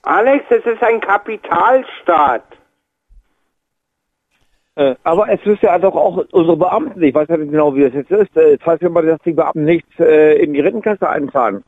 [0.02, 2.44] Alex, es ist ein Kapitalstaat.
[4.76, 7.82] Äh, aber es ist ja doch auch unsere Beamten, ich weiß ja nicht genau, wie
[7.82, 10.60] das jetzt ist, äh, jetzt weiß ich mal, dass die Beamten nichts äh, in die
[10.60, 11.64] Rentenkasse einzahlen.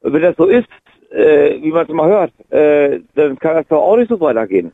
[0.00, 0.68] Und wenn das so ist,
[1.14, 4.72] äh, wie man es immer hört, äh, dann kann das doch auch nicht so weitergehen.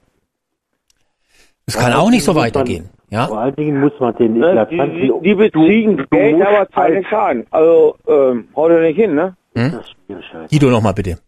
[1.67, 2.89] Es kann auch nicht so weitergehen.
[3.11, 3.27] Ja?
[3.27, 4.67] Vor allen Dingen muss man den Ne?
[4.71, 7.47] Die, die, die beziehen Geld, musst aber zahlen an.
[7.51, 9.37] Also, ähm, haut er nicht hin, ne?
[9.55, 9.73] Hm?
[9.73, 10.51] Das ist schwierig.
[10.51, 11.19] Guido nochmal bitte.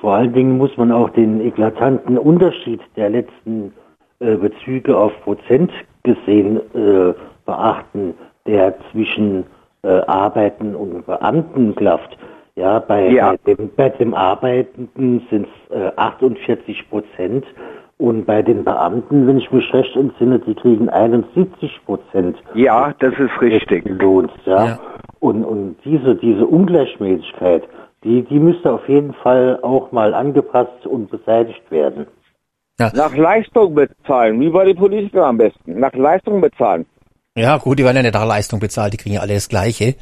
[0.00, 3.72] Vor allen Dingen muss man auch den eklatanten Unterschied der letzten
[4.20, 5.72] äh, Bezüge auf Prozent
[6.04, 8.14] gesehen äh, beachten,
[8.46, 9.44] der zwischen
[9.82, 12.16] äh, Arbeiten und Beamten klafft.
[12.58, 13.30] Ja, bei, Ja.
[13.44, 17.44] bei, dem, bei dem Arbeitenden sind es äh, 48 Prozent
[17.98, 23.14] und bei den Beamten, wenn ich mich recht entsinne, die kriegen 71 Prozent ja, das
[23.14, 23.84] ist richtig.
[24.00, 24.32] Lohns.
[24.44, 24.66] Ja?
[24.66, 24.78] Ja.
[25.20, 27.62] Und, und diese, diese Ungleichmäßigkeit,
[28.02, 32.06] die, die müsste auf jeden Fall auch mal angepasst und beseitigt werden.
[32.78, 35.78] Nach Leistung bezahlen, wie bei den Politikern am besten.
[35.80, 36.86] Nach Leistung bezahlen.
[37.36, 39.94] Ja, gut, die werden ja nicht nach Leistung bezahlt, die kriegen ja alle das Gleiche.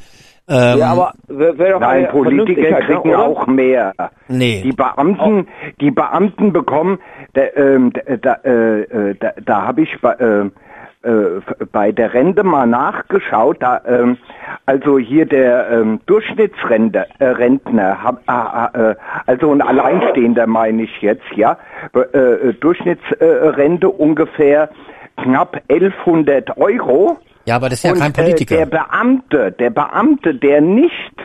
[0.49, 3.19] Ähm, ja, aber Nein, Politiker ne, kriegen oder?
[3.19, 3.93] auch mehr.
[4.29, 4.61] nee.
[4.63, 5.47] Die Beamten,
[5.81, 6.99] die Beamten bekommen,
[7.33, 10.49] da, ähm, da, äh, äh, da, da habe ich bei, äh,
[11.03, 13.57] äh, bei der Rente mal nachgeschaut.
[13.59, 14.17] Da, ähm,
[14.65, 18.95] also hier der ähm, Durchschnittsrentner, äh, äh, äh,
[19.25, 21.57] also ein Alleinstehender meine ich jetzt, ja,
[21.93, 24.69] äh, äh, Durchschnittsrente ungefähr
[25.17, 27.17] knapp 1100 Euro.
[27.47, 28.55] Ja, aber das ist ja Und, kein Äh, Politiker.
[28.57, 31.15] der Beamte, der Beamte, der nicht,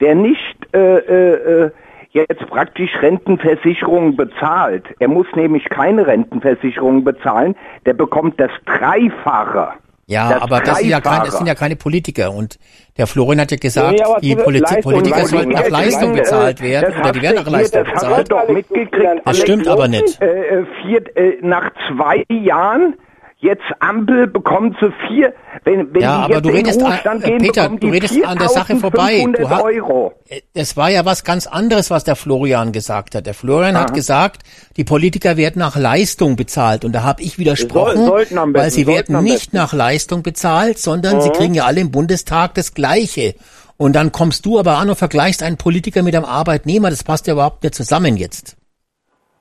[0.00, 1.70] der nicht äh, äh, äh,
[2.10, 7.54] jetzt praktisch Rentenversicherung bezahlt, er muss nämlich keine Rentenversicherung bezahlen,
[7.86, 9.68] der bekommt das Dreifache.
[10.06, 11.26] Ja, das aber das sind ja, keine, Dreifache.
[11.26, 12.32] das sind ja keine Politiker.
[12.32, 12.58] Und
[12.96, 16.92] der Florian hat ja gesagt, Ja, die Poli Leistung- Politiker sollten nach Leistung- bezahlt werden
[16.92, 18.48] das oder die werden nach Leistung das bezahlt.
[18.50, 19.20] mitgekriegt.
[19.26, 20.20] Das stimmt aber nicht.
[20.22, 20.26] Äh,
[20.60, 22.94] äh, vier, äh, nach zwei Jahren
[23.40, 26.86] Jetzt Ampel bekommt sie vier, wenn, wenn Ja, die aber jetzt du in redest, an,
[26.90, 29.24] Ruhestand äh, gehen, Peter, bekommen du die redest an der Sache vorbei.
[29.26, 30.12] Du 4.500 ha- Euro.
[30.54, 33.26] Es war ja was ganz anderes, was der Florian gesagt hat.
[33.26, 33.94] Der Florian hat Aha.
[33.94, 34.42] gesagt,
[34.76, 36.84] die Politiker werden nach Leistung bezahlt.
[36.84, 41.28] Und da habe ich widersprochen, Soll- weil sie werden nicht nach Leistung bezahlt, sondern sie
[41.28, 41.32] Mhm.
[41.34, 43.36] kriegen ja alle im Bundestag das Gleiche.
[43.76, 46.90] Und dann kommst du aber an und vergleichst einen Politiker mit einem Arbeitnehmer.
[46.90, 48.56] Das passt ja überhaupt nicht zusammen jetzt.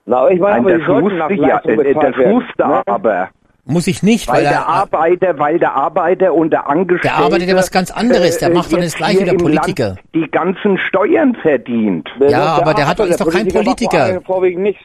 [0.06, 2.82] Na, aber ich meine, Nein, das wusste ja, äh, das wusste ne?
[2.86, 3.30] aber.
[3.70, 7.16] Muss ich nicht, Weil weil der er, Arbeiter, weil der Arbeiter und der Angestellte.
[7.18, 9.88] Der arbeitet ja was ganz anderes, der macht doch jetzt das Gleiche wie der Politiker.
[9.88, 12.10] Land Die ganzen Steuern verdient.
[12.30, 14.14] Ja, aber der hat doch- ist doch kein Politiker.
[14.14, 14.82] macht Vorwiegend nichts.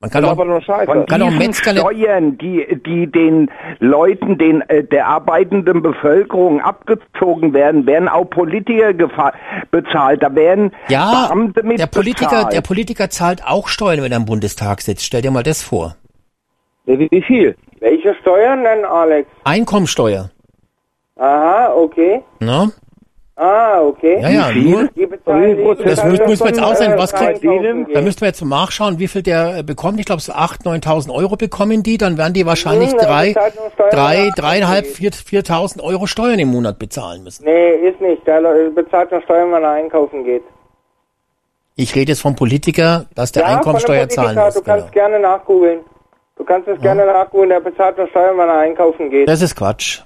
[0.00, 0.24] man kann
[0.62, 0.86] Scheiße.
[0.86, 7.52] Von kann Metzger nicht- Steuern, die, die den Leuten, den, äh, der arbeitenden Bevölkerung abgezogen
[7.52, 8.92] werden, werden auch Politiker
[9.70, 10.22] bezahlt.
[10.22, 12.52] Da werden ja, Beamte mit der Politiker, bezahlt.
[12.54, 15.04] der Politiker zahlt auch Steuern, wenn er im Bundestag sitzt.
[15.04, 15.94] Stell dir mal das vor.
[16.84, 17.54] Wie viel?
[17.82, 19.28] Welche Steuern denn, Alex?
[19.42, 20.30] Einkommensteuer.
[21.16, 22.22] Aha, okay.
[22.38, 22.70] Ne?
[23.34, 24.20] Ah, okay.
[24.20, 24.88] Ja, ja, nur,
[25.84, 26.92] das müssen, wir jetzt aussehen.
[26.92, 29.98] äh, Was kriegt, da müssten wir jetzt mal nachschauen, wie viel der äh, bekommt.
[29.98, 31.98] Ich glaube, so 8.000, 9.000 Euro bekommen die.
[31.98, 34.30] Dann werden die wahrscheinlich Hm, dann drei, bezahlt nur Steuern, drei, ja.
[34.36, 37.44] dreieinhalb, vier, 4.000 Euro Steuern im Monat bezahlen müssen.
[37.44, 38.24] Nee, ist nicht.
[38.28, 38.40] Der
[38.72, 40.42] bezahlt nur Steuern, wenn er einkaufen geht.
[41.74, 44.54] Ich rede jetzt vom Politiker, dass der ja, Einkommensteuer zahlen Politiker, muss.
[44.54, 45.06] Du kannst Genau.
[45.06, 45.80] gerne nachgoogeln.
[46.42, 47.50] Du kannst es gerne nachgoogeln.
[47.50, 49.28] Der bezahlt nur Steuern, wenn er einkaufen geht.
[49.28, 50.00] Das ist Quatsch.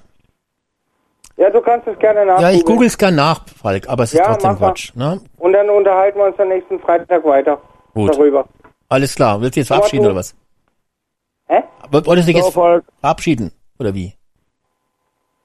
[1.35, 2.51] ja, du kannst es gerne nachgoogeln.
[2.53, 4.55] Ja, ich google es gern nach, Falk, aber es ist Ja, trotzdem.
[4.55, 4.93] Quatsch.
[4.95, 5.19] Ne?
[5.39, 7.59] Und dann unterhalten wir uns am nächsten Freitag weiter
[7.95, 8.13] Gut.
[8.13, 8.45] darüber.
[8.87, 9.41] Alles klar.
[9.41, 10.35] Willst du jetzt verabschieden oder was?
[11.47, 11.63] Hä?
[11.81, 13.51] Aber Wolltest du dich jetzt verabschieden?
[13.79, 14.13] Oder wie?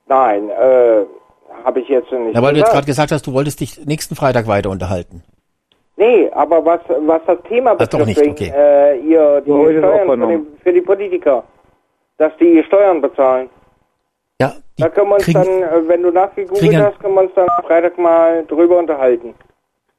[0.09, 1.07] Nein, äh,
[1.65, 4.15] habe ich jetzt nicht Ja, weil du jetzt gerade gesagt hast, du wolltest dich nächsten
[4.15, 5.25] Freitag weiter unterhalten.
[5.97, 8.53] Nee, aber was, was das Thema doch betrifft, nicht, okay.
[8.55, 11.45] äh, ihr, die Steuern für die, für die Politiker,
[12.19, 13.51] dass die Steuern bezahlen.
[14.41, 17.33] Ja, die Da können wir uns dann, äh, wenn du nachgegoogelt hast, können wir uns
[17.35, 19.35] dann am Freitag mal drüber unterhalten.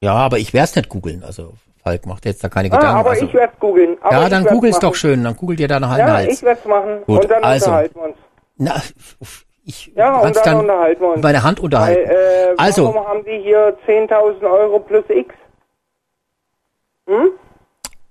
[0.02, 1.24] ja, aber ich werde es nicht googeln.
[1.24, 2.98] Also Falk macht jetzt da keine Ah, Gedanken.
[3.00, 3.98] aber also, ich werde googeln.
[4.02, 4.86] aber ja, dann googel's machen.
[4.88, 5.24] doch schön.
[5.24, 6.34] Dann googelt ihr da nach Ja, Hals.
[6.34, 7.04] ich werde es machen.
[7.06, 7.66] Gut, und dann also.
[7.68, 8.18] unterhalten wir uns.
[8.58, 8.76] Na,
[9.66, 11.16] ich Ja, und dann, dann unterhalten wir uns.
[11.18, 12.10] mit meiner Hand unterhalten.
[12.10, 12.86] Weil, äh, Also.
[12.94, 15.36] Warum haben die hier 10.000 Euro plus X?
[17.22, 17.30] Hm?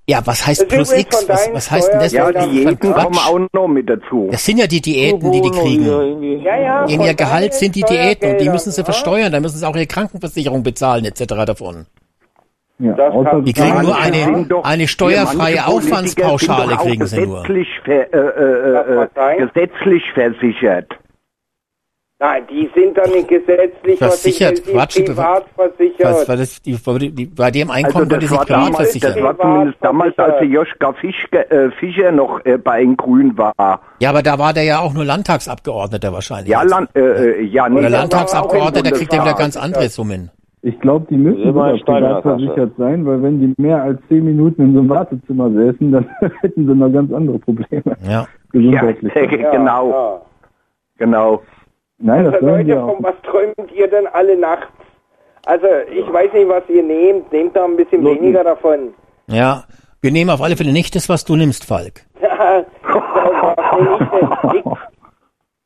[0.08, 1.28] ja, was heißt Das plus X?
[1.28, 2.12] Was, was heißt denn das?
[2.12, 4.28] Ja, für- die für Diäten kommen auch noch mit dazu.
[4.30, 6.42] Das sind ja die Diäten, die die kriegen.
[6.42, 6.86] Ja, ja.
[6.86, 9.32] Ihr Gehalt sind die Diäten und die müssen sie versteuern.
[9.32, 11.24] Da müssen sie auch ihre Krankenversicherung bezahlen etc.
[11.46, 11.86] davon.
[12.78, 17.44] Ja, Die kriegen nur eine, eine steuerfreie Aufwandspauschale kriegen sie nur.
[17.84, 20.88] Ver, äh, äh, äh, gesetzlich versichert.
[22.22, 26.06] Nein, die sind doch nicht gesetzlich Versichert, versichert, Quatsch, privat versichert.
[26.06, 26.76] Was, war das, die,
[27.10, 30.18] die, bei dem Also Einkommen das wurde sie war, privat damals, das war zumindest damals,
[30.18, 33.80] als der Joschka Fischer, äh, Fischer noch äh, bei den Grünen war.
[33.98, 36.48] Ja, aber da war der ja auch nur Landtagsabgeordneter wahrscheinlich.
[36.52, 40.30] Ja, Land, äh, äh, ja, nee, Oder Landtagsabgeordneter, kriegt ja wieder ganz andere Summen.
[40.64, 44.24] Ich glaube, die müssen sogar in privat versichert sein, weil wenn die mehr als zehn
[44.24, 46.08] Minuten in so einem Wartezimmer säßen, dann
[46.40, 47.82] hätten sie noch ganz andere Probleme.
[48.04, 48.10] Ja.
[48.10, 49.12] Ja, Gesundheitlich.
[49.50, 50.20] genau, Ja.
[50.98, 51.42] genau.
[52.04, 54.66] Nein, das Also Leute, von was träumt ihr denn alle nachts?
[55.46, 57.32] Also, ich weiß nicht, was ihr nehmt.
[57.32, 58.20] Nehmt da ein bisschen Nutten.
[58.20, 58.94] weniger davon.
[59.26, 59.64] Ja.
[60.00, 62.02] Wir nehmen auf alle Fälle nicht das, was du nimmst, Falk.
[62.22, 62.64] Ja,
[64.52, 64.52] ich?
[64.52, 64.68] Nix.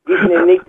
[0.08, 0.66] Ich nehme nichts.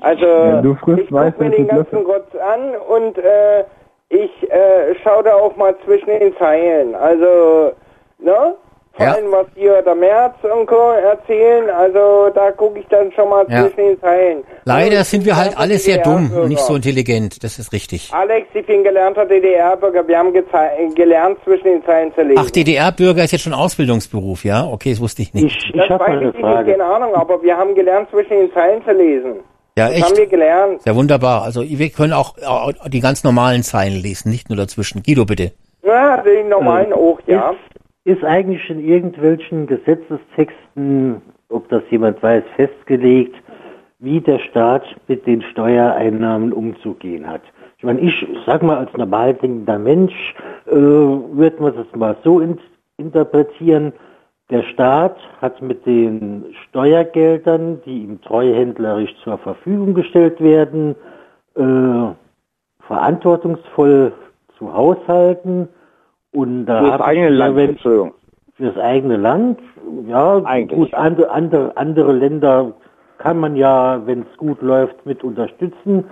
[0.00, 3.64] Also, Wenn du frisst, ich weißt guck du, mir den ganzen Rotz an und äh,
[4.08, 6.94] ich äh, schaue da auch mal zwischen den Zeilen.
[6.94, 7.72] Also,
[8.18, 8.56] ne?
[8.96, 9.12] Vor Ja.
[9.14, 10.92] allem, was hier der Merz und Co.
[10.92, 13.62] erzählen, also da gucke ich dann schon mal Ja.
[13.62, 14.44] zwischen den Zeilen.
[14.64, 17.42] Leider Also, sind wir halt alle sehr dumm und nicht so intelligent.
[17.42, 18.10] Das ist richtig.
[18.14, 20.06] Alex, ich bin gelernter DDR-Bürger.
[20.06, 20.32] Wir haben
[20.94, 22.38] gelernt, zwischen den Zeilen zu lesen.
[22.44, 24.64] Ach, DDR-Bürger ist jetzt schon Ausbildungsberuf, ja?
[24.64, 25.44] Okay, das wusste ich nicht.
[25.46, 26.70] Ich, das ich habe eine ich nicht, Frage.
[26.70, 29.40] keine Ahnung, aber wir haben gelernt, zwischen den Zeilen zu lesen.
[29.76, 30.30] Ja, Das haben wir echt?
[30.30, 30.82] gelernt.
[30.82, 31.42] Sehr wunderbar.
[31.42, 35.02] Also wir können auch äh, die ganz normalen Zeilen lesen, nicht nur dazwischen.
[35.02, 35.50] Guido, bitte.
[35.82, 37.54] Ja, die normalen Ähm, auch, ja.
[38.04, 43.34] Ist, eigentlich in irgendwelchen Gesetzestexten, ob das jemand weiß, festgelegt,
[43.98, 47.40] wie der Staat mit den Steuereinnahmen umzugehen hat?
[47.78, 50.34] Ich meine, ich sag mal, als normal denkender Mensch
[50.66, 52.58] äh, wird man das mal so in,
[52.98, 53.94] interpretieren,
[54.50, 60.94] der Staat hat mit den Steuergeldern, die ihm treuhändlerisch zur Verfügung gestellt werden,
[61.56, 62.12] äh,
[62.86, 64.12] verantwortungsvoll
[64.58, 65.68] zu haushalten
[66.34, 68.12] und da Fürs eigene Land, wenn- Entschuldigung.
[68.56, 69.58] fürs eigene Land,
[70.06, 70.98] ja, Eigentlich, gut, ja.
[70.98, 72.72] andere, andere, andere Länder
[73.18, 76.04] kann man ja, wenn es gut läuft, mit unterstützen.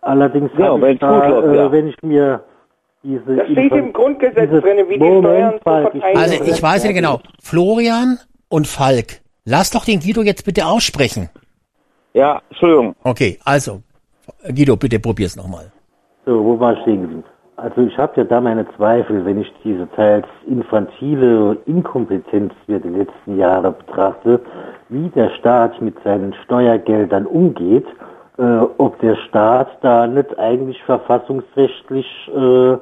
[0.00, 1.72] Allerdings Ja, ich da, gut läuft, äh, ja.
[1.72, 2.40] wenn ich mir
[3.02, 6.84] diese Das steht im Grundgesetz drin, wie die Moment, Steuern zu Also Ja, ich weiß
[6.84, 7.20] nicht genau.
[7.42, 11.28] Florian und Falk Lass doch den Guido jetzt bitte aussprechen.
[12.14, 12.94] Ja, Entschuldigung.
[13.04, 13.82] Okay, also,
[14.48, 15.70] Guido, bitte probier's nochmal.
[16.24, 17.24] So, wo war ich stehen geblieben?
[17.56, 23.38] Also ich habe ja da meine Zweifel, wenn ich diese teils infantile Inkompetenz der letzten
[23.38, 24.40] Jahre betrachte,
[24.88, 27.86] wie der Staat mit seinen Steuergeldern umgeht,
[28.38, 28.42] äh,
[28.78, 32.76] ob der Staat da nicht eigentlich verfassungsrechtlich äh,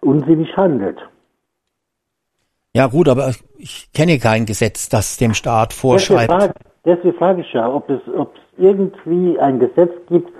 [0.00, 0.98] unsinnig handelt.
[2.74, 6.32] Ja gut, aber ich kenne kein Gesetz, das dem Staat Deswegen vorschreibt.
[6.32, 10.32] frage, deswegen frage ich ja, ob es, ob es irgendwie ein Gesetz gibt,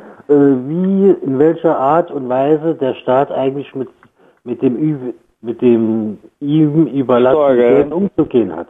[0.68, 3.88] wie, in welcher Art und Weise der Staat eigentlich mit,
[4.44, 8.68] mit dem, Ü- mit dem ihm überlassenen umzugehen hat.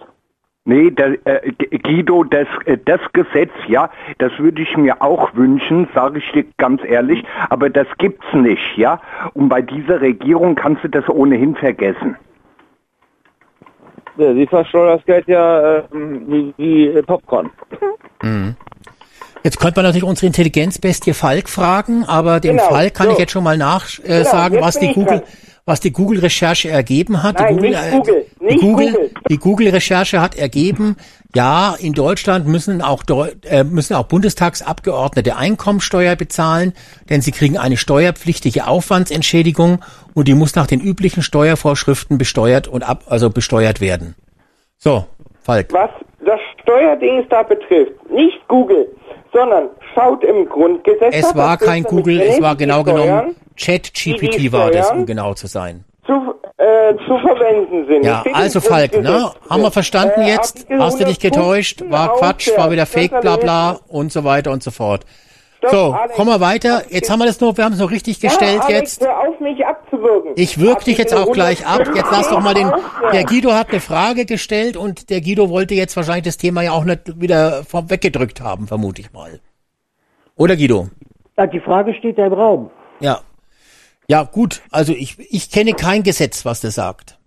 [0.65, 1.51] Nee, der, äh,
[1.83, 6.45] Guido, das, äh, das Gesetz, ja, das würde ich mir auch wünschen, sage ich dir
[6.57, 9.01] ganz ehrlich, aber das gibt's nicht, ja.
[9.35, 12.17] Und bei dieser Regierung kannst du das ohnehin vergessen.
[14.17, 17.51] Ja, Sie versteuern das Geld ja ähm, wie, wie Popcorn.
[18.23, 18.55] Mhm.
[19.45, 23.13] Jetzt könnte man natürlich unsere Intelligenzbestie Falk fragen, aber dem Genau, Fall kann so.
[23.15, 25.23] ich jetzt schon mal nachsagen, äh, Genau, was die Google, dran.
[25.65, 27.39] was die Google-Recherche ergeben hat.
[27.41, 29.11] Nein, die nicht Google, die nicht Google, Google.
[29.31, 30.97] die Google-Recherche hat ergeben,
[31.35, 36.73] ja, in Deutschland müssen auch Deu äh, müssen auch Bundestagsabgeordnete Einkommensteuer bezahlen,
[37.09, 39.83] denn sie kriegen eine steuerpflichtige Aufwandsentschädigung
[40.15, 44.15] und die muss nach den üblichen Steuervorschriften besteuert und ab, also besteuert werden.
[44.79, 45.07] So,
[45.43, 45.73] Falk.
[45.73, 45.91] Was
[46.25, 48.87] das Steuerdings da betrifft, nicht Google,
[49.33, 51.15] sondern schaut im Grundgesetz.
[51.15, 55.85] Es war kein Google, es war genau genommen ChatGPT war das, um genau zu sein.
[56.07, 58.05] Zu, äh, zu verwenden sind.
[58.05, 59.31] Ja, also Falk, ne?
[59.49, 60.67] Haben wir verstanden Äh, jetzt?
[60.69, 61.81] Hast du dich getäuscht?
[61.81, 62.87] 115 War Quatsch, war wieder.
[62.87, 65.05] Fake, bla bla und so weiter und so fort.
[65.63, 66.17] Stopp, So, Alex.
[66.17, 66.83] kommen wir weiter.
[66.91, 69.01] Jetzt haben wir das nur, wir haben es noch richtig gestellt ja, Alex, jetzt.
[69.03, 70.33] Hör auf, mich abzuwürgen.
[70.35, 71.83] Ich würg dich jetzt auch Artikel gleich ab.
[71.95, 75.51] Jetzt lass doch mal den, 115 der Guido hat eine Frage gestellt und der Guido
[75.51, 79.39] wollte jetzt wahrscheinlich das Thema ja auch nicht wieder vom- weggedrückt haben, vermute ich mal.
[80.37, 80.89] Oder Guido?
[81.39, 82.71] Ja, die Frage steht ja im Raum.
[83.01, 83.21] Ja.
[84.09, 84.63] Ja, gut.
[84.73, 87.19] Also ich, ich kenne kein Gesetz, was das sagt.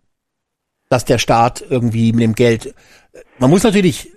[0.90, 2.76] Dass der Staat irgendwie mit dem Geld.
[3.40, 4.12] Man muss natürlich,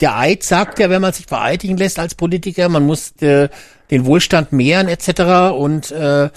[0.00, 3.48] der Eid sagt ja, wenn man sich vereidigen lässt als Politiker, man muss äh,
[3.90, 5.52] den Wohlstand mehren etc.
[5.54, 6.30] Und äh, äh,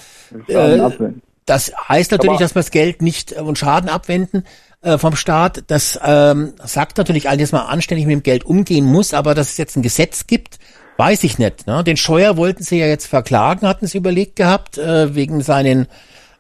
[1.45, 4.43] das heißt natürlich, Aber- dass man das Geld nicht äh, und Schaden abwenden
[4.82, 5.64] äh, vom Staat.
[5.67, 9.51] Das ähm, sagt natürlich all, dass man anständig mit dem Geld umgehen muss, aber dass
[9.51, 10.59] es jetzt ein Gesetz gibt,
[10.98, 11.67] weiß ich nicht.
[11.67, 11.83] Ne?
[11.83, 15.88] Den Scheuer wollten sie ja jetzt verklagen, hatten sie überlegt gehabt, äh, wegen seinen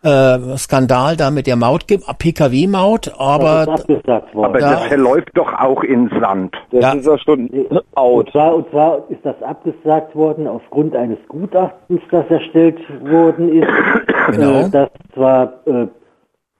[0.03, 4.45] äh, Skandal da mit der Maut, PKW-Maut, aber das ist abgesagt worden.
[4.49, 4.71] Aber Ja.
[4.71, 6.55] das verläuft doch auch ins Sand.
[6.71, 6.91] Das Ja.
[6.93, 7.49] ist ja schon
[7.95, 8.25] out.
[8.25, 13.67] Und zwar, und zwar ist das abgesagt worden aufgrund eines Gutachtens, das erstellt worden ist,
[14.31, 14.61] Genau.
[14.61, 15.87] äh, das zwar äh,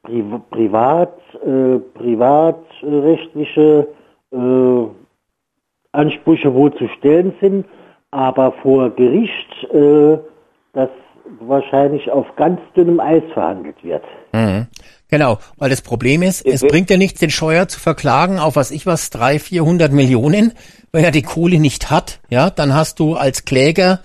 [0.03, 1.13] pri privat,
[1.45, 3.87] äh, privatrechtliche
[4.31, 4.85] äh,
[5.91, 7.65] Ansprüche wohl zu stellen sind,
[8.11, 10.17] aber vor Gericht äh,
[10.73, 10.89] das
[11.39, 14.03] wahrscheinlich auf ganz dünnem Eis verhandelt wird.
[14.31, 14.67] Mhm.
[15.09, 18.71] Genau, weil das Problem ist, es bringt ja nichts, den Scheuer zu verklagen auf was
[18.71, 20.53] ich was, drei, vierhundert Millionen,
[20.91, 23.99] wenn er die Kohle nicht hat, ja, dann hast du als Kläger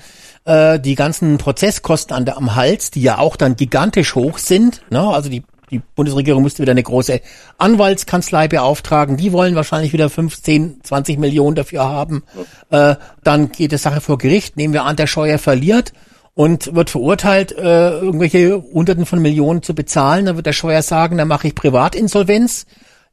[0.44, 4.82] äh, die ganzen Prozesskosten an der, am Hals, die ja auch dann gigantisch hoch sind,
[4.90, 5.00] ne?
[5.00, 7.20] also die die Bundesregierung müsste wieder eine große
[7.58, 9.18] Anwaltskanzlei beauftragen.
[9.18, 12.22] Die wollen wahrscheinlich wieder 15, 20 Millionen dafür haben.
[12.70, 14.56] Äh, dann geht die Sache vor Gericht.
[14.56, 15.92] Nehmen wir an, der Scheuer verliert
[16.38, 20.24] und wird verurteilt, äh, irgendwelche Hunderten von Millionen zu bezahlen.
[20.26, 22.64] Dann wird der Scheuer sagen, dann mache ich Privatinsolvenz,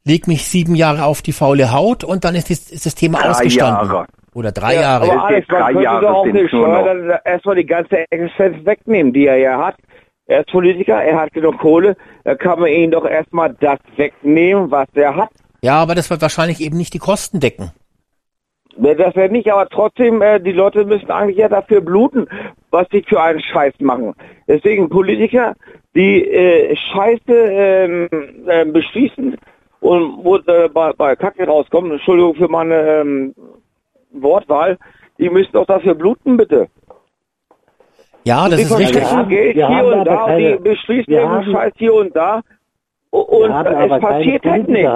[0.04, 3.18] leg mich sieben Jahre auf die faule Haut und dann ist, das- ist das Thema
[3.18, 3.88] Drei ausgestanden.
[3.88, 4.06] Jahre.
[4.32, 5.10] Oder drei Ja, Jahre.
[5.10, 6.84] Aber Alex, man Drei könnte Jahre doch auch noch.
[6.84, 9.74] dann erstmal die ganze Existenz wegnehmen, die er ja hat.
[10.28, 14.70] Er ist Politiker, er hat genug Kohle, da kann man ihn doch erstmal das wegnehmen,
[14.70, 15.30] was er hat.
[15.62, 17.72] Ja, aber das wird wahrscheinlich eben nicht die Kosten decken.
[18.78, 22.28] Das wäre nicht, aber trotzdem, äh, die Leute müssen eigentlich ja dafür bluten,
[22.70, 24.14] was sie für einen Scheiß machen.
[24.46, 25.54] Deswegen Politiker,
[25.94, 28.08] die äh, Scheiße ähm,
[28.46, 29.36] äh, beschließen
[29.80, 33.34] und wo äh, bei, bei Kacke rauskommen, Entschuldigung für meine ähm,
[34.12, 34.76] Wortwahl,
[35.18, 36.68] die müssen doch dafür bluten, bitte.
[38.24, 38.96] Ja, das die ist richtig.
[38.98, 42.42] verschicken Geld wir hier und da, keine- die beschließen haben- Scheiß hier und da
[43.10, 44.90] und es passiert halt nichts.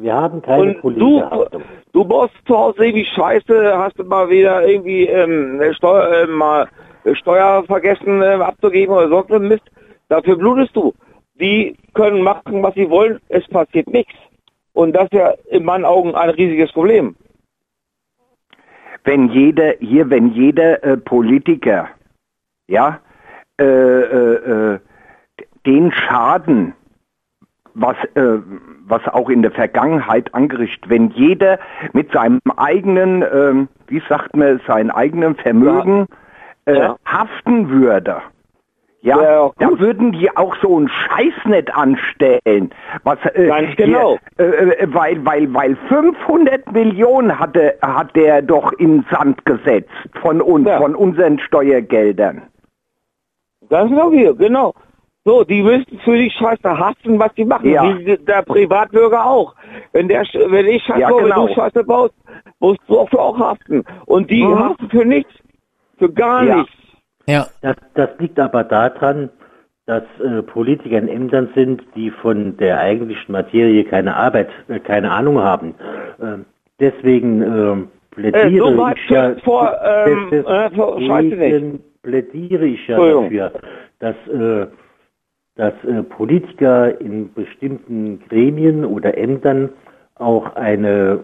[0.00, 1.22] Wir haben keine Und du,
[1.92, 6.68] du baust zu Hause irgendwie Scheiße, hast du mal wieder irgendwie ähm, Steuer, äh, mal
[7.12, 9.64] Steuer vergessen äh, abzugeben oder sonst Mist.
[10.08, 10.94] Dafür blutest du.
[11.34, 14.14] Die können machen, was sie wollen, es passiert nichts.
[14.72, 17.14] Und das ist ja in meinen Augen ein riesiges Problem.
[19.04, 21.88] wenn jeder hier, wenn jeder äh, Politiker,
[22.68, 23.00] ja,
[23.58, 24.78] äh, äh, äh,
[25.66, 26.74] den Schaden
[27.74, 28.38] was, äh,
[28.86, 31.58] was auch in der Vergangenheit angerichtet, wenn jeder
[31.92, 36.06] mit seinem eigenen, ähm, wie sagt man, seinem eigenen Vermögen
[36.66, 36.96] äh, Ja.
[37.04, 38.22] haften würde.
[39.02, 42.70] Ja, da würden die auch so einen Scheiß nicht anstellen.
[43.02, 44.18] Was, äh, Ganz genau.
[44.36, 49.88] Hier, äh, äh, weil, weil, weil 500 Millionen hatte, hat der doch in Sand gesetzt
[50.20, 52.42] von uns, von unseren Steuergeldern.
[53.70, 54.74] Ganz genau hier, genau.
[55.24, 57.70] So, die müssen für die Scheiße hassen, was die machen.
[57.70, 57.98] Ja.
[57.98, 59.54] Wie der Privatbürger auch.
[59.92, 61.40] Wenn der, Sch- wenn ich Scheiße Ja, baue, genau.
[61.42, 62.14] wenn du Scheiße baust,
[62.58, 63.84] musst du auch, für auch haften.
[64.06, 64.58] Und die Mhm.
[64.58, 65.32] haften für nichts.
[65.98, 66.56] Für gar Ja.
[66.56, 66.72] nichts.
[67.26, 67.46] Ja.
[67.60, 69.28] Das, das liegt aber daran,
[69.84, 75.10] dass äh, Politiker in Ämtern sind, die von der eigentlichen Materie keine Arbeit, äh, keine
[75.10, 75.74] Ahnung haben.
[76.22, 76.46] Ähm,
[76.78, 82.86] deswegen ähm, plädiere Äh, so weit ich ja, vor, ähm, äh, vor- deswegen plädiere ich
[82.88, 83.52] ja dafür,
[83.98, 84.66] dass, äh,
[85.60, 89.68] dass äh, Politiker in bestimmten Gremien oder Ämtern
[90.14, 91.20] auch eine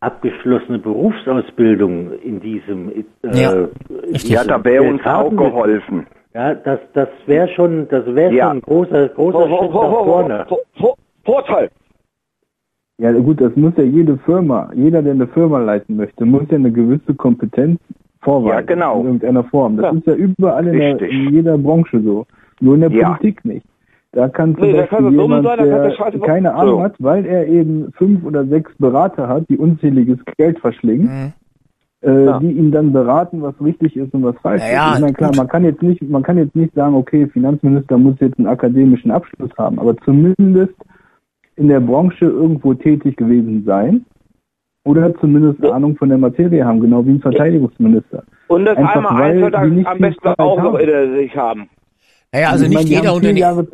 [0.00, 3.68] abgeschlossene Berufsausbildung in diesem äh, Ja,
[4.12, 6.06] Ja, da wäre uns auch geholfen.
[6.34, 8.48] Ja, das, das wäre schon, das wäre Ja.
[8.48, 10.46] schon ein großer, großer Ho, ho, Schritt nach vorne.
[10.50, 10.94] ho, ho,
[11.24, 11.70] Vorteil.
[12.98, 16.56] Ja gut, das muss ja jede Firma, jeder, der eine Firma leiten möchte, muss ja
[16.56, 17.80] eine gewisse Kompetenz
[18.20, 18.54] vorweisen.
[18.56, 19.00] Ja, genau.
[19.00, 19.78] In irgendeiner Form.
[19.78, 19.92] Das Ja.
[19.98, 22.26] ist ja überall in, der, in jeder Branche so.
[22.60, 23.10] Nur in der Ja.
[23.10, 23.66] Politik nicht.
[24.12, 26.82] Da kann zum Nee, Beispiel kann jemand, sein, der keine Ahnung So.
[26.82, 31.34] hat, weil er eben fünf oder sechs Berater hat, die unzähliges Geld verschlingen,
[32.02, 32.38] äh, Ja.
[32.38, 34.94] die ihn dann beraten, was richtig ist und was falsch Naja, ist.
[34.96, 38.14] Ich meine, klar, man kann jetzt nicht, man kann jetzt nicht sagen, okay, Finanzminister muss
[38.20, 40.74] jetzt einen akademischen Abschluss haben, aber zumindest
[41.56, 44.06] in der Branche irgendwo tätig gewesen sein
[44.84, 48.22] oder zumindest eine Ahnung von der Materie haben, genau wie ein Verteidigungsminister.
[48.46, 50.80] Und das Einfach, einmal weil Einzeltag die nicht am besten auch noch haben.
[50.88, 51.68] in sich haben.
[52.32, 53.64] Naja, also Ich nicht meine, jeder Unternehmer,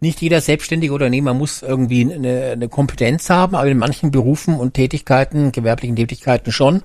[0.00, 4.74] nicht jeder selbstständige Unternehmer muss irgendwie eine, eine Kompetenz haben, aber in manchen Berufen und
[4.74, 6.82] Tätigkeiten, gewerblichen Tätigkeiten schon.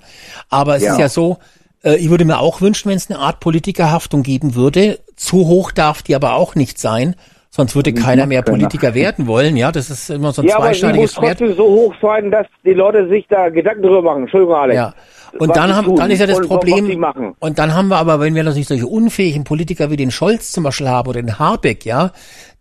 [0.50, 0.92] Aber es Ja.
[0.94, 1.38] ist ja so,
[1.84, 5.00] äh, ich würde mir auch wünschen, wenn es eine Art Politikerhaftung geben würde.
[5.16, 7.16] Zu hoch darf die aber auch nicht sein,
[7.50, 8.44] sonst würde keiner mehr.
[8.44, 9.58] Politiker werden wollen.
[9.58, 11.38] Ja, das ist immer so ein Ja, aber sie muss zweischneidiges Schwert.
[11.40, 14.24] trotzdem so hoch sein, dass die Leute sich da Gedanken drüber machen.
[14.24, 14.76] Entschuldigung, Alex.
[14.76, 14.94] Ja.
[15.38, 17.06] Und dann, haben, tun dann ist ja das und Problem,
[17.40, 20.64] und dann haben wir aber, wenn wir natürlich solche unfähigen Politiker wie den Scholz zum
[20.64, 22.12] Beispiel haben oder den Habeck, ja,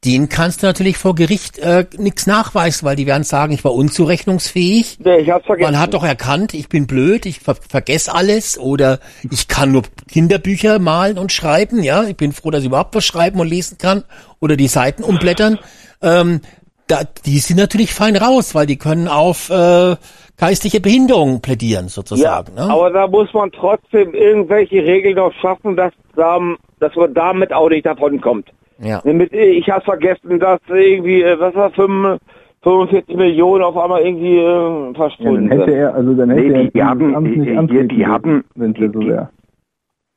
[0.05, 3.73] den kannst du natürlich vor Gericht äh, nichts nachweisen, weil die werden sagen, ich war
[3.73, 4.99] unzurechnungsfähig.
[5.03, 5.73] Nee, ich hab's vergessen.
[5.73, 8.99] Man hat doch erkannt, ich bin blöd, ich ver vergesse alles oder
[9.31, 12.05] ich kann nur Kinderbücher malen und schreiben, ja.
[12.05, 14.05] Ich bin froh, dass ich überhaupt was schreiben und lesen kann
[14.41, 15.59] oder die Seiten umblättern.
[16.03, 16.43] Ähm,
[16.87, 19.97] da, die sind natürlich fein raus, weil die können auf äh,
[20.39, 22.53] geistige Behinderung plädieren, sozusagen.
[22.57, 22.71] ja, ne?
[22.73, 26.39] aber da muss man trotzdem irgendwelche Regeln noch schaffen, dass, da,
[26.81, 28.49] dass man damit auch nicht davon kommt.
[28.83, 29.03] Ja.
[29.05, 32.19] Ich habe vergessen, dass irgendwie, äh, was war, 5,
[32.65, 35.75] 45 Millionen auf einmal irgendwie äh, Ja, dann verschwunden hätte sind.
[35.75, 38.73] er, also dann hätte Nee, er die haben- Amt die- nicht die- die haben- wenn
[38.73, 39.29] es so die- wäre.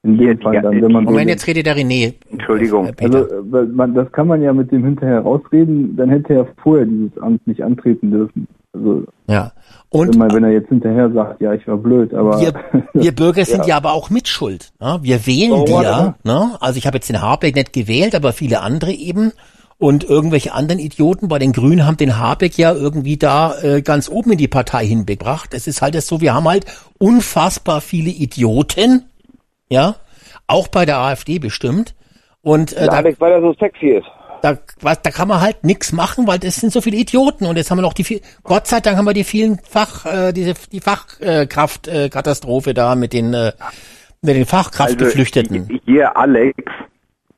[0.07, 2.13] In Hier, dem die- Fall dann, wenn man Moment, jetzt redet der René.
[2.31, 2.87] Entschuldigung.
[2.87, 3.19] Äh, Peter.
[3.29, 6.85] Also, äh, man, das kann man ja mit dem hinterher rausreden, dann hätte er vorher
[6.85, 8.47] dieses Amt nicht antreten dürfen.
[8.73, 9.51] Also, ja.
[9.91, 12.53] wenn, Und man, wenn er jetzt hinterher sagt, ja, ich war blöd, aber wir,
[12.93, 13.77] wir Bürger sind ja.
[13.77, 14.71] aber auch mitschuld.
[14.79, 14.99] Ne?
[15.01, 16.15] Wir wählen Oh, die ja.
[16.23, 16.51] Ne?
[16.59, 19.31] Also ich habe jetzt den Habeck nicht gewählt, aber viele andere eben.
[19.79, 24.09] Und irgendwelche anderen Idioten bei den Grünen haben den Habeck ja irgendwie da äh, ganz
[24.09, 25.53] oben in die Partei hingebracht.
[25.53, 26.65] Es ist halt das so, wir haben halt
[26.97, 29.03] unfassbar viele Idioten,
[29.69, 29.95] ja,
[30.47, 31.95] auch bei der AfD bestimmt.
[32.41, 34.07] Und äh, da, Alex, weil er so sexy ist.
[34.41, 37.57] da, was, da kann man halt nichts machen, weil es sind so viele Idioten und
[37.57, 40.31] jetzt haben wir noch die viel, Gott sei Dank haben wir die vielen Fach, äh,
[40.31, 43.51] diese die Fachkraftkatastrophe äh, Katastrophe da mit den äh,
[44.21, 45.67] mit den Fachkraftgeflüchteten.
[45.69, 46.57] Also, hier, Alex,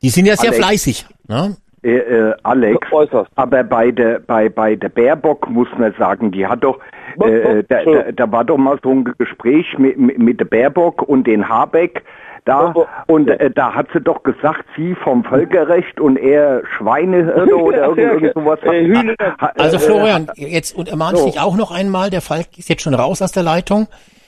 [0.02, 0.66] die sind ja sehr Alex.
[0.66, 1.06] fleißig.
[1.28, 1.58] Ne?
[1.84, 3.32] äh, äh, Alex, Äußerst.
[3.36, 6.80] aber bei der bei bei der Baerbock muss man sagen, die hat doch
[7.22, 11.02] äh, äh, da, da, da war doch mal so ein Gespräch mit, mit, der Baerbock
[11.02, 12.04] und den Habeck
[12.46, 12.74] da
[13.08, 18.00] und äh, da hat sie doch gesagt, sie vom Völkerrecht und er Schweinehirte oder irgend,
[18.00, 18.60] irgend sowas.
[18.64, 19.16] Äh,
[19.58, 21.30] Also Florian, jetzt und ermahne ich so.
[21.30, 23.88] dich auch noch einmal, der Falk ist jetzt schon raus aus der Leitung.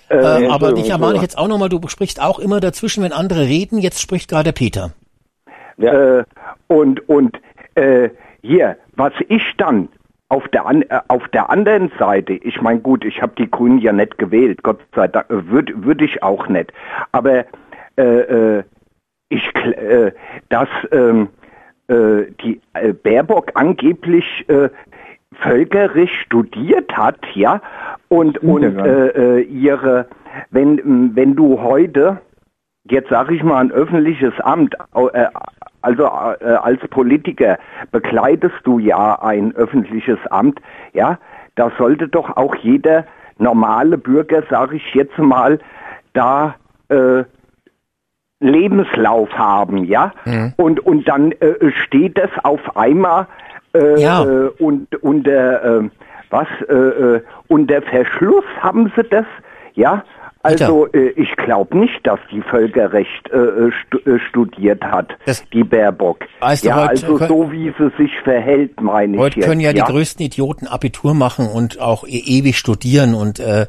[0.10, 3.14] Äh, Äh, aber dich ermahne ich jetzt auch nochmal, du sprichst auch immer dazwischen, wenn
[3.14, 4.92] andere reden, jetzt spricht gerade der Peter.
[5.78, 6.24] Äh,
[6.68, 7.38] und und
[7.76, 8.10] äh,
[8.42, 9.88] hier, was ich dann
[10.32, 13.80] auf der an, äh, auf der anderen Seite, ich meine gut, ich habe die Grünen
[13.80, 16.72] ja nicht gewählt, Gott sei Dank, äh, würde würd ich auch nicht.
[17.12, 17.46] Aber
[17.98, 18.64] äh, äh,
[19.28, 20.12] ich äh,
[20.48, 21.28] dass ähm,
[21.90, 24.70] äh, die äh, Baerbock angeblich äh,
[25.34, 27.62] Völkerrecht studiert hat, ja,
[28.08, 30.08] und und äh, äh, ihre,
[30.50, 32.22] wenn wenn du heute
[32.90, 35.26] jetzt sage ich mal ein öffentliches Amt äh,
[35.82, 37.58] also äh, als Politiker
[37.92, 40.60] bekleidest du ja ein öffentliches Amt,
[40.94, 41.18] ja,
[41.56, 43.06] da sollte doch auch jeder
[43.38, 45.60] normale Bürger, sage ich jetzt mal,
[46.14, 46.56] da
[46.90, 47.24] äh,
[48.40, 50.54] Lebenslauf haben, ja, Mhm.
[50.58, 53.28] und und dann äh, steht das auf einmal
[53.76, 54.24] äh, Ja.
[54.24, 55.90] äh, und unter äh,
[56.32, 59.26] was äh, äh, unter Verschluss haben sie das,
[59.74, 60.04] ja.
[60.44, 65.10] Also äh, ich glaube nicht, dass die Völkerrecht äh, äh, stu äh, studiert hat,
[65.54, 66.26] die Baerbock.
[66.40, 69.86] Weißt ja, heute also so wie sie sich verhält, meine ich Heute können ja, ja
[69.86, 73.68] die größten Idioten Abitur machen und auch e ewig studieren und äh,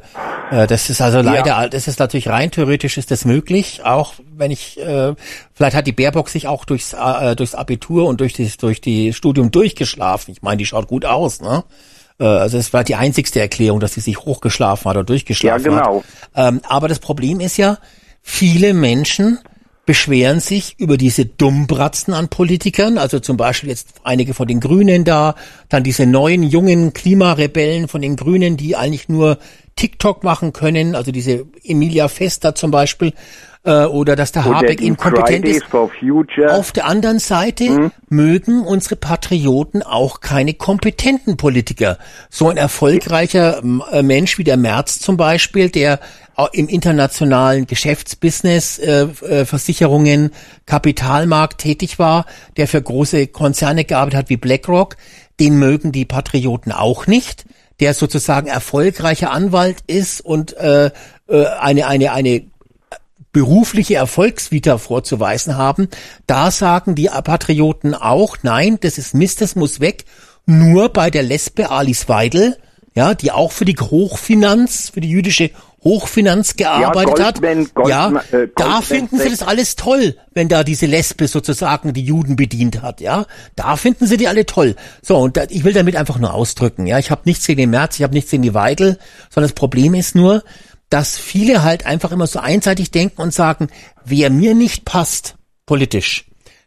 [0.49, 1.67] äh, das ist also leider, Ja.
[1.67, 5.13] das ist natürlich rein theoretisch ist das möglich, auch wenn ich, äh,
[5.53, 9.13] vielleicht hat die Baerbock sich auch durchs, äh, durchs Abitur und durch das durch die
[9.13, 10.31] Studium durchgeschlafen.
[10.31, 11.63] Ich meine, die schaut gut aus, ne?
[12.19, 15.69] Äh, Also es war die einzigste Erklärung, dass sie sich hochgeschlafen hat oder durchgeschlafen Ja,
[15.69, 16.03] genau.
[16.35, 16.53] hat.
[16.53, 17.77] Ähm, aber das Problem ist ja,
[18.21, 19.39] viele Menschen
[19.85, 25.03] beschweren sich über diese Dummbratzen an Politikern, also zum Beispiel jetzt einige von den Grünen
[25.03, 25.35] da,
[25.67, 29.39] dann diese neuen jungen Klimarebellen von den Grünen, die eigentlich nur
[29.75, 33.11] TikTok machen können, also diese Emilia Fester zum Beispiel,
[33.63, 35.63] äh, oder dass der Habeck inkompetent ist.
[36.51, 37.91] Auf der anderen Seite Mhm.
[38.09, 41.97] mögen unsere Patrioten auch keine kompetenten Politiker.
[42.29, 43.61] So ein erfolgreicher
[43.91, 45.99] äh, Mensch wie der Merz zum Beispiel, der
[46.51, 50.31] im internationalen Geschäftsbusiness, äh, äh, Versicherungen,
[50.65, 52.25] Kapitalmarkt tätig war,
[52.57, 54.97] der für große Konzerne gearbeitet hat wie BlackRock,
[55.39, 57.45] den mögen die Patrioten auch nicht,
[57.79, 60.89] der sozusagen erfolgreicher Anwalt ist und äh,
[61.27, 62.43] äh, eine eine eine
[63.33, 65.89] berufliche Erfolgsvita vorzuweisen haben,
[66.27, 70.05] da sagen die Patrioten auch, nein, das ist Mist, das muss weg.
[70.45, 72.57] Nur bei der Lesbe Alice Weidel,
[72.95, 75.49] ja, die auch für die Hochfinanz, für die jüdische
[75.83, 77.89] Hochfinanz gearbeitet Goldman, hat.
[77.89, 82.03] ja, Goldman, äh, da finden sie das alles toll, wenn da diese Lesbe sozusagen die
[82.03, 83.25] Juden bedient hat, ja.
[83.55, 84.75] Da finden sie die alle toll.
[85.01, 86.99] So, und da, ich will damit einfach nur ausdrücken, ja.
[86.99, 88.97] Ich habe nichts gegen den März, ich habe nichts gegen die Weidel,
[89.29, 90.43] sondern das Problem ist nur,
[90.93, 93.69] dass viele halt einfach immer so einseitig denken und sagen,
[94.05, 96.25] wer mir nicht passt, politisch,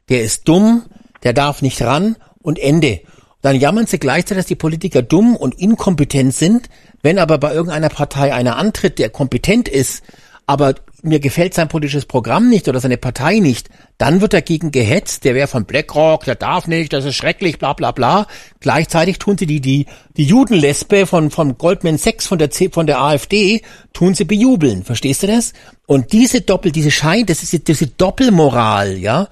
[0.09, 0.83] der ist dumm,
[1.23, 3.03] der darf nicht ran und Ende.
[3.41, 6.69] Dann jammern sie gleichzeitig, dass die Politiker dumm und inkompetent sind,
[7.03, 10.03] wenn aber bei irgendeiner Partei einer antritt, der kompetent ist,
[10.45, 10.75] aber
[11.07, 13.69] mir gefällt sein politisches Programm nicht oder seine Partei nicht,
[13.99, 17.73] dann wird dagegen gehetzt, der wäre von BlackRock, der darf nicht, das ist schrecklich, bla
[17.73, 18.27] bla bla.
[18.61, 19.87] Gleichzeitig tun sie die, die,
[20.17, 23.63] die Judenlesbe von, von Goldman Sachs, von der, C, von der AfD,
[23.93, 24.85] tun sie bejubeln.
[24.85, 25.53] Verstehst du das?
[25.87, 29.29] Und diese Doppel, diese Schein, das ist die- diese Doppelmoral, ja,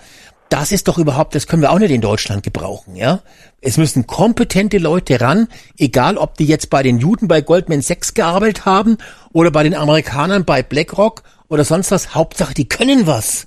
[0.51, 3.21] das ist doch überhaupt, das können wir auch nicht in Deutschland gebrauchen, ja.
[3.61, 8.13] Es müssen kompetente Leute ran, egal ob die jetzt bei den Juden bei Goldman Sachs
[8.15, 8.99] gearbeitet haben
[9.33, 12.15] oder bei den Amerikanern bei BlackRock oder sonst was.
[12.15, 13.47] Hauptsache, die können was.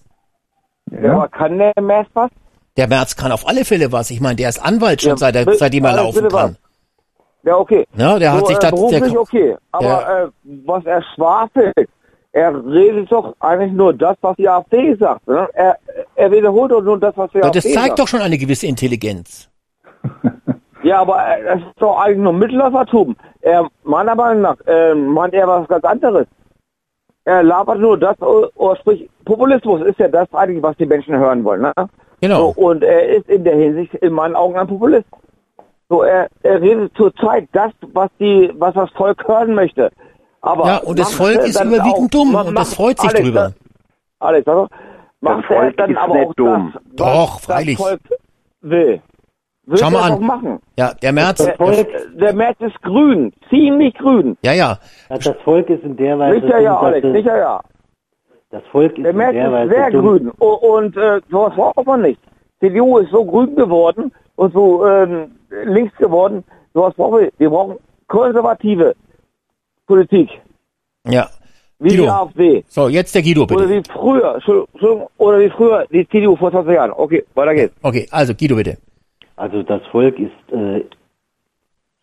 [0.91, 1.13] Ja.
[1.13, 2.29] Aber kann der März was?
[2.77, 4.11] Der Merz kann auf alle Fälle was.
[4.11, 6.57] Ich meine, der ist Anwalt schon Ja, seit er, seitdem er laufen kann.
[7.43, 7.87] Ja, okay.
[7.95, 9.55] Ja, der hat so, sich äh, da- beruflich der- okay.
[9.71, 10.27] Aber äh,
[10.65, 11.89] was er schwafelt,
[12.33, 15.27] er redet doch eigentlich nur das, was die AfD sagt.
[15.27, 15.47] Ne?
[15.53, 15.77] Er,
[16.15, 17.99] er wiederholt doch nur das, was die Ja, AfD das zeigt sagt.
[17.99, 19.49] doch schon eine gewisse Intelligenz.
[20.83, 23.15] Ja, aber äh, das ist doch eigentlich nur Mitläufertum.
[23.41, 26.27] Er, meiner Meinung nach äh, meint er was ganz anderes.
[27.27, 31.43] Er labert nur das, oder, sprich, Populismus ist ja das eigentlich, was die Menschen hören
[31.43, 31.61] wollen.
[31.61, 31.73] Ne?
[32.21, 32.53] Genau.
[32.55, 35.03] So, und er ist in der Hinsicht in meinen Augen ein Populist.
[35.89, 39.91] So, er, er redet zurzeit das, was die, was das Volk hören möchte.
[40.39, 43.25] Aber Ja, und das Volk ist dann überwiegend auch- dumm und das freut sich Alex,
[43.25, 43.51] drüber.
[44.19, 44.67] Alex, also,
[45.19, 46.71] macht er Volk dann ist aber nicht auch dumm.
[46.73, 47.77] das, was Doch, freilich.
[47.77, 47.99] das Volk
[48.61, 49.01] will.
[49.67, 50.11] Will Schau mal er an.
[50.13, 50.59] doch machen.
[50.77, 51.43] Ja, der Merz.
[51.43, 51.57] Der,
[52.19, 54.37] der März ist grün, ziemlich grün.
[54.41, 54.79] Ja, ja.
[55.09, 56.39] Das Volk ist in der Weise.
[56.41, 57.59] Sicher ja, Alex, sicher ja.
[58.49, 60.05] Das Volk ist Der in März der ist Weise sehr dumm.
[60.05, 60.29] grün.
[60.39, 62.19] Und äh, sowas braucht man nicht.
[62.61, 65.31] CDU ist so grün geworden und so ähm,
[65.65, 66.45] links geworden.
[66.73, 67.31] Sowas brauchen wir.
[67.37, 67.75] Wir brauchen
[68.07, 68.95] konservative
[69.85, 70.29] Politik.
[71.05, 71.27] Ja.
[71.79, 72.09] Wie die Guido.
[72.11, 72.63] AfD.
[72.69, 73.69] So, jetzt der Guido, Oder bitte.
[73.69, 74.39] wie früher,
[75.17, 76.91] oder wie früher die CDU vor 20 Jahren.
[76.91, 77.75] Okay, weiter geht's.
[77.83, 78.77] Okay, also Guido, bitte.
[79.37, 80.83] Also das Volk ist äh,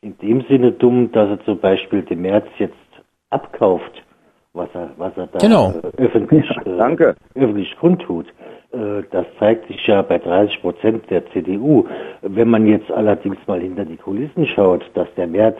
[0.01, 2.75] in dem Sinne dumm, dass er zum Beispiel dem März jetzt
[3.31, 4.03] abkauft,
[4.53, 5.71] was er, was er da Genau.
[5.73, 8.27] äh, öffentlich, äh, öffentlich kundtut.
[8.73, 11.87] Äh, das zeigt sich ja bei 30 Prozent der CDU.
[12.23, 15.59] Wenn man jetzt allerdings mal hinter die Kulissen schaut, dass der März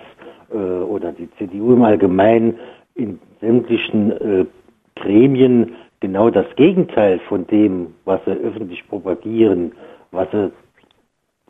[0.53, 2.57] äh, oder die CDU im Allgemeinen
[2.95, 4.47] in sämtlichen äh,
[4.95, 9.73] Gremien genau das Gegenteil von dem, was sie öffentlich propagieren,
[10.13, 10.53] was sie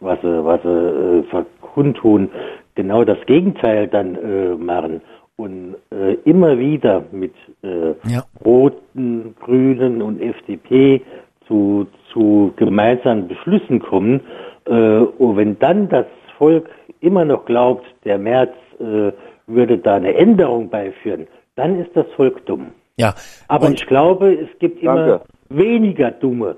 [0.05, 2.31] was sie, was sie äh, verkundtun,
[2.75, 5.01] genau das Gegenteil dann äh, machen
[5.37, 8.25] und äh, immer wieder mit äh, Ja.
[8.45, 11.03] Roten, Grünen und FDP
[11.49, 14.21] zu, zu gemeinsamen Beschlüssen kommen.
[14.67, 16.07] Äh, und wenn dann das
[16.39, 16.69] Volk
[17.01, 19.13] immer noch glaubt, der März äh,
[19.47, 21.27] würde da eine Änderung beiführen,
[21.57, 22.69] dann ist das Volk dumm.
[22.97, 23.15] Ja.
[23.49, 25.25] Aber ich glaube, es gibt immer Danke.
[25.51, 26.57] weniger Dumme,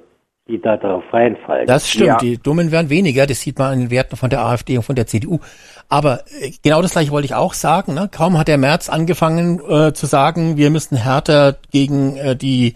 [0.49, 1.67] die da drauf reinfallen.
[1.67, 2.17] Das stimmt, Ja.
[2.19, 4.95] die Dummen werden weniger, das sieht man an den Werten von der AfD und von
[4.95, 5.41] der CDU.
[5.89, 7.95] Aber äh, genau das gleiche wollte ich auch sagen.
[7.95, 8.09] Ne?
[8.11, 12.75] Kaum hat der März angefangen äh, zu sagen, wir müssen härter gegen äh, die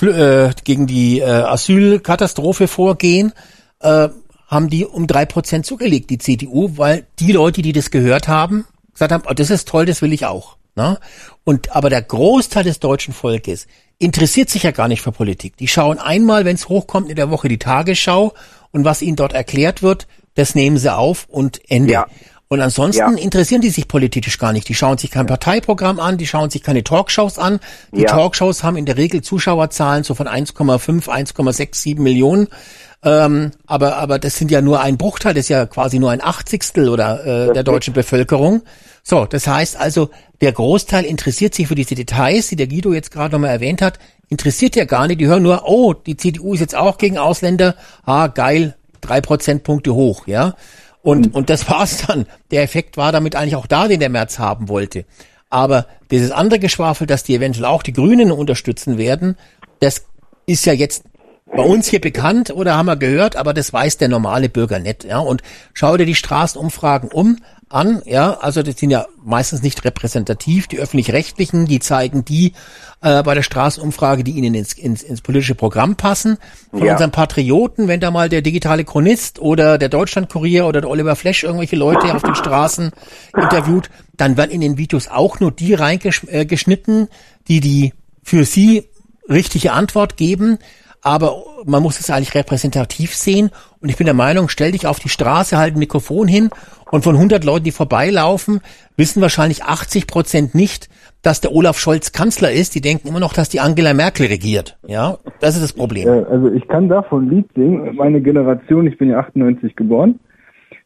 [0.00, 3.32] äh, gegen die äh, Asylkatastrophe vorgehen,
[3.80, 4.08] äh,
[4.48, 8.64] haben die um drei Prozent zugelegt, die CDU, weil die Leute, die das gehört haben,
[8.92, 10.56] gesagt haben, oh, das ist toll, das will ich auch.
[10.74, 10.98] Ne?
[11.44, 13.66] Und aber der Großteil des deutschen Volkes
[13.98, 15.56] interessiert sich ja gar nicht für Politik.
[15.58, 18.32] Die schauen einmal, wenn es hochkommt in der Woche die Tagesschau
[18.70, 21.92] und was ihnen dort erklärt wird, das nehmen sie auf und Ende.
[21.92, 22.06] Ja.
[22.48, 23.22] Und ansonsten Ja.
[23.22, 24.68] interessieren die sich politisch gar nicht.
[24.68, 27.60] Die schauen sich kein Parteiprogramm an, die schauen sich keine Talkshows an.
[27.92, 28.08] Die Ja.
[28.08, 32.48] Talkshows haben in der Regel Zuschauerzahlen so von 1,5, 1,67 Millionen.
[33.04, 36.22] Ähm, aber, aber das sind ja nur ein Bruchteil, das ist ja quasi nur ein
[36.22, 38.62] Achtzigstel oder äh, der deutschen Bevölkerung.
[39.02, 40.10] So, das heißt also,
[40.42, 44.00] der Großteil interessiert sich für diese Details, die der Guido jetzt gerade nochmal erwähnt hat,
[44.28, 45.20] interessiert ja gar nicht.
[45.20, 47.76] Die hören nur, oh, die CDU ist jetzt auch gegen Ausländer.
[48.04, 50.56] Ah, geil, drei Prozentpunkte hoch, ja.
[51.00, 52.26] Und, und das war's dann.
[52.50, 55.04] Der Effekt war damit eigentlich auch da, den der März haben wollte.
[55.48, 59.36] Aber dieses andere Geschwafel, dass die eventuell auch die Grünen unterstützen werden,
[59.78, 60.06] das
[60.46, 61.04] ist ja jetzt
[61.54, 65.04] bei uns hier bekannt oder haben wir gehört, aber das weiß der normale Bürger nicht.
[65.04, 67.36] Ja, und schau dir die Straßenumfragen um
[67.72, 68.02] an.
[68.04, 70.66] Ja, also das sind ja meistens nicht repräsentativ.
[70.68, 72.52] Die öffentlich-rechtlichen, die zeigen die
[73.00, 76.38] äh, bei der Straßenumfrage, die ihnen ins, ins, ins politische Programm passen.
[76.70, 76.92] Von Ja.
[76.92, 81.42] unseren Patrioten, wenn da mal der digitale Chronist oder der Deutschlandkurier oder der Oliver Flesch
[81.44, 82.90] irgendwelche Leute auf den Straßen
[83.36, 87.08] interviewt, dann werden in den Videos auch nur die reingeschnitten,
[87.48, 87.92] die die
[88.22, 88.88] für sie
[89.28, 90.58] richtige Antwort geben.
[91.04, 93.50] Aber man muss es eigentlich repräsentativ sehen.
[93.80, 96.50] Und ich bin der Meinung, stell dich auf die Straße, halt ein Mikrofon hin
[96.92, 98.60] und von 100 Leuten, die vorbeilaufen,
[98.96, 100.90] wissen wahrscheinlich 80 Prozent nicht,
[101.22, 102.74] dass der Olaf Scholz Kanzler ist.
[102.74, 104.78] Die denken immer noch, dass die Angela Merkel regiert.
[104.86, 106.06] Ja, das ist das Problem.
[106.06, 107.96] Also ich kann davon Lied singen.
[107.96, 110.20] Meine Generation, ich bin ja 98 geboren,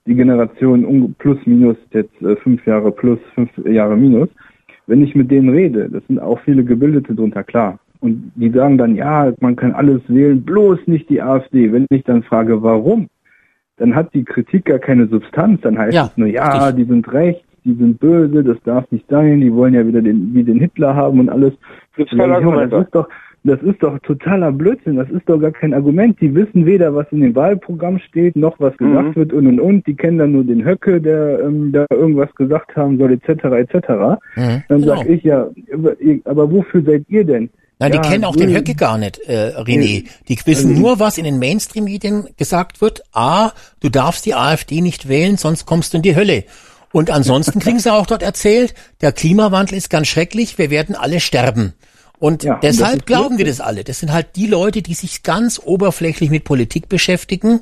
[0.06, 4.28] die Generation plus minus jetzt äh, fünf Jahre plus, fünf Jahre minus.
[4.86, 7.80] Wenn ich mit denen rede, das sind auch viele Gebildete drunter, klar.
[7.98, 11.72] Und die sagen dann, ja, man kann alles wählen, bloß nicht die AfD.
[11.72, 13.08] Wenn ich dann frage, warum,
[13.78, 15.60] dann hat die Kritik gar keine Substanz.
[15.62, 16.76] Dann heißt Ja, es nur, ja, richtig.
[16.76, 20.34] die sind rechts, die sind böse, das darf nicht sein, die wollen ja wieder den,
[20.34, 21.52] wie den Hitler haben und alles.
[21.96, 23.08] Ich, "Junge, Argumente." das ist doch,
[23.44, 24.96] das ist doch totaler Blödsinn.
[24.96, 26.20] Das ist doch gar kein Argument.
[26.20, 29.16] Die wissen weder, was in dem Wahlprogramm steht, noch was gesagt Mhm.
[29.16, 29.86] wird und und und.
[29.86, 33.44] Die kennen dann nur den Höcke, der ähm, da irgendwas gesagt haben soll, etc.
[33.44, 34.18] etc.
[34.34, 34.62] Mhm.
[34.68, 34.96] Dann Genau.
[34.96, 35.46] sag ich ja,
[36.24, 37.48] aber wofür seid ihr denn?
[37.78, 38.50] Nein, ja, die kennen auch den.
[38.54, 40.04] Höcke gar nicht, äh, René.
[40.28, 43.02] Die wissen Also- nur, was in den Mainstream-Medien gesagt wird.
[43.12, 46.44] A, du darfst die AfD nicht wählen, sonst kommst du in die Hölle.
[46.92, 48.72] Und ansonsten kriegen sie auch dort erzählt,
[49.02, 51.74] der Klimawandel ist ganz schrecklich, wir werden alle sterben.
[52.18, 53.84] Und Ja, und deshalb ist glauben wir das alle.
[53.84, 57.60] Das sind halt die Leute, die sich ganz oberflächlich mit Politik beschäftigen,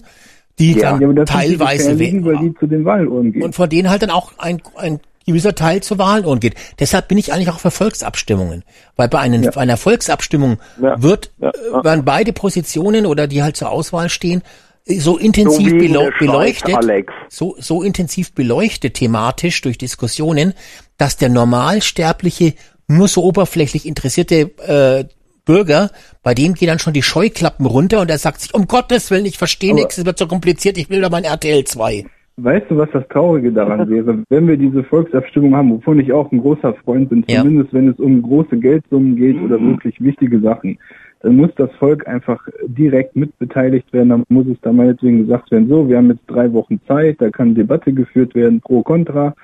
[0.60, 3.43] die Ja, dann sind die teilweise Gefährlichen, weil die zu den Wahluhren gehen.
[3.43, 6.54] und von denen halt dann auch ein, ein gewisser Teil zur Wahl geht.
[6.78, 8.64] Deshalb bin ich eigentlich auch für Volksabstimmungen.
[8.96, 11.00] Weil bei, einem, bei einer Volksabstimmung Ja.
[11.02, 11.50] wird, Ja.
[11.50, 14.42] äh, werden beide Positionen oder die halt zur Auswahl stehen,
[14.86, 17.12] so intensiv So in Schweiz, beleuchtet, Alex.
[17.30, 20.52] so, so intensiv beleuchtet thematisch durch Diskussionen,
[20.98, 22.54] dass der Normalsterbliche
[22.86, 25.04] nur so oberflächlich interessierte äh,
[25.46, 25.90] Bürger,
[26.22, 29.26] bei dem gehen dann schon die Scheuklappen runter und er sagt sich, um Gottes Willen,
[29.26, 32.06] ich verstehe nichts, es wird so kompliziert, ich will da mein RTL 2.
[32.36, 34.24] Weißt du, was das Traurige daran wäre?
[34.28, 37.42] Wenn wir diese Volksabstimmung haben, wovon ich auch ein großer Freund bin, Ja.
[37.42, 40.78] zumindest wenn es um große Geldsummen geht oder wirklich wichtige Sachen,
[41.20, 44.10] dann muss das Volk einfach direkt mitbeteiligt werden.
[44.10, 47.30] Dann muss es da meinetwegen gesagt werden, so, wir haben jetzt drei Wochen Zeit, da
[47.30, 49.34] kann Debatte geführt werden, pro, contra,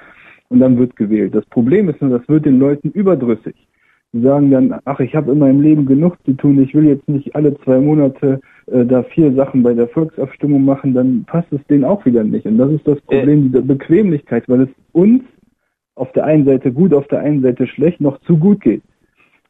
[0.51, 1.35] und dann wird gewählt.
[1.35, 3.55] Das Problem ist nur, das wird den Leuten überdrüssig.
[4.13, 7.09] Die sagen dann, ach, ich habe in meinem Leben genug zu tun, ich will jetzt
[7.09, 11.65] nicht alle zwei Monate äh, da vier Sachen bei der Volksabstimmung machen, dann passt es
[11.69, 12.45] denen auch wieder nicht.
[12.45, 15.23] Und das ist das Problem dieser Bequemlichkeit, weil es uns
[15.95, 18.83] auf der einen Seite gut, auf der einen Seite schlecht noch zu gut geht.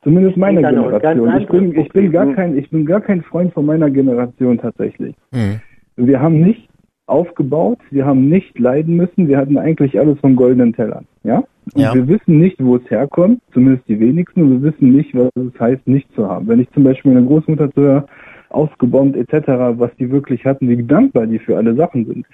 [0.02, 1.40] Zumindest meiner Generation.
[1.40, 5.14] Ich bin, ich bin gar kein, ich bin gar kein Freund von meiner Generation tatsächlich.
[5.32, 5.60] Hm.
[5.96, 6.69] Wir haben nicht
[7.10, 11.02] aufgebaut, wir haben nicht leiden müssen, wir hatten eigentlich alles vom goldenen Teller.
[11.24, 11.44] Ja?
[11.74, 11.94] Und Ja.
[11.94, 15.60] wir wissen nicht, wo es herkommt, zumindest die wenigsten, und wir wissen nicht, was es
[15.60, 16.48] heißt, nicht zu haben.
[16.48, 18.06] Wenn ich zum Beispiel meine Großmutter zuhöre,
[18.50, 19.48] ausgebombt etc.,
[19.78, 22.26] was die wirklich hatten, wie dankbar die für alle Sachen sind.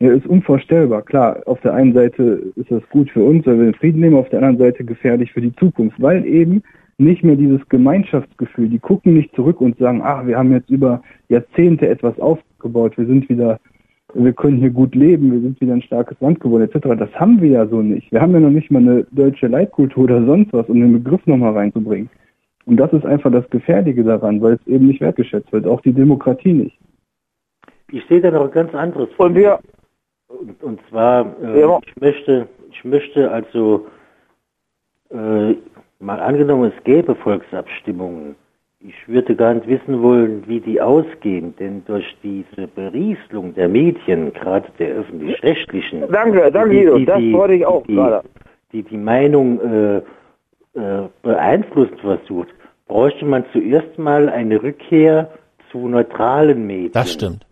[0.00, 1.02] Ja, ist unvorstellbar.
[1.02, 4.16] Klar, auf der einen Seite ist das gut für uns, weil wir den Frieden nehmen,
[4.16, 6.62] auf der anderen Seite gefährlich für die Zukunft, weil eben
[6.98, 8.68] nicht mehr dieses Gemeinschaftsgefühl.
[8.68, 13.06] Die gucken nicht zurück und sagen, ach, wir haben jetzt über Jahrzehnte etwas aufgebaut, wir
[13.06, 13.58] sind wieder,
[14.14, 16.88] wir können hier gut leben, wir sind wieder ein starkes Land geworden, etc.
[16.98, 18.10] Das haben wir ja so nicht.
[18.12, 21.26] Wir haben ja noch nicht mal eine deutsche Leitkultur oder sonst was, um den Begriff
[21.26, 22.10] nochmal reinzubringen.
[22.64, 25.92] Und das ist einfach das Gefährliche daran, weil es eben nicht wertgeschätzt wird, auch die
[25.92, 26.78] Demokratie nicht.
[27.90, 29.08] Ich sehe da noch ein ganz anderes.
[29.18, 29.58] Und wir,
[30.28, 31.78] Und, und zwar, äh, Ja.
[31.84, 33.86] ich möchte, ich möchte also
[35.10, 35.54] äh,
[36.00, 38.34] mal angenommen, es gäbe Volksabstimmungen.
[38.84, 44.32] Ich würde gar nicht wissen wollen, wie die ausgehen, denn durch diese Berieselung der Medien,
[44.32, 46.98] gerade der öffentlich-rechtlichen, Danke, danke, die- Guido.
[46.98, 48.28] die- Das die- wollte ich auch die, gerade.
[48.72, 52.48] Die die Meinung äh, äh, beeinflussen versucht,
[52.88, 55.30] bräuchte man zuerst mal eine Rückkehr
[55.70, 56.92] zu neutralen Medien.
[56.92, 57.46] Das stimmt.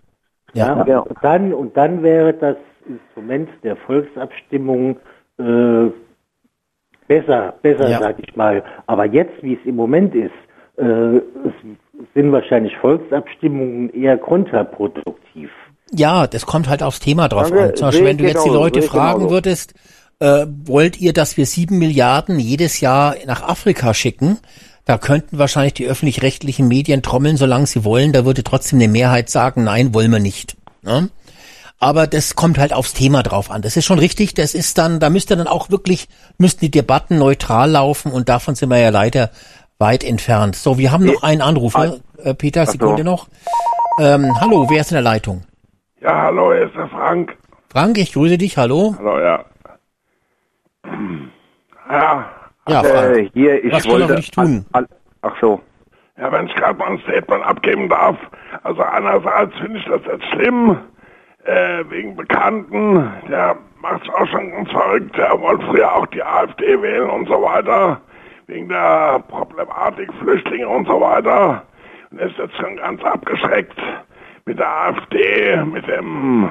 [0.54, 0.98] Ja, Ja.
[1.00, 2.56] Und, dann, und dann wäre das
[2.88, 4.96] Instrument der Volksabstimmung
[5.38, 5.90] äh,
[7.06, 7.98] besser, besser, Ja.
[8.00, 8.62] sag ich mal.
[8.86, 10.32] Aber jetzt, wie es im Moment ist,
[12.14, 15.50] sind wahrscheinlich Volksabstimmungen eher kontraproduktiv.
[15.92, 17.76] Ja, das kommt halt aufs Thema drauf Danke, an.
[17.76, 19.34] Zum Beispiel, wenn du jetzt die Leute fragen genauso.
[19.34, 19.74] würdest,
[20.20, 24.38] äh, wollt ihr, dass wir sieben Milliarden jedes Jahr nach Afrika schicken?
[24.84, 28.12] Da könnten wahrscheinlich die öffentlich-rechtlichen Medien trommeln, solange sie wollen.
[28.12, 30.56] Da würde trotzdem eine Mehrheit sagen, nein, wollen wir nicht.
[30.82, 31.10] Ne?
[31.78, 33.62] Aber das kommt halt aufs Thema drauf an.
[33.62, 34.34] Das ist schon richtig.
[34.34, 38.54] Das ist dann, da müsste dann auch wirklich, müssten die Debatten neutral laufen und davon
[38.54, 39.30] sind wir ja leider
[39.80, 40.54] weit entfernt.
[40.54, 41.96] So, wir haben noch einen Anrufer.
[42.22, 42.72] Äh, Peter, Ach so.
[42.72, 43.28] Sekunde noch.
[44.00, 45.42] Ähm, hallo, wer ist in der Leitung?
[46.00, 47.36] Ja, hallo, hier ist der Frank.
[47.70, 48.94] Frank, ich grüße dich, hallo.
[48.98, 49.44] Hallo, ja.
[51.90, 52.30] Ja.
[52.68, 53.16] Ja, Frank.
[53.16, 54.08] Äh, hier, ich Was wollte.
[54.08, 54.66] für dich tun?
[55.22, 55.60] Ach so.
[56.18, 58.16] Ja, wenn ich gerade mal ein Statement abgeben darf.
[58.62, 60.76] Also einerseits finde ich das jetzt schlimm,
[61.44, 66.80] äh, wegen Bekannten, der macht auch schon ganz verrückt, der wollte früher auch die AfD
[66.82, 68.00] wählen und so weiter,
[68.50, 71.62] wegen der Problematik Flüchtlinge und so weiter.
[72.10, 73.78] Und ist jetzt schon ganz abgeschreckt
[74.44, 76.50] mit der AfD, mit dem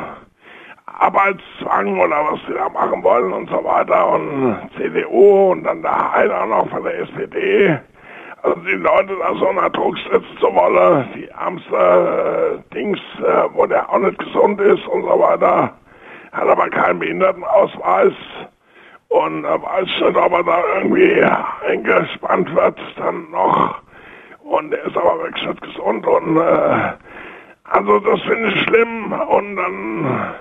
[0.86, 6.14] Arbeitszwang oder was sie da machen wollen und so weiter und CDU und dann der
[6.14, 7.78] Heiner noch von der SPD.
[8.42, 13.44] Also die Leute da so unter Druck setzen zu wollen, die ärmste äh, Dings, äh,
[13.54, 15.74] wo der auch nicht gesund ist und so weiter,
[16.32, 18.14] hat aber keinen Behindertenausweis
[19.10, 21.24] und äh, weiß nicht, ob er da irgendwie
[21.68, 23.82] eingespannt wird dann noch.
[24.40, 26.94] Und er ist aber wirklich gesund und äh,
[27.66, 30.36] also das finde ich schlimm und dann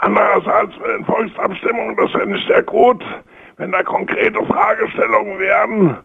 [0.00, 3.02] andererseits mit den Volksabstimmungen, das finde ich sehr gut,
[3.56, 5.96] wenn da konkrete Fragestellungen wären,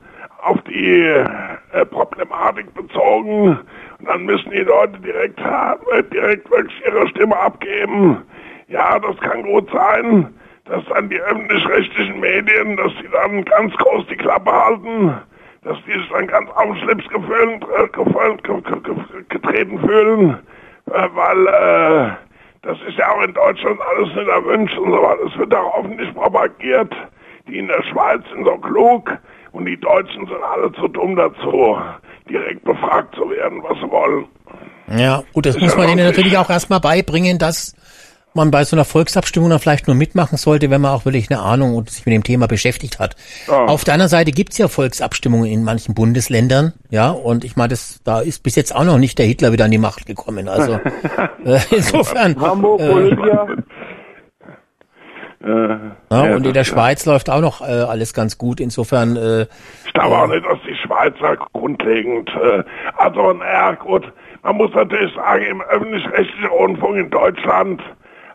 [0.41, 3.59] auf die äh, Problematik bezogen
[3.99, 8.23] und dann müssen die Leute direkt, äh, direkt wirklich ihre Stimme abgeben.
[8.67, 10.33] Ja, das kann gut sein,
[10.66, 15.16] dass dann die öffentlich-rechtlichen Medien, dass die dann ganz groß die Klappe halten,
[15.64, 20.40] dass die sich dann ganz auf den Schlips äh, getreten fühlen,
[20.92, 22.11] äh, weil äh,
[22.61, 25.25] das ist ja auch in Deutschland alles nicht erwünscht und so weiter.
[25.27, 26.93] Es wird auch öffentlich propagiert.
[27.48, 29.11] Die in der Schweiz sind so klug
[29.51, 31.77] und die Deutschen sind alle zu dumm dazu,
[32.30, 34.25] direkt befragt zu werden, was sie wollen.
[34.88, 37.75] Ja, gut, das Ist muss man denen natürlich auch erstmal beibringen, dass
[38.36, 41.42] man bei so einer Volksabstimmung dann vielleicht nur mitmachen sollte, wenn man auch wirklich eine
[41.42, 43.16] Ahnung und sich mit dem Thema beschäftigt hat.
[43.48, 43.66] Ja.
[43.66, 48.02] Auf der anderen Seite gibt's ja Volksabstimmungen in manchen Bundesländern, ja, und ich meine, das
[48.03, 50.48] da ist bis jetzt auch noch nicht der Hitler wieder an die Macht gekommen.
[50.48, 50.74] Also
[51.45, 52.40] äh, insofern.
[52.40, 53.48] Hamburg, äh, Olympia.
[55.45, 55.80] ja,
[56.10, 58.60] Ja, und in der Schweiz läuft auch noch äh, alles ganz gut.
[58.60, 59.45] Insofern äh,
[59.86, 62.64] Ich glaube auch nicht, dass die Schweizer grundlegend, äh,
[62.98, 64.12] also naja gut,
[64.44, 67.82] man muss natürlich sagen, im öffentlich-rechtlichen Rundfunk in Deutschland,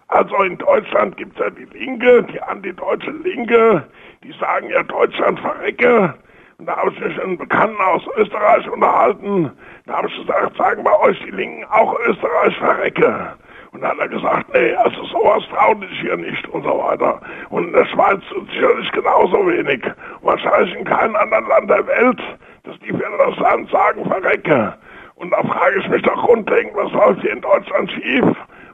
[0.08, 3.84] also in Deutschland gibt's ja die Linke, die antideutsche Linke,
[4.24, 6.14] die sagen ja Deutschland verrecke.
[6.58, 9.52] Und da habe ich mich mit einem Bekannten aus Österreich unterhalten.
[9.86, 13.34] Da habe ich gesagt, sagen bei euch die Linken auch Österreich verrecke.
[13.72, 17.20] Und dann hat er gesagt, nee, also sowas traut ich hier nicht und so weiter.
[17.50, 18.20] Und in der Schweiz
[18.50, 19.84] sicherlich genauso wenig.
[20.22, 22.20] Wahrscheinlich in keinem anderen Land der Welt,
[22.64, 24.74] dass die für das Land sagen, verrecke.
[25.16, 28.24] Und da frage ich mich doch grundlegend, was läuft hier in Deutschland schief?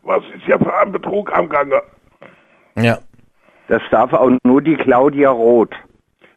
[0.04, 1.80] Was ist hier für ein Betrug am Gange?
[2.76, 2.98] ja.
[3.68, 5.74] Das darf auch nur die Claudia Roth.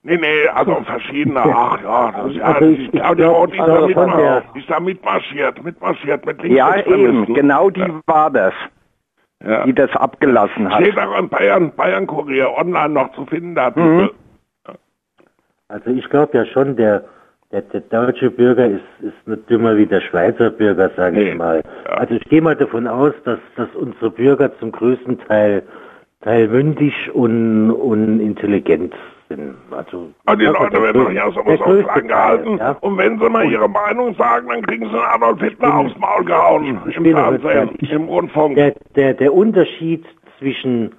[0.03, 3.51] Nee, nee, also verschiedene, ach ja, das, ja, Also die ich- Claudia ich glaub, Roth,
[3.51, 7.23] die ist, da also von mitmar- der- die ist da mitmarschiert, mitmarschiert mit Ja, Linksextremisten.
[7.25, 8.53] eben, genau die war das,
[9.45, 9.65] Ja.
[9.65, 10.81] die das abgelassen hat.
[10.81, 14.03] Steht auch in Bayern, Bayern Kurier online noch zu finden, der Artikel.
[14.03, 14.09] Mhm.
[15.67, 17.03] Also ich glaube ja schon, der,
[17.51, 21.29] der, der deutsche Bürger ist, ist nicht dümmer wie der Schweizer Bürger, sage Nee.
[21.31, 21.63] ich mal.
[21.85, 21.91] Ja.
[21.93, 25.63] Also ich gehe mal davon aus, dass, dass unsere Bürger zum größten Teil,
[26.21, 28.93] Teil mündig und, und intelligent
[29.27, 29.55] Schwachsinn.
[29.71, 32.57] Also, Aber die das ist Leute werden doch ja größte klein Teil, gehalten.
[32.57, 32.71] ja.
[32.81, 35.71] Und wenn sie mal Und- ihre Meinung sagen, dann kriegen sie einen Adolf Hitler bin-
[35.87, 36.81] aufs Maul gehauen.
[36.89, 37.91] ich Im bin aber Fernsehen, fertig.
[37.91, 38.55] im Rundfunk.
[38.55, 40.05] Der, der, der Unterschied
[40.39, 40.91] zwischen,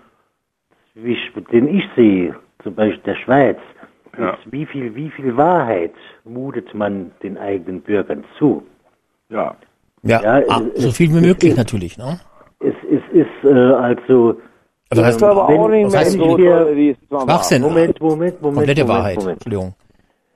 [0.95, 3.57] zwischen, den ich sehe, zum Beispiel der Schweiz,
[4.19, 4.31] Ja.
[4.31, 5.93] ist, wie viel, wie viel Wahrheit
[6.25, 8.63] mutet man den eigenen Bürgern zu?
[9.31, 9.55] Ja.
[10.03, 12.19] Ja, Ja, ah, es- so es- viel wie möglich es- natürlich, ne?
[12.61, 14.37] Es, es ist äh, also.
[14.91, 16.39] Also das heißt, wenn- aber auch nicht was mehr heißt so
[16.77, 17.23] wie es mal war.
[17.25, 17.63] Schwachsinn.
[17.63, 18.57] Moment, Moment, Moment.
[18.57, 19.17] Komplette Moment, Wahrheit.
[19.19, 19.33] Moment.
[19.37, 19.75] Entschuldigung.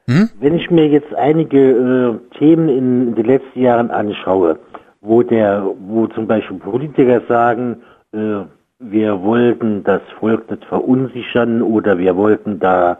[0.08, 0.28] Hm?
[0.40, 4.58] Wenn ich mir jetzt einige äh, Themen in den letzten Jahren anschaue,
[5.00, 8.40] wo der, wo zum Beispiel Politiker sagen, äh,
[8.80, 12.98] wir wollten das Volk nicht verunsichern oder wir wollten da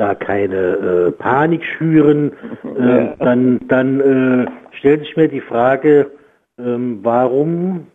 [0.00, 2.32] da keine äh, Panik schüren,
[2.64, 6.10] äh, dann dann äh, stellt sich mir die Frage,
[6.58, 7.86] ähm, warum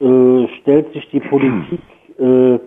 [0.00, 1.80] äh, stellt sich die Politik
[2.18, 2.58] äh,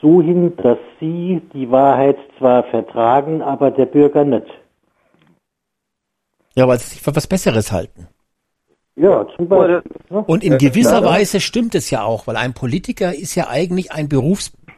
[0.00, 4.46] so hin, dass sie die Wahrheit zwar vertragen, aber der Bürger nicht.
[6.56, 8.08] Ja, weil sie sich für was Besseres halten.
[8.96, 9.82] Ja, zum Beispiel.
[10.08, 14.08] Und in gewisser Weise stimmt es ja auch, weil ein Politiker ist ja eigentlich ein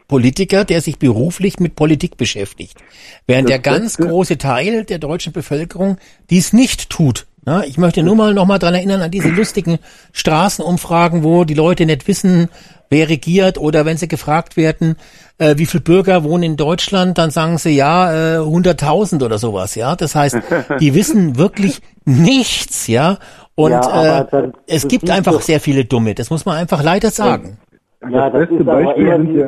[0.07, 2.79] Berufspolitiker, der sich beruflich mit Politik beschäftigt.
[3.27, 5.99] Während der ganz große Teil der deutschen Bevölkerung
[6.31, 7.27] dies nicht tut.
[7.45, 9.79] Ja, ich möchte nur mal noch mal dran erinnern an diese lustigen
[10.13, 12.49] Straßenumfragen, wo die Leute nicht wissen,
[12.91, 14.97] wer regiert oder wenn sie gefragt werden,
[15.39, 19.75] äh, wie viele Bürger wohnen in Deutschland, dann sagen sie ja äh, 100.000 oder sowas.
[19.77, 20.39] Ja, das heißt,
[20.81, 22.87] die wissen wirklich nichts.
[22.89, 23.19] Ja,
[23.55, 26.15] und Ja, äh, dann- es das gibt einfach sehr viele Dumme.
[26.15, 27.59] Das muss man einfach leider sagen.
[28.11, 29.45] Ja, das, ist aber eher die,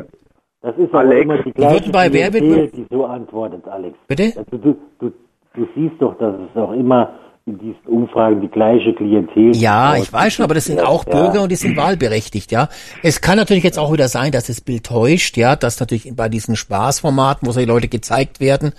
[0.61, 3.97] das ist aber Alex, immer die gleiche bei Klientel, die so antwortet, Alex.
[4.09, 4.33] Bitte?
[4.37, 5.13] Also du, du,
[5.55, 7.13] du siehst doch, dass es auch immer
[7.49, 11.13] in diesen Umfragen die gleiche Klientel Ja, ich weiß schon, aber das sind auch Ja.
[11.13, 12.69] Bürger und die sind wahlberechtigt, ja.
[13.03, 16.29] Es kann natürlich jetzt auch wieder sein, dass das Bild täuscht, ja, dass natürlich bei
[16.29, 18.73] diesen Spaßformaten, wo solche Leute gezeigt werden,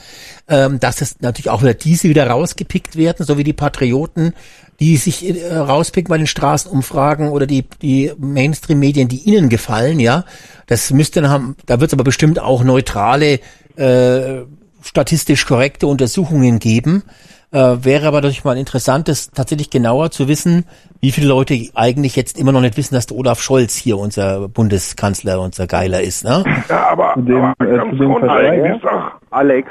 [0.47, 4.33] ähm, dass es natürlich auch wieder diese wieder rausgepickt werden, so wie die Patrioten,
[4.79, 10.23] die sich äh, rauspicken bei den Straßenumfragen oder die, die Mainstream-Medien, die ihnen gefallen, ja.
[10.67, 13.39] Das müsste dann haben, da wird es aber bestimmt auch neutrale,
[13.75, 14.41] äh,
[14.81, 17.03] statistisch korrekte Untersuchungen geben.
[17.51, 20.65] Äh, wäre aber natürlich mal interessant, das tatsächlich genauer zu wissen,
[21.01, 24.47] wie viele Leute eigentlich jetzt immer noch nicht wissen, dass der Olaf Scholz hier unser
[24.47, 26.23] Bundeskanzler, unser Geiler ist.
[26.23, 26.43] Ne?
[26.69, 29.67] Ja, aber, Zu dem, aber äh, zu dem Vergleich- ist doch, Alex.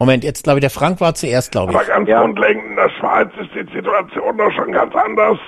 [0.00, 1.88] Moment, jetzt glaube ich, der Frank war zuerst, glaube aber ich.
[1.88, 5.38] ganz grundlegend in der Schweiz ist die Situation doch schon ganz anders.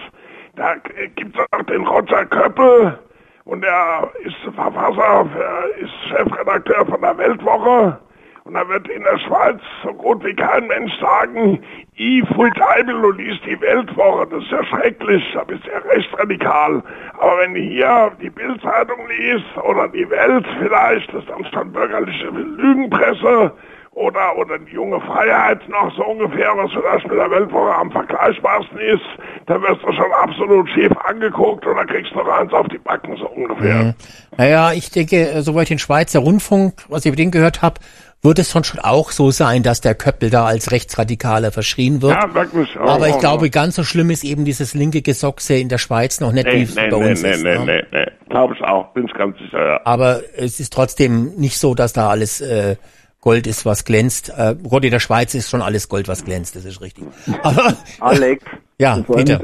[0.57, 0.75] Da
[1.17, 2.99] gibt es auch den Roger Köppel
[3.45, 7.99] und er ist Verfasser, er ist Chefredakteur von der Weltwoche.
[8.45, 11.63] Und da wird in der Schweiz so gut wie kein Mensch sagen,
[11.95, 14.27] ich fui Teibel, du liest die Weltwoche.
[14.27, 16.83] Das ist ja schrecklich, da bist du ja recht radikal.
[17.19, 21.73] Aber wenn du hier die Bildzeitung liest oder die Welt vielleicht, das ist dann schon
[21.73, 23.53] bürgerliche Lügenpresse
[23.95, 28.79] oder, oder die junge Freiheit noch so ungefähr, was vielleicht mit der Weltwoche am vergleichbarsten
[28.79, 29.05] ist,
[29.47, 33.29] dann wirst du schon absolut schief angeguckt oder kriegst noch eins auf die Backen, so
[33.29, 33.75] ungefähr.
[33.75, 33.95] Mhm.
[34.39, 37.81] Naja, ich denke, äh, soweit ich den Schweizer Rundfunk, was ich über den gehört habe,
[38.23, 42.15] wird es schon auch so sein, dass der Köppel da als Rechtsradikaler verschrien wird.
[42.15, 42.79] Ja, wirklich.
[42.79, 43.51] Oh, Aber ich oh, glaube, oh.
[43.51, 46.63] ganz so schlimm ist eben dieses linke Gesochse in der Schweiz noch nicht, wie Nee,
[46.63, 47.43] es nee, bei nee, uns nee, ist.
[47.43, 47.65] nee, ne?
[47.67, 48.07] nee, nee.
[48.31, 49.81] Glaube ich auch, bin ich ganz sicher, ja.
[49.85, 52.77] Aber es ist trotzdem nicht so, dass da alles äh,
[53.23, 54.31] Gold ist, was glänzt.
[54.37, 57.05] Äh, Gott, in der Schweiz ist schon alles Gold, was glänzt, das ist richtig.
[57.43, 58.45] Aber Alex.
[58.79, 59.39] ja, bitte.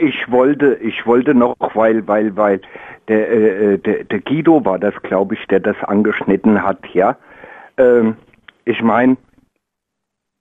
[0.00, 2.60] Ich wollte, ich wollte noch, weil, weil, weil
[3.08, 7.16] der, äh, der, der Guido war das, glaube ich, der das angeschnitten hat, ja.
[7.78, 8.16] Ähm,
[8.64, 9.16] ich meine,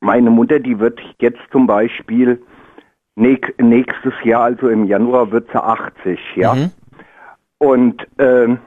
[0.02, 2.42] meine Mutter, die wird jetzt zum Beispiel
[3.16, 6.56] näch- nächstes Jahr, also im Januar, wird sie 80, ja.
[6.56, 6.72] Mhm.
[7.60, 8.60] Und ähm,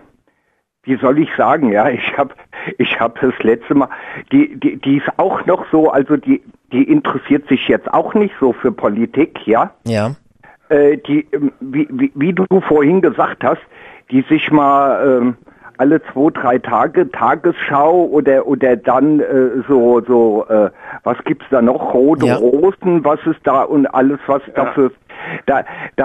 [0.84, 2.34] wie soll ich sagen, ja, ich habe
[2.78, 3.88] ich hab das letzte Mal,
[4.32, 8.34] die, die, die ist auch noch so, also die, die interessiert sich jetzt auch nicht
[8.40, 9.72] so für Politik, ja.
[9.86, 10.12] Ja.
[10.68, 13.60] Äh, die, ähm, wie, wie, wie du vorhin gesagt hast,
[14.10, 15.36] die sich mal ähm,
[15.78, 20.70] alle zwei, drei Tage Tagesschau oder oder dann äh, so so äh,
[21.02, 22.36] was gibt's da noch rote Ja.
[22.36, 24.94] Rosen was ist da und alles was dafür da
[25.46, 25.60] da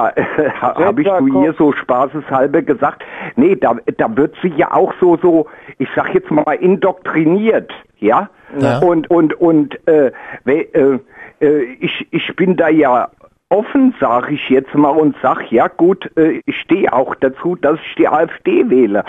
[0.10, 0.24] äh,
[0.62, 3.04] habe ich zu ihr so spaßeshalber gesagt
[3.36, 5.48] nee da da wird sie ja auch so so
[5.78, 8.30] ich sag jetzt mal indoktriniert ja,
[8.60, 8.78] Ja.
[8.80, 10.12] und und und äh,
[10.44, 11.00] we- äh,
[11.42, 13.10] äh, ich ich bin da ja
[13.50, 17.80] offen, sage ich jetzt mal und sag, ja gut, äh, ich stehe auch dazu, dass
[17.80, 19.06] ich die AfD wähle.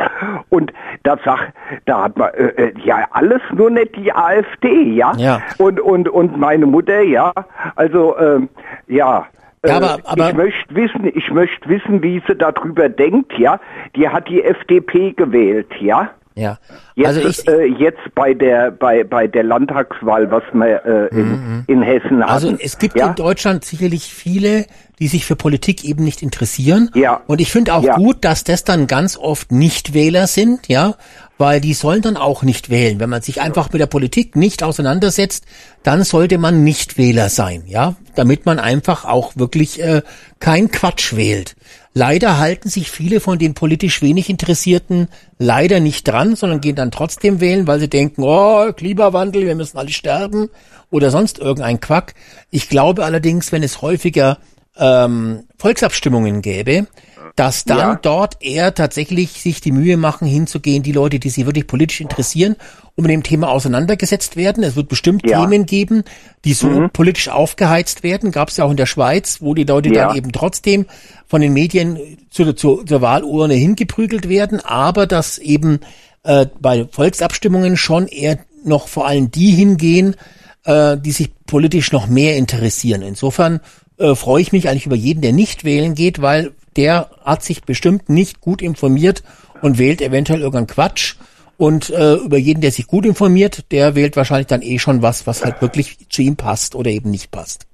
[0.49, 0.73] Und
[1.03, 1.53] da sag,
[1.87, 5.12] da hat man äh, äh, ja alles nur nicht die AfD, ja.
[5.17, 5.41] Ja.
[5.59, 7.33] Und und und meine Mutter, ja,
[7.75, 8.49] also ähm,
[8.87, 9.27] ja.
[9.65, 13.61] Ja, äh, aber- aber- ich möchte wissen, ich möchte wissen, wie sie darüber denkt, ja.
[13.97, 16.11] Die hat die FDP gewählt, ja.
[16.39, 16.58] Ja.
[16.94, 21.65] Jetzt, Also ich- äh, jetzt bei der bei bei der Landtagswahl, was wir äh, in,
[21.67, 22.23] in Hessen hatten.
[22.23, 23.08] Also es gibt ja?
[23.08, 24.67] in Deutschland sicherlich viele,
[25.00, 26.91] die sich für Politik eben nicht interessieren.
[26.94, 27.20] Ja.
[27.26, 27.97] Und ich finde auch Ja.
[27.97, 30.94] gut, dass das dann ganz oft Nichtwähler sind, ja,
[31.39, 32.99] weil die sollen dann auch nicht wählen.
[33.00, 35.44] Wenn man sich einfach mit der Politik nicht auseinandersetzt,
[35.83, 40.02] dann sollte man Nichtwähler sein, ja, damit man einfach auch wirklich äh,
[40.41, 41.55] kein Quatsch wählt.
[41.99, 45.09] Leider halten sich viele von den politisch wenig Interessierten
[45.41, 49.78] leider nicht dran, sondern gehen dann trotzdem wählen, weil sie denken, oh, Klimawandel, wir müssen
[49.78, 50.49] alle sterben
[50.91, 52.15] oder sonst irgendein Quack.
[52.52, 54.39] Ich glaube allerdings, wenn es häufiger
[54.77, 56.86] ähm, Volksabstimmungen gäbe,
[57.35, 57.99] dass dann Ja.
[58.01, 62.55] dort eher tatsächlich sich die Mühe machen, hinzugehen, die Leute, die sich wirklich politisch interessieren,
[62.99, 64.65] um mit dem Thema auseinandergesetzt werden.
[64.65, 65.41] Es wird bestimmt Ja.
[65.41, 66.02] Themen geben,
[66.44, 66.91] die so Mhm.
[66.91, 68.33] politisch aufgeheizt werden.
[68.33, 70.09] Gab es ja auch in der Schweiz, wo die Leute Ja.
[70.09, 70.85] dann eben trotzdem
[71.28, 71.97] von den Medien
[72.28, 75.78] zu, zu, zur Wahlurne hingeprügelt werden, aber dass eben
[76.25, 80.17] äh, bei Volksabstimmungen schon eher noch vor allem die hingehen,
[80.65, 83.02] äh, die sich politisch noch mehr interessieren.
[83.02, 83.60] Insofern
[83.99, 87.62] äh, freue ich mich eigentlich über jeden, der nicht wählen geht, weil der hat sich
[87.62, 89.23] bestimmt nicht gut informiert
[89.62, 91.15] und wählt eventuell irgendeinen Quatsch.
[91.59, 95.27] Und äh, über jeden, der sich gut informiert, der wählt wahrscheinlich dann eh schon was,
[95.27, 97.67] was halt wirklich zu ihm passt oder eben nicht passt.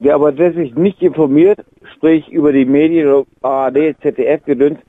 [0.00, 1.60] Wer aber der sich nicht informiert,
[1.94, 4.80] sprich über die Medien, ARD, ZDF gedünnt,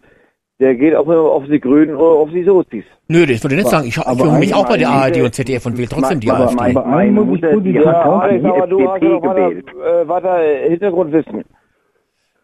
[0.59, 2.83] der geht auch immer auf die Grünen oder auf die Sozis.
[3.07, 3.87] Nö, das würde ich nicht sagen.
[3.87, 6.45] Ich, ich fühle mich auch bei der ARD und ZDF und wähle trotzdem die aber
[6.45, 6.59] AfD.
[6.59, 9.65] Aber meine einen muss ich Mutter, die Ja, auch Alex, die aber du hast gewählt.
[9.69, 11.43] äh, weiter Hintergrundwissen.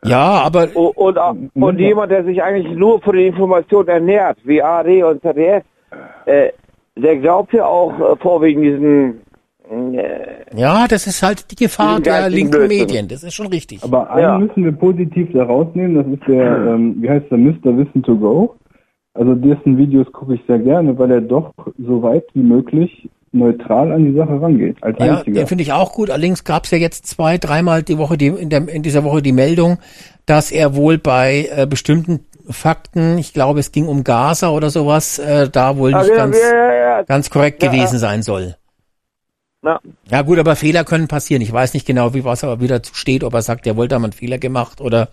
[0.06, 4.62] Ja, aber Und, und, und jemand, der sich eigentlich nur von den Informationen ernährt, wie
[4.62, 5.64] ARD und ZDF,
[6.26, 6.50] äh,
[6.96, 9.22] der glaubt ja auch äh, vorwiegend diesen
[9.70, 12.80] äh, ja, das ist halt die Gefahr der linken Blödsinn.
[12.80, 13.08] Medien.
[13.08, 13.82] Das ist schon richtig.
[13.84, 14.38] Aber einen Ja.
[14.38, 17.78] müssen wir positiv da rausnehmen, das ist der, ähm, wie heißt der, Mr.
[17.78, 18.56] Wissen to Go.
[19.16, 23.92] Also dessen Videos gucke ich sehr gerne, weil er doch so weit wie möglich neutral
[23.92, 25.42] an die Sache rangeht, als Ja, einziger.
[25.42, 26.10] den finde ich auch gut.
[26.10, 29.22] Allerdings gab es ja jetzt zwei, dreimal die Woche die, in, der, in dieser Woche
[29.22, 29.80] die Meldung,
[30.26, 35.18] dass er wohl bei äh, bestimmten Fakten, ich glaube, es ging um Gaza oder sowas,
[35.20, 37.02] äh, da wohl Ah, nicht ja, ganz, ja, ja, ja.
[37.04, 38.00] ganz korrekt Ja, gewesen ja.
[38.00, 38.56] sein soll.
[39.64, 39.80] Ja.
[40.12, 41.42] Ja gut, aber Fehler können passieren.
[41.42, 43.96] Ich weiß nicht genau, wie was aber wieder zu steht, ob er sagt, er wollte
[43.96, 45.08] da mal einen Fehler gemacht oder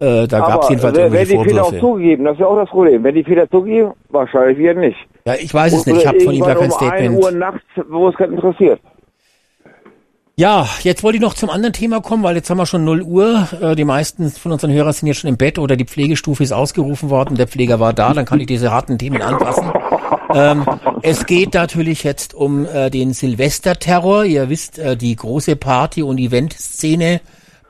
[0.00, 2.46] äh, da gab es jedenfalls wer- irgendwelche Wenn die Fehler auch zugegeben, das ist ja
[2.46, 3.04] auch das Problem.
[3.04, 4.96] Wenn die Fehler zugeben, wahrscheinlich wieder nicht.
[5.24, 6.02] Ja, ich weiß es Oder nicht.
[6.02, 7.24] Ich habe von ihm gar kein um 1 Statement.
[7.24, 8.80] Uhr nachts, wo es keinen interessiert.
[10.36, 13.02] Ja, jetzt wollte ich noch zum anderen Thema kommen, weil jetzt haben wir schon 0
[13.02, 13.46] Uhr.
[13.60, 16.50] Äh, die meisten von unseren Hörern sind jetzt schon im Bett oder die Pflegestufe ist
[16.52, 17.36] ausgerufen worden.
[17.36, 19.70] Der Pfleger war da, dann kann ich diese harten Themen anfassen.
[20.34, 20.64] Ähm,
[21.02, 24.24] es geht natürlich jetzt um äh, den Silvesterterror.
[24.24, 27.20] Ihr wisst, äh, die große Party- und Eventszene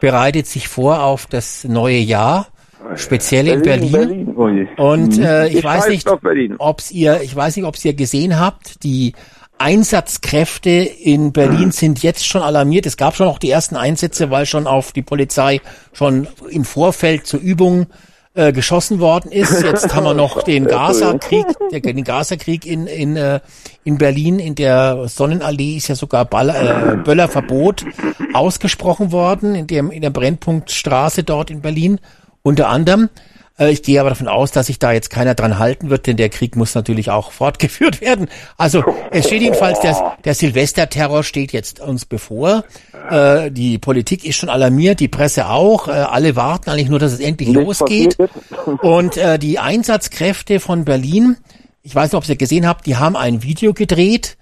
[0.00, 2.48] bereitet sich vor auf das neue Jahr,
[2.96, 3.92] speziell in Berlin.
[3.92, 4.34] Berlin.
[4.76, 4.92] Oh.
[4.92, 6.56] Und äh, ich Ich weiß nicht, Berlin.
[6.58, 8.82] ob's ihr, ich weiß nicht, ob's ihr gesehen habt.
[8.84, 9.14] Die
[9.58, 12.86] Einsatzkräfte in Berlin sind jetzt schon alarmiert.
[12.86, 15.60] Es gab schon auch die ersten Einsätze, weil schon auf die Polizei
[15.92, 17.86] schon im Vorfeld zur Übung
[18.34, 19.62] äh, geschossen worden ist.
[19.62, 23.40] Jetzt haben wir noch den Gaza-Krieg, den Gaza-Krieg in in äh,
[23.84, 27.84] in Berlin in der Sonnenallee ist ja sogar Baller, äh, Böllerverbot
[28.32, 32.00] ausgesprochen worden in dem in der Brennpunktstraße dort in Berlin
[32.42, 33.08] unter anderem.
[33.58, 36.16] Äh, Ich gehe aber davon aus, dass sich da jetzt keiner dran halten wird, denn
[36.16, 38.28] der Krieg muss natürlich auch fortgeführt werden.
[38.56, 42.64] Also es steht jedenfalls, der, der Silvesterterror steht jetzt uns bevor.
[43.10, 45.88] Äh, die Politik ist schon alarmiert, die Presse auch.
[45.88, 48.16] Äh, alle warten eigentlich nur, dass es endlich Nichts losgeht.
[48.82, 51.36] Und äh, die Einsatzkräfte von Berlin,
[51.82, 54.36] ich weiß nicht, ob ihr gesehen habt, die haben ein Video gedreht,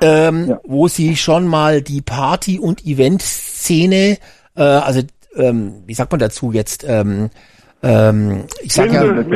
[0.00, 4.18] ähm, wo sie schon mal die Party- und Eventszene,
[4.54, 5.00] also
[5.36, 7.30] ähm, wie sagt man dazu jetzt, ähm,
[7.84, 9.26] ähm, ich sag ja, es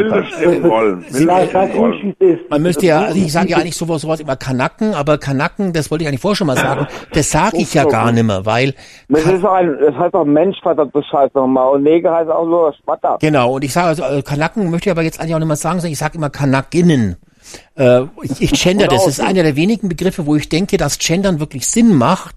[2.18, 2.51] ist.
[2.51, 5.91] man müsste ja, also ich sage ja eigentlich sowas, sowas immer Kanacken, aber Kanacken, das
[5.91, 8.75] wollte ich eigentlich vorher schon mal sagen, das sage ich ja gar nicht mehr, weil
[9.09, 11.75] Das, ist ein, das heißt doch Mensch, verdammt Bescheid nochmal.
[11.75, 13.18] Und Neger heißt auch nur Spatter.
[13.20, 15.57] Genau, und ich sage also, äh, Kanaken möchte ich aber jetzt eigentlich auch nicht mehr
[15.57, 17.17] sagen, sondern ich sage immer Kanakinnen.
[17.77, 21.39] Äh, ich, ich gender, das ist einer der wenigen Begriffe, wo ich denke, dass Gendern
[21.39, 22.36] wirklich Sinn macht,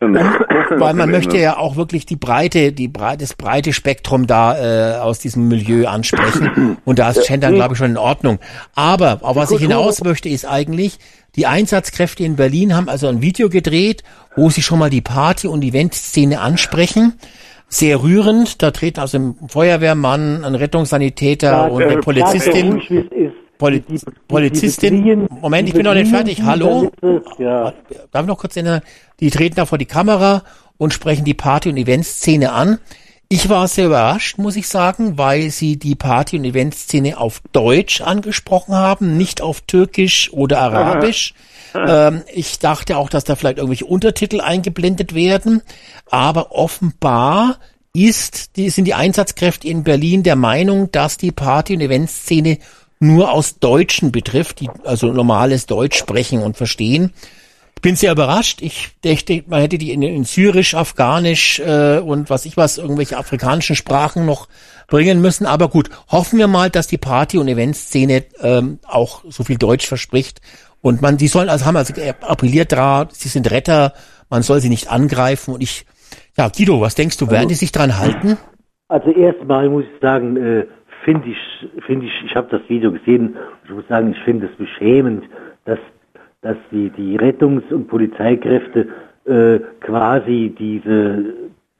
[0.00, 0.34] innen.
[0.76, 4.98] weil man möchte ja auch wirklich die Breite, die Breite, das breite Spektrum da äh,
[4.98, 6.76] aus diesem Milieu ansprechen.
[6.84, 8.38] Und da ist Gendern, glaube ich, schon in Ordnung.
[8.74, 10.98] Aber auf was ich hinaus möchte, ist eigentlich,
[11.36, 14.02] die Einsatzkräfte in Berlin haben also ein Video gedreht,
[14.36, 17.14] wo sie schon mal die Party- und Eventszene ansprechen.
[17.68, 18.62] Sehr rührend.
[18.62, 22.72] Da treten also ein Feuerwehrmann, ein Rettungssanitäter Sag, und äh, eine Polizistin.
[22.72, 23.32] ruhig.
[23.58, 25.04] Poli Die- die- Polizistin.
[25.04, 26.42] die Moment, ich bin noch nicht fertig.
[26.42, 26.90] Hallo?
[27.38, 27.72] Ja.
[28.12, 28.80] Darf ich noch kurz erinnern?
[29.20, 30.42] Die treten da vor die Kamera
[30.78, 32.78] und sprechen die Party- und Eventszene an.
[33.28, 38.00] Ich war sehr überrascht, muss ich sagen, weil sie die Party- und Eventszene auf Deutsch
[38.00, 41.34] angesprochen haben, nicht auf Türkisch oder Arabisch.
[41.74, 45.62] ähm, ich dachte auch, dass da vielleicht irgendwelche Untertitel eingeblendet werden,
[46.08, 47.56] aber offenbar
[47.92, 52.58] ist, die, sind die Einsatzkräfte in Berlin der Meinung, dass die Party- und Eventszene
[52.98, 57.12] nur aus Deutschen betrifft, die also normales Deutsch sprechen und verstehen.
[57.76, 58.62] Ich bin sehr überrascht.
[58.62, 63.18] Ich dachte, man hätte die in, in Syrisch, Afghanisch äh, und was ich was, irgendwelche
[63.18, 64.48] afrikanischen Sprachen noch
[64.88, 65.46] bringen müssen.
[65.46, 69.86] Aber gut, hoffen wir mal, dass die Party- und Eventszene ähm, auch so viel Deutsch
[69.86, 70.40] verspricht.
[70.80, 71.92] Und man, die sollen also haben also
[72.22, 73.92] appelliert da, sie sind Retter,
[74.30, 75.52] man soll sie nicht angreifen.
[75.52, 75.84] Und ich,
[76.36, 78.38] ja, Guido, was denkst du, werden Also- die sich dran halten?
[78.88, 80.66] Also erstmal muss ich sagen, äh,
[81.06, 84.56] finde ich, finde ich, ich habe das Video gesehen, ich muss sagen, ich finde es
[84.56, 85.24] beschämend,
[85.64, 85.78] dass,
[86.42, 88.88] dass die, die Rettungs- und Polizeikräfte
[89.24, 91.24] äh, quasi diese,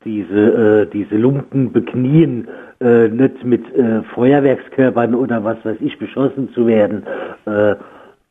[0.04, 2.46] diese, äh, diese Lumpen beknien,
[2.80, 7.02] äh, nicht mit äh, Feuerwerkskörpern oder was weiß ich beschossen zu werden.
[7.46, 7.74] Äh,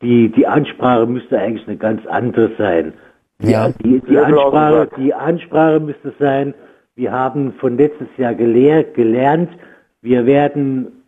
[0.02, 2.94] die, die Ansprache müsste eigentlich eine ganz andere sein.
[3.42, 3.70] Ja.
[3.84, 6.54] Die, die, Ansprache, die Ansprache müsste sein,
[6.96, 9.50] wir haben von letztes Jahr gelehrt, gelernt,
[10.06, 11.04] wir werden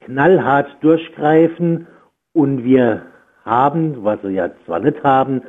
[0.00, 1.86] knallhart durchgreifen
[2.32, 3.02] und wir
[3.44, 5.42] haben, was wir ja zwar nicht haben,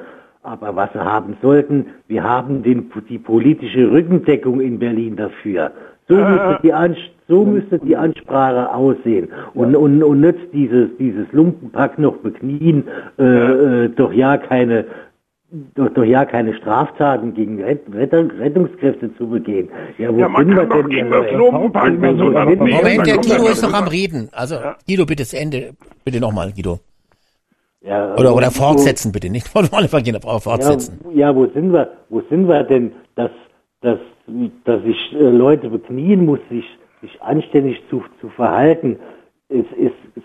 [0.43, 5.71] aber was wir haben sollten, wir haben den, die politische Rückendeckung in Berlin dafür.
[6.09, 6.97] So müsste die, Ans
[7.27, 9.29] so müsste die Ansprache aussehen.
[9.53, 12.83] Und, und, und nicht dieses, dieses Lumpenpack noch beknien,
[13.17, 14.85] äh, äh, doch ja keine
[15.75, 19.69] doch, doch ja keine Straftaten gegen Rett, Retter, Rettungskräfte zu begehen.
[19.97, 22.45] Ja, wo Ja, man sind wir kann doch denn Lumpenpack Wo nicht so wir?
[22.75, 24.29] Moment, der Guido ist noch am Reden.
[24.31, 24.55] Also,
[24.87, 25.73] Guido, bitte das Ende.
[26.03, 26.79] Bitte nochmal, Guido.
[27.81, 29.29] Ja, Oder, oder wo- fortsetzen, bitte.
[29.29, 30.99] Nicht von vorne vergehen, aber fortsetzen.
[31.13, 33.31] Ja, ja, wo sind wir, wo sind wir denn, dass,
[33.81, 33.99] dass,
[34.65, 36.65] dass sich äh, Leute beknien muss, sich,
[37.01, 38.97] sich anständig zu, zu verhalten?
[39.49, 40.23] Es, es, es,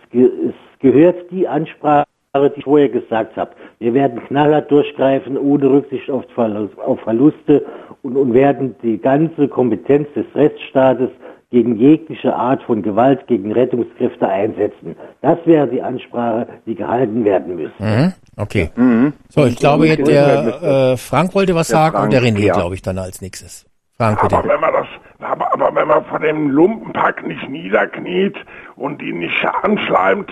[0.48, 3.50] es gehört die Ansprache, die ich vorher gesagt habe.
[3.80, 7.66] Wir werden knallhart durchgreifen, ohne Rücksicht auf, Verlust, auf Verluste
[8.02, 11.10] und, und werden die ganze Kompetenz des Rechtsstaates
[11.50, 14.94] gegen jegliche Art von Gewalt gegen Rettungskräfte einsetzen.
[15.20, 17.82] Das wäre die Ansprache, die gehalten werden müsste.
[17.82, 18.12] Mhm.
[18.36, 18.70] Okay.
[18.76, 19.12] Mhm.
[19.28, 20.04] So, ich glaube, jetzt Mhm.
[20.04, 22.54] der äh, Frank wollte was Der sagen und der Frank, René, ja.
[22.54, 23.66] glaube ich, dann als nächstes.
[23.96, 24.36] Frank, bitte.
[24.36, 24.86] Aber wenn man das,
[25.18, 28.36] aber, aber wenn man von dem Lumpenpack nicht niederkniet
[28.76, 30.30] und die nicht anschleimt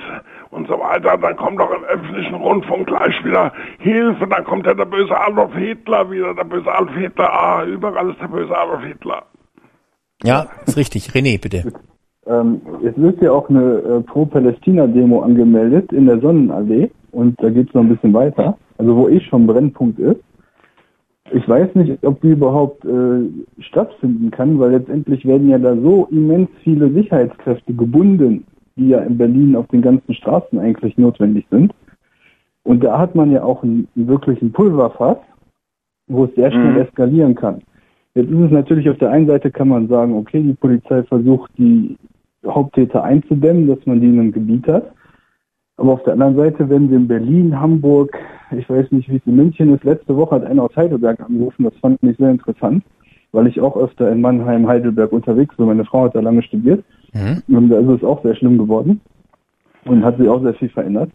[0.51, 4.75] und so weiter, dann kommt doch im öffentlichen Rundfunk gleich wieder Hilfe, dann kommt ja
[4.75, 8.83] der böse Adolf Hitler wieder, der böse Adolf Hitler, ah, überall ist der böse Adolf
[8.85, 9.23] Hitler.
[10.23, 11.11] Ja, ist richtig.
[11.11, 11.73] René, bitte.
[12.27, 17.69] Ähm, es wird ja auch eine äh, Pro-Palästina-Demo angemeldet in der Sonnenallee und da geht
[17.69, 20.21] es noch ein bisschen weiter, also wo eh schon Brennpunkt ist.
[21.31, 23.29] Ich weiß nicht, ob die überhaupt äh,
[23.61, 28.45] stattfinden kann, weil letztendlich werden ja da so immens viele Sicherheitskräfte gebunden,
[28.79, 31.75] die ja in Berlin auf den ganzen Straßen eigentlich notwendig sind.
[32.63, 35.19] Und da hat man ja auch einen, wirklichen Pulverfass,
[36.07, 36.81] wo es sehr schnell Mhm.
[36.81, 37.61] eskalieren kann.
[38.15, 41.51] Jetzt ist es natürlich auf der einen Seite kann man sagen, okay, die Polizei versucht
[41.59, 41.97] die
[42.47, 44.93] Haupttäter einzudämmen, dass man die in einem Gebiet hat.
[45.77, 48.17] Aber auf der anderen Seite, wenn wir in Berlin, Hamburg,
[48.51, 51.65] ich weiß nicht, wie es in München ist, letzte Woche hat einer aus Heidelberg angerufen,
[51.65, 52.83] das fand ich sehr interessant,
[53.33, 55.67] weil ich auch öfter in Mannheim, Heidelberg unterwegs bin.
[55.67, 57.43] Meine Frau hat da lange studiert Mhm.
[57.57, 59.01] und da ist es auch sehr schlimm geworden
[59.85, 61.11] und hat sich auch sehr viel verändert.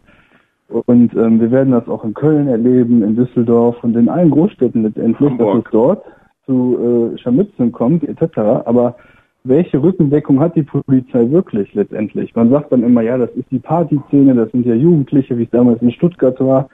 [0.68, 4.82] Und ähm, wir werden das auch in Köln erleben, in Düsseldorf und in allen Großstädten
[4.82, 6.04] letztendlich, dass es dort
[6.46, 8.38] zu äh, Scharmützeln kommt, etc.
[8.64, 8.96] Aber
[9.44, 12.34] welche Rückendeckung hat die Polizei wirklich letztendlich?
[12.34, 15.50] Man sagt dann immer, ja, das ist die Partyszene, das sind ja Jugendliche, wie es
[15.50, 16.68] damals in Stuttgart war.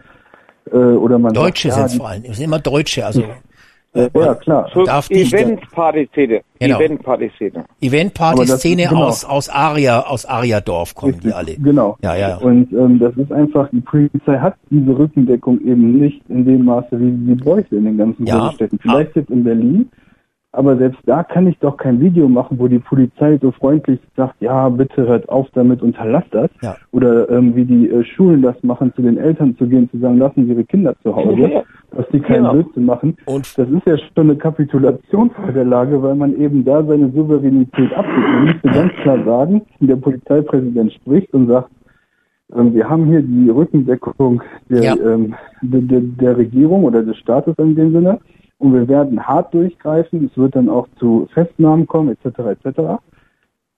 [0.73, 2.23] Äh, oder man Deutsche sagt, ja, sind vor allem.
[2.25, 3.25] Es sind immer Deutsche, also
[3.95, 4.71] ja, klar.
[4.75, 6.43] man darf Event-Party-Szene.
[6.61, 6.79] Genau.
[6.79, 7.65] Event-Party-Szene.
[7.81, 9.05] Event-Party-Szene genau.
[9.05, 11.57] aus, aus Aria, aus Ariadorf kommen die alle.
[11.57, 11.97] Genau.
[12.03, 12.37] Ja, ja.
[12.37, 16.89] Und ähm, das ist einfach, die Polizei hat diese Rückendeckung eben nicht in dem Maße,
[16.93, 18.39] wie sie sie bräuchte in den ganzen Ja.
[18.39, 18.79] Großstädten.
[18.81, 19.89] Vielleicht jetzt in Berlin,
[20.53, 24.35] aber selbst da kann ich doch kein Video machen, wo die Polizei so freundlich sagt,
[24.41, 26.51] ja, bitte hört auf damit und verlasst das.
[26.61, 26.77] Ja.
[26.91, 30.19] Oder ähm, wie die äh, Schulen das machen, zu den Eltern zu gehen, zu sagen,
[30.19, 31.63] lassen Sie Ihre Kinder zu Hause, Ja.
[31.97, 32.53] dass die keinen Genau.
[32.55, 33.17] Blödsinn machen.
[33.27, 37.11] Und Das ist ja schon eine Kapitulation vor der Lage, weil man eben da seine
[37.13, 38.17] Souveränität abgibt.
[38.29, 41.71] Man müsste ganz klar sagen, der Polizeipräsident spricht und sagt,
[42.57, 44.95] ähm, wir haben hier die Rückendeckung der, Ja.
[44.97, 48.19] ähm, der, der, der Regierung oder des Staates in dem Sinne
[48.61, 50.31] und wir werden hart durchgreifen.
[50.31, 52.39] Es wird dann auch zu Festnahmen kommen etc.
[52.39, 52.81] etc.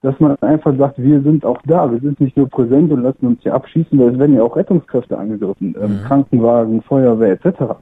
[0.02, 3.26] Dass man einfach sagt, wir sind auch da, wir sind nicht nur präsent und lassen
[3.26, 7.76] uns hier abschießen, weil es werden ja auch Rettungskräfte angegriffen, ähm, Krankenwagen, Feuerwehr etc.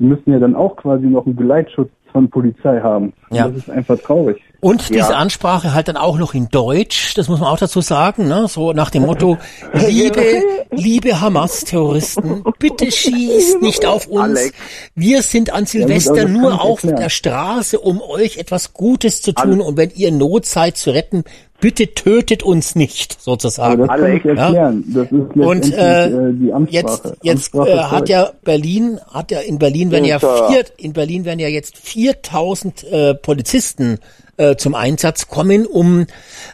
[0.00, 3.12] Die müssen ja dann auch quasi noch einen Geleitschutz von Polizei haben.
[3.30, 3.46] Ja.
[3.46, 4.42] Das ist einfach traurig.
[4.64, 8.28] Und diese Ansprache halt dann auch noch in Deutsch, das muss man auch dazu sagen,
[8.28, 8.46] ne?
[8.48, 9.36] so nach dem Motto,
[9.72, 10.22] liebe,
[10.70, 14.22] liebe Hamas-Terroristen, bitte schießt nicht auf uns.
[14.38, 14.52] Alex.
[14.94, 19.60] Wir sind an Silvester kann nur auf der Straße, um euch etwas Gutes zu tun
[19.60, 21.24] und wenn ihr Not seid zu retten,
[21.60, 23.82] bitte tötet uns nicht, sozusagen.
[23.82, 24.30] Aber das kann ich Ja?
[24.44, 24.84] erklären.
[24.94, 26.68] Das ist Und äh, äh, die Amtssprache.
[26.70, 30.48] jetzt, jetzt Amtssprache äh, hat ja Berlin, hat ja in Berlin werden ja Ja.
[30.48, 33.98] vier, in Berlin werden ja jetzt 4000 äh, Polizisten
[34.36, 36.06] äh, zum Einsatz kommen, um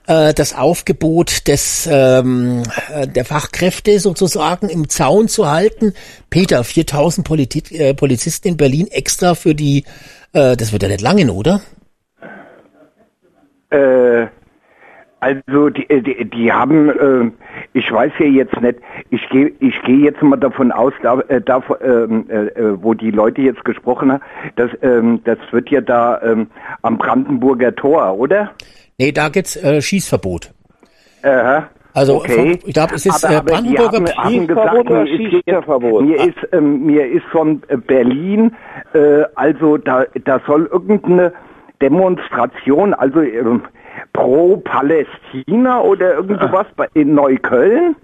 [0.07, 5.94] äh, das Aufgebot des ähm, äh, der Fachkräfte sozusagen im Zaun zu halten.
[6.31, 9.84] Peter, 4000 Politi äh, Polizisten in Berlin extra für die,
[10.32, 11.60] äh, das wird ja nicht lange, oder?
[13.70, 14.26] Äh,
[15.21, 17.31] also die, die, die haben, äh,
[17.73, 18.77] ich weiß ja jetzt nicht,
[19.11, 22.95] ich gehe ich gehe jetzt mal davon aus, da, äh, da ähm, äh, äh, wo
[22.95, 24.23] die Leute jetzt gesprochen haben,
[24.57, 26.49] das, ähm, das wird ja da ähm,
[26.83, 28.53] am Brandenburger Tor, oder?
[28.99, 30.53] Nee, da gibt's äh, Schießverbot.
[31.23, 31.69] Aha.
[31.95, 32.33] Also okay.
[32.33, 35.47] von- ich glaube, es ist, äh, aber, aber die Brandenburger haben, haben gesagt, mir ist,
[35.47, 38.55] jetzt, mir ist, ähm, mir ist von äh, Berlin,
[38.93, 41.33] äh, also da, da soll irgendeine
[41.81, 43.63] Demonstration, also ähm,
[44.19, 47.95] pro Palästina oder irgend sowas bei, in Neukölln.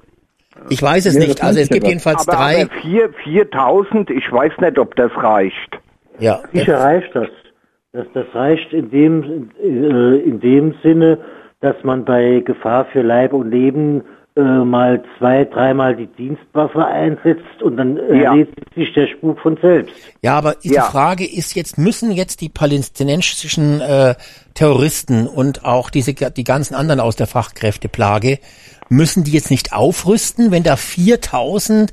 [0.68, 1.42] Ich weiß es Nee, nicht.
[1.42, 2.62] Also es gibt jedenfalls aber, drei.
[2.62, 5.78] aber vier, 4000, ich weiß nicht, ob das reicht.
[6.20, 7.28] Ja, Sicher reicht das.
[7.92, 11.18] Das, das reicht in dem, äh, in dem Sinne,
[11.60, 14.02] dass man bei Gefahr für Leib und Leben
[14.36, 18.30] äh, mal zwei, dreimal die Dienstwaffe einsetzt und dann Ja.
[18.32, 19.94] erledigt sich der Spuk von selbst.
[20.22, 20.82] Ja, aber die Ja.
[20.82, 24.16] Frage ist jetzt, müssen jetzt die palästinensischen äh,
[24.54, 28.38] Terroristen und auch diese die ganzen anderen aus der Fachkräfteplage,
[28.88, 31.92] müssen die jetzt nicht aufrüsten, wenn da 4000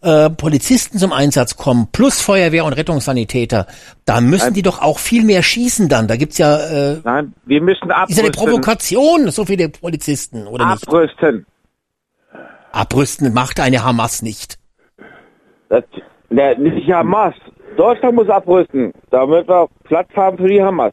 [0.00, 3.66] äh, Polizisten zum Einsatz kommen, plus Feuerwehr und Rettungssanitäter,
[4.04, 6.06] da müssen die doch auch viel mehr schießen dann.
[6.06, 8.32] Da gibt's ja, äh, Nein, wir müssen ist ja eine abrüsten.
[8.32, 10.86] Provokation, so viele Polizisten, oder nicht?
[10.86, 11.46] Abrüsten.
[12.72, 14.58] Abrüsten macht eine Hamas nicht.
[15.68, 15.84] Das,
[16.30, 17.34] ne, nicht Hamas.
[17.76, 20.92] Deutschland muss abrüsten, damit wir Platz haben für die Hamas.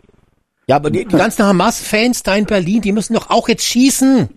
[0.67, 4.29] Ja, aber die, die ganzen Hamas-Fans da in Berlin, die müssen doch auch jetzt schießen.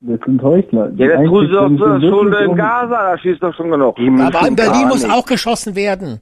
[0.00, 0.90] Das sind Heuchler.
[0.96, 3.96] Ja, das tun sie doch schon in Gaza, da schießt doch schon genug.
[3.96, 5.12] Die Aber in Berlin muss nicht.
[5.12, 6.20] auch geschossen werden.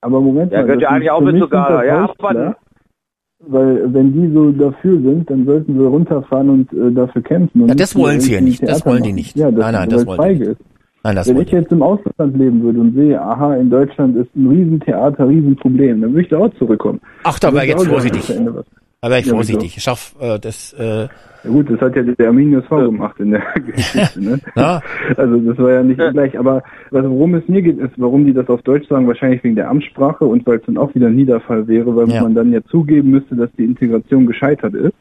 [0.00, 0.64] Aber Moment Ja, mal.
[0.64, 1.84] gehört das ja eigentlich auch mit zu Gaza.
[1.84, 2.54] Ja, abwarten.
[3.46, 7.62] Weil wenn die so dafür sind, dann sollten sie runterfahren und äh, dafür kämpfen.
[7.62, 8.62] Und Ja, das wollen sie ja nicht.
[8.62, 9.36] Das wollen die nicht.
[9.36, 10.60] Ja, das, Nein, nein, das wollen die nicht.
[11.02, 14.28] Nein, das Wenn ich jetzt im Ausland leben würde und sehe, aha, in Deutschland ist
[14.36, 17.00] ein Riesentheater, Riesenproblem, dann würde ich da auch zurückkommen.
[17.24, 18.30] Ach, da war jetzt vorsichtig.
[19.02, 19.76] Aber ich Ja, vorsichtig.
[19.76, 20.74] Ich schaff äh, das.
[20.74, 21.08] Äh,
[21.42, 24.22] Ja gut, das hat ja der Arminius V gemacht in der Geschichte.
[24.22, 24.38] Ne?
[24.56, 24.82] Ja.
[25.16, 26.38] Also das war ja nicht gleich.
[26.38, 29.56] Aber was, worum es mir geht, ist, warum die das auf Deutsch sagen, wahrscheinlich wegen
[29.56, 32.22] der Amtssprache und weil es dann auch wieder ein Niederfall wäre, weil Ja.
[32.22, 34.92] man dann ja zugeben müsste, dass die Integration gescheitert ist.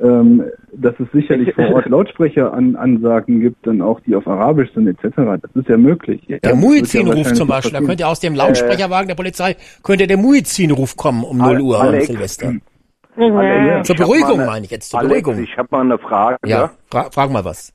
[0.00, 5.16] Ähm, dass es sicherlich vor Ort Lautsprecheransagen gibt, dann auch die auf Arabisch sind etc.
[5.40, 6.20] Das ist ja möglich.
[6.26, 7.72] Ja, der ja Muizin-Ruf zum Beispiel.
[7.72, 11.86] Da könnte aus dem Lautsprecherwagen der Polizei könnte der Muizin-Ruf kommen um 0 Uhr am
[11.86, 12.08] Alex.
[12.08, 12.54] Silvester.
[13.16, 15.42] Alex, Zur ich hab Beruhigung eine- meine ich jetzt, zur Alex, Beruhigung.
[15.44, 16.36] ich habe mal eine Frage.
[16.44, 17.72] Ja, fra frag mal was.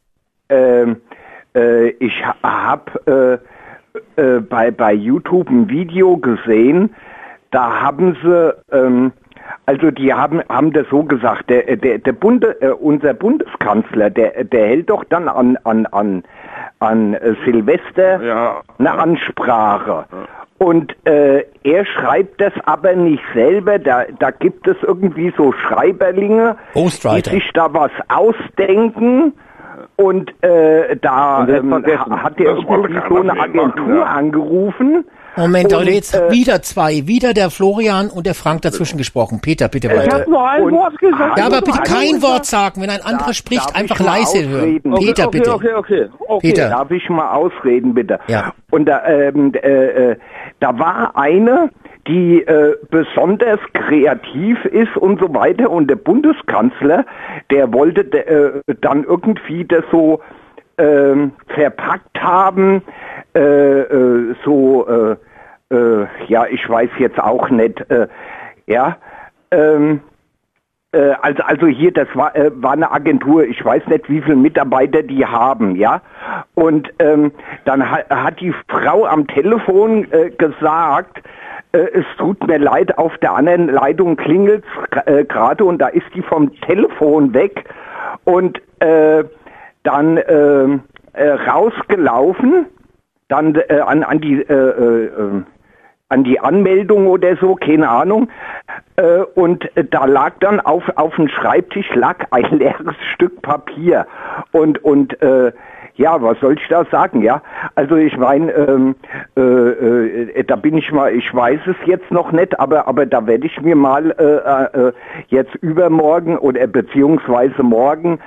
[0.50, 0.98] Ähm,
[1.56, 3.40] äh, ich habe
[4.18, 6.94] äh, äh, bei, bei YouTube ein Video gesehen,
[7.52, 9.12] da haben sie, ähm,
[9.66, 14.44] also die haben, haben das so gesagt, der, der, der Bunde, äh, unser Bundeskanzler, der,
[14.44, 16.24] der hält doch dann an, an, an,
[16.80, 18.62] an äh, Silvester Ja.
[18.78, 20.06] eine Ansprache.
[20.58, 26.58] Und äh, er schreibt das aber nicht selber, da, da gibt es irgendwie so Schreiberlinge,
[26.76, 29.34] die sich da was ausdenken
[29.96, 34.04] und äh, da ähm, hat er irgendwie so eine Ihnen machen, Agentur ja.
[34.04, 35.06] angerufen.
[35.40, 37.08] Moment, Und, jetzt äh, wieder zwei.
[37.08, 39.40] Wieder der Florian und der Frank dazwischen gesprochen.
[39.42, 40.20] Peter, bitte Ich weiter.
[40.20, 41.38] habe nur ein und- Wort gesagt.
[41.38, 42.82] Ja, aber bitte kein Wort sagen.
[42.82, 44.82] Wenn ein anderer Darf- spricht, darf ich einfach leise hören.
[44.84, 45.54] Okay, Peter, okay, bitte.
[45.54, 46.48] okay, okay, okay.
[46.50, 46.70] Peter.
[46.70, 48.20] Darf ich mal ausreden, bitte?
[48.28, 48.54] Ja.
[48.72, 50.16] Und da, ähm, äh, äh,
[50.60, 51.70] da war eine,
[52.08, 55.70] die äh, besonders kreativ ist und so weiter.
[55.70, 57.06] Und der Bundeskanzler,
[57.52, 60.20] der wollte äh, dann irgendwie das so
[60.78, 62.82] ähm, verpackt haben,
[63.36, 64.88] äh, äh, so,
[65.72, 68.08] äh, ja, ich weiß jetzt auch nicht, äh,
[68.68, 68.98] ja,
[69.52, 70.02] ähm,
[70.92, 74.36] äh, also, also hier, das war, äh, war eine Agentur, ich weiß nicht, wie viele
[74.36, 76.02] Mitarbeiter die haben, ja.
[76.56, 77.32] Und ähm,
[77.66, 81.22] dann ha hat die Frau am Telefon äh, gesagt,
[81.74, 84.64] äh, es tut mir leid, auf der anderen Leitung klingelt
[85.06, 87.66] äh, gerade und da ist die vom Telefon weg
[88.24, 88.62] und
[89.84, 90.80] dann äh,
[91.14, 92.66] äh, rausgelaufen,
[93.28, 95.44] dann äh, an, an die äh, äh, äh,
[96.10, 98.30] an die Anmeldung oder so, keine Ahnung,
[98.98, 104.06] Äh, und äh, da lag dann auf, auf dem Schreibtisch lag ein leeres Stück Papier.
[104.52, 105.54] Und, und äh,
[105.96, 107.42] ja, was soll ich da sagen, ja?
[107.76, 108.96] Also ich meine, ähm,
[109.38, 113.28] äh, äh, da bin ich mal, ich weiß es jetzt noch nicht, aber aber da
[113.28, 114.94] werde ich mir mal äh, äh,
[115.28, 118.20] jetzt übermorgen oder beziehungsweise morgen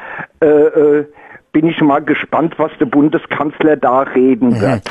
[0.42, 1.06] äh, äh,
[1.52, 4.82] bin ich mal gespannt, was der Bundeskanzler da reden wird.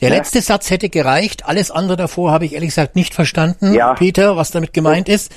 [0.00, 1.46] Der letzte Satz hätte gereicht.
[1.46, 3.94] Alles andere davor habe ich ehrlich gesagt nicht verstanden, Ja.
[3.94, 5.32] Peter, was damit gemeint ist.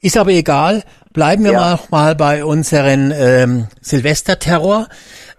[0.00, 0.82] Ist aber egal.
[1.12, 1.60] Bleiben wir Ja.
[1.60, 4.88] mal, mal bei unserem ähm, Silvesterterror.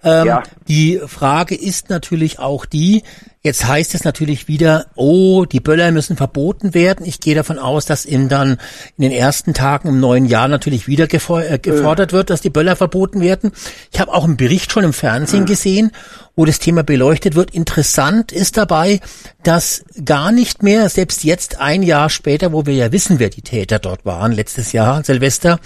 [0.03, 0.43] Ähm, Ja.
[0.67, 3.03] Die Frage ist natürlich auch die,
[3.45, 7.05] jetzt heißt es natürlich wieder, oh, die Böller müssen verboten werden.
[7.05, 8.57] Ich gehe davon aus, dass in dann
[8.97, 12.75] in den ersten Tagen im neuen Jahr natürlich wieder äh, gefordert wird, dass die Böller
[12.75, 13.51] verboten werden.
[13.93, 15.91] Ich habe auch einen Bericht schon im Fernsehen gesehen,
[16.35, 17.51] wo das Thema beleuchtet wird.
[17.51, 18.99] Interessant ist dabei,
[19.43, 23.41] dass gar nicht mehr, selbst jetzt ein Jahr später, wo wir ja wissen, wer die
[23.41, 25.59] Täter dort waren, letztes Jahr, Silvester,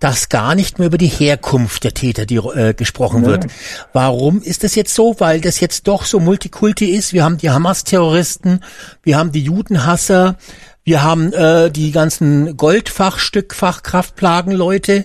[0.00, 3.30] dass gar nicht mehr über die Herkunft der Täter die, äh, gesprochen Ja.
[3.30, 3.46] wird.
[3.92, 5.16] Warum ist das jetzt so?
[5.18, 7.12] Weil das jetzt doch so Multikulti ist.
[7.12, 8.60] Wir haben die Hamas-Terroristen,
[9.02, 10.36] wir haben die Judenhasser,
[10.84, 15.04] wir haben äh, die ganzen Goldfachstück-Fachkraftplagenleute,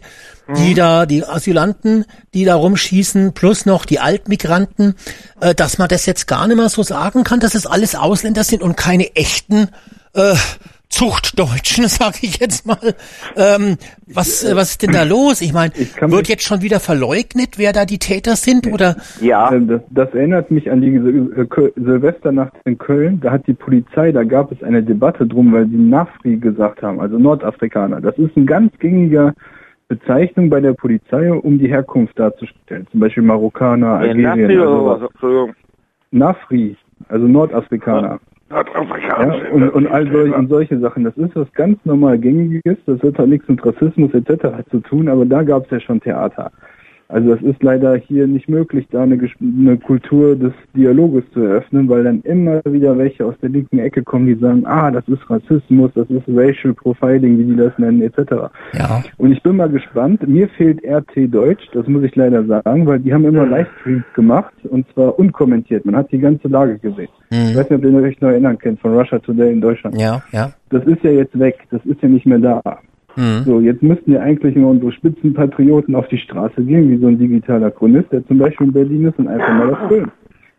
[0.55, 4.95] die da, die Asylanten, die da rumschießen, plus noch die Altmigranten,
[5.41, 8.43] äh, dass man das jetzt gar nicht mehr so sagen kann, dass es alles Ausländer
[8.43, 9.69] sind und keine echten
[10.13, 10.35] äh,
[10.89, 12.77] Zuchtdeutschen, sage ich jetzt mal.
[13.35, 15.41] Ähm, was, äh, was ist denn da los?
[15.41, 18.67] Ich meine, wird jetzt schon wieder verleugnet, wer da die Täter sind?
[18.67, 19.51] Oder Ja.
[19.53, 23.19] Äh, Das, das erinnert mich an die Sil- äh, Silvesternacht in Köln.
[23.19, 26.99] Da hat die Polizei, da gab es eine Debatte drum, weil sie Nafri gesagt haben,
[26.99, 28.01] also Nordafrikaner.
[28.01, 29.33] Das ist ein ganz gängiger
[29.89, 32.87] Bezeichnung bei der Polizei, um die Herkunft darzustellen.
[32.91, 34.59] Zum Beispiel Marokkaner, Ja, Algerien.
[34.59, 35.49] Nafri also.
[36.11, 36.77] Nafri,
[37.09, 38.19] also Nordafrikaner.
[38.49, 39.37] Nordafrikaner.
[39.37, 41.03] Ja, und, und all solche, und solche Sachen.
[41.03, 42.77] Das ist was ganz normal gängiges.
[42.85, 44.63] Das hat halt nichts mit Rassismus etc.
[44.69, 46.51] zu tun, aber da gab es ja schon Theater.
[47.09, 51.87] Also es ist leider hier nicht möglich, da eine, eine Kultur des Dialoges zu eröffnen,
[51.87, 55.29] weil dann immer wieder welche aus der linken Ecke kommen, die sagen, ah, das ist
[55.29, 58.49] Rassismus, das ist Racial Profiling, wie die das nennen, etc.
[58.73, 59.03] Ja.
[59.17, 60.27] Und ich bin mal gespannt.
[60.27, 64.53] Mir fehlt RT Deutsch, das muss ich leider sagen, weil die haben immer Livestreams gemacht
[64.63, 65.85] und zwar unkommentiert.
[65.85, 67.09] Man hat die ganze Lage gesehen.
[67.29, 67.49] Mhm.
[67.51, 69.99] Ich weiß nicht, ob ihr euch noch erinnern könnt von Russia Today in Deutschland.
[69.99, 70.51] Ja, ja.
[70.69, 72.61] Das ist ja jetzt weg, das ist ja nicht mehr da.
[73.17, 73.43] Mhm.
[73.45, 77.17] So, jetzt müssten ja eigentlich immer unsere Spitzenpatrioten auf die Straße gehen, wie so ein
[77.17, 80.11] digitaler Chronist, der zum Beispiel in Berlin ist und einfach mal das filmt.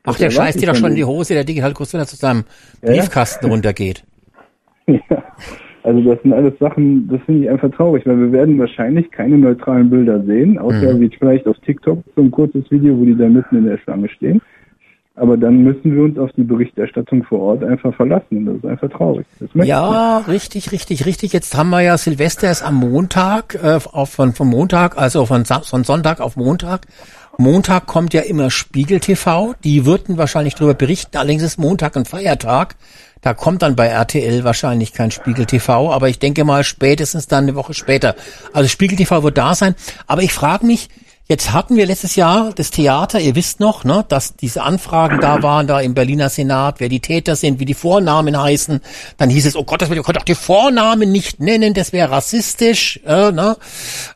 [0.04, 1.04] Ach, der scheißt dir doch schon in die.
[1.04, 2.44] Hose, der digital kurz wenn er zu seinem
[2.82, 2.90] ja.
[2.92, 4.04] Briefkasten runtergeht.
[4.86, 5.22] Ja,
[5.84, 9.38] also das sind alles Sachen, das finde ich einfach traurig, weil wir werden wahrscheinlich keine
[9.38, 11.00] neutralen Bilder sehen, außer Mhm.
[11.00, 14.08] wie vielleicht auf TikTok so ein kurzes Video, wo die da mitten in der Schlange
[14.08, 14.40] stehen.
[15.18, 18.38] Aber dann müssen wir uns auf die Berichterstattung vor Ort einfach verlassen.
[18.38, 19.26] Und das ist einfach traurig.
[19.40, 21.32] Ich Ja, richtig, richtig, richtig.
[21.32, 25.44] Jetzt haben wir ja Silvester ist am Montag, äh, auf, von, von Montag, also von,
[25.44, 26.86] von Sonntag auf Montag.
[27.36, 29.54] Montag kommt ja immer Spiegel TV.
[29.62, 31.16] Die würden wahrscheinlich darüber berichten.
[31.16, 32.74] Allerdings ist Montag ein Feiertag.
[33.20, 35.92] Da kommt dann bei RTL wahrscheinlich kein Spiegel TV.
[35.92, 38.16] Aber ich denke mal spätestens dann eine Woche später.
[38.52, 39.74] Also Spiegel TV wird da sein.
[40.06, 40.88] Aber ich frage mich,
[41.30, 45.42] Jetzt hatten wir letztes Jahr das Theater, ihr wisst noch, ne, dass diese Anfragen da
[45.42, 48.80] waren, da im Berliner Senat, wer die Täter sind, wie die Vornamen heißen.
[49.18, 51.92] Dann hieß es, oh Gott, das wird, ihr könnt doch die Vornamen nicht nennen, das
[51.92, 53.00] wäre rassistisch.
[53.04, 53.58] Äh, ne?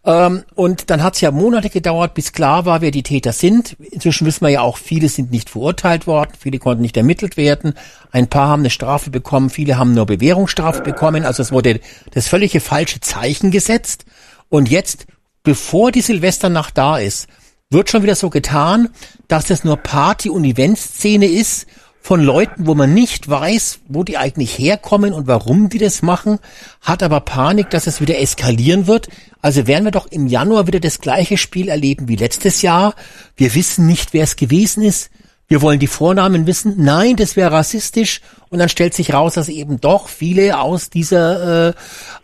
[0.06, 3.76] ähm, und dann hat es ja Monate gedauert, bis klar war, wer die Täter sind.
[3.90, 7.74] Inzwischen wissen wir ja auch, viele sind nicht verurteilt worden, viele konnten nicht ermittelt werden.
[8.10, 11.26] Ein paar haben eine Strafe bekommen, viele haben nur Bewährungsstrafe bekommen.
[11.26, 11.80] Also es wurde
[12.12, 14.06] das völlige falsche Zeichen gesetzt.
[14.48, 15.06] Und jetzt
[15.42, 17.28] bevor die Silvesternacht da ist,
[17.70, 18.90] wird schon wieder so getan,
[19.28, 21.66] dass das nur Party- und Eventszene ist
[22.02, 26.40] von Leuten, wo man nicht weiß, wo die eigentlich herkommen und warum die das machen,
[26.80, 29.08] hat aber Panik, dass es wieder eskalieren wird.
[29.40, 32.94] Also werden wir doch im Januar wieder das gleiche Spiel erleben wie letztes Jahr.
[33.36, 35.10] Wir wissen nicht, wer es gewesen ist.
[35.46, 36.74] Wir wollen die Vornamen wissen.
[36.78, 38.20] Nein, das wäre rassistisch.
[38.48, 41.72] Und dann stellt sich raus, dass eben doch viele aus dieser äh,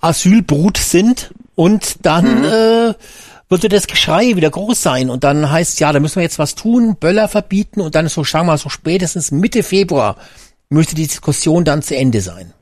[0.00, 1.32] Asylbrut sind.
[1.58, 2.94] Und dann äh,
[3.48, 5.10] würde das Geschrei wieder groß sein.
[5.10, 7.80] Und dann heißt ja, da müssen wir jetzt was tun, Böller verbieten.
[7.80, 10.14] Und dann ist so, sagen wir mal, so spätestens Mitte Februar
[10.70, 12.52] müsste die Diskussion dann zu Ende sein.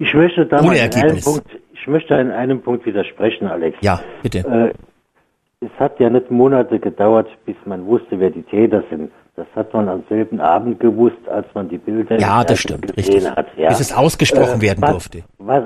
[0.00, 1.24] Ich möchte da Ohne Ergebnis.
[1.24, 3.78] Punkt, ich möchte in einem Punkt widersprechen, Alex.
[3.80, 4.38] Ja, bitte.
[4.38, 9.12] Äh, es hat ja nicht Monate gedauert, bis man wusste, wer die Täter sind.
[9.40, 13.14] Das hat man am selben Abend gewusst, als man die Bilder Ja, das stimmt, gesehen
[13.14, 13.30] richtig.
[13.36, 13.46] hat.
[13.56, 13.68] Ja.
[13.68, 15.22] Bis es ausgesprochen Äh, werden was- durfte.
[15.38, 15.62] Was,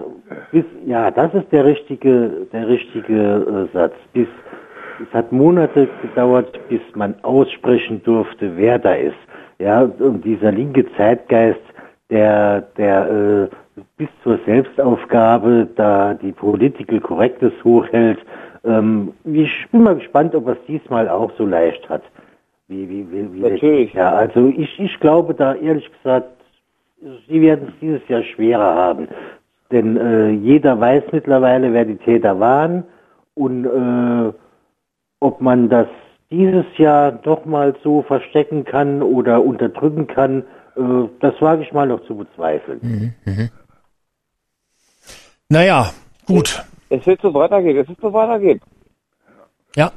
[0.52, 3.94] bis, ja, das ist der richtige, der richtige äh, Satz.
[4.12, 4.28] Bis,
[5.04, 9.16] es hat Monate gedauert, bis man aussprechen durfte, wer da ist.
[9.58, 11.58] Ja, und dieser linke Zeitgeist,
[12.10, 18.18] der, der äh, bis zur Selbstaufgabe da die Political Correctness hochhält.
[18.64, 22.02] Ähm, ich bin mal gespannt, ob er es diesmal auch so leicht hat.
[22.68, 23.92] Wie, wie, wie, wie Natürlich.
[23.92, 26.30] Ja, also ich, ich glaube da ehrlich gesagt,
[27.28, 29.08] sie werden es dieses Jahr schwerer haben.
[29.70, 32.84] Denn äh, jeder weiß mittlerweile, wer die Täter waren
[33.34, 34.32] und äh,
[35.20, 35.88] ob man das
[36.30, 40.44] dieses Jahr doch mal so verstecken kann oder unterdrücken kann,
[40.76, 42.80] äh, das wage ich mal noch zu bezweifeln.
[42.82, 43.14] Mhm.
[43.24, 43.48] Mhm.
[45.48, 45.90] Naja,
[46.26, 46.64] gut.
[46.88, 48.60] Es wird so weitergehen, es wird so weitergehen.
[49.76, 49.92] Ja.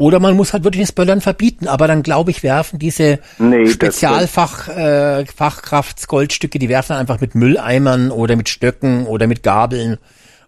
[0.00, 3.64] Oder man muss halt wirklich das Böllern verbieten, aber dann glaube ich, werfen diese Nee,
[3.64, 5.24] das- Spezialfach äh,
[6.58, 9.98] die werfen dann einfach mit Mülleimern oder mit Stöcken oder mit Gabeln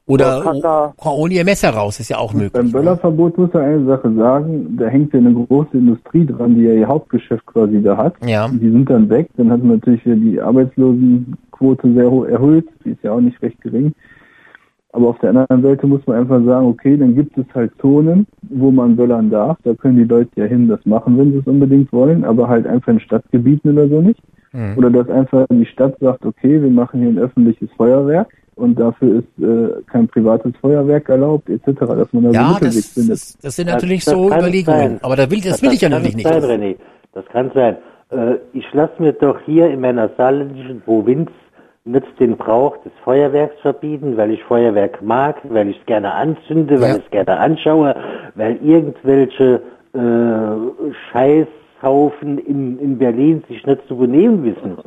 [0.06, 0.52] oder
[0.98, 2.52] o- ohne ihr Messer raus, ist ja auch möglich.
[2.54, 6.62] Beim Böllerverbot muss er eine Sache sagen, da hängt ja eine große Industrie dran, die
[6.62, 8.14] ja ihr Hauptgeschäft quasi da hat.
[8.26, 8.48] Ja.
[8.48, 13.02] Die sind dann weg, dann hat man natürlich die Arbeitslosenquote sehr hoch erhöht, die ist
[13.02, 13.92] ja auch nicht recht gering.
[14.94, 18.26] Aber auf der anderen Seite muss man einfach sagen, okay, dann gibt es halt Zonen,
[18.50, 19.56] wo man böllern darf.
[19.64, 22.66] Da können die Leute ja hin das machen, wenn sie es unbedingt wollen, aber halt
[22.66, 24.20] einfach in Stadtgebieten oder so nicht.
[24.52, 24.76] Mhm.
[24.76, 29.20] Oder dass einfach die Stadt sagt, okay, wir machen hier ein öffentliches Feuerwerk und dafür
[29.20, 33.12] ist äh, kein privates Feuerwerk erlaubt, etc., dass man da so Ja, Mittelweg das, findet.
[33.12, 34.78] das, das sind natürlich Das- so Überlegungen.
[34.78, 34.98] sein.
[35.00, 36.28] Aber da will, das will ich ja natürlich nicht.
[36.28, 36.76] Sein, René.
[37.14, 37.76] Das kann sein.
[38.10, 41.30] Äh, ich lasse mir doch hier in meiner saarländischen Provinz
[41.84, 46.80] nicht den Brauch des Feuerwerks verbieten, weil ich Feuerwerk mag, weil ich es gerne anzünde,
[46.80, 46.96] weil Ja.
[46.96, 47.96] ich es gerne anschaue,
[48.34, 49.62] weil irgendwelche
[49.94, 54.78] äh, Scheißhaufen in, in Berlin sich nicht zu benehmen wissen.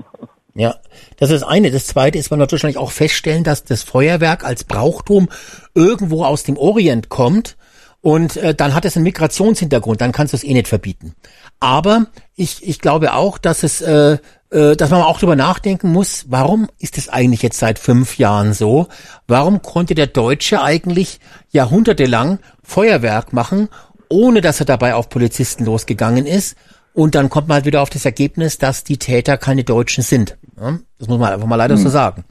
[0.58, 0.76] Ja,
[1.20, 1.70] das ist eine.
[1.70, 5.28] Das zweite ist, man wird wahrscheinlich auch feststellen, dass das Feuerwerk als Brauchtum
[5.74, 7.58] irgendwo aus dem Orient kommt
[8.06, 11.16] und äh, dann hat es einen Migrationshintergrund, dann kannst du es eh nicht verbieten.
[11.60, 14.20] Aber ich, ich glaube auch, dass es, äh,
[14.52, 18.54] äh, dass man auch drüber nachdenken muss, warum ist es eigentlich jetzt seit fünf Jahren
[18.54, 18.86] so?
[19.28, 21.20] Warum konnte der Deutsche eigentlich
[21.50, 23.70] jahrhundertelang Feuerwerk machen,
[24.08, 26.56] ohne dass er dabei auf Polizisten losgegangen ist?
[26.94, 30.38] Und dann kommt man halt wieder auf das Ergebnis, dass die Täter keine Deutschen sind.
[30.62, 31.92] Ja, das muss man einfach mal leider so Hm.
[31.92, 32.26] sagen.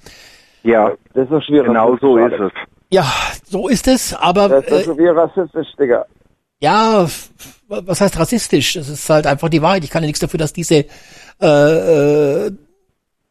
[0.63, 1.67] Ja, das ist so schwierig.
[1.67, 2.53] Genau so ist es.
[2.91, 3.11] Ja,
[3.49, 6.07] so ist es, aber Das ist äh, so wie rassistisch, Digga.
[6.61, 7.09] ja,
[7.69, 8.77] was heißt rassistisch?
[8.77, 9.85] Es ist halt einfach die Wahrheit.
[9.85, 10.85] Ich kann ja nichts dafür, dass diese
[11.41, 12.53] äh, äh,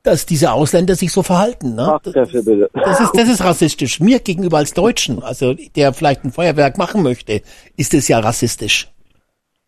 [0.03, 1.75] dass diese Ausländer sich so verhalten.
[1.75, 1.85] Ne?
[1.85, 2.69] Fachkräfte bitte.
[2.73, 4.01] Das ist, das ist rassistisch.
[4.01, 7.41] Mir gegenüber als Deutschen, also der vielleicht ein Feuerwerk machen möchte,
[7.77, 8.89] ist es ja rassistisch.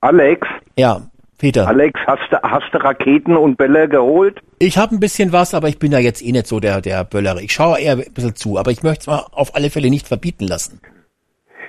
[0.01, 0.45] Alex,
[0.77, 1.03] Ja,
[1.37, 1.67] Peter.
[1.67, 4.39] Alex, hast du, hast du Raketen und Bälle geholt?
[4.59, 7.03] Ich habe ein bisschen was, aber ich bin da jetzt eh nicht so der, der
[7.03, 7.41] Böllere.
[7.41, 10.07] Ich schaue eher ein bisschen zu, aber ich möchte es mal auf alle Fälle nicht
[10.07, 10.79] verbieten lassen.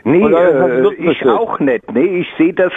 [0.04, 1.90] Nee, äh, ich auch nicht.
[1.92, 2.72] Nee, ich sehe das,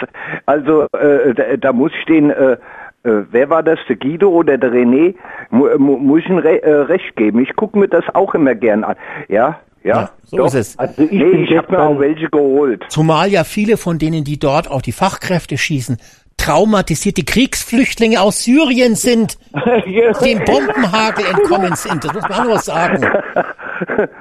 [0.46, 2.56] also äh, da, da muss stehen, äh,
[3.04, 5.14] äh, wer war das, der Guido oder der René?
[5.50, 7.40] Mu, mu, muss ich ihm re äh, recht geben.
[7.40, 8.96] Ich gucke mir das auch immer gern an.
[9.28, 10.46] Ja, ja, so doch.
[10.46, 10.78] ist es.
[10.78, 12.84] Also ich nee, ich habe mir auch welche geholt.
[12.88, 15.96] Zumal ja viele von denen, die dort auch die Fachkräfte schießen,
[16.40, 19.38] traumatisierte Kriegsflüchtlinge aus Syrien sind,
[20.24, 22.04] dem Bombenhagel entkommen sind.
[22.04, 23.06] Das muss man auch noch sagen.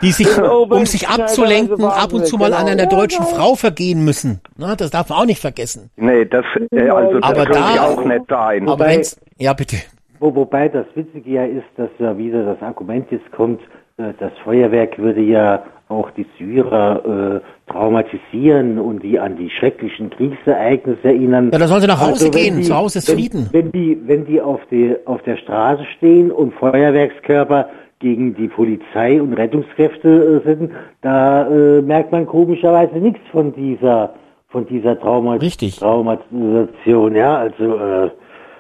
[0.01, 4.39] Die sich, um sich abzulenken, ab und zu mal an einer deutschen Frau vergehen müssen.
[4.57, 5.89] Na, das darf man auch nicht vergessen.
[5.97, 8.69] Nee, das, äh, also das Aber da- auch nicht sein.
[8.69, 9.77] Aber wenn's, ja bitte.
[10.19, 13.61] Wo, wobei das Witzige ja ist, dass ja wieder das Argument jetzt kommt,
[13.97, 20.09] äh, das Feuerwerk würde ja auch die Syrer äh, traumatisieren und die an die schrecklichen
[20.09, 21.49] Kriegsereignisse erinnern.
[21.51, 22.63] Ja, da sollen sie nach Hause wenn gehen.
[22.63, 23.49] Zu Hause ist wenn, Frieden.
[23.51, 29.21] Wenn die, wenn die auf, die auf der Straße stehen und Feuerwerkskörper gegen die Polizei
[29.21, 34.13] und Rettungskräfte äh, sind, da äh, merkt man komischerweise nichts von dieser
[34.51, 37.15] von dieser Trauma Traumatisation.
[37.15, 38.09] Ja, also äh,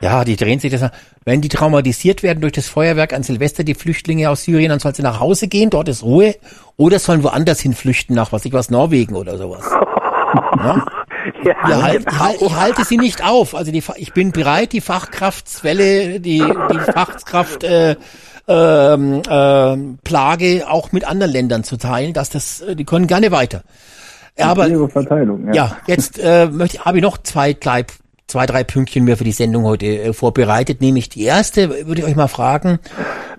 [0.01, 0.91] Ja, die drehen sich das an.
[1.25, 4.95] Wenn die traumatisiert werden durch das Feuerwerk an Silvester, die Flüchtlinge aus Syrien, dann sollen
[4.95, 6.35] sie nach Hause gehen, dort ist Ruhe,
[6.77, 9.65] oder sollen woanders hin flüchten, nach was ich was, Norwegen oder sowas.
[10.31, 10.85] Ja?
[11.43, 13.55] Ja, Ja, halt, ich, halt, ich halte sie nicht auf.
[13.55, 17.95] Also die, ich bin bereit, die Fachkraftswelle, die, die Fachkraft äh,
[18.47, 23.31] ähm, ähm, Plage auch mit anderen Ländern zu teilen, dass das, äh, die können gerne
[23.31, 23.63] weiter.
[24.37, 24.67] Aber
[25.53, 25.77] ja.
[25.85, 27.85] jetzt äh, möchte habe ich noch zwei, drei,
[28.29, 30.81] zwei, drei Pünktchen mehr für die Sendung heute äh, vorbereitet.
[30.81, 32.79] Nämlich die erste würde ich euch mal fragen,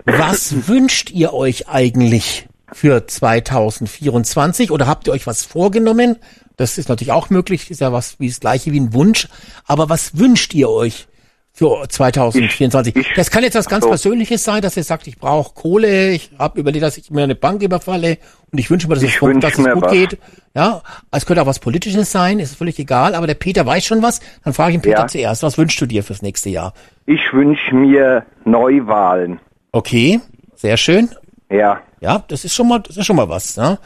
[0.05, 6.17] was wünscht ihr euch eigentlich für 2024 oder habt ihr euch was vorgenommen?
[6.57, 9.27] Das ist natürlich auch möglich, ist ja was wie das gleiche wie ein Wunsch.
[9.65, 11.07] Aber was wünscht ihr euch
[11.61, 13.11] für 2024?
[13.15, 13.89] das kann jetzt was ganz so.
[13.89, 17.35] Persönliches sein, dass ihr sagt, ich brauche Kohle, ich habe überlegt, dass ich mir eine
[17.35, 18.17] Bank überfalle
[18.51, 19.91] und ich wünsche mir, dass, Ich es, gut- wünsch dass es gut was.
[19.91, 20.17] geht.
[20.55, 20.81] Ja,
[21.11, 24.19] es könnte auch was Politisches sein, ist völlig egal, aber der Peter weiß schon was.
[24.43, 25.07] Dann frage ich ihn Peter Ja.
[25.07, 26.73] zuerst, was wünschst du dir fürs nächste Jahr?
[27.05, 29.39] Ich wünsche mir Neuwahlen.
[29.71, 30.19] Okay,
[30.55, 31.09] sehr schön.
[31.49, 31.81] Ja.
[32.01, 33.55] Ja, das ist schon mal, das ist schon mal was.
[33.57, 33.77] Ne?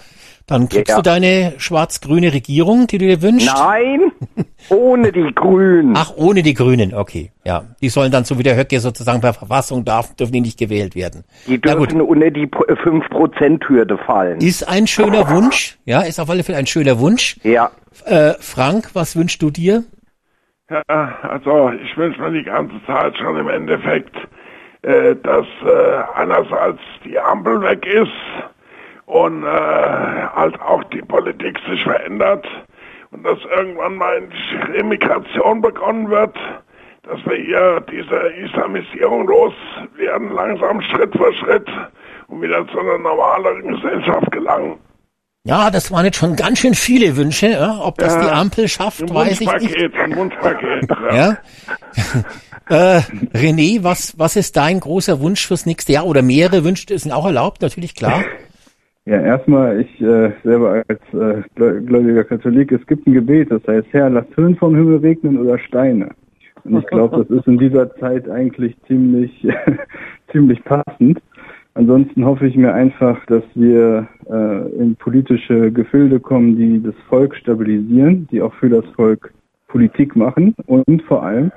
[0.47, 0.97] Dann kriegst Ja.
[0.97, 3.51] du deine schwarz-grüne Regierung, die du dir wünschst.
[3.57, 4.11] Nein,
[4.69, 5.93] ohne die Grünen.
[5.97, 7.31] Ach, ohne die Grünen, okay.
[7.43, 10.59] Ja, die sollen dann so wie der Höcke sozusagen per Verfassung darf, dürfen die nicht
[10.59, 11.23] gewählt werden.
[11.47, 14.39] Die dürfen unter die Pro- 5%-Hürde fallen.
[14.39, 17.37] Ist ein schöner Wunsch, ja, ist auf alle Fälle ein schöner Wunsch.
[17.43, 17.71] Ja.
[18.05, 19.83] Äh, Frank, was wünschst du dir?
[20.69, 24.15] Ja, also ich wünsche mir die ganze Zeit schon im Endeffekt,
[24.83, 28.11] äh, dass äh, einerseits die Ampel weg ist
[29.05, 32.45] und äh, halt auch die Politik sich verändert
[33.11, 36.35] und dass irgendwann mal die Remigration begonnen wird,
[37.03, 41.67] dass wir hier diese Islamisierung loswerden, langsam Schritt für Schritt
[42.27, 44.79] und wieder zu einer normaleren Gesellschaft gelangen.
[45.47, 47.49] Ja, das waren jetzt schon ganz schön viele Wünsche.
[47.49, 47.79] Ja?
[47.79, 49.51] Ob das Ja, die Ampel schafft, weiß ich nicht.
[49.51, 50.89] Wunschpaket, ein Wunschpaket.
[51.11, 51.37] Ja?
[52.69, 53.01] äh,
[53.37, 56.07] René, was, was ist dein großer Wunsch fürs nächste Jahr?
[56.07, 58.23] Oder mehrere Wünsche sind auch erlaubt, natürlich klar.
[59.05, 63.61] Ja, erstmal, ich äh, selber als äh, gläu- gläubiger Katholik, es gibt ein Gebet, das
[63.67, 66.09] heißt, Herr, lass Hirn vom Himmel regnen oder Steine.
[66.63, 69.47] Und ich glaube, das ist in dieser Zeit eigentlich ziemlich,
[70.31, 71.21] ziemlich passend.
[71.75, 77.35] Ansonsten hoffe ich mir einfach, dass wir äh, in politische Gefilde kommen, die das Volk
[77.35, 79.31] stabilisieren, die auch für das Volk
[79.67, 81.51] Politik machen und vor allem,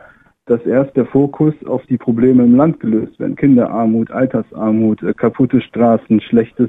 [0.47, 3.37] dass erst der Fokus auf die Probleme im Land gelöst werden.
[3.37, 6.69] Kinderarmut, Altersarmut, äh, kaputte Straßen, schlechtes,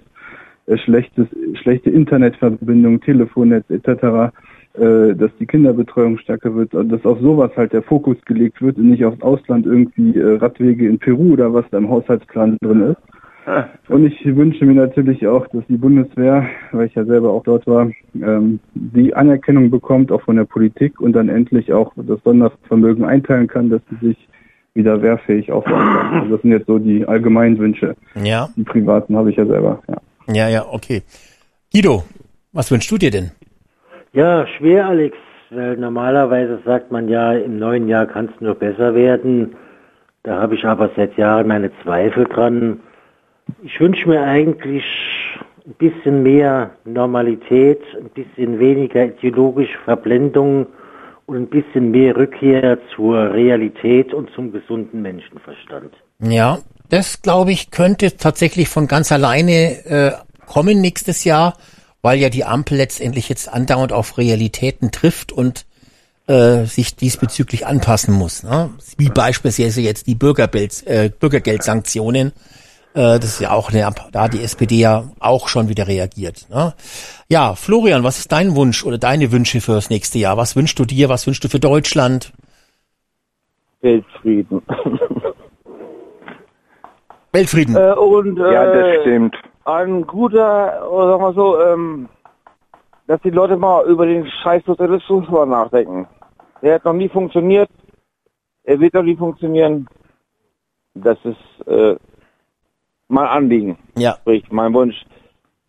[0.77, 1.27] schlechtes,
[1.61, 4.31] schlechte Internetverbindung, Telefonnetz etc.,
[4.73, 8.77] äh, dass die Kinderbetreuung stärker wird, und dass auf sowas halt der Fokus gelegt wird
[8.77, 12.91] und nicht aufs Ausland irgendwie äh, Radwege in Peru oder was da im Haushaltsplan drin
[12.91, 12.97] ist.
[13.87, 17.65] Und ich wünsche mir natürlich auch, dass die Bundeswehr, weil ich ja selber auch dort
[17.65, 17.89] war,
[18.21, 23.47] ähm, die Anerkennung bekommt, auch von der Politik und dann endlich auch das Sondervermögen einteilen
[23.47, 24.29] kann, dass sie sich
[24.75, 26.13] wieder wehrfähig aufbauen kann.
[26.21, 27.95] Also das sind jetzt so die allgemeinen Wünsche.
[28.23, 28.49] Ja.
[28.55, 29.97] Die privaten habe ich ja selber, ja.
[30.31, 31.01] Ja, ja, okay.
[31.73, 32.03] Guido,
[32.53, 33.31] was wünschst du dir denn?
[34.13, 35.17] Ja, schwer, Alex,
[35.49, 39.55] weil normalerweise sagt man ja, im neuen Jahr kann es nur besser werden.
[40.23, 42.79] Da habe ich aber seit Jahren meine Zweifel dran.
[43.63, 44.83] Ich wünsche mir eigentlich
[45.65, 50.67] ein bisschen mehr Normalität, ein bisschen weniger ideologische Verblendung
[51.25, 55.93] und ein bisschen mehr Rückkehr zur Realität und zum gesunden Menschenverstand.
[56.19, 60.11] Ja, das glaube ich könnte tatsächlich von ganz alleine äh,
[60.45, 61.57] kommen nächstes Jahr,
[62.01, 65.65] weil ja die Ampel letztendlich jetzt andauernd auf Realitäten trifft und
[66.27, 68.43] äh, sich diesbezüglich anpassen muss.
[68.43, 68.69] Ne?
[68.97, 72.33] Wie beispielsweise jetzt die Bürgergeld, äh, Bürgergeldsanktionen.
[72.93, 76.47] Äh, das ist ja auch eine, da hat die SPD ja auch schon wieder reagiert.
[76.49, 76.73] Ne?
[77.29, 80.37] Ja, Florian, was ist dein Wunsch oder deine Wünsche fürs nächste Jahr?
[80.37, 81.09] Was wünschst du dir?
[81.09, 82.31] Was wünschst du für Deutschland?
[83.81, 84.61] Weltfrieden.
[87.31, 87.75] Weltfrieden.
[87.75, 89.35] Äh, und, äh, Ja, das stimmt.
[89.65, 92.09] Ein guter, oder sagen wir so, ähm,
[93.07, 96.07] dass die Leute mal über den scheiß Sozialismus mal nachdenken.
[96.61, 97.69] Der hat noch nie funktioniert.
[98.63, 99.87] Er wird noch nie funktionieren.
[100.95, 101.95] Das ist äh,
[103.07, 103.77] mein Anliegen.
[103.95, 104.15] Ja.
[104.21, 104.95] Sprich, mein Wunsch,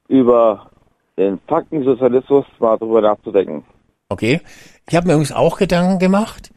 [0.08, 0.70] über
[1.16, 3.64] den Faktensozialismus mal drüber nachzudenken.
[4.08, 4.40] Okay.
[4.88, 6.50] Ich habe mir übrigens auch Gedanken gemacht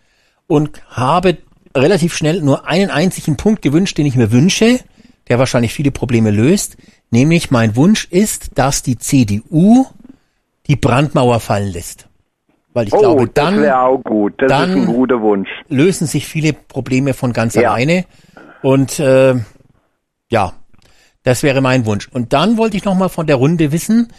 [0.48, 1.38] und habe
[1.76, 4.80] relativ schnell nur einen einzigen Punkt gewünscht, den ich mir wünsche,
[5.30, 6.78] der wahrscheinlich viele Probleme löst.
[7.12, 9.86] Nämlich mein Wunsch ist, dass die CDU
[10.68, 12.08] die Brandmauer fallen lässt.
[12.74, 14.34] Weil ich oh, glaube, das dann wäre auch gut.
[14.38, 17.72] Das dann- lösen sich viele Probleme von ganz Ja.
[17.72, 18.06] alleine.
[18.62, 19.36] Und äh,
[20.30, 20.54] ja,
[21.24, 22.08] das wäre mein Wunsch.
[22.12, 24.12] Und dann wollte ich noch mal von der Runde wissen,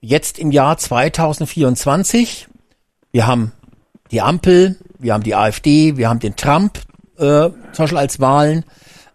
[0.00, 2.48] jetzt im Jahr 2024,
[3.12, 3.52] wir haben
[4.10, 6.78] die Ampel, wir haben die AfD, wir haben den Trump
[7.18, 8.64] äh, zum Beispiel als Wahlen.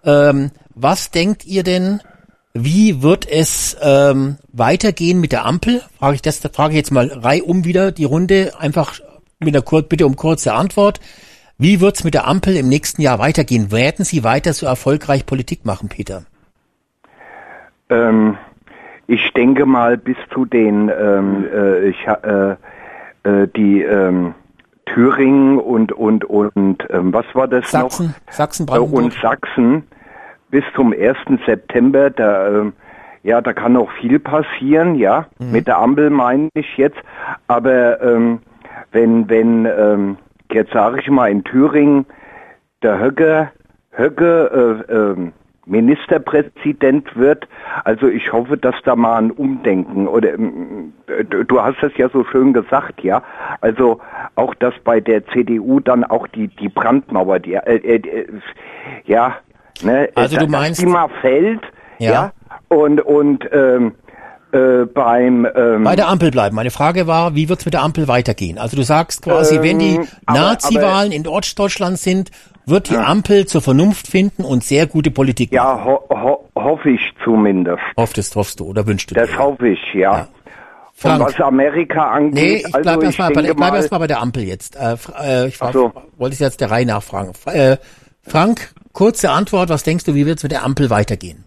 [0.06, 2.02] Ähm, was denkt ihr denn,
[2.54, 5.82] wie wird es ähm, weitergehen mit der Ampel?
[5.98, 9.00] Frage ich das, da frage ich jetzt mal reihum wieder die Runde, einfach
[9.40, 11.00] mit einer kur bitte um kurze Antwort.
[11.58, 13.72] Wie wird's mit der Ampel im nächsten Jahr weitergehen?
[13.72, 16.24] Werden Sie weiter so erfolgreich Politik machen, Peter?
[17.90, 18.38] Ähm,
[19.08, 22.56] ich denke mal bis zu den ähm, äh, ich, äh,
[23.24, 24.34] äh, die ähm,
[24.86, 28.34] Thüringen und und und ähm, was war das Sachsen, noch?
[28.34, 29.04] Sachsen, Äh, Brandenburg.
[29.04, 29.84] und Sachsen
[30.54, 31.18] bis zum 1.
[31.48, 32.74] September, da, ähm,
[33.24, 35.52] ja, da kann noch viel passieren, ja, Mhm.
[35.52, 37.00] mit der Ampel meine ich jetzt,
[37.48, 38.38] aber ähm,
[38.92, 40.18] wenn, wenn, ähm,
[40.52, 42.06] jetzt sage ich mal in Thüringen,
[42.84, 43.50] der Höcke,
[43.98, 45.34] Höcke äh, ähm,
[45.66, 47.48] Ministerpräsident wird,
[47.84, 50.94] also ich hoffe, dass da mal ein Umdenken oder ähm,
[51.48, 53.24] du hast es ja so schön gesagt, ja,
[53.62, 54.00] also
[54.36, 58.28] auch dass bei der CDU dann auch die die Brandmauer, die äh, äh, äh,
[59.06, 59.38] ja
[59.82, 60.10] Ne?
[60.16, 61.62] Also du meinst- mal fällt,
[62.00, 62.12] Ja.
[62.12, 62.32] ja,
[62.70, 63.94] und und ähm,
[64.52, 66.56] äh, beim ähm, Bei der Ampel bleiben.
[66.56, 68.60] Meine Frage war, wie wird's mit der Ampel weitergehen?
[68.60, 72.30] Also du sagst quasi, wenn die Ähm, Nazi-Wahlen in Ostdeutschland sind,
[72.66, 75.56] wird die Ampel zur Vernunft finden und sehr gute Politik machen.
[75.66, 77.82] ja ho ho hoffe ich zumindest.
[77.98, 80.28] Hoffst, hoffst du oder wünschst du Das hoffe ich, ja.
[80.96, 81.20] Frank.
[81.22, 83.92] Und was Amerika angeht, Nee, ich bleib also ich erstmal bei, denke bleib mal, erst
[83.92, 84.76] mal bei der Ampel jetzt.
[84.76, 85.92] Äh, äh, ich war, so.
[86.18, 87.34] wollte ich jetzt der Reihe nachfragen.
[87.34, 87.78] Fra- Äh,
[88.22, 91.44] Frank, kurze Antwort, was denkst du, wie wird's mit der Ampel weitergehen?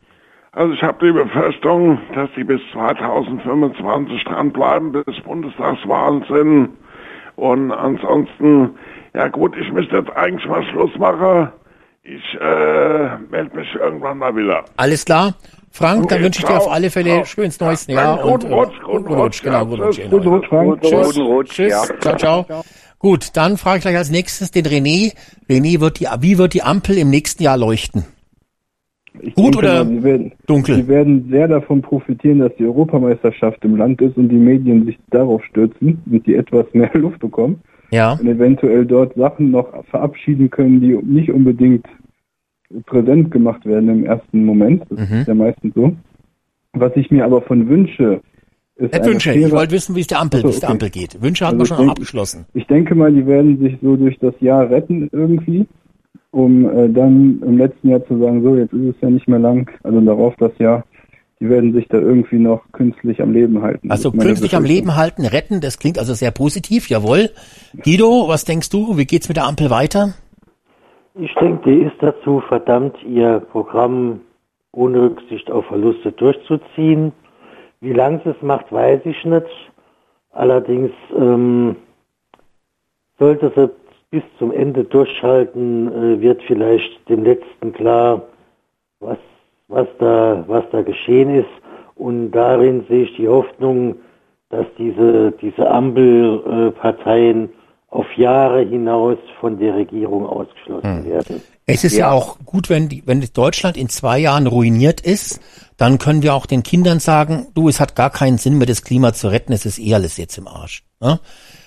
[0.53, 6.71] Also ich habe die Befürchtung, dass sie bis 2025 dranbleiben, bis Bundestagswahlen sind.
[7.37, 8.71] Und ansonsten,
[9.15, 11.51] ja gut, ich müsste jetzt eigentlich mal Schluss machen.
[12.03, 14.65] Ich äh, melde mich irgendwann mal wieder.
[14.77, 15.35] Alles klar?
[15.71, 17.25] Frank, dann Okay, wünsche ich dir auf alle Fälle Ciao.
[17.27, 19.63] schönes neues Ja, Jahr und guten äh, Rutsch, guten Rutsch, ja.
[19.63, 20.81] Guten Rutsch, Frank.
[20.81, 21.07] Tschüss.
[21.09, 21.71] Guten Rutsch, Tschüss.
[21.71, 21.85] ja.
[22.01, 22.65] Ciao, ciao.
[23.07, 25.15] Gut, dann frage ich gleich als nächstes den René.
[25.49, 28.03] René, wird die, wie wird die Ampel im nächsten Jahr leuchten?
[29.21, 30.75] Ich Gut denke oder sie werden, dunkel?
[30.75, 34.99] Sie werden sehr davon profitieren, dass die Europameisterschaft im Land ist und die Medien sich
[35.11, 37.61] darauf stürzen und die etwas mehr Luft bekommen
[37.93, 38.15] Ja.
[38.15, 41.87] und eventuell dort Sachen noch verabschieden können, die nicht unbedingt
[42.87, 44.83] präsent gemacht werden im ersten Moment.
[44.91, 45.17] Das Mhm.
[45.19, 45.93] ist ja meistens so.
[46.73, 48.21] Was ich mir aber von wünsche,
[48.79, 50.69] Nicht Wünsche, faire- ich wollte wissen, wie es der Ampel, Ach so, wie es der
[50.69, 50.73] okay.
[50.75, 51.23] Ampel geht.
[51.23, 52.47] Wünsche hatten Also wir schon ich denk- abgeschlossen.
[52.55, 55.67] Ich denke mal, die werden sich so durch das Jahr retten irgendwie,
[56.31, 59.39] um äh, dann im letzten Jahr zu sagen, so, jetzt ist es ja nicht mehr
[59.39, 60.85] lang, also darauf das Jahr,
[61.41, 63.91] die werden sich da irgendwie noch künstlich am Leben halten.
[63.91, 64.65] Also künstlich am.
[64.65, 67.31] Leben halten, retten, das klingt also sehr positiv, jawohl.
[67.83, 68.97] Guido, was denkst du?
[68.99, 70.15] Wie geht's mit der Ampel weiter?
[71.19, 74.21] Ich denke, die ist dazu verdammt, ihr Programm
[74.73, 77.13] ohne Rücksicht auf Verluste durchzuziehen.
[77.81, 79.47] Wie lang sie es macht, weiß ich nicht.
[80.33, 81.77] Allerdings ähm,
[83.19, 83.71] sollte sie
[84.11, 88.23] bis zum Ende durchhalten, äh, wird vielleicht dem Letzten klar,
[89.01, 89.19] was,
[89.69, 91.49] was, da, was da geschehen ist.
[91.97, 93.97] Und darin sehe ich die Hoffnung,
[94.51, 97.51] dass diese, diese Ampelparteien
[97.97, 101.43] auf Jahre hinaus von der Regierung ausgeschlossen werden.
[101.65, 105.41] Es ist ja, auch gut, wenn, die, wenn Deutschland in zwei Jahren ruiniert ist,
[105.79, 108.85] dann können wir auch den Kindern sagen, du, es hat gar keinen Sinn mehr, das
[108.85, 110.85] Klima zu retten, es ist eh alles jetzt im Arsch.
[111.01, 111.19] Ne?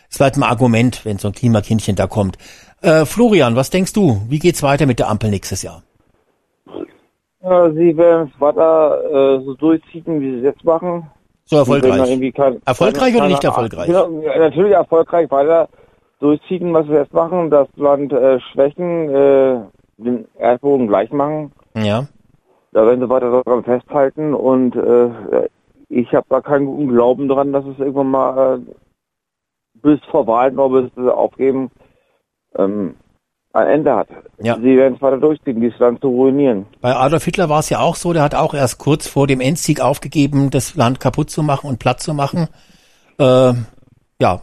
[0.10, 2.38] Das war halt ein Argument, wenn so ein Klimakindchen da kommt.
[2.82, 4.22] Äh, Florian, was denkst du?
[4.30, 5.82] Wie geht's weiter mit der Ampel nächstes Jahr?
[7.42, 9.00] Ja, sie werden es weiter
[9.40, 11.10] äh, so durchziehen, wie sie es jetzt machen.
[11.46, 12.34] So erfolgreich.
[12.36, 13.88] Kein- Erfolgreich oder keine- nicht erfolgreich?
[13.88, 15.68] Genau, ja, natürlich erfolgreich weiter
[16.20, 19.62] durchziehen, was wir jetzt machen, das Land äh, schwächen, äh,
[19.98, 21.52] den Erdboden gleich machen.
[21.76, 22.08] Ja.
[22.72, 25.50] Da werden sie weiter daran festhalten und äh,
[25.90, 28.72] ich habe da keinen guten Glauben dran, dass es irgendwann mal äh,
[29.82, 31.72] bis vor Wahlen oder bis sie aufgeben
[32.56, 32.96] ähm,
[33.54, 34.10] ein Ende hat.
[34.38, 34.56] Ja.
[34.56, 36.68] Sie werden es weiter durchziehen, dieses Land zu ruinieren.
[36.82, 39.42] Bei Adolf Hitler war es ja auch so, der hat auch erst kurz vor dem
[39.42, 42.48] Endsieg aufgegeben, das Land kaputt zu machen und platt zu machen.
[43.18, 43.54] Äh,
[44.22, 44.42] ja,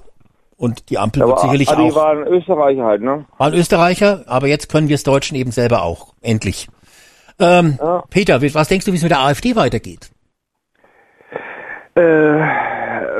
[0.56, 1.94] und die Ampel Aber wird sicherlich Adi auch.
[1.96, 3.24] war ein Österreicher halt, ne?
[3.38, 6.14] War ein Österreicher, aber jetzt können wir es Deutschen eben selber auch.
[6.22, 6.68] Endlich.
[7.38, 7.78] Ähm,
[8.10, 10.10] Peter, wie- was denkst du, wie es mit der AfD weitergeht?
[11.94, 12.00] Äh,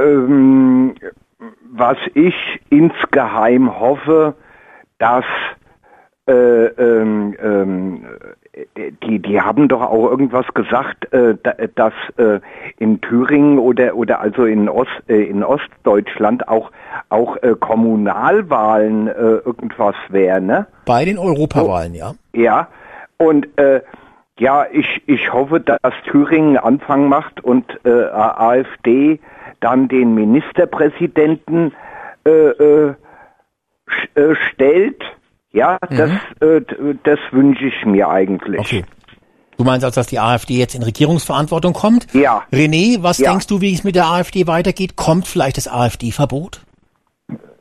[0.03, 0.95] ähm,
[1.73, 2.35] was ich
[2.71, 4.35] insgeheim hoffe,
[4.99, 5.25] dass
[6.29, 8.46] äh, ähm, ähm, äh,
[9.03, 12.41] die, die haben doch auch irgendwas gesagt, äh, da- dass äh,
[12.79, 16.71] in Thüringen oder oder also in Ost äh, in Ostdeutschland auch
[17.11, 20.67] auch äh, Kommunalwahlen äh, irgendwas wären, ne?
[20.87, 22.15] Bei den Europawahlen, ja.
[22.33, 22.69] Ja,
[23.19, 23.83] und äh,
[24.39, 29.19] ja, ich, ich hoffe, dass Thüringen Anfang macht und äh, AfD
[29.61, 31.73] dann den Ministerpräsidenten
[32.27, 32.95] äh, äh,
[34.15, 35.03] äh, stellt.
[35.53, 36.11] Ja, das,
[36.41, 36.61] äh,
[37.05, 38.61] das wünsche ich mir eigentlich.
[38.61, 38.85] Okay.
[39.57, 42.13] Du meinst also, dass die AfD jetzt in Regierungsverantwortung kommt?
[42.13, 42.43] Ja.
[42.53, 43.31] René, was Ja.
[43.31, 44.97] denkst du, wie es mit der AfD weitergeht?
[44.97, 46.61] Kommt vielleicht das AfD-Verbot?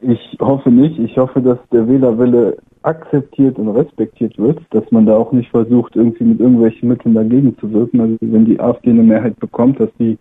[0.01, 0.99] Ich hoffe nicht.
[0.99, 5.95] Ich hoffe, dass der Wählerwille akzeptiert und respektiert wird, dass man da auch nicht versucht,
[5.95, 7.99] irgendwie mit irgendwelchen Mitteln dagegen zu wirken.
[7.99, 10.17] Also wenn die AfD eine Mehrheit bekommt, dass die,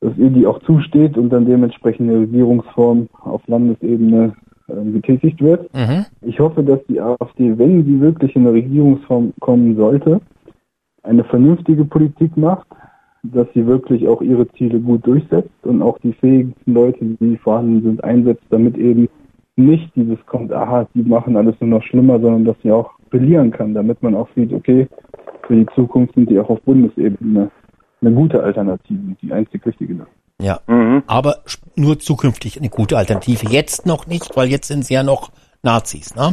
[0.00, 4.34] dass ihr die auch zusteht und dann dementsprechend eine Regierungsform auf Landesebene
[4.66, 5.72] getätigt wird.
[5.74, 6.06] Mhm.
[6.22, 10.20] Ich hoffe, dass die AfD, wenn sie wirklich in eine Regierungsform kommen sollte,
[11.02, 12.66] eine vernünftige Politik macht,
[13.22, 17.82] dass sie wirklich auch ihre Ziele gut durchsetzt und auch die fähigsten Leute, die vorhanden
[17.82, 19.08] sind, einsetzt, damit eben
[19.56, 23.50] nicht dieses kommt, aha, die machen alles nur noch schlimmer, sondern dass sie auch brillieren
[23.50, 24.88] kann, damit man auch sieht, okay,
[25.46, 27.50] für die Zukunft sind die auch auf Bundesebene
[28.00, 30.06] eine gute Alternative, die einzig richtige.
[30.42, 30.60] Ja.
[31.06, 33.46] Aber sch- nur zukünftig eine gute Alternative.
[33.48, 35.30] Jetzt noch nicht, weil jetzt sind sie ja noch
[35.62, 36.32] Nazis, ne?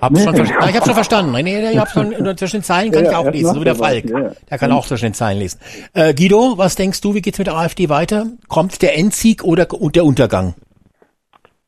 [0.00, 1.32] Hab's schon ver- ich habe schon verstanden.
[1.32, 3.64] Nee, nee, ich habe schon zwischen den Zeilen kann Ja, ich auch lesen, so wie
[3.64, 4.04] der er Falk.
[4.10, 4.30] ja.
[4.50, 5.60] Der kann auch zwischen den Zeilen lesen.
[5.94, 8.26] Äh, Guido, was denkst du, wie geht's mit der AfD weiter?
[8.48, 10.54] Kommt der Endsieg oder und der Untergang?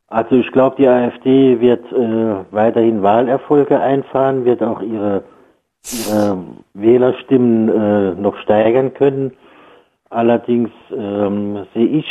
[0.08, 5.22] Also ich glaube, die AfD wird äh, weiterhin Wahlerfolge einfahren, wird auch ihre,
[6.08, 6.38] ihre
[6.74, 9.32] Wählerstimmen äh, noch steigern können.
[10.10, 12.06] Allerdings ähm, sehe ich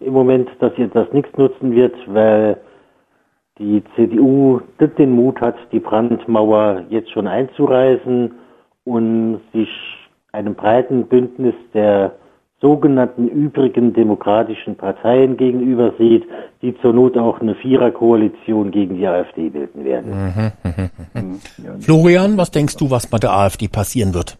[0.00, 2.58] im Moment, dass ihr das nichts nutzen wird, weil
[3.58, 8.32] die CDU nicht den Mut hat, die Brandmauer jetzt schon einzureißen
[8.84, 9.68] und sich
[10.32, 12.12] einem breiten Bündnis der
[12.62, 16.24] sogenannten übrigen demokratischen Parteien gegenüber sieht,
[16.62, 20.52] die zur Not auch eine Viererkoalition gegen die AfD bilden werden.
[21.80, 24.38] Florian, was denkst du, was mit der AfD passieren wird?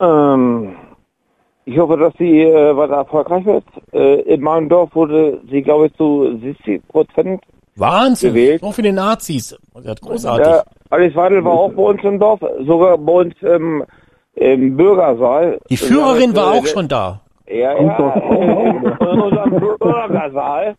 [0.00, 0.74] Ähm,
[1.66, 3.64] ich hoffe, dass sie äh, weiter erfolgreich wird.
[3.92, 7.42] Äh, in meinem Dorf wurde sie, glaube ich, zu 70 Prozent
[7.76, 8.60] Wahnsinn, gewählt.
[8.60, 9.56] so viele Nazis.
[9.74, 10.46] Das ist großartig.
[10.46, 13.84] Ja, Alice Weidel war auch bei uns im Dorf, sogar bei uns im,
[14.34, 15.58] im Bürgersaal.
[15.70, 17.20] Die Führerin war auch schon da.
[17.46, 17.88] Ja, ja, in,
[19.00, 20.74] in unserem Bürgersaal.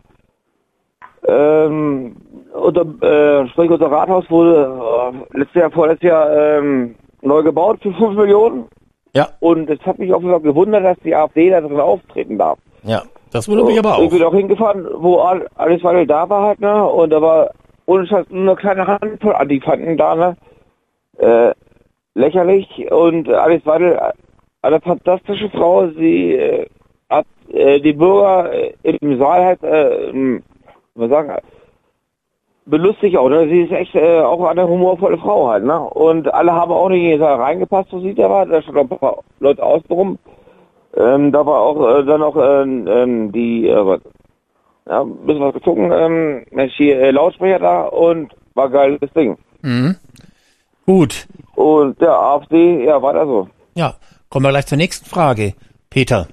[1.27, 2.15] Ähm,
[2.53, 4.80] unser, äh, sprich unser Rathaus wurde
[5.33, 8.65] äh, letztes Jahr, vorletztes Jahr ähm, neu gebaut für 5 Millionen.
[9.16, 9.30] Ja.
[9.40, 12.60] Und es hat mich auf jeden Fall gewundert, dass die AfD da drin auftreten darf.
[12.84, 14.11] Ja, das wundert mich aber Ich auch.
[14.11, 16.85] bin auch hingefahren, wo all- alles Weidel da war halt, ne?
[16.85, 17.50] Und da war
[17.85, 20.38] ohne Scheiß nur eine kleine Handvoll Antifanten da, ne?
[21.18, 21.53] Äh,
[22.14, 22.68] lächerlich.
[22.92, 24.11] Und Weidel, äh,
[24.61, 26.66] eine fantastische Frau, sie äh,
[27.10, 30.44] hat äh, die Bürger äh, im Saal halt, äh, ähm,
[30.95, 31.32] was sagen,
[32.66, 33.48] belustigt auch, ne?
[33.48, 35.80] Sie ist echt äh, auch eine humorvolle Frau halt, ne?
[35.80, 38.45] Und alle haben auch nicht Saal reingepasst, so sieht er war.
[38.45, 40.19] Da stand ein paar Leute außen rum.
[40.98, 44.00] Ähm, da war auch äh, dann auch ähm, ähm, die, äh, was,
[44.88, 49.38] ja, ein bisschen was gezogen, ähm, hier äh, Lautsprecher da und war geiles Ding.
[49.61, 49.95] Mhm.
[50.85, 51.27] Gut.
[51.56, 53.50] Und der AfD, ja, weiter so.
[53.76, 53.95] Ja,
[54.30, 55.53] kommen wir gleich zur nächsten Frage.
[55.90, 56.27] Peter,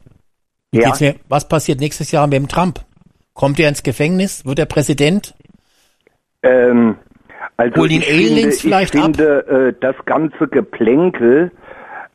[0.71, 0.87] wie Ja.
[0.87, 2.81] geht's mir, was passiert nächstes Jahr mit dem Trump?
[3.35, 4.45] Kommt er ins Gefängnis?
[4.45, 5.35] Wird er Präsident?
[6.43, 6.97] Ähm,
[7.57, 9.17] also ihn ich Aliens finde, vielleicht ich ab?
[9.17, 11.51] finde äh, das ganze Geplänkel,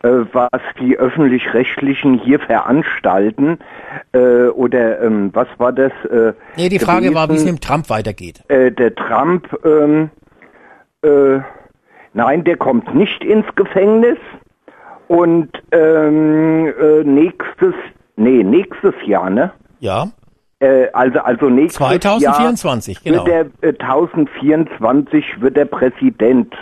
[0.03, 0.49] äh, was
[0.79, 3.59] die öffentlich-rechtlichen hier veranstalten,
[4.13, 5.91] äh, oder ähm, was war das?
[6.11, 7.53] Äh, Nee, die Frage war, wie es gewesen?
[7.55, 8.43] mit dem Trump weitergeht.
[8.49, 10.09] Äh, der Trump, ähm,
[11.03, 11.39] äh,
[12.13, 14.17] nein, der kommt nicht ins Gefängnis
[15.07, 17.73] und ähm, äh, nächstes,
[18.17, 19.51] nee, nächstes Jahr, ne?
[19.79, 20.09] Ja.
[20.59, 23.25] Äh, also, also nächstes 2024, Jahr genau.
[23.27, 26.53] wird er, äh, 1024 wird er Präsident.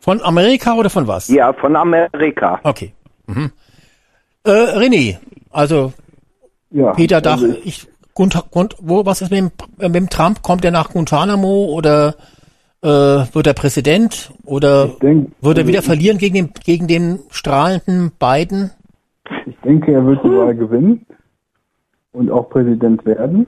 [0.00, 1.28] Von Amerika oder von was?
[1.28, 2.60] Ja, von Amerika.
[2.62, 2.92] Okay.
[3.26, 3.50] Mhm.
[4.44, 5.18] Äh, René,
[5.50, 5.92] also
[6.70, 10.08] Ja, Peter Dach, also ich, Gunta, Gunt, wo, was ist mit dem, äh, mit dem
[10.10, 10.42] Trump?
[10.42, 12.14] Kommt er nach Guantanamo oder
[12.82, 16.86] äh, wird er Präsident oder denk- wird er also wieder ich- verlieren gegen den, gegen
[16.86, 18.70] den strahlenden Biden?
[19.44, 21.04] Ich denke, er wird die Wahl gewinnen
[22.16, 23.46] und auch Präsident werden.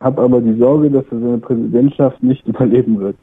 [0.00, 3.16] Hab aber die Sorge, dass er seine Präsidentschaft nicht überleben wird.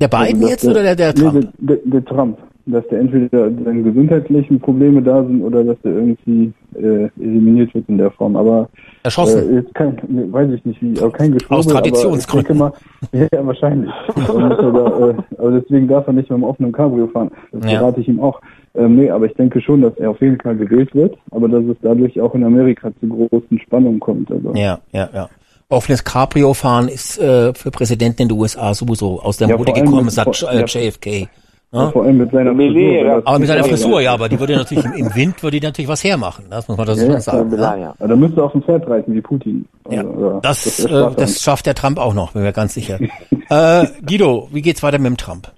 [0.00, 1.52] Der Biden dass jetzt oder der, der nee, Trump?
[1.58, 2.38] Der, der, der Trump.
[2.68, 7.88] Dass der entweder seine gesundheitlichen Probleme da sind oder dass er irgendwie äh, eliminiert wird
[7.88, 8.34] in der Form.
[8.34, 8.68] Aber
[9.04, 9.58] Erschossen.
[9.58, 11.58] Äh, kein, nee, weiß ich nicht wie, aber kein Geschwurbel.
[11.58, 12.60] Aus Traditionsgründen.
[12.60, 12.74] Aber
[13.12, 13.90] mal, ja, wahrscheinlich.
[14.16, 17.30] Er da, äh, aber deswegen darf er nicht mit dem offenen Cabrio fahren.
[17.52, 17.80] Das Ja.
[17.80, 18.40] rate ich ihm auch.
[18.76, 21.64] Ähm, nee, aber ich denke schon, dass er auf jeden Fall gewählt wird, aber dass
[21.64, 24.30] es dadurch auch in Amerika zu großen Spannungen kommt.
[24.30, 24.52] Also.
[24.54, 25.28] Ja, ja, ja.
[25.68, 30.04] Offenes Cabrio-Fahren ist äh, für Präsidenten in den USA sowieso aus der Ja, Mode gekommen,
[30.04, 30.64] mit- sagt vor- äh, ja.
[30.66, 31.28] JFK.
[31.72, 31.90] Ja, Ne?
[31.90, 33.06] vor allem mit seiner Millet, Frisur.
[33.06, 33.14] ja.
[33.16, 35.66] das- Aber mit seiner Ja, Frisur, ja, aber die würde natürlich im, Wind würde die
[35.66, 36.44] natürlich was hermachen.
[36.48, 37.50] Das muss man dazu Ja, ja, sagen.
[37.50, 37.82] klar, Ne?
[37.82, 37.94] ja.
[37.98, 39.66] Aber da müsste er auf dem Pferd reiten wie Putin.
[39.90, 42.72] Ja, Also, oder- das, wäre äh, das schafft der Trump auch noch, bin mir ganz
[42.74, 43.00] sicher.
[43.50, 45.50] äh, Guido, wie geht's weiter mit dem Trump?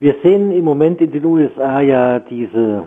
[0.00, 2.84] Wir sehen im Moment in den USA ja diese,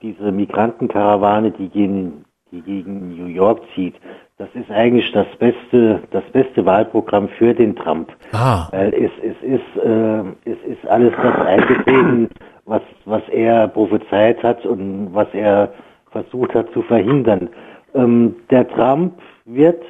[0.00, 3.94] diese Migrantenkarawane, die gegen, die gegen New York zieht.
[4.38, 8.12] Das ist eigentlich das beste, das beste Wahlprogramm für den Trump.
[8.32, 12.30] Ah, Weil es, es ist, äh, es ist alles das eingetreten,
[12.64, 15.72] was, was er prophezeit hat und was er
[16.10, 17.50] versucht hat zu verhindern.
[17.94, 19.84] Ähm, der Trump wird,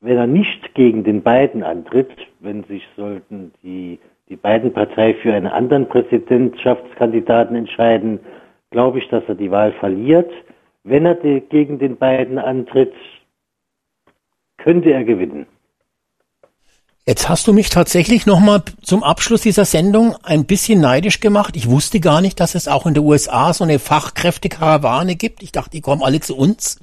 [0.00, 3.98] wenn er nicht gegen den Biden antritt, wenn sich sollten die,
[4.28, 8.20] die beiden Partei für einen anderen Präsidentschaftskandidaten entscheiden,
[8.70, 10.30] glaube ich, dass er die Wahl verliert.
[10.82, 12.92] Wenn er die, gegen den beiden antritt,
[14.58, 15.46] könnte er gewinnen.
[17.06, 21.56] jetzt hast du mich tatsächlich nochmal zum Abschluss dieser Sendung ein bisschen neidisch gemacht.
[21.56, 25.42] Ich wusste gar nicht, dass es auch in den USA so eine Fachkräftekarawane gibt.
[25.42, 26.80] Ich dachte, die kommen alle zu uns.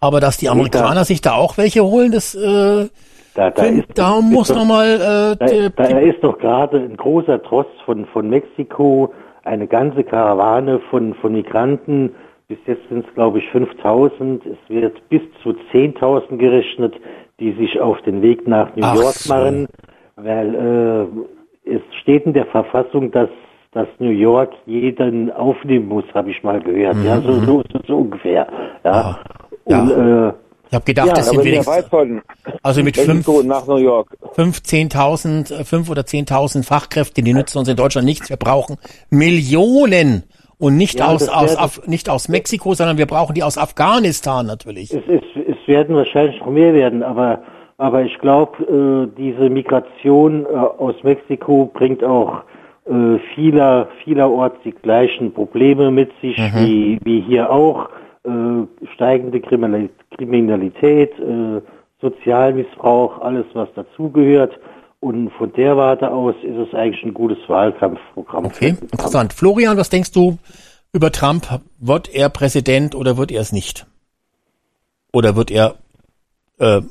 [0.00, 2.90] Aber dass die Amerikaner sich da auch welche holen, das, äh, Das
[3.40, 6.36] Da, da, Wenn- ist, da ist muss doch- noch mal, äh, da, da ist doch
[6.38, 12.10] gerade ein großer Tross von, von Mexiko, eine ganze Karawane von, von Migranten.
[12.48, 14.44] Bis jetzt sind es, glaube ich, 5000.
[14.44, 16.92] Es wird bis zu 10.000 gerechnet,
[17.38, 19.32] die sich auf den Weg nach New Ach York so.
[19.32, 19.68] machen,
[20.16, 21.08] weil
[21.64, 23.30] äh, es steht in der Verfassung, dass,
[23.72, 26.96] dass New York jeden aufnehmen muss, habe ich mal gehört.
[26.96, 28.46] Mhm, Ja, so, so, so, so ungefähr.
[28.84, 29.18] Ja.
[29.66, 29.80] Ja.
[29.80, 30.32] Und, äh,
[30.70, 32.22] Ich habe gedacht, Ja, das sind wenigstens
[32.62, 34.16] also mit fünf, nach New York.
[34.34, 38.28] fünf, 10.000, äh, fünf oder 10.000 Fachkräfte, die nützen uns in Deutschland nichts.
[38.30, 38.76] Wir brauchen
[39.10, 40.24] Millionen
[40.58, 44.46] und nicht Ja, aus, aus, Af, nicht aus Mexiko, sondern wir brauchen die aus Afghanistan
[44.46, 44.92] natürlich.
[44.92, 47.42] Es, es, es werden wahrscheinlich noch mehr werden, aber,
[47.78, 52.42] aber ich glaube, äh, diese Migration äh, aus Mexiko bringt auch
[52.86, 56.52] äh, vieler, vielerorts die gleichen Probleme mit sich, Mhm.
[56.64, 57.88] wie, wie hier auch.
[58.24, 61.62] Äh, steigende Kriminali- Kriminalität, äh,
[62.00, 64.58] Sozialmissbrauch, alles was dazugehört.
[65.00, 68.44] Und von der Warte aus ist es eigentlich ein gutes Wahlkampfprogramm.
[68.44, 69.32] Okay, interessant.
[69.32, 70.38] Florian, was denkst du
[70.92, 71.60] über Trump?
[71.78, 73.86] Wird er Präsident oder wird er es nicht?
[75.12, 75.76] Oder wird er
[76.58, 76.82] äh,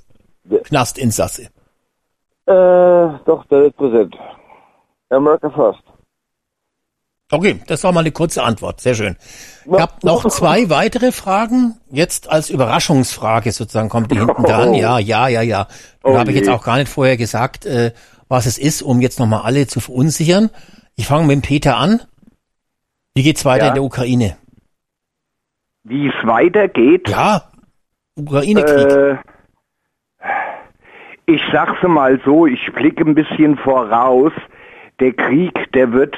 [0.63, 1.43] Knastinsasse?
[2.47, 4.15] Äh, doch, der ist präsent.
[5.11, 5.83] America first.
[7.31, 8.81] Okay, das war mal eine kurze Antwort.
[8.81, 9.15] Sehr schön.
[9.65, 11.75] Ich habe noch zwei weitere Fragen.
[11.91, 14.73] Jetzt als Überraschungsfrage sozusagen kommt die hinten dran.
[14.73, 15.67] Ja, ja, ja, ja.
[16.01, 16.53] Da Oh habe ich jetzt je.
[16.53, 17.91] auch gar nicht vorher gesagt, äh,
[18.29, 20.49] was es ist, um jetzt nochmal alle zu verunsichern.
[20.95, 22.01] Ich fange mit dem Peter an.
[23.13, 23.69] Wie geht's weiter Ja.
[23.69, 24.37] in der Ukraine?
[25.83, 27.09] Wie es weitergeht?
[27.09, 27.43] Ja,
[28.15, 28.87] Ukraine-Krieg.
[28.91, 29.17] Äh,
[31.27, 34.31] ich sag's mal so, ich blicke ein bisschen voraus.
[34.99, 36.15] Der Krieg, der wird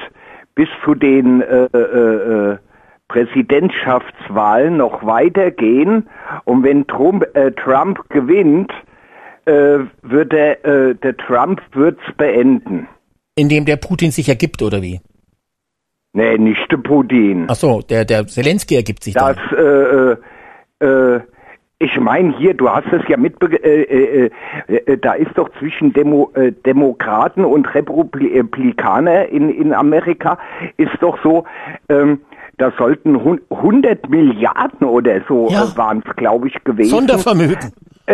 [0.55, 2.57] bis zu den äh, äh, äh,
[3.07, 6.07] Präsidentschaftswahlen noch weitergehen.
[6.45, 8.71] Und wenn Trump, äh, Trump gewinnt,
[9.45, 12.87] äh, wird der, äh, der Trump wird's beenden.
[13.35, 15.01] Indem der Putin sich ergibt, oder wie?
[16.13, 17.47] Nee, nicht der Putin.
[17.49, 19.57] Ach so, der, der Zelensky ergibt sich Das, dann.
[19.57, 20.11] äh,
[20.81, 21.21] äh, äh,
[21.81, 24.31] ich meine hier, du hast es ja mitbe äh, äh,
[24.67, 30.37] äh, da ist doch zwischen Demo äh, Demokraten und Republikaner in, in Amerika
[30.77, 31.45] ist doch so,
[31.89, 32.19] ähm,
[32.61, 35.63] da sollten hun- 100 Milliarden oder so Ja.
[35.63, 36.89] äh, waren es, glaube ich, gewesen.
[36.91, 37.73] Sondervermögen.
[38.07, 38.13] Äh,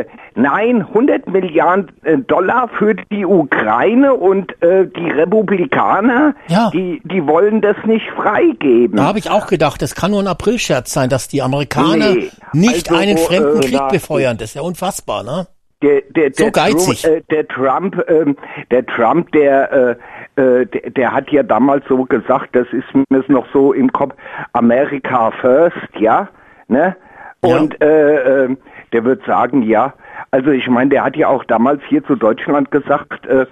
[0.00, 0.04] äh,
[0.34, 6.70] nein, 100 Milliarden äh, Dollar für die Ukraine und äh, die Republikaner, Ja.
[6.72, 8.96] die, die wollen das nicht freigeben.
[8.96, 12.30] Da habe ich auch gedacht, das kann nur ein Aprilscherz sein, dass die Amerikaner Nee,
[12.52, 14.36] nicht also, einen fremden äh, Krieg befeuern.
[14.38, 15.46] Das ist ja unfassbar, ne?
[15.82, 17.02] Der, der, So der geizig.
[17.02, 18.36] Trump, äh, der Trump, ähm,
[18.72, 19.96] der Trump, der,
[20.38, 24.14] äh, der, der hat ja damals so gesagt, das ist mir noch so im Kopf,
[24.52, 26.28] America first, ja,
[26.68, 26.96] ne?
[27.44, 27.58] Ja.
[27.58, 28.56] Und äh, äh,
[28.92, 29.94] der wird sagen, ja.
[30.30, 33.46] Also ich meine, der hat ja auch damals hier zu Deutschland gesagt, äh,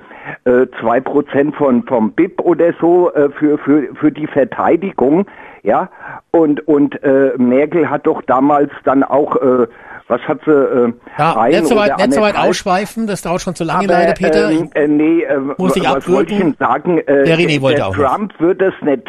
[0.44, 5.26] äh, zwei Prozent von vom BIP oder so äh, für für für die Verteidigung,
[5.62, 5.88] ja.
[6.32, 9.66] Und und äh, Merkel hat doch damals dann auch äh,
[10.08, 13.40] was hat sie äh, Ja, ein nicht so weit, nicht so weit ausschweifen, das dauert
[13.40, 14.50] schon zu lange aber, leider, Peter.
[14.50, 16.98] Ähm, äh, nee, äh, Muss ich was wollte ich denn sagen?
[16.98, 17.94] Äh, Der René wollte der auch.
[17.96, 19.02] Trump wird das nicht,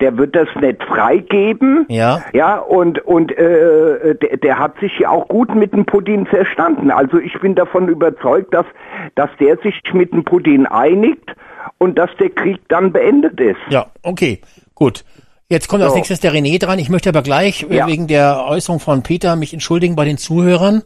[0.00, 1.84] der wird das nicht freigeben.
[1.88, 2.22] Ja.
[2.32, 6.90] Ja, und, und äh, der, der hat sich ja auch gut mit dem Putin verstanden.
[6.90, 8.66] Also ich bin davon überzeugt, dass,
[9.14, 11.34] dass der sich mit dem Putin einigt
[11.78, 13.60] und dass der Krieg dann beendet ist.
[13.68, 14.40] Ja, okay,
[14.74, 15.04] gut.
[15.52, 15.96] Jetzt kommt als So.
[15.96, 16.78] nächstes der René dran.
[16.78, 17.86] Ich möchte aber gleich äh, Ja.
[17.86, 20.82] wegen der Äußerung von Peter mich entschuldigen bei den Zuhörern,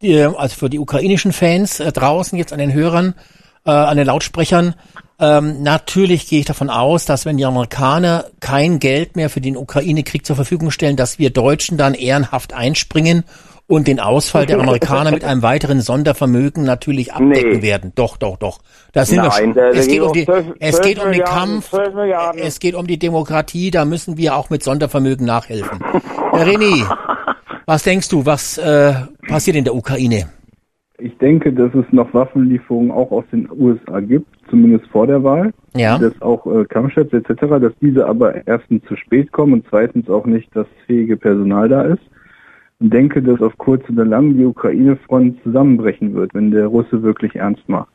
[0.00, 3.14] die, äh, also für die ukrainischen Fans äh, draußen jetzt an den Hörern,
[3.66, 4.74] äh, an den Lautsprechern.
[5.20, 9.56] Ähm, natürlich gehe ich davon aus, dass wenn die Amerikaner kein Geld mehr für den
[9.56, 13.24] Ukraine-Krieg zur Verfügung stellen, dass wir Deutschen dann ehrenhaft einspringen
[13.68, 17.62] und den Ausfall der Amerikaner mit einem weiteren Sondervermögen natürlich abdecken Nee.
[17.62, 17.92] werden.
[17.96, 18.60] Doch, doch, doch.
[18.92, 19.54] Da sind wir Nein, schon.
[19.54, 21.70] der Es geht um die, 12 es geht um den Kampf.
[21.70, 22.40] 12 Milliarden.
[22.42, 23.70] Es geht um die Demokratie.
[23.72, 25.80] Da müssen wir auch mit Sondervermögen nachhelfen.
[26.32, 26.86] Herr René,
[27.66, 28.92] was denkst du, was äh,
[29.28, 30.26] passiert in der Ukraine?
[30.98, 35.52] Ich denke, dass es noch Waffenlieferungen auch aus den USA gibt, zumindest vor der Wahl.
[35.74, 35.98] Ja.
[35.98, 40.24] Dass auch äh, Kampfjets etc., dass diese aber erstens zu spät kommen und zweitens auch
[40.24, 42.00] nicht das fähige Personal da ist.
[42.78, 47.36] Und denke, dass auf kurz oder lang die Ukraine-Front zusammenbrechen wird, wenn der Russe wirklich
[47.36, 47.88] ernst macht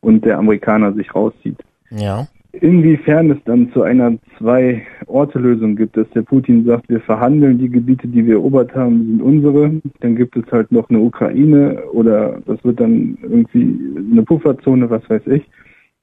[0.00, 1.58] und der Amerikaner sich rauszieht.
[1.90, 2.28] Ja.
[2.52, 8.06] Inwiefern es dann zu einer Zwei-Orte-Lösung gibt, dass der Putin sagt, wir verhandeln die Gebiete,
[8.06, 12.62] die wir erobert haben, sind unsere, dann gibt es halt noch eine Ukraine oder das
[12.64, 13.76] wird dann irgendwie
[14.12, 15.42] eine Pufferzone, was weiß ich.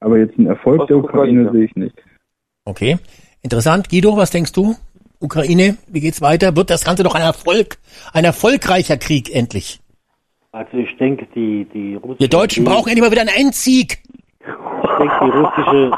[0.01, 0.97] Aber jetzt einen Erfolg der.
[0.97, 1.95] Ukraine sehe ich nicht.
[2.65, 2.97] Okay.
[3.43, 3.89] Interessant.
[3.89, 4.75] Guido, was denkst du?
[5.21, 6.55] Ukraine, wie geht's weiter?
[6.55, 7.77] Wird das Ganze doch ein Erfolg,
[8.13, 9.79] ein erfolgreicher Krieg endlich?
[10.51, 13.99] Also ich denke, die, die russische Wir Deutschen brauchen endlich mal wieder einen Endsieg.
[14.41, 15.91] Ich denke, die russische,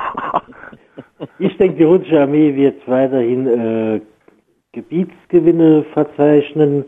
[1.39, 4.01] ich denke, die russische Armee wird weiterhin äh,
[4.73, 6.85] Gebietsgewinne verzeichnen.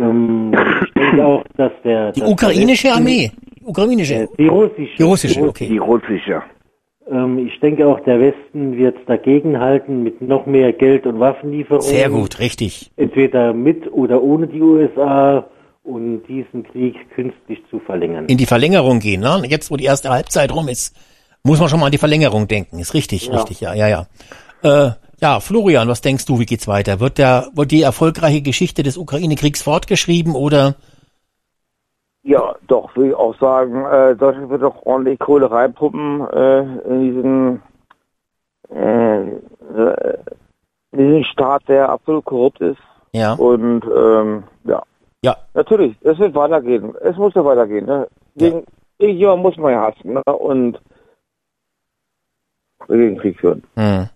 [0.00, 0.54] Ähm,
[0.86, 3.32] ich denke auch, dass der Die dass der ukrainische Westen- Armee.
[3.60, 4.28] Die ukrainische.
[4.38, 4.96] Die russische.
[4.98, 5.68] Die russische, okay.
[5.68, 6.42] Die russische.
[7.10, 11.86] Ähm, ich denke auch, der Westen wird dagegenhalten mit noch mehr Geld und Waffenlieferungen.
[11.86, 12.90] Sehr gut, richtig.
[12.96, 15.46] Entweder mit oder ohne die USA
[15.84, 18.26] und diesen Krieg künstlich zu verlängern.
[18.26, 19.20] In die Verlängerung gehen.
[19.20, 19.42] Ne?
[19.48, 20.96] Jetzt, wo die erste Halbzeit rum ist,
[21.44, 22.80] muss man schon mal an die Verlängerung denken.
[22.80, 23.36] Ist richtig, Ja.
[23.36, 24.06] richtig, ja, ja, ja.
[24.62, 27.00] Äh, ja, Florian, was denkst du, wie geht's weiter?
[27.00, 30.74] Wird der, wird die erfolgreiche Geschichte des Ukraine-Kriegs fortgeschrieben oder?
[32.26, 37.00] Ja, doch, will ich auch sagen, äh, Deutschland wird doch ordentlich Kohle reinpumpen äh, in
[37.00, 37.62] diesen
[38.68, 40.18] äh, äh,
[40.90, 42.80] in diesen Staat, der absolut korrupt ist.
[43.12, 43.34] Ja.
[43.34, 44.82] Und ähm, ja.
[45.22, 45.36] Ja.
[45.54, 46.96] Natürlich, es wird weitergehen.
[47.00, 47.86] Es muss ja weitergehen.
[47.86, 48.08] Ne?
[48.34, 48.64] Gegen
[48.98, 50.22] irgendjemand muss man ja hassen ne?
[50.24, 50.80] und
[52.88, 53.62] gegen Krieg führen.
[53.76, 54.08] Hm.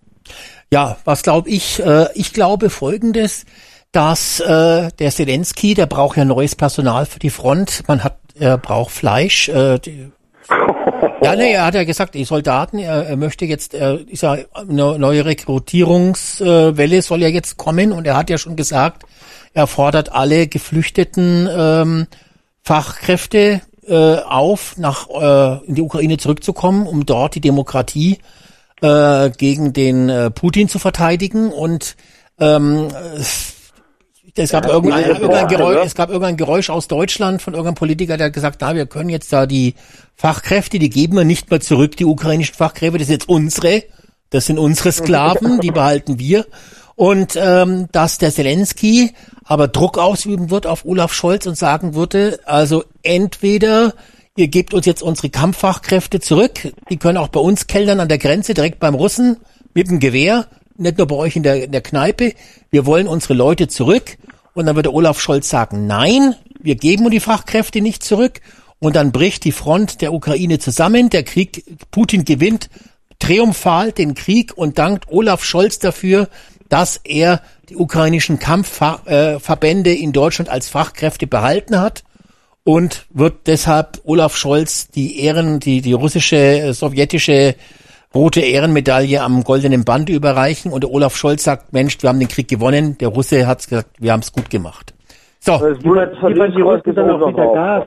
[0.69, 1.79] Ja, was glaube ich?
[1.79, 3.45] Äh, ich glaube Folgendes,
[3.91, 7.83] dass äh, der Zelensky, der braucht ja neues Personal für die Front.
[7.87, 9.49] Man hat, er braucht Fleisch.
[9.49, 10.11] Äh, die,
[11.23, 14.37] ja, nee, er hat ja gesagt, die Soldaten, er, er möchte jetzt, er ist ja
[14.53, 19.03] eine neue Rekrutierungswelle soll ja jetzt kommen und er hat ja schon gesagt,
[19.53, 22.07] er fordert alle geflüchteten ähm,
[22.63, 28.19] Fachkräfte äh, auf, nach äh, in die Ukraine zurückzukommen, um dort die Demokratie
[28.81, 31.97] äh, gegen den äh, Putin zu verteidigen und
[32.39, 32.87] ähm,
[33.17, 33.60] es
[34.35, 38.27] gab, Ja, irgendein, irgendein Geräusch, es gab irgendein Geräusch aus Deutschland von irgendeinem Politiker, der
[38.27, 39.75] hat gesagt, na, wir können jetzt da die
[40.15, 43.83] Fachkräfte, die geben wir nicht mehr zurück, die ukrainischen Fachkräfte, das sind jetzt unsere,
[44.29, 46.45] das sind unsere Sklaven, die behalten wir.
[46.95, 52.39] Und ähm, dass der Zelensky aber Druck ausüben wird auf Olaf Scholz und sagen würde,
[52.45, 53.93] also entweder
[54.35, 58.17] ihr gebt uns jetzt unsere Kampffachkräfte zurück, die können auch bei uns kellnern an der
[58.17, 59.37] Grenze, direkt beim Russen,
[59.73, 60.47] mit dem Gewehr,
[60.81, 62.33] nicht nur bei euch in der, in der Kneipe,
[62.69, 64.17] wir wollen unsere Leute zurück.
[64.53, 68.41] Und dann würde Olaf Scholz sagen, nein, wir geben die Fachkräfte nicht zurück.
[68.79, 72.69] Und dann bricht die Front der Ukraine zusammen, der Krieg, Putin gewinnt
[73.19, 76.27] triumphal den Krieg und dankt Olaf Scholz dafür,
[76.69, 82.03] dass er die ukrainischen Kampfverbände in Deutschland als Fachkräfte behalten hat
[82.63, 87.55] und wird deshalb Olaf Scholz die Ehren, die, die russische, äh, sowjetische
[88.13, 92.27] rote Ehrenmedaille am goldenen Band überreichen und der Olaf Scholz sagt, Mensch, wir haben den
[92.27, 94.93] Krieg gewonnen, der Russe hat gesagt, wir haben es gut gemacht.
[95.39, 95.53] So.
[95.53, 97.85] Liefern, liefern die Russen dann auch wieder Gas?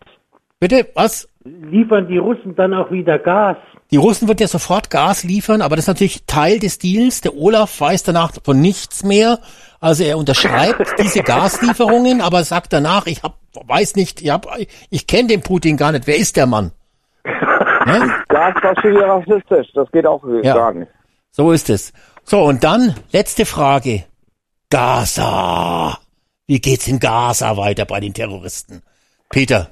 [0.60, 1.28] Bitte, was?
[1.44, 3.56] Liefern die Russen dann auch wieder Gas?
[3.90, 7.20] Die Russen wird ja sofort Gas liefern, aber das ist natürlich Teil des Deals.
[7.20, 9.38] Der Olaf weiß danach von nichts mehr.
[9.78, 14.48] Also er unterschreibt diese Gaslieferungen, aber sagt danach, ich hab, weiß nicht, ich, hab,
[14.90, 16.06] ich kenne den Putin gar nicht.
[16.06, 16.72] Wer ist der Mann?
[17.86, 18.10] Ne?
[18.28, 20.54] Gas war schon wieder rassistisch, das geht auch Ja.
[20.54, 20.90] gar nicht.
[21.30, 21.92] So ist es.
[22.24, 24.04] So, und dann letzte Frage.
[24.70, 25.98] Gaza.
[26.46, 28.82] Wie geht's in Gaza weiter bei den Terroristen?
[29.30, 29.68] Peter.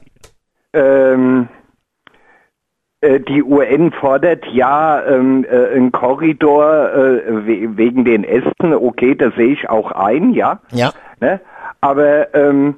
[0.72, 1.48] Ähm,
[3.00, 8.72] äh, die UN fordert ja ähm, äh, einen Korridor äh, we wegen den Ästen.
[8.74, 10.60] Okay, das sehe ich auch ein, ja.
[10.72, 10.92] Ja.
[11.20, 11.40] Ne?
[11.80, 12.76] Aber ähm,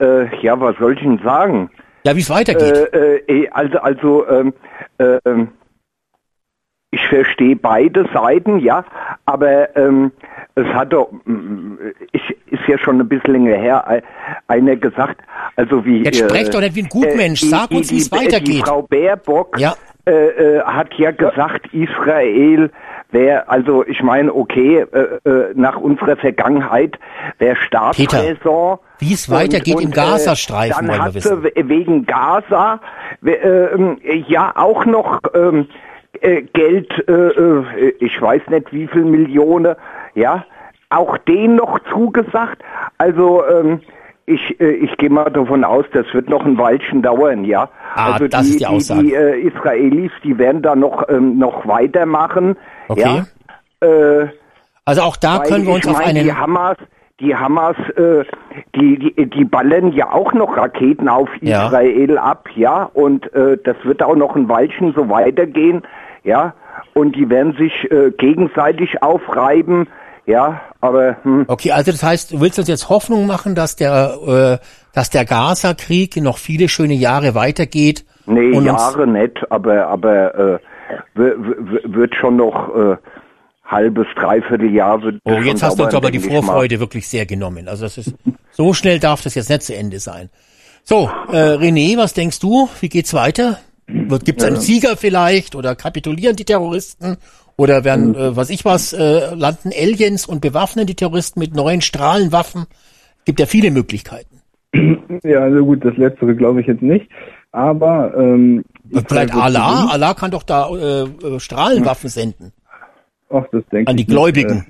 [0.00, 1.70] äh, ja, was soll ich denn sagen?
[2.04, 2.92] Ja, wie es weitergeht.
[2.92, 4.52] Äh, äh, also, also ähm,
[4.98, 5.48] äh, ähm,
[6.90, 8.82] ich verstehe beide Seiten, ja,
[9.26, 10.10] aber ähm,
[10.54, 11.10] es hat doch,
[12.12, 14.02] ich, ist ja schon ein bisschen länger her, äh,
[14.46, 15.20] einer gesagt,
[15.56, 16.02] also wie...
[16.02, 18.48] Jetzt sprecht doch nicht wie ein Gutmensch, die- sag uns, wie es weitergeht.
[18.48, 19.74] Die Frau Baerbock Ja.
[20.06, 22.70] äh, äh, hat ja gesagt, Israel
[23.10, 26.98] wäre, also ich meine, okay, äh, äh, nach unserer Vergangenheit
[27.38, 28.78] wäre Staatsräson.
[28.98, 31.68] Wie es weitergeht im Gazastreifen, äh, dann wollen wir wissen.
[31.68, 32.80] wegen Gaza
[33.24, 35.68] ähm, ja auch noch ähm,
[36.20, 39.74] äh, Geld, äh, äh, ich weiß nicht wie viel Millionen,
[40.14, 40.44] ja,
[40.90, 42.62] auch den noch zugesagt.
[42.98, 43.80] Also ähm,
[44.26, 47.68] ich, äh, ich gehe mal davon aus, das wird noch ein Weilchen dauern, ja.
[47.94, 49.02] Ah, also das die, ist die Aussage.
[49.02, 52.56] Die, die äh, Israelis, die werden da noch ähm, noch weitermachen.
[52.88, 53.22] Okay.
[53.82, 53.86] Ja.
[53.86, 54.28] Äh,
[54.84, 56.24] Also auch da können wir uns auf einen...
[56.24, 56.76] Die Hamas,
[57.20, 58.24] die Hamas, äh,
[58.74, 61.66] die, die, die ballern ja auch noch Raketen auf Ja.
[61.66, 65.82] Israel ab, ja, und äh, das wird auch noch ein Weilchen so weitergehen,
[66.24, 66.54] ja,
[66.94, 69.88] und die werden sich äh, gegenseitig aufreiben,
[70.26, 74.58] ja, aber hm, Okay, also das heißt, du willst uns jetzt Hoffnung machen, dass der,
[74.60, 78.04] äh, dass der Gaza-Krieg noch viele schöne Jahre weitergeht?
[78.26, 80.58] nee, Jahre nicht, aber aber äh,
[81.14, 82.96] wird schon noch äh,
[83.64, 86.18] halbes, dreiviertel Jahr wird Oh, jetzt hast du uns aber die.
[86.18, 87.68] Vorfreude wirklich sehr genommen.
[87.68, 88.14] Also das ist,
[88.50, 90.30] so schnell darf das jetzt nicht zu Ende sein.
[90.84, 92.68] So, äh, René, was denkst du?
[92.80, 93.58] Wie geht's weiter?
[93.86, 94.62] Gibt es einen Ja.
[94.62, 97.16] Sieger vielleicht oder kapitulieren die Terroristen
[97.56, 101.80] oder werden, äh, was ich was, äh, landen Aliens und bewaffnen die Terroristen mit neuen
[101.80, 102.66] Strahlenwaffen?
[103.24, 104.40] Gibt ja viele Möglichkeiten.
[105.22, 107.08] Ja, also gut, das Letztere glaube ich jetzt nicht.
[107.52, 108.64] Aber ähm,
[109.06, 109.88] Vielleicht Allah.
[109.90, 112.52] Allah kann doch da äh, äh, Strahlenwaffen senden.
[113.30, 114.16] Ach, das denke An die ich nicht.
[114.16, 114.66] Gläubigen.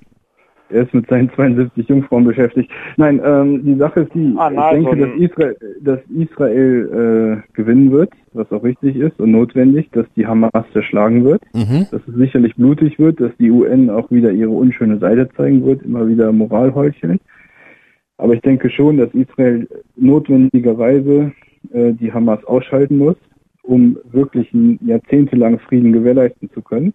[0.70, 2.70] Äh, Er ist mit seinen 72 Jungfrauen beschäftigt.
[2.98, 7.42] Nein, ähm, die Sache ist die, Ah, nein, ich denke, so dass Israel, dass Israel
[7.46, 11.86] äh, gewinnen wird, was auch richtig ist und notwendig, dass die Hamas zerschlagen wird, Mhm.
[11.90, 15.82] dass es sicherlich blutig wird, dass die UN auch wieder ihre unschöne Seite zeigen wird,
[15.82, 17.18] immer wieder Moral heucheln.
[18.18, 21.32] Aber ich denke schon, dass Israel notwendigerweise
[21.72, 23.16] äh, die Hamas ausschalten muss,
[23.68, 26.94] um wirklich einen jahrzehntelangen Frieden gewährleisten zu können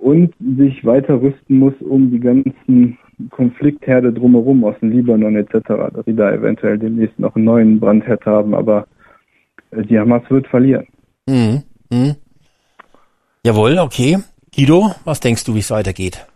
[0.00, 2.98] und sich weiter rüsten muss, um die ganzen
[3.28, 5.52] Konfliktherde drumherum aus dem Libanon etc.,
[5.94, 8.86] dass sie da eventuell demnächst noch einen neuen Brandherd haben, aber
[9.72, 10.86] äh, die Hamas wird verlieren.
[11.26, 11.62] Mhm.
[11.90, 12.16] Mhm.
[13.44, 14.16] Jawohl, okay.
[14.56, 16.26] Guido, was denkst du, wie es weitergeht?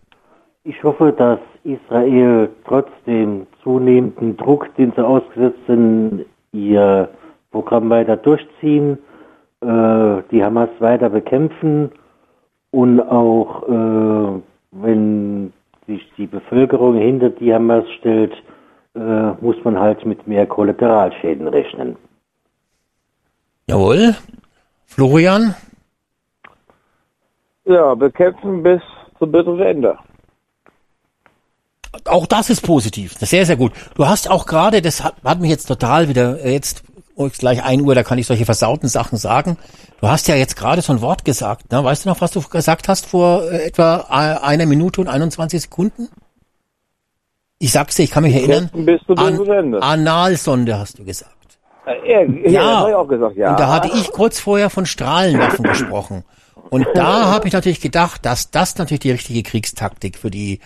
[0.64, 7.08] Ich hoffe, dass Israel trotz dem zunehmenden Druck, den sie ausgesetzt sind, ihr
[7.50, 8.98] Programm weiter durchziehen,
[9.64, 11.90] äh, die Hamas weiter bekämpfen
[12.70, 14.40] und auch, äh,
[14.72, 15.52] wenn
[15.86, 18.32] sich die Bevölkerung hinter die Hamas stellt,
[18.94, 21.96] äh, muss man halt mit mehr Kollateralschäden rechnen.
[23.66, 24.14] Jawohl.
[24.86, 25.54] Florian?
[27.64, 28.82] Ja, bekämpfen bis
[29.18, 29.98] zum bitteren Ende.
[32.06, 33.14] Auch das ist positiv.
[33.14, 33.72] Das ist sehr, sehr gut.
[33.94, 36.84] Du hast auch gerade, das hat, hat mich jetzt total wieder, äh, jetzt
[37.16, 39.56] oh, ist gleich ein Uhr, da kann ich solche versauten Sachen sagen.
[40.00, 41.82] Du hast ja jetzt gerade so ein Wort gesagt, ne?
[41.82, 45.62] Weißt du noch, was du gesagt hast vor äh, etwa äh, einer Minute und 21
[45.62, 46.08] Sekunden?
[47.58, 48.70] Ich sag's dir, ich kann mich erinnern.
[48.72, 49.82] Bekämpfen bis zum An, Ende.
[49.82, 51.32] Analsonde hast du gesagt.
[51.86, 53.50] Äh, ja, ja, das hab ich auch gesagt, ja.
[53.50, 56.24] Und da hatte ich kurz vorher von Strahlenwaffen gesprochen.
[56.70, 60.60] Und da habe ich natürlich gedacht, dass das natürlich die richtige Kriegstaktik für die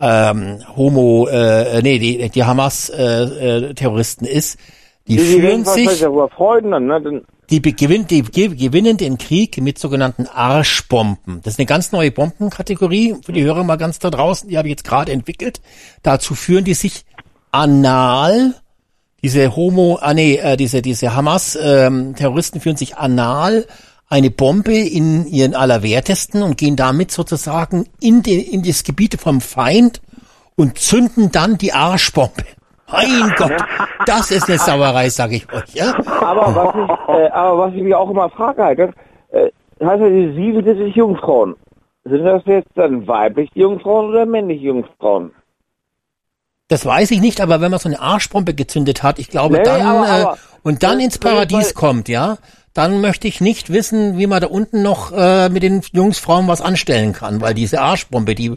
[0.00, 4.58] ähm, Homo, äh, nee, die, die Hamas-Terroristen ist.
[5.06, 5.86] Die, Die führen werden sich
[6.86, 7.22] ne?
[7.50, 11.42] Die gewinnt, die ge- gewinnen den Krieg mit sogenannten Arschbomben.
[11.42, 14.48] Das ist eine ganz neue Bombenkategorie für die Hörer mal ganz da draußen.
[14.48, 15.60] Die habe ich jetzt gerade entwickelt.
[16.02, 17.04] Dazu führen die sich
[17.52, 18.54] anal
[19.22, 23.66] diese Homo, ah nee, äh, diese, diese Hamas-Terroristen führen sich anal
[24.06, 29.40] eine Bombe in ihren Allerwertesten und gehen damit sozusagen in, die, in das Gebiet vom
[29.40, 30.02] Feind
[30.56, 32.44] und zünden dann die Arschbombe.
[32.90, 33.52] Mein Gott,
[34.06, 35.74] das ist eine Sauerei, sage ich euch.
[35.74, 35.94] Ja?
[36.20, 39.50] aber, was ich, äh, aber was ich mich auch immer frage, halt, äh,
[39.84, 41.56] heißt ja die 77 Jungfrauen.
[42.04, 45.32] Sind das jetzt dann weibliche Jungfrauen oder männliche Jungfrauen?
[46.68, 49.62] Das weiß ich nicht, aber wenn man so eine Arschbombe gezündet hat, ich glaube Nee,
[49.64, 52.36] dann aber- äh, und dann das- ins das- Paradies das- kommt, ja,
[52.74, 56.48] dann möchte ich nicht wissen, wie man da unten noch äh, mit den Jungs, Frauen
[56.48, 58.56] was anstellen kann, weil diese Arschbombe, die,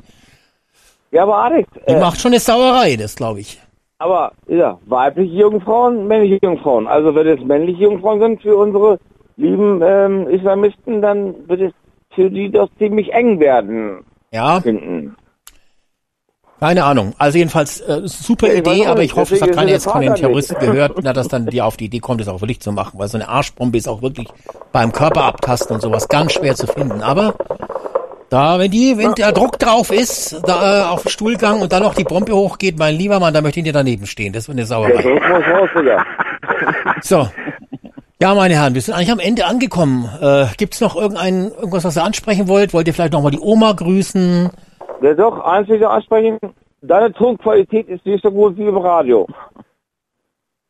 [1.11, 3.61] Ja, aber Alex, die äh, macht schon eine Sauerei, das glaube ich.
[3.99, 6.87] Aber ja, weibliche Jungfrauen, männliche Jungfrauen.
[6.87, 8.99] Also wenn es männliche Jungfrauen sind für unsere
[9.37, 11.73] lieben ähm, Islamisten, dann wird es
[12.13, 14.03] für die doch ziemlich eng werden.
[14.31, 14.61] Ja.
[14.61, 15.15] Finden.
[16.59, 17.13] Keine Ahnung.
[17.19, 20.15] Also jedenfalls äh, super ich Idee, aber ich hoffe, es hat keiner jetzt von den
[20.15, 22.99] Terroristen gehört, na, dass dann die auf die Idee kommt, es auch wirklich zu machen,
[22.99, 24.27] weil so eine Arschbombe ist auch wirklich
[24.71, 27.03] beim Körper abtasten und sowas ganz schwer zu finden.
[27.03, 27.35] Aber
[28.29, 31.83] da, wenn die, wenn der Druck drauf ist, da äh, auf dem Stuhlgang und dann
[31.83, 34.33] noch die Bombe hochgeht, mein lieber Mann, da möchte ich dir daneben stehen.
[34.33, 35.03] Das wird eine Sauerei.
[37.01, 37.27] So.
[38.19, 40.09] Ja, meine Herren, wir sind eigentlich am Ende angekommen.
[40.19, 42.73] Äh, gibt's noch irgendein, irgendwas, was ihr ansprechen wollt?
[42.73, 44.49] Wollt ihr vielleicht nochmal die Oma grüßen?
[45.01, 46.39] Ja, doch, eins will ich ansprechen.
[46.81, 49.27] Deine Tonqualität ist nicht so gut wie im Radio.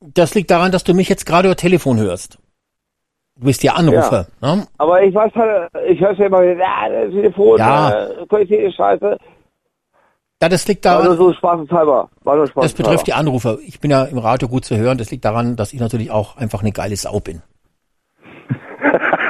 [0.02, 2.38] Das liegt daran, dass du mich jetzt gerade über Telefon hörst.
[3.40, 4.28] Du bist ja Anrufer.
[4.42, 4.66] Ne?
[4.78, 8.08] Aber ich weiß halt, ich höre ja immer, ja, das Telefon, Ja.
[8.08, 9.18] äh, Qualität scheiße.
[10.42, 12.10] Ja, das liegt War nur daran, so spaßeshalber.
[12.24, 12.84] War nur das spaßeshalber.
[12.84, 13.58] betrifft die Anrufer.
[13.66, 14.98] Ich bin ja im Radio gut zu hören.
[14.98, 17.42] Das liegt daran, dass ich natürlich auch einfach eine geile Sau bin.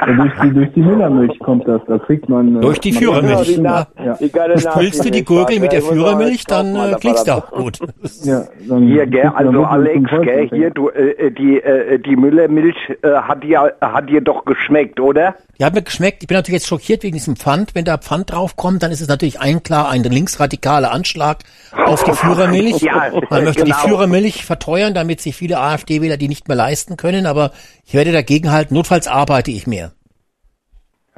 [0.08, 2.56] Ja, durch, die, durch die Müllermilch kommt das, da kriegt man...
[2.56, 3.56] äh, Durch die man- Führermilch.
[3.58, 4.16] Ja, Ja.
[4.20, 4.58] ja.
[4.58, 7.78] Spülst du die Gurgel mit der Führermilch, dann äh, klingst du auch gut.
[8.24, 13.10] Ja, dann Hier, gell, also Alex, gell, hier, du, äh, die, äh, die Müllermilch äh,
[13.12, 15.34] hat dir, hat dir doch geschmeckt, oder?
[15.58, 16.22] Die hat mir geschmeckt.
[16.22, 17.74] Ich bin natürlich jetzt schockiert wegen diesem Pfand.
[17.74, 21.38] Wenn da Pfand draufkommt, dann ist es natürlich ein klar ein linksradikaler Anschlag
[21.84, 22.80] auf die Führermilch.
[22.80, 23.76] Ja, Man möchte genau.
[23.82, 27.26] die Führermilch verteuern, damit sich viele AfD-Wähler die nicht mehr leisten können.
[27.26, 27.50] Aber
[27.84, 28.74] ich werde dagegen halten.
[28.74, 29.90] Notfalls arbeite ich mehr.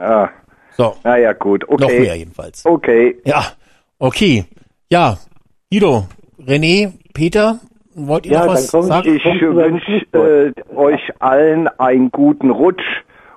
[0.00, 0.30] Ja.
[0.76, 0.96] So.
[1.04, 1.82] Naja, gut, okay.
[1.82, 2.64] Noch mehr jedenfalls.
[2.64, 3.16] Okay.
[3.24, 3.44] Ja,
[3.98, 4.44] okay.
[4.88, 5.18] Ja,
[5.70, 6.06] Guido,
[6.38, 7.60] René, Peter,
[7.94, 9.36] Wollt ihr Ja, noch was dann komm ich- sagen?
[9.36, 12.84] Ich wünsche äh, euch allen einen guten Rutsch.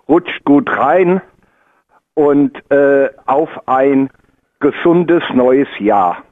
[0.08, 1.22] Rutscht gut rein
[2.14, 4.09] und äh, auf ein
[4.59, 6.24] gesundes neues Jahr.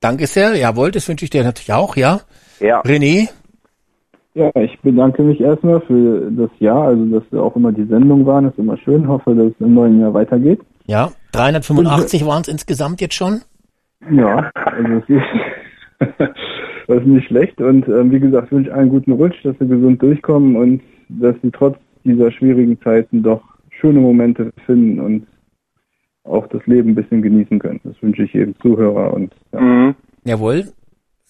[0.00, 0.54] Danke sehr.
[0.56, 2.20] Jawohl, das wünsche ich dir natürlich auch, ja.
[2.58, 2.80] Ja.
[2.82, 3.28] René?
[4.40, 8.46] Ja, ich bedanke mich erstmal für das Jahr, also dass auch immer die Sendung waren,
[8.46, 9.06] ist immer schön.
[9.06, 10.60] Hoffe, dass es im neuen Jahr weitergeht.
[10.86, 13.42] Ja, 385 waren es insgesamt jetzt schon.
[14.10, 16.08] Ja, also es ist,
[16.88, 17.60] das ist nicht schlecht.
[17.60, 21.50] Und ähm, wie gesagt, wünsche allen guten Rutsch, dass sie gesund durchkommen und dass sie
[21.50, 25.26] trotz dieser schwierigen Zeiten doch schöne Momente finden und
[26.24, 27.80] auch das Leben ein bisschen genießen können.
[27.84, 29.94] Das wünsche ich jedem Zuhörer und ja.
[30.24, 30.64] Jawohl,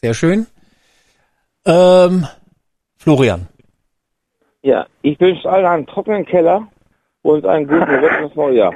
[0.01, 0.47] sehr schön.
[1.67, 2.25] Ähm,
[3.01, 3.49] Florian.
[4.63, 6.69] Ja, ich wünsche allen einen trockenen Keller
[7.23, 8.75] und einen guten Rutsch ins neue Jahr.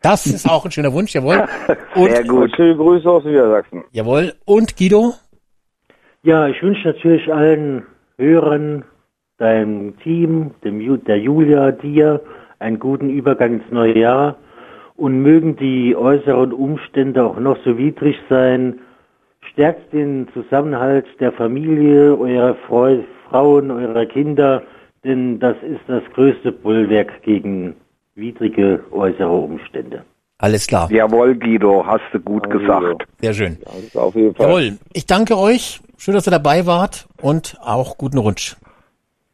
[0.00, 1.44] Das ist auch ein schöner Wunsch, jawohl.
[1.94, 3.84] Und, Und schöne Grüße aus Niedersachsen.
[3.90, 4.32] Jawohl.
[4.44, 5.14] Und Guido?
[6.22, 7.84] Ja, ich wünsche natürlich allen
[8.16, 8.84] Hörern,
[9.38, 12.20] deinem Team, dem der Julia, dir
[12.60, 14.36] einen guten Übergang ins neue Jahr
[14.96, 18.78] und mögen die äußeren Umstände auch noch so widrig sein.
[19.52, 24.62] Stärkt den Zusammenhalt der Familie, eurer Freu Frauen, eurer Kinder,
[25.04, 27.74] denn das ist das größte Bollwerk gegen
[28.14, 30.04] widrige äußere Umstände.
[30.38, 30.90] Alles klar.
[30.90, 33.04] Jawohl, Guido, hast du gut gesagt.
[33.20, 33.58] Sehr schön.
[33.94, 34.46] auf jeden Fall.
[34.46, 34.78] Jawohl.
[34.92, 35.80] Ich danke euch.
[35.96, 38.54] Schön, dass ihr dabei wart und auch guten Rutsch.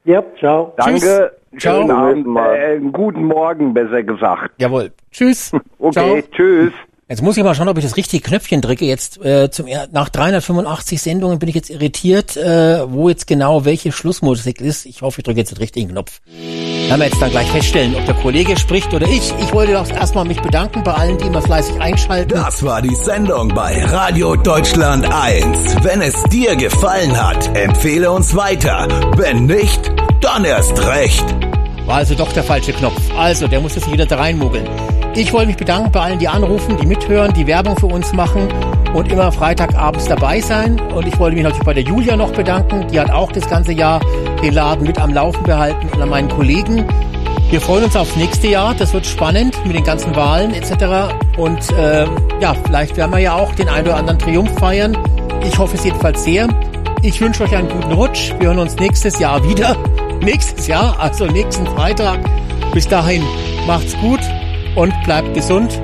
[0.05, 0.73] Ja, ciao.
[0.79, 0.99] Danke.
[0.99, 1.63] Tschüss.
[1.63, 2.09] Schönen Ciao.
[2.09, 4.51] Abend, äh, guten Morgen, besser gesagt.
[4.59, 4.93] Jawohl.
[5.11, 5.53] Tschüss.
[5.79, 6.23] Okay, Ciao.
[6.33, 6.73] tschüss.
[7.07, 8.87] Jetzt muss ich mal schauen, ob ich das richtige Knöpfchen drücke.
[8.87, 13.93] Jetzt äh, zum nach 385 Sendungen bin ich jetzt irritiert, äh, wo jetzt genau welche
[13.93, 14.87] Schlussmusik ist.
[14.87, 16.23] Ich hoffe, ich drücke jetzt den richtigen Knopf.
[16.89, 19.35] Werden wir jetzt dann gleich feststellen, ob der Kollege spricht oder ich.
[19.39, 22.31] Ich wollte doch erstmal mich bedanken bei allen, die immer fleißig einschalten.
[22.31, 25.85] Das war die Sendung bei Radio Deutschland 1.
[25.85, 28.89] Wenn es dir gefallen hat, empfehle uns weiter.
[29.17, 29.93] Wenn nicht,
[30.23, 31.25] dann erst recht.
[31.85, 32.99] War also doch der falsche Knopf.
[33.15, 34.67] Also, der muss jetzt wieder da reinmogeln.
[35.17, 38.49] Ich wollte mich bedanken bei allen, die anrufen, die mithören, die Werbung für uns machen
[38.95, 40.81] und immer Freitagabends dabei sein.
[40.81, 42.89] Und ich wollte mich natürlich bei der Julia noch bedanken.
[42.89, 44.01] Die hat auch das ganze Jahr
[44.43, 46.85] den Laden mit am Laufen behalten und an meinen Kollegen.
[47.49, 48.75] Wir freuen uns aufs nächste Jahr.
[48.75, 51.15] Das wird spannend mit den ganzen Wahlen etc.
[51.37, 52.07] Und äh,
[52.41, 54.99] ja, vielleicht werden wir ja auch den einen oder anderen Triumph feiern.
[55.47, 56.49] Ich hoffe es jedenfalls sehr.
[57.03, 58.33] Ich wünsche euch einen guten Rutsch.
[58.41, 59.77] Wir hören uns nächstes Jahr wieder.
[60.21, 62.19] Nächstes Jahr, also nächsten Freitag.
[62.73, 63.23] Bis dahin
[63.67, 64.21] macht's gut
[64.77, 65.81] und bleibt gesund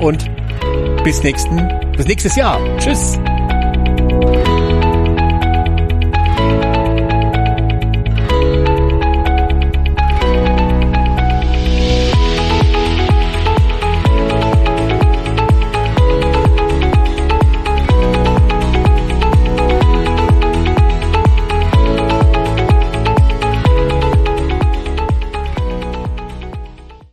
[0.00, 0.30] und
[1.04, 2.58] bis nächsten, bis nächstes Jahr.
[2.78, 3.18] Tschüss.